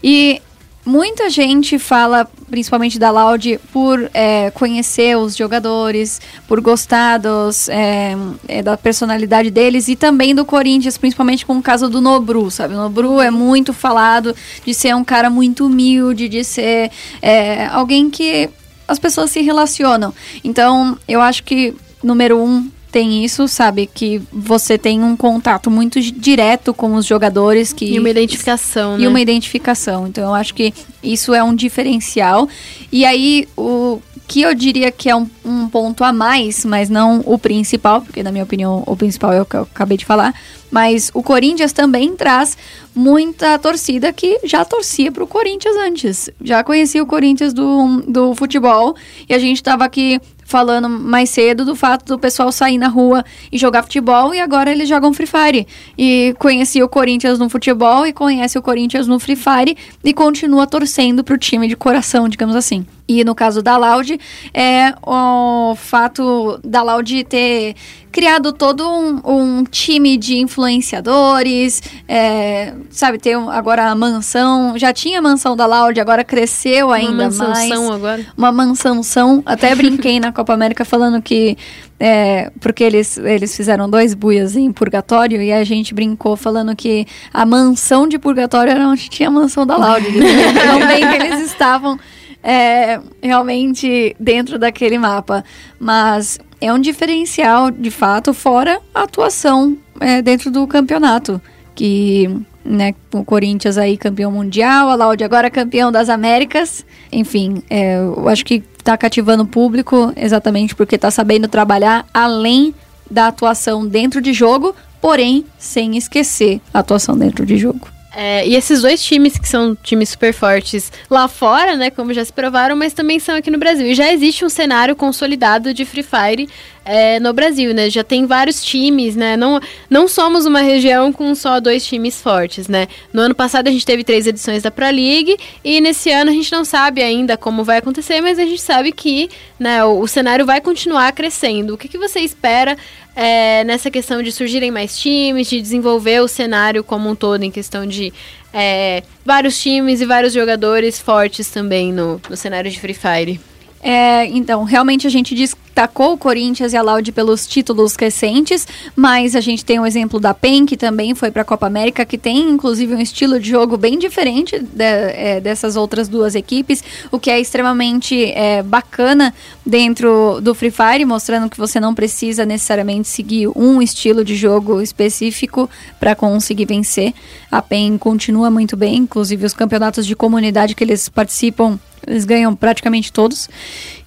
E 0.04 0.41
muita 0.86 1.30
gente 1.30 1.78
fala, 1.78 2.28
principalmente 2.49 2.97
da 2.97 3.12
Loud, 3.12 3.60
por 3.72 4.10
é, 4.14 4.49
conhecer 4.52 5.18
os 5.18 5.36
jogadores, 5.36 6.20
por 6.47 6.60
gostar 6.60 7.20
dos, 7.20 7.70
é, 7.70 8.16
é, 8.47 8.62
da 8.64 8.76
personalidade 8.76 9.52
deles 9.52 9.88
e 9.88 9.95
também 9.95 10.34
do 10.34 10.43
Corinthians, 10.43 10.97
principalmente 10.97 11.45
com 11.45 11.58
o 11.58 11.62
caso 11.62 11.88
do 11.89 12.02
Nobru, 12.02 12.49
sabe? 12.49 12.74
O 12.74 12.78
Nobru 12.78 13.22
é 13.22 13.30
muito 13.30 13.74
falado 13.74 14.36
de 14.66 14.74
ser 14.74 14.95
um 14.95 15.04
cara 15.04 15.30
muito 15.30 15.66
humilde, 15.66 16.28
de 16.28 16.43
ser 16.43 16.91
é, 17.22 17.68
alguém 17.68 18.10
que 18.10 18.49
as 18.88 18.99
pessoas 18.99 19.32
se 19.32 19.41
relacionam. 19.41 20.14
Então, 20.43 20.97
eu 21.08 21.22
acho 21.22 21.43
que, 21.43 21.74
número 22.04 22.38
um, 22.38 22.70
tem 22.92 23.24
isso, 23.24 23.48
sabe? 23.48 23.89
Que 23.92 24.22
você 24.32 24.78
tem 24.78 25.02
um 25.02 25.16
contato 25.16 25.72
muito 25.72 26.00
direto 26.02 26.74
com 26.74 26.96
os 26.96 27.06
jogadores 27.06 27.72
que 27.72 27.86
E 27.86 28.00
uma 28.00 28.10
identificação, 28.10 28.98
né? 28.98 29.04
e 29.04 29.08
uma 29.08 29.22
identificação. 29.22 30.08
Então 30.08 30.26
eu 30.26 30.34
acho 30.34 30.54
que 30.54 30.74
isso 31.02 31.34
é 31.34 31.42
um 31.42 31.56
diferencial. 31.56 32.50
E 32.92 33.06
aí 33.06 33.48
o 33.58 34.02
que 34.28 34.42
eu 34.42 34.54
diria 34.54 34.92
que 34.92 35.10
é 35.10 35.16
um, 35.16 35.30
um 35.44 35.68
ponto 35.68 36.04
a 36.04 36.14
mais, 36.14 36.64
mas 36.64 36.89
não 36.89 37.22
o 37.26 37.38
principal, 37.38 38.02
porque 38.02 38.24
na 38.24 38.32
minha 38.32 38.44
opinião 38.44 38.84
o 38.86 38.96
principal 38.96 39.34
é 39.34 39.42
o 39.42 39.46
que 39.46 39.56
eu 39.56 39.64
acabei 39.64 39.98
de 39.98 40.06
falar. 40.06 40.34
Mas 40.70 41.12
o 41.14 41.22
Corinthians 41.22 41.74
também 41.74 42.16
traz 42.16 42.58
muita 42.96 43.60
torcida 43.60 44.14
que 44.14 44.39
já 44.46 44.64
torcia 44.64 45.12
pro 45.12 45.28
Corinthians 45.28 45.76
antes. 45.76 46.30
Já 46.42 46.64
conhecia 46.64 47.04
o 47.04 47.06
Corinthians 47.06 47.54
do, 47.54 48.02
do 48.08 48.34
futebol 48.36 48.96
e 49.28 49.34
a 49.34 49.39
gente 49.39 49.58
estava 49.58 49.84
aqui 49.84 50.20
falando 50.52 50.89
mais 50.89 51.30
cedo 51.30 51.64
do 51.64 51.76
fato 51.76 52.06
do 52.06 52.20
pessoal 52.20 52.52
sair 52.52 52.78
na 52.78 52.89
rua 52.89 53.24
e 53.52 53.58
jogar 53.58 53.84
futebol 53.84 54.36
e 54.36 54.39
agora 54.39 54.70
eles 54.70 54.88
jogam 54.88 55.14
Free 55.14 55.26
Fire. 55.26 55.68
E 55.97 56.36
conhecia 56.38 56.84
o 56.84 56.89
Corinthians 56.89 57.39
no 57.39 57.49
futebol 57.49 58.06
e 58.06 58.12
conhece 58.12 58.60
o 58.60 58.62
Corinthians 58.62 59.08
no 59.08 59.18
Free 59.20 59.38
Fire 59.38 59.78
e 60.04 60.14
continua 60.14 60.68
torcendo 60.68 61.24
pro 61.24 61.38
time 61.38 61.68
de 61.68 61.76
coração, 61.76 62.28
digamos 62.28 62.56
assim. 62.56 62.86
E 63.08 63.24
no 63.24 63.36
caso 63.36 63.62
da 63.62 63.76
Loud, 63.78 64.18
é 64.54 64.93
o 65.06 65.76
fato 65.76 66.60
da 66.64 66.82
Loud 66.82 67.24
ter 67.26 67.76
criado 68.12 68.52
todo 68.54 68.88
um, 68.89 69.22
um 69.60 69.64
time 69.64 70.18
de 70.18 70.38
influenciadores, 70.38 71.82
é, 72.08 72.74
sabe, 72.89 73.18
ter 73.18 73.38
um- 73.38 73.49
agora 73.49 73.86
a 73.89 73.95
mansão, 73.95 74.78
já 74.78 74.91
tinha 74.93 75.20
a 75.20 75.22
mansão 75.22 75.56
da 75.56 75.66
Loud, 75.66 75.99
agora 75.99 76.24
cresceu 76.24 76.91
ainda 76.91 77.30
uma 77.30 77.47
mais 77.47 77.70
mansão 77.70 77.91
agora. 77.93 78.26
uma 78.38 78.52
mansãoção. 78.52 79.41
Até 79.45 79.74
brinquei 79.76 80.20
na 80.20 80.32
Copa 80.32 80.54
América 80.54 80.84
falando 80.86 81.22
que. 81.22 81.58
É, 82.04 82.52
porque 82.60 82.84
eles, 82.84 83.16
eles 83.20 83.56
fizeram 83.56 83.88
dois 83.88 84.16
buias 84.16 84.56
em 84.56 84.72
purgatório 84.72 85.39
e 85.39 85.54
a 85.54 85.64
gente 85.64 85.93
brincou 85.93 86.36
falando 86.36 86.76
que 86.76 87.06
a 87.32 87.45
mansão 87.45 88.08
de 88.08 88.18
purgatório 88.18 88.72
era 88.72 88.88
onde 88.88 89.08
tinha 89.08 89.30
a 89.30 89.32
mansão 89.32 89.68
da 89.68 89.78
Laude. 89.78 90.08
Tão 90.12 90.88
bem 90.88 91.08
que 91.08 91.16
eles 91.28 91.41
estavam 91.52 91.99
é, 92.44 93.00
realmente 93.22 94.16
dentro 94.20 94.58
daquele 94.58 94.98
mapa. 94.98 95.44
Mas 95.80 96.39
é 96.60 96.72
um 96.72 96.80
diferencial, 96.80 97.72
de 97.72 97.92
fato, 97.92 98.34
fora 98.34 98.80
a 98.94 99.04
atuação 99.04 99.78
é, 100.00 100.22
dentro 100.22 100.52
do 100.52 100.66
campeonato. 100.68 101.42
Que 101.74 102.30
né, 102.64 102.94
o 103.14 103.24
Corinthians 103.24 103.78
aí 103.78 103.98
campeão 103.98 104.32
mundial, 104.32 104.89
a 104.89 104.96
Laude 104.96 105.24
agora 105.24 105.50
campeão 105.50 105.92
das 105.92 106.10
Américas. 106.10 106.86
Enfim, 107.12 107.64
é, 107.70 107.98
eu 107.98 108.28
acho 108.30 108.46
que 108.46 108.64
tá 108.84 108.98
cativando 108.98 109.44
o 109.44 109.48
público 109.48 110.12
exatamente 110.16 110.76
porque 110.76 110.98
tá 110.98 111.12
sabendo 111.12 111.48
trabalhar 111.48 112.06
além 112.14 112.74
da 113.10 113.28
atuação 113.28 113.86
dentro 113.86 114.22
de 114.22 114.34
jogo, 114.34 114.76
porém 115.00 115.46
sem 115.58 115.98
esquecer 115.98 116.62
a 116.74 116.80
atuação 116.80 117.18
dentro 117.18 117.46
de 117.46 117.58
jogo. 117.58 117.91
É, 118.14 118.45
e 118.45 118.55
esses 118.55 118.82
dois 118.82 119.01
times, 119.01 119.38
que 119.38 119.47
são 119.47 119.76
times 119.76 120.09
super 120.09 120.34
fortes 120.34 120.91
lá 121.09 121.28
fora, 121.30 121.78
né, 121.78 121.89
como 121.89 122.14
já 122.14 122.26
se 122.26 122.34
provaram, 122.34 122.76
mas 122.76 122.93
também 122.93 123.20
são 123.20 123.36
aqui 123.36 123.49
no 123.49 123.57
Brasil. 123.57 123.88
E 123.88 123.95
já 123.95 124.12
existe 124.12 124.43
um 124.43 124.49
cenário 124.49 124.95
consolidado 124.95 125.74
de 125.74 125.86
Free 125.86 126.03
Fire 126.03 126.49
é, 126.84 127.20
no 127.20 127.32
Brasil, 127.32 127.74
né? 127.74 127.89
Já 127.89 128.03
tem 128.03 128.26
vários 128.26 128.64
times, 128.64 129.16
né? 129.16 129.38
Não, 129.38 129.59
não 129.89 130.07
somos 130.07 130.45
uma 130.45 130.62
região 130.62 131.14
com 131.14 131.34
só 131.36 131.59
dois 131.59 131.86
times 131.86 132.22
fortes, 132.22 132.68
né? 132.68 132.88
No 133.14 133.22
ano 133.22 133.36
passado 133.36 133.68
a 133.68 133.72
gente 133.72 133.86
teve 133.86 134.03
três 134.03 134.26
edições 134.26 134.64
da 134.64 134.72
Pro 134.72 134.86
League 134.86 135.38
e 135.64 135.80
nesse 135.80 136.12
ano 136.12 136.32
a 136.32 136.34
gente 136.34 136.51
não 136.51 136.66
sabe 136.66 137.01
ainda 137.01 137.38
como 137.38 137.64
vai 137.64 137.78
acontecer, 137.78 138.20
mas 138.22 138.39
a 138.39 138.45
gente 138.45 138.62
sabe 138.62 138.91
que 138.91 139.30
né, 139.59 139.84
o, 139.86 139.99
o 139.99 140.07
cenário 140.07 140.45
vai 140.45 140.59
continuar 140.59 141.12
crescendo. 141.12 141.76
O 141.76 141.78
que, 141.78 141.88
que 141.88 141.97
você 141.97 142.20
espera 142.20 142.76
é, 143.16 143.64
nessa 143.64 143.91
questão 143.91 144.22
de 144.22 144.32
surgirem 144.32 144.72
mais 144.72 144.97
times, 144.97 145.49
de 145.49 145.62
desenvolver 145.62 146.22
o 146.22 146.28
cenário 146.28 146.84
como 146.84 147.09
um 147.09 147.16
todo, 147.16 147.43
em 147.43 147.51
questão 147.51 147.86
de 147.86 148.14
é, 148.53 149.03
vários 149.26 149.59
times 149.59 150.01
e 150.01 150.05
vários 150.05 150.34
jogadores 150.34 150.99
fortes 150.99 151.49
também 151.49 151.91
no, 151.91 152.22
no 152.30 152.38
cenário 152.38 152.70
de 152.70 152.80
Free 152.80 152.93
Fire. 152.93 153.39
É, 153.84 154.28
então, 154.28 154.64
realmente 154.64 155.08
a 155.08 155.10
gente 155.10 155.34
destacou 155.34 156.14
o 156.14 156.18
Corinthians 156.18 156.72
e 156.72 156.78
a 156.78 156.82
Laude 156.84 157.12
pelos 157.12 157.48
títulos 157.48 157.96
recentes, 157.96 158.68
mas 158.96 159.36
a 159.36 159.42
gente 159.42 159.66
tem 159.66 159.80
o 159.80 159.86
exemplo 159.86 160.20
da 160.20 160.34
PEN, 160.36 160.68
que 160.68 160.78
também 160.78 161.16
foi 161.16 161.32
para 161.32 161.42
a 161.42 161.46
Copa 161.46 161.66
América, 161.66 162.06
que 162.06 162.18
tem 162.18 162.50
inclusive 162.50 162.94
um 162.94 163.00
estilo 163.00 163.40
de 163.40 163.50
jogo 163.50 163.78
bem 163.78 163.98
diferente 163.98 164.60
de- 164.60 164.84
é, 164.84 165.40
dessas 165.40 165.76
outras 165.76 166.08
duas 166.08 166.36
equipes, 166.36 166.84
o 167.12 167.20
que 167.20 167.32
é 167.32 167.40
extremamente 167.40 168.26
é, 168.34 168.62
bacana 168.62 169.34
dentro 169.66 170.40
do 170.41 170.53
Free 170.53 170.72
Fire, 170.72 171.06
mostrando 171.06 171.49
que 171.49 171.58
você 171.58 171.80
não 171.80 171.95
precisa 171.95 172.45
necessariamente 172.45 173.08
seguir 173.08 173.48
um 173.56 173.82
estilo 173.82 174.24
de 174.24 174.36
jogo 174.36 174.80
específico 174.82 175.68
para 175.99 176.14
conseguir 176.14 176.66
vencer. 176.66 177.14
A 177.52 177.62
PEN 177.62 177.98
continua 177.98 178.52
muito 178.52 178.78
bem, 178.78 178.98
inclusive 178.98 179.44
os 179.45 179.53
campeonatos 179.53 180.06
de 180.06 180.16
comunidade 180.16 180.76
que 180.76 180.84
eles 180.84 181.10
participam 181.10 181.80
eles 182.06 182.26
ganham 182.26 182.56
praticamente 182.56 183.11
todos. 183.11 183.49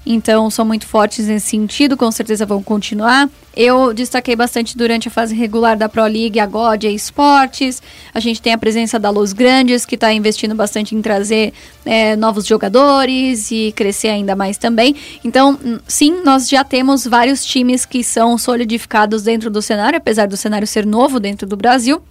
Então, 0.07 0.51
são 0.51 0.65
muito 0.65 0.87
fortes 0.87 1.27
nesse 1.27 1.47
sentido, 1.47 1.97
com 1.97 2.11
certeza 2.11 2.45
vão 2.45 2.63
continuar. 2.63 3.29
Eu 3.57 3.95
destaquei 3.95 4.37
bastante 4.37 4.77
durante 4.77 5.09
a 5.09 5.11
fase 5.11 5.35
regular 5.35 5.79
da 5.79 5.89
Pro 5.89 6.05
League 6.05 6.39
a 6.39 6.47
God 6.47 6.85
Esportes. 6.85 7.81
A 8.13 8.21
gente 8.21 8.43
tem 8.43 8.53
a 8.53 8.59
presença 8.59 8.99
da 8.99 9.09
Los 9.09 9.33
Grandes, 9.33 9.87
que 9.87 9.95
está 9.95 10.13
investindo 10.13 10.55
bastante 10.55 10.95
em 10.95 11.01
trazer 11.01 11.55
é, 11.87 12.17
novos 12.17 12.45
jogadores 12.45 13.51
e 13.51 13.73
crescer 13.75 14.09
ainda 14.09 14.37
mais 14.37 14.59
também. 14.59 14.95
Então, 15.25 15.59
sim, 15.89 16.23
nós 16.23 16.49
já 16.49 16.63
temos 16.63 17.07
vários 17.07 17.45
times 17.45 17.87
que 17.87 18.05
são 18.05 18.37
solidificados 18.37 19.23
dentro 19.23 19.51
do 19.51 19.63
cenário, 19.63 19.97
apesar 19.97 20.27
do 20.27 20.37
cenário 20.37 20.67
ser 20.67 20.85
novo 20.85 21.19
dentro 21.19 21.47
do 21.47 21.57
Brasil. 21.57 22.03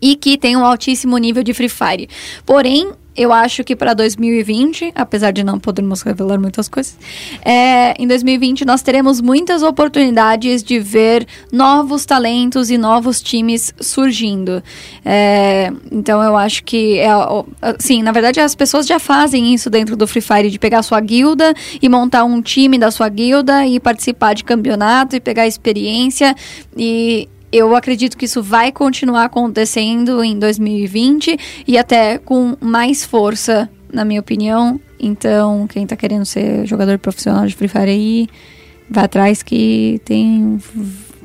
E 0.00 0.16
que 0.16 0.38
tem 0.38 0.56
um 0.56 0.64
altíssimo 0.64 1.16
nível 1.18 1.42
de 1.42 1.52
Free 1.52 1.68
Fire. 1.68 2.08
Porém, 2.44 2.92
eu 3.18 3.32
acho 3.32 3.64
que 3.64 3.74
para 3.74 3.94
2020, 3.94 4.92
apesar 4.94 5.32
de 5.32 5.42
não 5.42 5.58
podermos 5.58 6.02
revelar 6.02 6.38
muitas 6.38 6.68
coisas, 6.68 6.96
é, 7.44 8.00
em 8.00 8.06
2020 8.06 8.64
nós 8.64 8.80
teremos 8.80 9.20
muitas 9.20 9.64
oportunidades 9.64 10.62
de 10.62 10.78
ver 10.78 11.26
novos 11.52 12.06
talentos 12.06 12.70
e 12.70 12.78
novos 12.78 13.20
times 13.20 13.74
surgindo. 13.80 14.62
É, 15.04 15.72
então 15.90 16.22
eu 16.22 16.36
acho 16.36 16.62
que, 16.62 17.00
é, 17.00 17.08
assim, 17.60 18.04
na 18.04 18.12
verdade 18.12 18.38
as 18.38 18.54
pessoas 18.54 18.86
já 18.86 19.00
fazem 19.00 19.52
isso 19.52 19.68
dentro 19.68 19.96
do 19.96 20.06
Free 20.06 20.22
Fire, 20.22 20.48
de 20.48 20.58
pegar 20.58 20.84
sua 20.84 21.00
guilda 21.00 21.52
e 21.82 21.88
montar 21.88 22.22
um 22.22 22.40
time 22.40 22.78
da 22.78 22.92
sua 22.92 23.08
guilda 23.08 23.66
e 23.66 23.80
participar 23.80 24.34
de 24.34 24.44
campeonato 24.44 25.16
e 25.16 25.20
pegar 25.20 25.44
experiência 25.44 26.36
e 26.76 27.28
eu 27.52 27.74
acredito 27.74 28.16
que 28.16 28.24
isso 28.26 28.42
vai 28.42 28.70
continuar 28.72 29.24
acontecendo 29.24 30.22
em 30.22 30.38
2020 30.38 31.38
e 31.66 31.78
até 31.78 32.18
com 32.18 32.56
mais 32.60 33.04
força, 33.04 33.68
na 33.92 34.04
minha 34.04 34.20
opinião. 34.20 34.80
Então, 35.00 35.66
quem 35.68 35.86
tá 35.86 35.96
querendo 35.96 36.24
ser 36.24 36.66
jogador 36.66 36.98
profissional 36.98 37.46
de 37.46 37.54
Free 37.54 37.68
Fire 37.68 37.90
aí, 37.90 38.28
vai 38.90 39.04
atrás 39.04 39.42
que 39.42 40.00
tem 40.04 40.58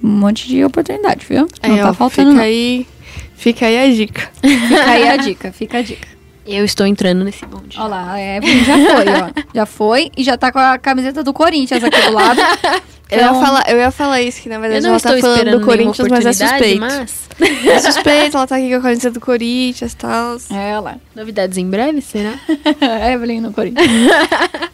um 0.04 0.08
monte 0.08 0.48
de 0.48 0.64
oportunidade, 0.64 1.26
viu? 1.28 1.48
Não 1.68 1.76
É, 1.78 1.82
tá 1.82 1.90
ó, 1.90 1.94
faltando. 1.94 2.30
Fica 2.30 2.38
não. 2.38 2.44
aí, 2.44 2.88
fica 3.36 3.66
aí 3.66 3.78
a 3.80 3.94
dica. 3.94 4.32
Fica 4.42 4.86
aí 4.92 5.10
a 5.10 5.18
dica, 5.18 5.52
fica 5.52 5.78
a 5.80 5.82
dica. 5.82 6.08
Eu 6.46 6.66
estou 6.66 6.86
entrando 6.86 7.24
nesse 7.24 7.46
bonde. 7.46 7.78
Olha 7.80 7.88
lá, 7.88 8.20
é, 8.20 8.40
já 8.42 8.76
foi, 8.78 9.06
ó. 9.08 9.44
Já 9.56 9.66
foi 9.66 10.12
e 10.18 10.24
já 10.24 10.38
tá 10.38 10.52
com 10.52 10.60
a 10.60 10.78
camiseta 10.78 11.24
do 11.24 11.32
Corinthians 11.34 11.82
aqui 11.84 12.02
do 12.02 12.12
lado. 12.14 12.40
Eu, 13.10 13.18
ia 13.20 13.26
Então- 13.26 13.42
falar, 13.44 13.64
eu 13.70 13.78
ia 13.78 13.92
falar 13.92 14.22
isso, 14.22 14.42
que 14.42 14.50
na 14.50 14.58
verdade 14.60 14.86
ela 14.88 15.00
tá 15.00 15.18
falando 15.18 15.60
do 15.60 15.66
Corinthians, 15.66 16.08
mas 16.08 16.26
é 16.26 16.34
suspeito. 16.34 16.80
mas... 16.80 17.24
É 17.68 17.80
suspeito, 17.80 18.38
ela 18.38 18.48
tá 18.48 18.56
aqui 18.58 18.70
com 18.70 18.76
a 18.76 18.82
camisa 18.82 19.12
do 19.12 19.20
Corinthians 19.20 19.94
e 19.94 19.96
tal. 19.98 20.38
É 20.52 20.80
lá. 20.80 20.98
Novidades 21.16 21.58
em 21.58 21.68
breve, 21.70 22.02
será? 22.02 22.34
Evelyn 23.12 23.42
no 23.42 23.54
Corinthians. 23.54 23.88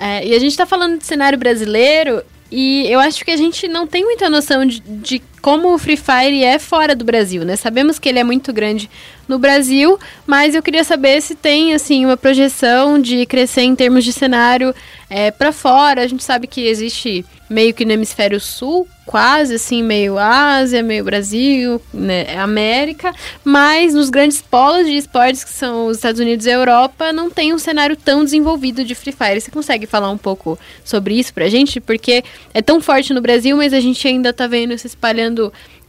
É, 0.00 0.26
e 0.26 0.34
a 0.34 0.38
gente 0.40 0.56
tá 0.56 0.66
falando 0.66 0.98
de 0.98 1.06
cenário 1.06 1.38
brasileiro 1.38 2.20
e 2.50 2.84
eu 2.90 2.98
acho 2.98 3.24
que 3.24 3.30
a 3.30 3.36
gente 3.36 3.68
não 3.68 3.86
tem 3.86 4.02
muita 4.04 4.28
noção 4.28 4.66
de, 4.66 4.80
de 4.80 5.22
como 5.44 5.74
o 5.74 5.78
Free 5.78 5.98
Fire 5.98 6.42
é 6.42 6.58
fora 6.58 6.96
do 6.96 7.04
Brasil, 7.04 7.44
né? 7.44 7.54
Sabemos 7.54 7.98
que 7.98 8.08
ele 8.08 8.18
é 8.18 8.24
muito 8.24 8.50
grande 8.50 8.88
no 9.28 9.38
Brasil, 9.38 9.98
mas 10.26 10.54
eu 10.54 10.62
queria 10.62 10.82
saber 10.82 11.20
se 11.20 11.34
tem, 11.34 11.74
assim, 11.74 12.06
uma 12.06 12.16
projeção 12.16 12.98
de 12.98 13.26
crescer 13.26 13.60
em 13.60 13.76
termos 13.76 14.04
de 14.04 14.12
cenário 14.12 14.74
é, 15.10 15.30
para 15.30 15.52
fora. 15.52 16.00
A 16.00 16.06
gente 16.06 16.24
sabe 16.24 16.46
que 16.46 16.66
existe 16.66 17.26
meio 17.48 17.74
que 17.74 17.84
no 17.84 17.92
hemisfério 17.92 18.40
sul, 18.40 18.88
quase 19.04 19.54
assim, 19.54 19.82
meio 19.82 20.18
Ásia, 20.18 20.82
meio 20.82 21.04
Brasil, 21.04 21.80
né, 21.92 22.36
América, 22.38 23.14
mas 23.44 23.92
nos 23.92 24.08
grandes 24.08 24.40
polos 24.40 24.86
de 24.86 24.96
esportes 24.96 25.44
que 25.44 25.50
são 25.50 25.86
os 25.86 25.98
Estados 25.98 26.20
Unidos 26.20 26.46
e 26.46 26.50
a 26.50 26.54
Europa, 26.54 27.12
não 27.12 27.30
tem 27.30 27.52
um 27.52 27.58
cenário 27.58 27.96
tão 27.96 28.24
desenvolvido 28.24 28.82
de 28.82 28.94
Free 28.94 29.12
Fire. 29.12 29.40
Você 29.40 29.50
consegue 29.50 29.86
falar 29.86 30.10
um 30.10 30.18
pouco 30.18 30.58
sobre 30.82 31.14
isso 31.14 31.34
pra 31.34 31.48
gente? 31.48 31.80
Porque 31.80 32.24
é 32.52 32.62
tão 32.62 32.80
forte 32.80 33.12
no 33.12 33.20
Brasil, 33.20 33.56
mas 33.56 33.72
a 33.72 33.80
gente 33.80 34.06
ainda 34.08 34.32
tá 34.32 34.46
vendo 34.46 34.76
se 34.78 34.86
espalhando 34.86 35.33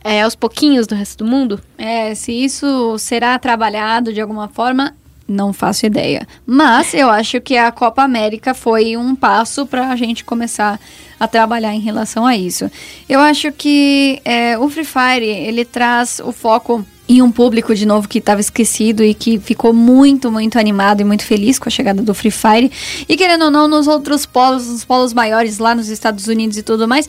é, 0.04 0.22
aos 0.22 0.36
pouquinhos 0.36 0.88
no 0.88 0.96
resto 0.96 1.24
do 1.24 1.30
mundo? 1.30 1.60
É, 1.78 2.14
se 2.14 2.32
isso 2.32 2.98
será 2.98 3.38
trabalhado 3.40 4.14
de 4.14 4.22
alguma 4.22 4.48
forma, 4.48 4.96
não 5.28 5.52
faço 5.52 5.86
ideia. 5.86 6.28
Mas 6.46 6.94
eu 6.94 7.10
acho 7.10 7.42
que 7.42 7.58
a 7.58 7.72
Copa 7.72 8.04
América 8.04 8.54
foi 8.54 8.96
um 8.96 9.16
passo 9.16 9.66
para 9.66 9.90
a 9.90 9.96
gente 9.96 10.24
começar 10.24 10.80
a 11.20 11.28
trabalhar 11.28 11.74
em 11.74 11.80
relação 11.80 12.26
a 12.26 12.36
isso. 12.36 12.70
Eu 13.10 13.20
acho 13.20 13.52
que 13.52 14.22
é, 14.24 14.58
o 14.58 14.70
Free 14.70 14.86
Fire 14.86 15.26
ele 15.26 15.66
traz 15.66 16.22
o 16.24 16.32
foco 16.32 16.86
em 17.08 17.22
um 17.22 17.32
público 17.32 17.74
de 17.76 17.86
novo 17.86 18.08
que 18.08 18.18
estava 18.18 18.42
esquecido 18.42 19.04
e 19.04 19.14
que 19.14 19.40
ficou 19.40 19.72
muito, 19.74 20.32
muito 20.32 20.58
animado 20.58 21.02
e 21.02 21.04
muito 21.04 21.24
feliz 21.24 21.60
com 21.60 21.70
a 21.70 21.72
chegada 21.72 22.02
do 22.02 22.14
Free 22.14 22.32
Fire. 22.32 22.72
E 23.08 23.16
querendo 23.16 23.46
ou 23.46 23.52
não, 23.52 23.68
nos 23.68 23.88
outros 23.88 24.26
polos, 24.26 24.68
nos 24.68 24.84
polos 24.84 25.14
maiores 25.14 25.60
lá 25.60 25.76
nos 25.76 25.90
Estados 25.90 26.28
Unidos 26.28 26.58
e 26.58 26.64
tudo 26.64 26.88
mais, 26.88 27.08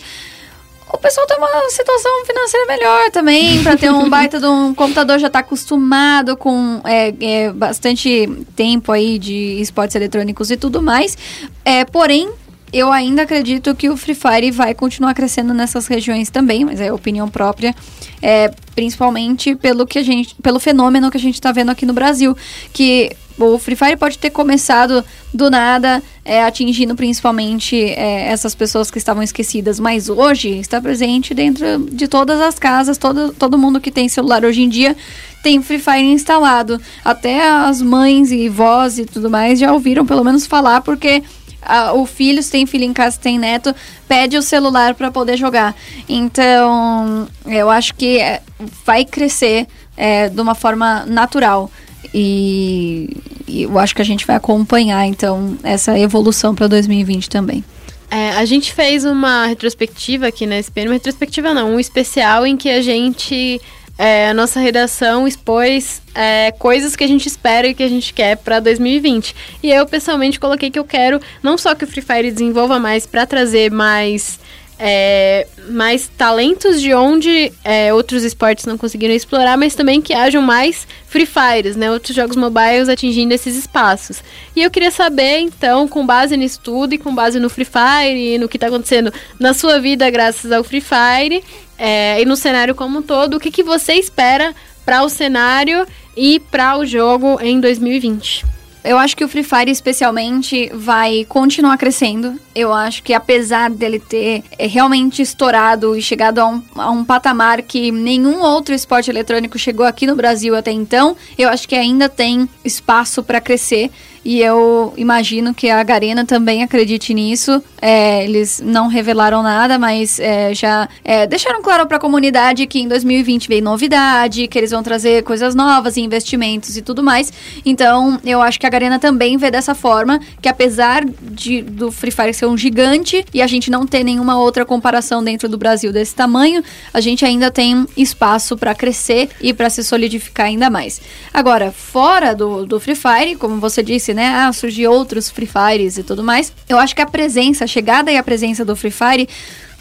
o 0.93 0.99
pessoal 0.99 1.27
tem 1.27 1.37
uma 1.37 1.69
situação 1.69 2.25
financeira 2.25 2.67
melhor 2.67 3.11
também, 3.11 3.63
para 3.63 3.77
ter 3.77 3.91
um 3.91 4.09
baita 4.09 4.39
de 4.39 4.47
um 4.47 4.73
computador 4.75 5.19
já 5.19 5.29
tá 5.29 5.41
acostumado 5.41 6.37
com 6.37 6.81
é, 6.85 7.13
é, 7.21 7.53
bastante 7.53 8.29
tempo 8.55 8.93
aí 8.93 9.19
de 9.19 9.61
esportes 9.61 9.97
eletrônicos 9.97 10.51
e 10.51 10.57
tudo 10.57 10.81
mais. 10.81 11.17
É, 11.65 11.85
porém, 11.85 12.31
eu 12.73 12.93
ainda 12.93 13.23
acredito 13.23 13.75
que 13.75 13.89
o 13.89 13.97
Free 13.97 14.15
Fire 14.15 14.51
vai 14.51 14.75
continuar 14.75 15.15
crescendo 15.15 15.53
nessas 15.53 15.87
regiões 15.87 16.31
também, 16.31 16.65
mas 16.65 16.81
é 16.81 16.93
opinião 16.93 17.29
própria, 17.29 17.75
é, 18.23 18.49
principalmente 18.75 19.55
pelo 19.57 19.87
que 19.87 19.99
a 19.99 20.03
gente, 20.03 20.35
pelo 20.37 20.61
fenômeno 20.61 21.11
que 21.11 21.17
a 21.17 21.21
gente 21.21 21.35
está 21.35 21.53
vendo 21.53 21.71
aqui 21.71 21.85
no 21.85 21.93
Brasil, 21.93 22.37
que 22.73 23.11
o 23.39 23.59
Free 23.59 23.77
Fire 23.77 23.97
pode 23.97 24.19
ter 24.19 24.31
começado 24.31 25.05
do 25.33 25.51
nada, 25.51 26.03
é, 26.25 26.43
atingindo 26.43 26.95
principalmente 26.95 27.77
é, 27.77 28.29
essas 28.29 28.55
pessoas 28.55 28.91
que 28.91 28.99
estavam 28.99 29.23
esquecidas, 29.23 29.79
mas 29.79 30.09
hoje 30.09 30.49
está 30.59 30.81
presente 30.81 31.35
dentro 31.35 31.79
de 31.91 32.09
todas 32.09 32.41
as 32.41 32.59
casas, 32.59 32.97
todo, 32.97 33.33
todo 33.33 33.59
mundo 33.59 33.81
que 33.81 33.91
tem 33.91 34.09
celular 34.09 34.45
hoje 34.45 34.63
em 34.63 34.69
dia 34.69 34.97
tem 35.43 35.63
Free 35.63 35.79
Fire 35.79 36.03
instalado. 36.03 36.81
Até 37.05 37.49
as 37.49 37.81
mães 37.81 38.33
e 38.33 38.49
vós 38.49 38.99
e 38.99 39.05
tudo 39.05 39.31
mais 39.31 39.61
já 39.61 39.73
ouviram 39.73 40.05
pelo 40.05 40.25
menos 40.25 40.45
falar, 40.45 40.81
porque 40.81 41.23
ah, 41.63 41.93
o 41.93 42.07
filho, 42.07 42.43
se 42.43 42.51
tem 42.51 42.65
filho 42.65 42.85
em 42.85 42.93
casa, 42.93 43.19
tem 43.21 43.39
neto, 43.39 43.75
pede 44.09 44.37
o 44.37 44.43
celular 44.43 44.95
para 44.95 45.11
poder 45.11 45.37
jogar. 45.37 45.75
Então, 46.09 47.29
eu 47.45 47.69
acho 47.69 47.95
que 47.95 48.19
é, 48.19 48.41
vai 48.85 49.05
crescer 49.05 49.67
é, 49.97 50.29
de 50.29 50.41
uma 50.41 50.55
forma 50.55 51.05
natural. 51.07 51.71
E, 52.13 53.17
e 53.47 53.63
eu 53.63 53.79
acho 53.79 53.95
que 53.95 54.03
a 54.03 54.05
gente 54.05 54.27
vai 54.27 54.37
acompanhar, 54.37 55.07
então, 55.07 55.57
essa 55.63 55.99
evolução 55.99 56.55
para 56.55 56.67
2020 56.67 57.29
também. 57.29 57.65
É, 58.11 58.31
a 58.31 58.45
gente 58.45 58.73
fez 58.73 59.05
uma 59.05 59.47
retrospectiva 59.47 60.29
aqui 60.29 60.47
na 60.47 60.59
SPN, 60.59 60.89
uma 60.89 60.95
retrospectiva 60.95 61.53
não, 61.53 61.75
um 61.75 61.81
especial 61.81 62.47
em 62.47 62.57
que 62.57 62.71
a 62.71 62.81
gente, 62.81 63.61
é, 63.99 64.29
a 64.29 64.35
nossa 64.35 64.61
redação 64.61 65.27
expôs 65.27 66.01
é, 66.15 66.53
coisas 66.53 66.95
que 66.95 67.03
a 67.03 67.09
gente 67.09 67.27
espera 67.27 67.67
e 67.67 67.75
que 67.75 67.83
a 67.83 67.89
gente 67.89 68.15
quer 68.15 68.37
para 68.37 68.61
2020. 68.61 69.35
E 69.63 69.71
eu 69.71 69.85
pessoalmente 69.87 70.39
coloquei 70.39 70.71
que 70.71 70.79
eu 70.79 70.85
quero 70.85 71.21
não 71.43 71.59
só 71.59 71.75
que 71.75 71.85
o 71.85 71.87
Free 71.87 72.03
Fire 72.03 72.31
desenvolva 72.31 72.79
mais 72.79 73.07
para 73.07 73.27
trazer 73.27 73.73
mais 73.73 74.39
é, 74.79 75.47
mais 75.71 76.09
talentos 76.17 76.81
de 76.81 76.93
onde 76.93 77.53
é, 77.65 77.93
outros 77.95 78.25
esportes 78.25 78.67
não 78.67 78.77
conseguiram 78.77 79.15
explorar, 79.15 79.57
mas 79.57 79.75
também 79.75 80.03
que 80.03 80.13
hajam 80.13 80.43
mais 80.43 80.87
Free 81.07 81.27
Fires, 81.27 81.77
né? 81.77 81.91
Outros 81.91 82.15
jogos 82.15 82.37
mobiles 82.37 82.89
atingindo 82.89 83.33
esses 83.33 83.57
espaços. 83.57 84.23
E 84.55 84.63
eu 84.63 84.71
queria 84.71 84.91
saber, 84.91 85.39
então, 85.39 85.89
com 85.89 86.05
base 86.05 86.37
nisso 86.37 86.61
tudo 86.63 86.95
e 86.95 86.99
com 86.99 87.15
base 87.15 87.41
no 87.41 87.49
Free 87.49 87.65
Fire 87.65 88.35
e 88.35 88.39
no 88.39 88.49
que 88.49 88.57
está 88.57 88.67
acontecendo 88.67 89.13
na 89.41 89.55
sua 89.55 89.81
vida 89.81 90.09
graças 90.11 90.53
ao 90.53 90.63
Free 90.63 90.83
Fire 90.83 91.43
é, 91.79 92.21
e 92.21 92.25
no 92.25 92.37
cenário 92.37 92.75
como 92.75 92.99
um 92.99 93.03
todo, 93.03 93.37
o 93.37 93.41
que, 93.41 93.51
que 93.51 93.63
você 93.63 93.95
espera 93.95 94.55
para 94.85 95.03
o 95.03 95.09
cenário 95.09 95.87
e 96.17 96.39
para 96.39 96.79
o 96.79 96.87
jogo 96.87 97.39
em 97.41 97.61
2020? 97.61 98.56
Eu 98.87 98.99
acho 98.99 99.17
que 99.17 99.25
o 99.25 99.29
Free 99.29 99.43
Fire, 99.43 99.69
especialmente, 99.69 100.71
vai 100.73 101.25
continuar 101.29 101.77
crescendo. 101.77 102.39
Eu 102.55 102.73
acho 102.73 103.03
que, 103.03 103.13
apesar 103.13 103.69
dele 103.69 103.99
ter 103.99 104.45
é, 104.57 104.69
realmente 104.69 105.21
estourado 105.21 105.97
e 105.97 106.01
chegado 106.01 106.39
a 106.39 106.47
um, 106.47 106.63
a 106.77 106.91
um 106.93 107.05
patamar 107.05 107.63
que 107.63 107.91
nenhum 107.91 108.41
outro 108.41 108.73
esporte 108.73 109.11
eletrônico 109.11 109.59
chegou 109.59 109.85
aqui 109.85 110.07
no 110.07 110.15
Brasil 110.15 110.55
até 110.55 110.71
então, 110.71 111.17
eu 111.37 111.49
acho 111.49 111.69
que 111.69 111.75
ainda 111.75 112.09
tem 112.09 112.49
espaço 112.65 113.25
para 113.25 113.41
crescer. 113.41 113.91
E 114.29 114.41
eu 114.41 114.93
imagino 114.97 115.55
que 115.55 115.71
a 115.71 115.81
Garena 115.85 116.25
também 116.27 116.65
acredite 116.65 117.15
nisso. 117.15 117.63
É, 117.81 118.25
eles 118.25 118.61
não 118.61 118.89
revelaram 118.89 119.41
nada, 119.41 119.79
mas 119.79 120.19
é, 120.19 120.53
já 120.53 120.89
é, 121.05 121.29
deixaram 121.29 121.63
claro 121.63 121.87
para 121.87 121.97
a 121.99 122.01
comunidade 122.01 122.67
que 122.67 122.81
em 122.81 122.89
2020 122.89 123.47
vem 123.47 123.61
novidade, 123.61 124.49
que 124.49 124.59
eles 124.59 124.73
vão 124.73 124.83
trazer 124.83 125.23
coisas 125.23 125.55
novas, 125.55 125.97
investimentos 125.97 126.77
e 126.77 126.83
tudo 126.83 127.05
mais. 127.05 127.33
Então, 127.65 128.21
eu 128.25 128.43
acho 128.43 128.59
que 128.59 128.67
a 128.67 128.69
Garena 128.69 128.99
também 128.99 129.37
vê 129.37 129.49
dessa 129.49 129.77
forma, 129.77 130.19
que 130.43 130.49
apesar 130.49 131.05
de, 131.05 131.63
do 131.63 131.93
Free 131.93 132.11
Fire 132.11 132.35
ser 132.35 132.47
um 132.47 132.59
gigante 132.59 133.25
e 133.33 133.41
a 133.41 133.47
gente 133.47 133.71
não 133.71 133.87
ter 133.87 134.03
nenhuma 134.03 134.37
outra 134.41 134.65
comparação 134.65 135.23
dentro 135.23 135.49
do 135.49 135.57
Brasil 135.57 135.93
desse 135.93 136.17
tamanho, 136.17 136.65
a 136.93 137.01
gente 137.01 137.25
ainda 137.25 137.49
tem 137.49 137.87
espaço 137.97 138.57
para 138.57 138.75
crescer 138.75 139.29
e 139.41 139.55
para 139.55 139.71
se 139.71 139.85
solidificar 139.85 140.47
ainda 140.47 140.69
mais. 140.69 141.01
Agora, 141.33 141.71
fora 141.71 142.35
do, 142.35 142.67
do 142.67 142.81
Free 142.81 142.97
Fire, 142.97 143.37
como 143.37 143.61
você 143.61 143.85
disse, 143.85 144.16
né? 144.17 144.27
Ah, 144.35 144.53
surgir 144.53 144.89
outros 144.89 145.31
Free 145.31 145.47
Fires 145.47 145.99
e 145.99 146.03
tudo 146.03 146.25
mais. 146.25 146.53
Eu 146.69 146.79
acho 146.79 146.97
que 146.97 147.03
a 147.03 147.07
presença, 147.07 147.65
a 147.65 147.67
chegada 147.67 148.11
e 148.11 148.17
a 148.17 148.23
presença 148.23 148.65
do 148.65 148.75
Free 148.75 148.91
Fire 148.91 149.29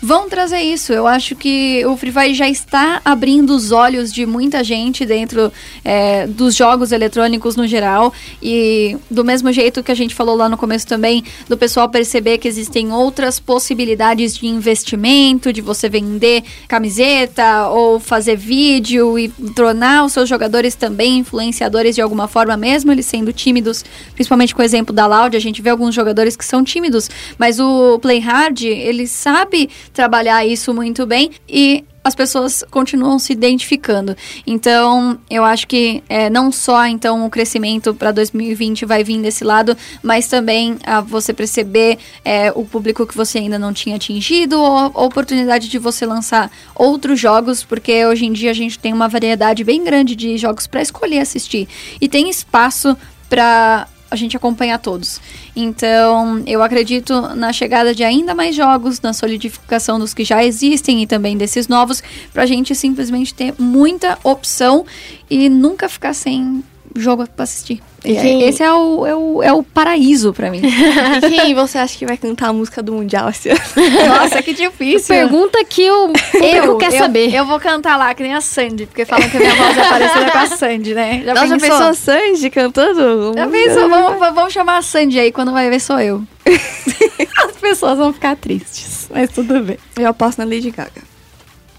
vão 0.01 0.29
trazer 0.29 0.59
isso. 0.59 0.93
Eu 0.93 1.07
acho 1.07 1.35
que 1.35 1.85
o 1.85 1.95
Free 1.97 2.11
Fire 2.11 2.33
já 2.33 2.49
está 2.49 3.01
abrindo 3.03 3.55
os 3.55 3.71
olhos 3.71 4.13
de 4.13 4.25
muita 4.25 4.63
gente 4.63 5.05
dentro 5.05 5.51
é, 5.83 6.27
dos 6.27 6.55
jogos 6.55 6.91
eletrônicos 6.91 7.55
no 7.55 7.65
geral. 7.67 8.13
E 8.41 8.97
do 9.09 9.23
mesmo 9.23 9.51
jeito 9.51 9.83
que 9.83 9.91
a 9.91 9.95
gente 9.95 10.13
falou 10.13 10.35
lá 10.35 10.47
no 10.49 10.57
começo 10.57 10.85
também, 10.87 11.23
do 11.47 11.57
pessoal 11.57 11.89
perceber 11.89 12.37
que 12.37 12.47
existem 12.47 12.91
outras 12.91 13.39
possibilidades 13.39 14.37
de 14.37 14.47
investimento, 14.47 15.51
de 15.51 15.61
você 15.61 15.89
vender 15.89 16.43
camiseta 16.67 17.69
ou 17.69 17.99
fazer 17.99 18.35
vídeo 18.35 19.17
e 19.17 19.29
tornar 19.55 20.05
os 20.05 20.13
seus 20.13 20.29
jogadores 20.29 20.75
também 20.75 21.19
influenciadores 21.19 21.95
de 21.95 22.01
alguma 22.01 22.27
forma, 22.27 22.55
mesmo 22.57 22.91
eles 22.91 23.05
sendo 23.05 23.33
tímidos, 23.33 23.83
principalmente 24.13 24.53
com 24.53 24.61
o 24.61 24.65
exemplo 24.65 24.93
da 24.93 25.07
Loud, 25.07 25.35
a 25.35 25.39
gente 25.39 25.61
vê 25.61 25.69
alguns 25.69 25.95
jogadores 25.95 26.35
que 26.35 26.45
são 26.45 26.63
tímidos, 26.63 27.09
mas 27.37 27.59
o 27.59 27.99
Play 27.99 28.19
Hard, 28.19 28.63
ele 28.63 29.07
sabe 29.07 29.69
trabalhar 29.95 30.45
isso 30.45 30.73
muito 30.73 31.05
bem 31.07 31.31
e 31.49 31.83
as 32.03 32.13
pessoas 32.13 32.63
continuam 32.69 33.17
se 33.17 33.33
identificando. 33.33 34.15
Então, 34.45 35.17
eu 35.27 35.43
acho 35.43 35.65
que 35.65 36.03
é, 36.07 36.29
não 36.29 36.51
só 36.51 36.85
então 36.85 37.25
o 37.25 37.31
crescimento 37.31 37.95
para 37.95 38.11
2020 38.11 38.85
vai 38.85 39.03
vir 39.03 39.19
desse 39.19 39.43
lado, 39.43 39.75
mas 40.03 40.27
também 40.27 40.77
a 40.85 41.01
você 41.01 41.33
perceber 41.33 41.97
é, 42.23 42.51
o 42.51 42.63
público 42.63 43.07
que 43.07 43.17
você 43.17 43.39
ainda 43.39 43.57
não 43.57 43.73
tinha 43.73 43.95
atingido, 43.95 44.61
ou 44.61 44.77
a 44.77 45.03
oportunidade 45.03 45.67
de 45.67 45.79
você 45.79 46.05
lançar 46.05 46.51
outros 46.75 47.19
jogos, 47.19 47.63
porque 47.63 48.05
hoje 48.05 48.25
em 48.25 48.33
dia 48.33 48.51
a 48.51 48.53
gente 48.53 48.77
tem 48.77 48.93
uma 48.93 49.07
variedade 49.07 49.63
bem 49.63 49.83
grande 49.83 50.15
de 50.15 50.37
jogos 50.37 50.67
para 50.67 50.83
escolher 50.83 51.19
assistir 51.19 51.67
e 51.99 52.07
tem 52.07 52.29
espaço 52.29 52.95
para 53.27 53.87
a 54.09 54.15
gente 54.15 54.37
acompanhar 54.37 54.79
todos. 54.79 55.19
Então, 55.55 56.43
eu 56.45 56.61
acredito 56.61 57.19
na 57.35 57.51
chegada 57.51 57.93
de 57.93 58.03
ainda 58.03 58.35
mais 58.35 58.55
jogos, 58.55 59.01
na 59.01 59.13
solidificação 59.13 59.99
dos 59.99 60.13
que 60.13 60.23
já 60.23 60.43
existem 60.43 61.01
e 61.01 61.07
também 61.07 61.37
desses 61.37 61.67
novos, 61.67 62.03
para 62.33 62.43
a 62.43 62.45
gente 62.45 62.75
simplesmente 62.75 63.33
ter 63.33 63.53
muita 63.57 64.17
opção 64.23 64.85
e 65.29 65.49
nunca 65.49 65.89
ficar 65.89 66.13
sem 66.13 66.63
jogo 66.95 67.27
para 67.29 67.43
assistir. 67.43 67.81
E 68.03 68.13
quem- 68.15 68.43
Esse 68.43 68.63
é 68.63 68.71
o, 68.71 69.05
é 69.05 69.15
o, 69.15 69.43
é 69.43 69.51
o 69.53 69.63
paraíso 69.63 70.31
para 70.33 70.49
mim. 70.51 70.61
E 71.25 71.29
quem 71.41 71.53
você 71.55 71.77
acha 71.77 71.97
que 71.97 72.05
vai 72.05 72.17
cantar 72.17 72.49
a 72.49 72.53
música 72.53 72.81
do 72.81 72.93
Mundial 72.93 73.29
esse 73.29 73.49
ano? 73.49 73.59
Nossa, 74.07 74.41
que 74.41 74.53
difícil. 74.53 75.15
Pergunta 75.15 75.63
que 75.65 75.89
o 75.89 76.07
público 76.13 76.77
quer 76.77 76.93
eu, 76.93 76.97
saber. 76.99 77.33
Eu 77.33 77.45
vou 77.45 77.59
cantar 77.59 77.97
lá, 77.97 78.13
que 78.13 78.21
nem 78.23 78.33
a 78.33 78.41
Sandy, 78.41 78.85
porque 78.85 79.05
falam 79.05 79.27
que 79.29 79.37
a 79.37 79.39
minha 79.39 79.55
voz 79.55 79.77
é 79.77 79.89
parecida 79.89 80.31
com 80.31 80.37
a 80.37 80.47
Sandy, 80.47 80.93
né? 80.93 81.21
Já 81.25 81.33
Nossa, 81.33 81.47
já 81.47 81.57
pensou? 81.57 81.69
pensou 81.69 81.87
a 81.87 81.93
Sandy 81.93 82.49
cantando? 82.49 83.33
Já 83.35 83.47
pensou? 83.47 83.89
Vamos, 83.89 84.19
vamos 84.35 84.53
chamar 84.53 84.77
a 84.77 84.81
Sandy 84.81 85.19
aí, 85.19 85.31
quando 85.31 85.51
vai 85.51 85.69
ver 85.69 85.79
sou 85.79 85.99
eu. 85.99 86.23
As 87.45 87.51
pessoas 87.59 87.97
vão 87.97 88.13
ficar 88.13 88.35
tristes, 88.35 89.07
mas 89.09 89.29
tudo 89.31 89.59
bem. 89.61 89.77
Eu 89.97 90.07
aposto 90.07 90.37
na 90.37 90.45
Lady 90.45 90.69
Gaga. 90.71 91.14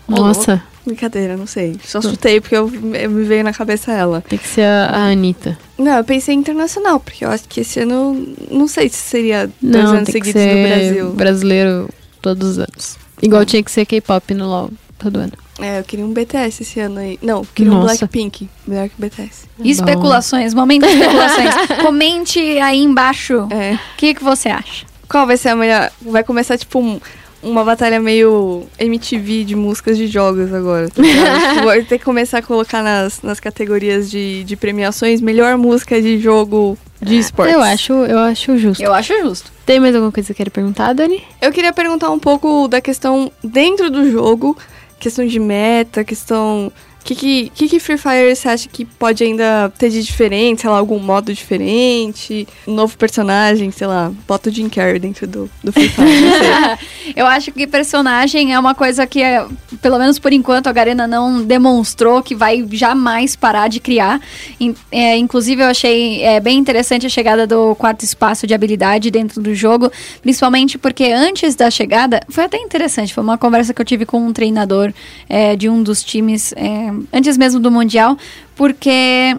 Nossa, 0.09 0.63
Brincadeira, 0.85 1.37
não 1.37 1.49
sei. 1.49 1.77
Só 1.85 2.01
chutei 2.01 2.41
porque 2.41 2.55
eu, 2.57 2.71
eu 2.95 3.11
me 3.11 3.25
veio 3.25 3.43
na 3.43 3.53
cabeça 3.53 3.91
ela. 3.93 4.21
tem 4.29 4.39
que 4.39 4.47
ser 4.47 4.63
a, 4.63 4.87
a 4.91 5.07
Anitta. 5.11 5.59
Não, 5.77 5.97
eu 5.97 6.05
pensei 6.05 6.33
em 6.35 6.39
internacional, 6.39 7.01
porque 7.01 7.25
eu 7.25 7.29
acho 7.31 7.45
que 7.49 7.61
esse 7.63 7.81
ano. 7.81 8.35
Não 8.51 8.69
sei 8.69 8.89
se 8.89 8.97
seria 8.99 9.51
dois 9.61 9.85
Não, 9.85 9.91
anos 9.95 10.09
tem 10.11 10.21
que 10.23 10.29
seguidos 10.33 10.43
ser 10.43 10.55
no 10.55 10.69
Brasil. 10.69 11.11
brasileiro 11.13 11.91
todos 12.23 12.51
os 12.51 12.59
anos. 12.61 12.97
Igual 13.21 13.45
tinha 13.45 13.63
que 13.65 13.71
ser 13.71 13.85
K-pop 13.85 14.33
no 14.35 14.47
LoL 14.47 14.71
todo 14.97 15.17
ano. 15.19 15.33
É, 15.59 15.81
eu 15.81 15.85
queria 15.85 16.05
um 16.05 16.13
BTS 16.13 16.63
esse 16.63 16.79
ano 16.79 17.01
aí. 17.01 17.19
Não, 17.21 17.39
eu 17.39 17.47
queria 17.53 17.73
um 17.73 17.77
Nossa. 17.77 17.87
Blackpink. 18.07 18.49
Melhor 18.67 18.89
que 18.89 18.95
o 18.97 19.01
BTS. 19.01 19.47
Especulações, 19.65 20.55
momento 20.55 20.87
de 20.87 20.93
especulações. 20.93 21.55
Comente 21.83 22.39
aí 22.61 22.81
embaixo 22.83 23.49
É. 23.51 23.75
o 23.75 23.79
que, 23.97 24.15
que 24.15 24.23
você 24.23 24.51
acha. 24.51 24.87
Qual 25.09 25.27
vai 25.27 25.37
ser 25.37 25.49
a 25.51 25.57
melhor? 25.57 25.91
Vai 26.03 26.23
começar, 26.23 26.57
tipo, 26.59 26.79
um- 26.79 27.01
uma 27.47 27.65
batalha 27.65 28.01
meio 28.01 28.65
MTV 28.79 29.45
de 29.45 29.55
músicas 29.55 29.97
de 29.97 30.07
jogos 30.07 30.53
agora. 30.53 30.89
Tá? 30.89 31.03
Tipo, 31.55 31.65
vai 31.65 31.83
ter 31.83 31.99
que 31.99 32.05
começar 32.05 32.39
a 32.39 32.43
colocar 32.43 32.83
nas, 32.83 33.23
nas 33.23 33.41
categorias 33.41 34.11
de, 34.11 34.45
de 34.45 34.57
premiações 34.57 35.21
melhor 35.21 35.57
música 35.57 36.01
de 36.03 36.19
jogo 36.19 36.77
de 37.01 37.19
esportes. 37.19 37.55
Eu 37.55 37.63
acho, 37.63 37.93
eu 37.93 38.19
acho 38.19 38.59
justo. 38.59 38.83
Eu 38.83 38.93
acho 38.93 39.17
justo. 39.21 39.53
Tem 39.65 39.79
mais 39.79 39.95
alguma 39.95 40.13
coisa 40.13 40.27
que 40.27 40.35
você 40.35 40.45
quer 40.45 40.51
perguntar, 40.51 40.93
Dani? 40.93 41.23
Eu 41.41 41.53
queria 41.53 41.73
perguntar 41.73 42.11
um 42.11 42.19
pouco 42.19 42.69
da 42.69 42.81
questão 42.81 43.31
dentro 43.43 43.91
do 43.91 44.11
jogo, 44.11 44.57
questão 44.99 45.27
de 45.27 45.39
meta, 45.39 46.05
questão. 46.05 46.73
Que, 47.15 47.51
que, 47.55 47.69
que, 47.69 47.79
Free 47.79 47.97
Fire 47.97 48.35
você 48.35 48.49
acha 48.49 48.69
que 48.69 48.85
pode 48.85 49.23
ainda 49.23 49.73
ter 49.79 49.91
de 49.91 50.03
diferente? 50.03 50.63
Sei 50.63 50.71
lá, 50.71 50.77
algum 50.77 50.99
modo 50.99 51.33
diferente? 51.33 52.49
Um 52.67 52.75
novo 52.75 52.97
personagem, 52.99 53.71
sei 53.71 53.87
lá, 53.87 54.13
bota 54.27 54.51
o 54.51 54.53
Jim 54.53 54.69
Carrey 54.69 54.99
dentro 54.99 55.27
do, 55.27 55.51
do 55.63 55.73
Free 55.73 55.89
Fire. 55.89 56.07
Eu 57.15 57.27
acho 57.27 57.53
que 57.53 57.67
personagem 57.67 58.53
é 58.53 58.59
uma 58.59 58.75
coisa 58.75 59.07
que, 59.07 59.23
é, 59.23 59.47
pelo 59.81 59.99
menos 59.99 60.19
por 60.19 60.33
enquanto, 60.33 60.67
a 60.67 60.73
Garena 60.73 61.07
não 61.07 61.43
demonstrou 61.43 62.23
que 62.23 62.35
vai 62.35 62.67
jamais 62.73 63.37
parar 63.37 63.69
de 63.69 63.79
criar. 63.79 64.21
É, 64.91 65.17
inclusive, 65.17 65.63
eu 65.63 65.69
achei 65.69 66.23
é, 66.23 66.41
bem 66.41 66.59
interessante 66.59 67.07
a 67.07 67.09
chegada 67.09 67.47
do 67.47 67.75
quarto 67.77 68.03
espaço 68.03 68.47
de 68.47 68.55
habilidade 68.55 69.11
dentro 69.11 69.41
do 69.41 69.55
jogo, 69.55 69.91
principalmente 70.21 70.77
porque 70.79 71.05
antes 71.05 71.55
da 71.55 71.71
chegada, 71.71 72.21
foi 72.29 72.45
até 72.45 72.59
interessante, 72.59 73.15
foi 73.15 73.23
uma 73.23 73.39
conversa 73.39 73.73
que 73.73 73.81
eu 73.81 73.85
tive 73.85 74.05
com 74.05 74.19
um 74.19 74.33
treinador 74.33 74.93
é, 75.29 75.55
de 75.55 75.69
um 75.69 75.83
dos 75.83 76.03
times, 76.03 76.53
é, 76.57 76.91
antes 77.13 77.37
mesmo 77.37 77.61
do 77.61 77.71
Mundial, 77.71 78.17
porque 78.55 79.37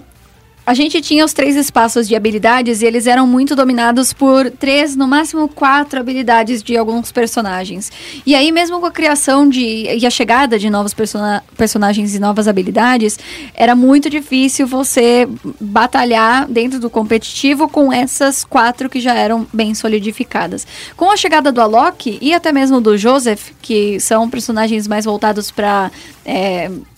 a 0.68 0.74
gente 0.74 1.00
tinha 1.00 1.24
os 1.24 1.32
três 1.32 1.56
espaços 1.56 2.10
de 2.10 2.14
habilidades 2.14 2.82
e 2.82 2.86
eles 2.86 3.08
eram 3.08 3.26
muito 3.26 3.56
dominados 3.56 4.12
por 4.12 4.52
três, 4.52 4.98
no 4.98 5.08
máximo 5.08 5.48
quatro 5.48 5.98
habilidades 5.98 6.62
de 6.62 6.76
alguns 6.76 7.10
personagens. 7.10 7.90
E 8.26 8.36
aí, 8.36 8.52
mesmo 8.52 8.78
com 8.82 8.86
a 8.86 8.92
criação 8.92 9.48
de 9.48 9.88
e 9.98 10.06
a 10.06 10.10
chegada 10.10 10.60
de 10.60 10.70
novos 10.70 10.94
persona- 10.94 11.42
personagens 11.56 12.14
e 12.14 12.20
novas 12.20 12.50
habilidades, 12.50 13.18
era 13.56 13.78
muito 13.78 14.10
difícil 14.10 14.68
você 14.68 15.26
batalhar 15.58 16.46
dentro 16.50 16.82
do 16.82 16.90
competitivo 16.90 17.70
com 17.70 17.94
essas 17.94 18.44
quatro 18.44 18.90
que 18.90 19.00
já 19.00 19.14
eram 19.14 19.48
bem 19.54 19.74
solidificadas. 19.74 20.68
Com 20.98 21.10
a 21.10 21.16
chegada 21.16 21.50
do 21.50 21.62
Alok 21.62 22.20
e 22.22 22.34
até 22.34 22.52
mesmo 22.52 22.82
do 22.82 22.98
Joseph, 22.98 23.52
que 23.62 24.02
são 24.02 24.30
personagens 24.30 24.86
mais 24.86 25.06
voltados 25.06 25.50
para 25.50 25.90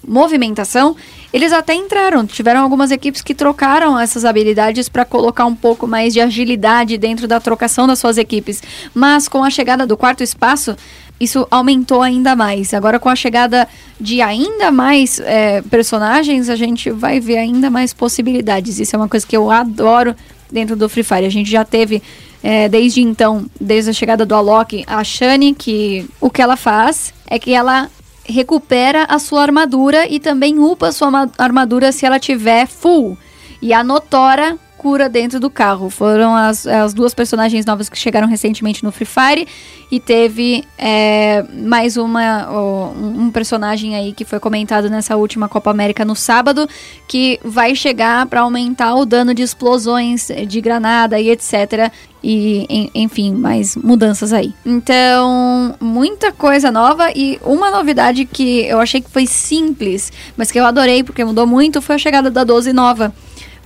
movimentação, 0.08 0.96
eles 1.32 1.54
até 1.54 1.74
entraram. 1.74 2.26
Tiveram 2.26 2.62
algumas 2.62 2.92
equipes 2.92 3.22
que 3.22 3.36
trocaram 3.36 4.00
essas 4.00 4.26
habilidades 4.26 4.90
para 4.90 5.06
colocar 5.06 5.46
um 5.46 5.56
pouco 5.56 5.88
mais 5.88 6.14
de 6.14 6.22
agilidade 6.22 6.98
dentro 6.98 7.28
da 7.28 7.40
trocação 7.40 7.86
das 7.86 8.00
suas 8.00 8.18
equipes. 8.18 8.62
Mas 8.94 9.28
com 9.28 9.44
a 9.44 9.50
chegada 9.50 9.86
do 9.86 9.98
quarto 9.98 10.24
espaço, 10.24 10.76
isso 11.20 11.46
aumentou 11.52 12.02
ainda 12.02 12.36
mais. 12.36 12.74
Agora, 12.74 13.00
com 13.00 13.10
a 13.10 13.16
chegada 13.16 13.68
de 14.00 14.22
ainda 14.22 14.72
mais 14.72 15.20
é, 15.20 15.62
personagens, 15.64 16.50
a 16.50 16.56
gente 16.56 16.90
vai 16.90 17.20
ver 17.20 17.38
ainda 17.38 17.70
mais 17.70 17.94
possibilidades. 17.94 18.80
Isso 18.80 18.96
é 18.96 19.00
uma 19.00 19.10
coisa 19.10 19.28
que 19.28 19.36
eu 19.36 19.52
adoro 19.52 20.16
dentro 20.50 20.76
do 20.76 20.88
Free 20.88 21.04
Fire. 21.04 21.26
A 21.26 21.32
gente 21.32 21.52
já 21.52 21.66
teve, 21.66 22.02
é, 22.42 22.70
desde 22.70 23.02
então, 23.02 23.46
desde 23.60 23.90
a 23.90 23.94
chegada 23.94 24.26
do 24.26 24.34
Alok, 24.34 24.84
a 24.88 25.04
Shani, 25.04 25.54
que 25.54 26.10
o 26.22 26.30
que 26.30 26.42
ela 26.42 26.56
faz 26.56 27.14
é 27.30 27.38
que 27.38 27.54
ela 27.54 27.90
recupera 28.32 29.06
a 29.10 29.20
sua 29.20 29.42
armadura 29.42 30.08
e 30.08 30.20
também 30.20 30.60
upa 30.60 30.88
a 30.88 30.92
sua 30.92 31.10
ma- 31.12 31.30
armadura 31.38 31.92
se 31.92 32.06
ela 32.06 32.20
tiver 32.20 32.68
full. 32.68 33.18
E 33.62 33.74
a 33.74 33.84
Notora 33.84 34.58
cura 34.80 35.10
dentro 35.10 35.40
do 35.40 35.50
carro. 35.50 35.90
Foram 35.90 36.34
as, 36.34 36.66
as 36.66 36.94
duas 36.94 37.14
personagens 37.14 37.66
novas 37.66 37.90
que 37.90 37.98
chegaram 37.98 38.28
recentemente 38.28 38.82
no 38.84 38.92
Free 38.92 39.06
Fire. 39.06 39.46
E 39.92 40.00
teve 40.00 40.64
é, 40.78 41.44
mais 41.52 41.98
uma 41.98 42.48
um 42.96 43.30
personagem 43.32 43.96
aí 43.96 44.14
que 44.14 44.24
foi 44.24 44.40
comentado 44.40 44.88
nessa 44.90 45.16
última 45.18 45.50
Copa 45.50 45.70
América 45.72 46.06
no 46.06 46.16
sábado, 46.16 46.68
que 47.08 47.40
vai 47.44 47.76
chegar 47.76 48.26
para 48.28 48.42
aumentar 48.42 48.94
o 48.96 49.06
dano 49.06 49.34
de 49.34 49.42
explosões 49.42 50.30
eh, 50.30 50.46
de 50.46 50.62
granada 50.62 51.20
e 51.20 51.30
etc. 51.32 51.92
E, 52.24 52.66
en- 52.70 52.92
enfim, 52.94 53.34
mais 53.34 53.76
mudanças 53.76 54.32
aí. 54.32 54.54
Então, 54.66 55.76
muita 55.80 56.32
coisa 56.32 56.70
nova 56.72 57.12
e 57.16 57.40
uma 57.44 57.72
novidade 57.72 58.26
que 58.26 58.66
eu 58.66 58.80
achei 58.80 59.02
que 59.02 59.10
foi 59.10 59.26
simples, 59.26 60.12
mas 60.38 60.52
que 60.52 60.60
eu 60.60 60.66
adorei 60.66 61.04
porque 61.04 61.26
mudou 61.26 61.48
muito, 61.48 61.82
foi 61.82 61.96
a 61.96 62.00
chegada 62.00 62.30
da 62.30 62.44
12 62.44 62.72
nova. 62.74 63.14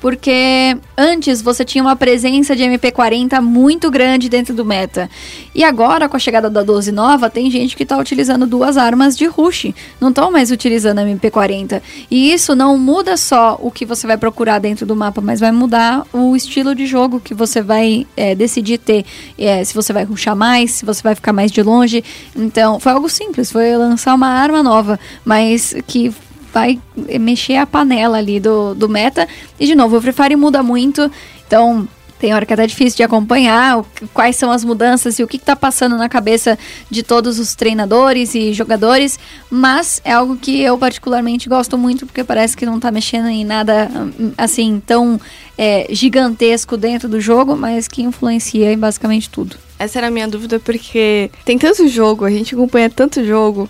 Porque 0.04 0.78
antes 0.98 1.42
você 1.42 1.64
tinha 1.64 1.82
uma 1.82 1.96
presença 1.96 2.54
de 2.58 2.62
MP40 2.62 3.40
muito 3.40 3.90
grande 3.90 4.28
dentro 4.28 4.54
do 4.54 4.66
meta. 4.66 5.10
E 5.56 5.64
agora, 5.64 6.10
com 6.10 6.18
a 6.18 6.20
chegada 6.20 6.50
da 6.50 6.62
12 6.62 6.92
nova, 6.92 7.30
tem 7.30 7.50
gente 7.50 7.74
que 7.74 7.84
está 7.84 7.98
utilizando 7.98 8.46
duas 8.46 8.76
armas 8.76 9.16
de 9.16 9.26
rush. 9.28 9.74
Não 10.02 10.10
estão 10.10 10.30
mais 10.30 10.52
utilizando 10.52 11.00
a 11.00 11.04
MP40. 11.04 11.82
E 12.12 12.34
isso 12.34 12.54
não 12.54 12.78
muda 12.78 13.16
só 13.16 13.58
o 13.62 13.72
que 13.72 13.86
você 13.86 14.06
vai 14.06 14.18
procurar 14.18 14.60
dentro 14.60 14.86
do 14.86 14.94
mapa, 14.94 15.22
mas 15.22 15.40
vai 15.40 15.54
mudar 15.54 16.06
o 16.12 16.36
estilo 16.36 16.76
de 16.76 16.86
jogo 16.86 17.22
que 17.22 17.34
você 17.34 17.62
vai 17.62 18.06
é, 18.18 18.36
decidir 18.36 18.80
ter. 18.80 19.06
É, 19.38 19.64
se 19.64 19.74
você 19.74 19.94
vai 19.94 20.04
rushar 20.04 20.36
mais, 20.36 20.72
se 20.72 20.86
você 20.86 21.02
vai 21.02 21.16
ficar 21.16 21.32
mais 21.32 21.50
de 21.50 21.64
longe. 21.64 22.04
Então, 22.36 22.78
foi 22.78 22.92
algo 22.92 23.08
simples. 23.08 23.50
Foi 23.50 23.78
lançar 23.78 24.14
uma 24.14 24.28
arma 24.28 24.62
nova, 24.62 25.00
mas 25.24 25.74
que 25.88 26.14
vai 26.54 26.80
mexer 27.20 27.56
a 27.58 27.66
panela 27.66 28.18
ali 28.18 28.40
do, 28.40 28.74
do 28.76 28.88
meta. 28.88 29.28
E 29.60 29.66
de 29.66 29.76
novo, 29.76 29.98
o 29.98 30.02
Free 30.02 30.14
Fire 30.14 30.36
muda 30.36 30.62
muito. 30.64 31.12
Então, 31.48 31.88
Tem 32.20 32.34
hora 32.34 32.46
que 32.46 32.54
é 32.54 32.56
até 32.56 32.66
difícil 32.66 32.96
de 32.96 33.04
acompanhar 33.04 33.80
o- 33.80 33.86
quais 34.14 34.38
são 34.38 34.50
as 34.50 34.64
mudanças 34.64 35.20
e 35.20 35.24
o 35.24 35.28
que 35.28 35.36
está 35.36 35.58
passando 35.58 35.98
na 35.98 36.08
cabeça 36.08 36.58
de 36.90 37.04
todos 37.04 37.38
os 37.38 37.54
treinadores 37.54 38.34
e 38.34 38.54
jogadores, 38.54 39.20
mas 39.50 40.00
é 40.06 40.14
algo 40.14 40.38
que 40.38 40.62
eu 40.62 40.78
particularmente 40.78 41.50
gosto 41.50 41.78
muito 41.78 42.06
porque 42.06 42.24
parece 42.24 42.56
que 42.56 42.66
não 42.66 42.78
está 42.78 42.90
mexendo 42.92 43.28
em 43.28 43.44
nada 43.44 43.90
assim 44.38 44.82
tão 44.88 45.20
é, 45.58 45.86
gigantesco 45.90 46.78
dentro 46.78 47.10
do 47.10 47.20
jogo, 47.20 47.58
mas 47.58 47.90
que 47.90 48.02
influencia 48.04 48.72
em 48.72 48.78
basicamente 48.78 49.30
tudo. 49.30 49.58
Essa 49.78 50.00
era 50.00 50.08
a 50.08 50.12
minha 50.12 50.28
dúvida, 50.30 50.62
porque 50.62 51.30
tem 51.44 51.58
tanto 51.58 51.86
jogo, 51.90 52.24
a 52.24 52.30
gente 52.32 52.56
acompanha 52.56 52.90
tanto 52.90 53.22
jogo, 53.26 53.68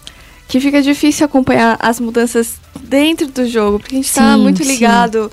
que 0.54 0.60
fica 0.60 0.84
difícil 0.84 1.26
acompanhar 1.26 1.80
as 1.80 2.00
mudanças 2.00 2.58
dentro 2.80 3.26
do 3.26 3.44
jogo, 3.48 3.80
porque 3.80 3.96
a 3.96 3.98
gente 3.98 4.14
tá 4.14 4.36
Sim, 4.36 4.40
muito 4.40 4.64
sim. 4.64 4.70
ligado 4.70 5.32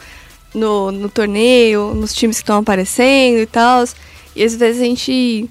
no, 0.55 0.91
no 0.91 1.11
torneio, 1.11 1.93
nos 1.93 2.15
times 2.15 2.39
que 2.39 2.43
estão 2.43 2.57
aparecendo 2.57 3.37
e 3.37 3.45
tal. 3.45 3.85
E 4.35 4.43
às 4.43 4.57
vezes 4.57 4.81
a 4.81 4.85
gente, 4.87 5.47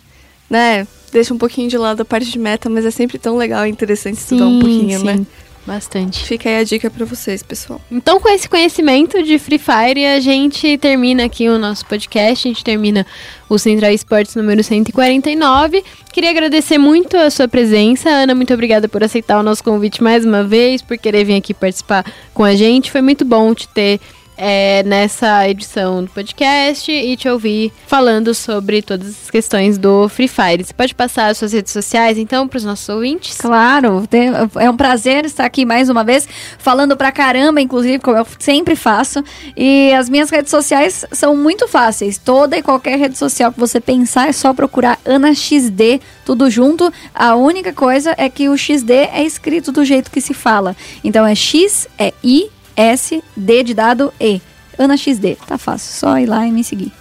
né, 0.49 0.87
deixa 1.11 1.35
um 1.35 1.37
pouquinho 1.37 1.69
de 1.69 1.77
lado 1.77 2.01
a 2.01 2.05
parte 2.05 2.31
de 2.31 2.39
meta, 2.39 2.67
mas 2.67 2.83
é 2.83 2.89
sempre 2.89 3.19
tão 3.19 3.37
legal 3.37 3.63
e 3.67 3.69
interessante 3.69 4.17
estudar 4.17 4.47
um 4.47 4.59
pouquinho, 4.59 5.03
né? 5.03 5.23
Bastante. 5.69 6.25
Fica 6.25 6.49
aí 6.49 6.57
a 6.57 6.63
dica 6.63 6.89
pra 6.89 7.05
vocês, 7.05 7.43
pessoal. 7.43 7.79
Então, 7.91 8.19
com 8.19 8.27
esse 8.27 8.49
conhecimento 8.49 9.21
de 9.21 9.37
Free 9.37 9.59
Fire, 9.59 10.03
a 10.03 10.19
gente 10.19 10.79
termina 10.79 11.25
aqui 11.25 11.47
o 11.47 11.59
nosso 11.59 11.85
podcast, 11.85 12.47
a 12.47 12.51
gente 12.51 12.63
termina 12.63 13.05
o 13.47 13.55
Central 13.59 13.91
Esportes 13.91 14.33
número 14.33 14.63
149. 14.63 15.83
Queria 16.11 16.31
agradecer 16.31 16.79
muito 16.79 17.15
a 17.15 17.29
sua 17.29 17.47
presença, 17.47 18.09
Ana, 18.09 18.33
muito 18.33 18.51
obrigada 18.51 18.89
por 18.89 19.03
aceitar 19.03 19.39
o 19.39 19.43
nosso 19.43 19.63
convite 19.63 20.01
mais 20.01 20.25
uma 20.25 20.43
vez, 20.43 20.81
por 20.81 20.97
querer 20.97 21.23
vir 21.23 21.35
aqui 21.35 21.53
participar 21.53 22.03
com 22.33 22.43
a 22.43 22.55
gente. 22.55 22.89
Foi 22.89 23.03
muito 23.03 23.23
bom 23.23 23.53
te 23.53 23.67
ter 23.67 23.99
é, 24.39 24.81
nessa 24.83 25.47
edição 25.49 26.05
do 26.05 26.09
podcast 26.09 26.89
e 26.89 27.17
te 27.17 27.27
ouvir 27.27 27.73
falando 27.85 28.33
sobre 28.33 28.81
todas 28.81 29.09
as 29.09 29.29
questões 29.29 29.77
do 29.77 30.07
Free 30.07 30.29
Fire. 30.29 30.63
Você 30.63 30.73
pode 30.73 30.95
passar 30.95 31.27
as 31.27 31.37
suas 31.37 31.51
redes 31.51 31.73
sociais, 31.73 32.17
então, 32.17 32.47
para 32.47 32.57
os 32.57 32.63
nossos 32.63 32.87
ouvintes? 32.87 33.37
Claro, 33.37 34.07
é 34.55 34.69
um 34.69 34.77
prazer 34.77 35.25
estar 35.25 35.43
aqui 35.43 35.65
mais 35.65 35.89
uma 35.89 36.03
vez, 36.03 36.27
falando 36.57 36.95
pra 36.95 37.11
caramba, 37.11 37.59
inclusive, 37.59 37.99
como 37.99 38.17
eu 38.17 38.25
sempre 38.39 38.77
faço. 38.77 39.21
E 39.57 39.91
as 39.93 40.09
minhas 40.09 40.29
redes 40.29 40.49
sociais 40.49 41.05
são 41.11 41.35
muito 41.35 41.67
fáceis. 41.67 42.17
Toda 42.17 42.57
e 42.57 42.63
qualquer 42.63 42.97
rede 42.97 43.17
social 43.17 43.51
que 43.51 43.59
você 43.59 43.81
pensar 43.81 44.29
é 44.29 44.31
só 44.31 44.53
procurar 44.53 44.97
AnaXD, 45.05 45.99
tudo 46.25 46.49
junto. 46.49 46.91
A 47.13 47.35
única 47.35 47.73
coisa 47.73 48.15
é 48.17 48.29
que 48.29 48.47
o 48.47 48.57
XD 48.57 48.93
é 48.93 49.23
escrito 49.23 49.71
do 49.71 49.83
jeito 49.83 50.09
que 50.09 50.21
se 50.21 50.33
fala. 50.33 50.77
Então 51.03 51.25
é 51.25 51.35
X, 51.35 51.87
é 51.97 52.13
I, 52.23 52.49
S, 52.79 53.21
D 53.35 53.63
de 53.63 53.73
dado 53.73 54.13
E. 54.19 54.41
AnaXD, 54.77 55.37
tá 55.45 55.57
fácil, 55.57 55.91
só 55.91 56.17
ir 56.17 56.25
lá 56.25 56.47
e 56.47 56.51
me 56.51 56.63
seguir. 56.63 56.93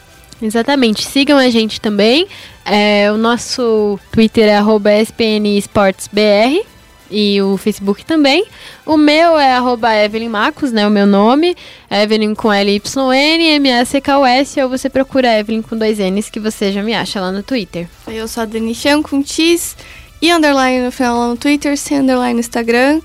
Exatamente. 0.42 1.04
Sigam 1.06 1.38
a 1.38 1.48
gente 1.50 1.80
também. 1.80 2.26
É, 2.64 3.10
o 3.12 3.16
nosso 3.16 3.98
Twitter 4.10 4.48
é 4.48 4.56
arroba 4.56 4.92
SPN 4.92 5.56
Esportes 5.56 6.08
BR 6.08 6.64
e 7.10 7.40
o 7.40 7.56
Facebook 7.56 8.04
também. 8.04 8.44
O 8.84 8.96
meu 8.96 9.38
é 9.38 9.54
arroba 9.54 9.94
Evelyn 9.94 10.28
Marcos, 10.28 10.72
né? 10.72 10.86
O 10.86 10.90
meu 10.90 11.06
nome. 11.06 11.56
Evelyn 11.90 12.34
com 12.34 12.52
L-Y-N, 12.52 13.44
M-A-C-K-U-S, 13.44 14.60
ou 14.62 14.68
você 14.68 14.90
procura 14.90 15.38
Evelyn 15.38 15.62
com 15.62 15.76
dois 15.76 15.98
N's 15.98 16.28
que 16.28 16.40
você 16.40 16.72
já 16.72 16.82
me 16.82 16.94
acha 16.94 17.20
lá 17.20 17.32
no 17.32 17.42
Twitter. 17.42 17.88
Eu 18.06 18.26
sou 18.28 18.42
a 18.42 18.46
Dani 18.46 18.74
Chan 18.74 19.02
com 19.02 19.24
X 19.24 19.76
e 20.20 20.32
underline 20.32 20.84
no 20.84 20.92
final 20.92 21.18
lá 21.18 21.28
no 21.28 21.36
Twitter, 21.36 21.76
sem 21.76 21.98
underline 21.98 22.34
no 22.34 22.40
Instagram. 22.40 23.00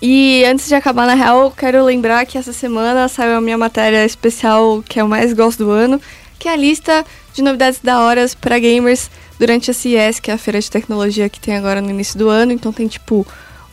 E 0.00 0.44
antes 0.44 0.68
de 0.68 0.74
acabar, 0.74 1.06
na 1.06 1.14
real, 1.14 1.44
eu 1.44 1.50
quero 1.50 1.84
lembrar 1.84 2.24
que 2.24 2.38
essa 2.38 2.52
semana 2.52 3.08
saiu 3.08 3.36
a 3.36 3.40
minha 3.40 3.58
matéria 3.58 4.04
especial 4.04 4.82
que 4.88 5.00
eu 5.00 5.08
mais 5.08 5.32
gosto 5.32 5.64
do 5.64 5.70
ano, 5.70 6.00
que 6.38 6.48
é 6.48 6.52
a 6.52 6.56
lista 6.56 7.04
de 7.34 7.42
novidades 7.42 7.80
da 7.80 8.00
horas 8.00 8.32
para 8.32 8.58
gamers 8.60 9.10
durante 9.38 9.70
a 9.70 9.74
CES, 9.74 10.20
que 10.20 10.30
é 10.30 10.34
a 10.34 10.38
feira 10.38 10.60
de 10.60 10.70
tecnologia 10.70 11.28
que 11.28 11.40
tem 11.40 11.56
agora 11.56 11.80
no 11.80 11.90
início 11.90 12.16
do 12.16 12.28
ano. 12.28 12.52
Então 12.52 12.72
tem 12.72 12.86
tipo 12.86 13.26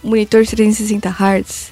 um 0.03 0.09
monitor 0.09 0.45
360 0.45 1.09
Hz, 1.09 1.71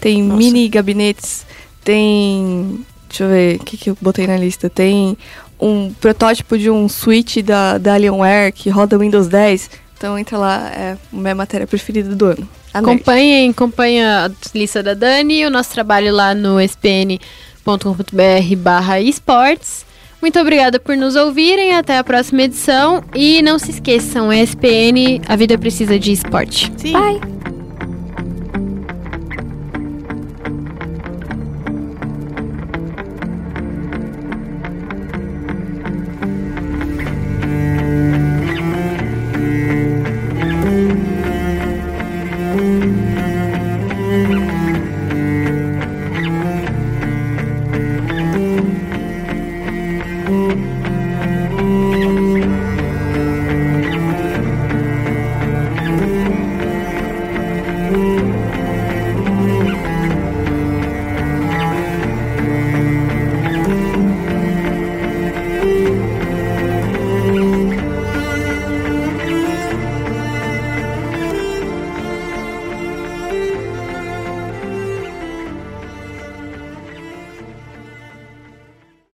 tem 0.00 0.20
mini 0.20 0.68
gabinetes, 0.68 1.46
tem. 1.84 2.84
Deixa 3.08 3.24
eu 3.24 3.28
ver, 3.28 3.56
o 3.56 3.64
que, 3.64 3.76
que 3.76 3.90
eu 3.90 3.98
botei 4.00 4.26
na 4.26 4.36
lista? 4.36 4.70
Tem 4.70 5.16
um 5.60 5.92
protótipo 6.00 6.58
de 6.58 6.70
um 6.70 6.88
switch 6.88 7.36
da, 7.38 7.78
da 7.78 7.94
Alienware 7.94 8.52
que 8.52 8.68
roda 8.68 8.98
Windows 8.98 9.28
10. 9.28 9.70
Então 10.02 10.18
entra 10.18 10.36
lá, 10.36 10.68
é 10.74 10.92
a 10.94 11.16
minha 11.16 11.32
matéria 11.32 11.64
preferida 11.64 12.12
do 12.16 12.24
ano. 12.24 12.48
Acompanhem, 12.74 13.50
acompanhem 13.50 14.02
a 14.02 14.28
lista 14.52 14.82
da 14.82 14.94
Dani 14.94 15.42
e 15.42 15.46
o 15.46 15.50
nosso 15.50 15.70
trabalho 15.70 16.12
lá 16.12 16.34
no 16.34 16.60
spn.com.br 16.60 17.20
barra 18.58 18.98
esportes. 19.00 19.86
Muito 20.20 20.40
obrigada 20.40 20.80
por 20.80 20.96
nos 20.96 21.14
ouvirem, 21.14 21.76
até 21.76 21.98
a 21.98 22.02
próxima 22.02 22.42
edição. 22.42 23.04
E 23.14 23.42
não 23.42 23.60
se 23.60 23.70
esqueçam, 23.70 24.32
ESPN, 24.32 25.22
a 25.28 25.36
vida 25.36 25.56
precisa 25.56 25.96
de 25.96 26.10
esporte. 26.10 26.72
Sim. 26.76 26.94
Bye! 26.94 27.51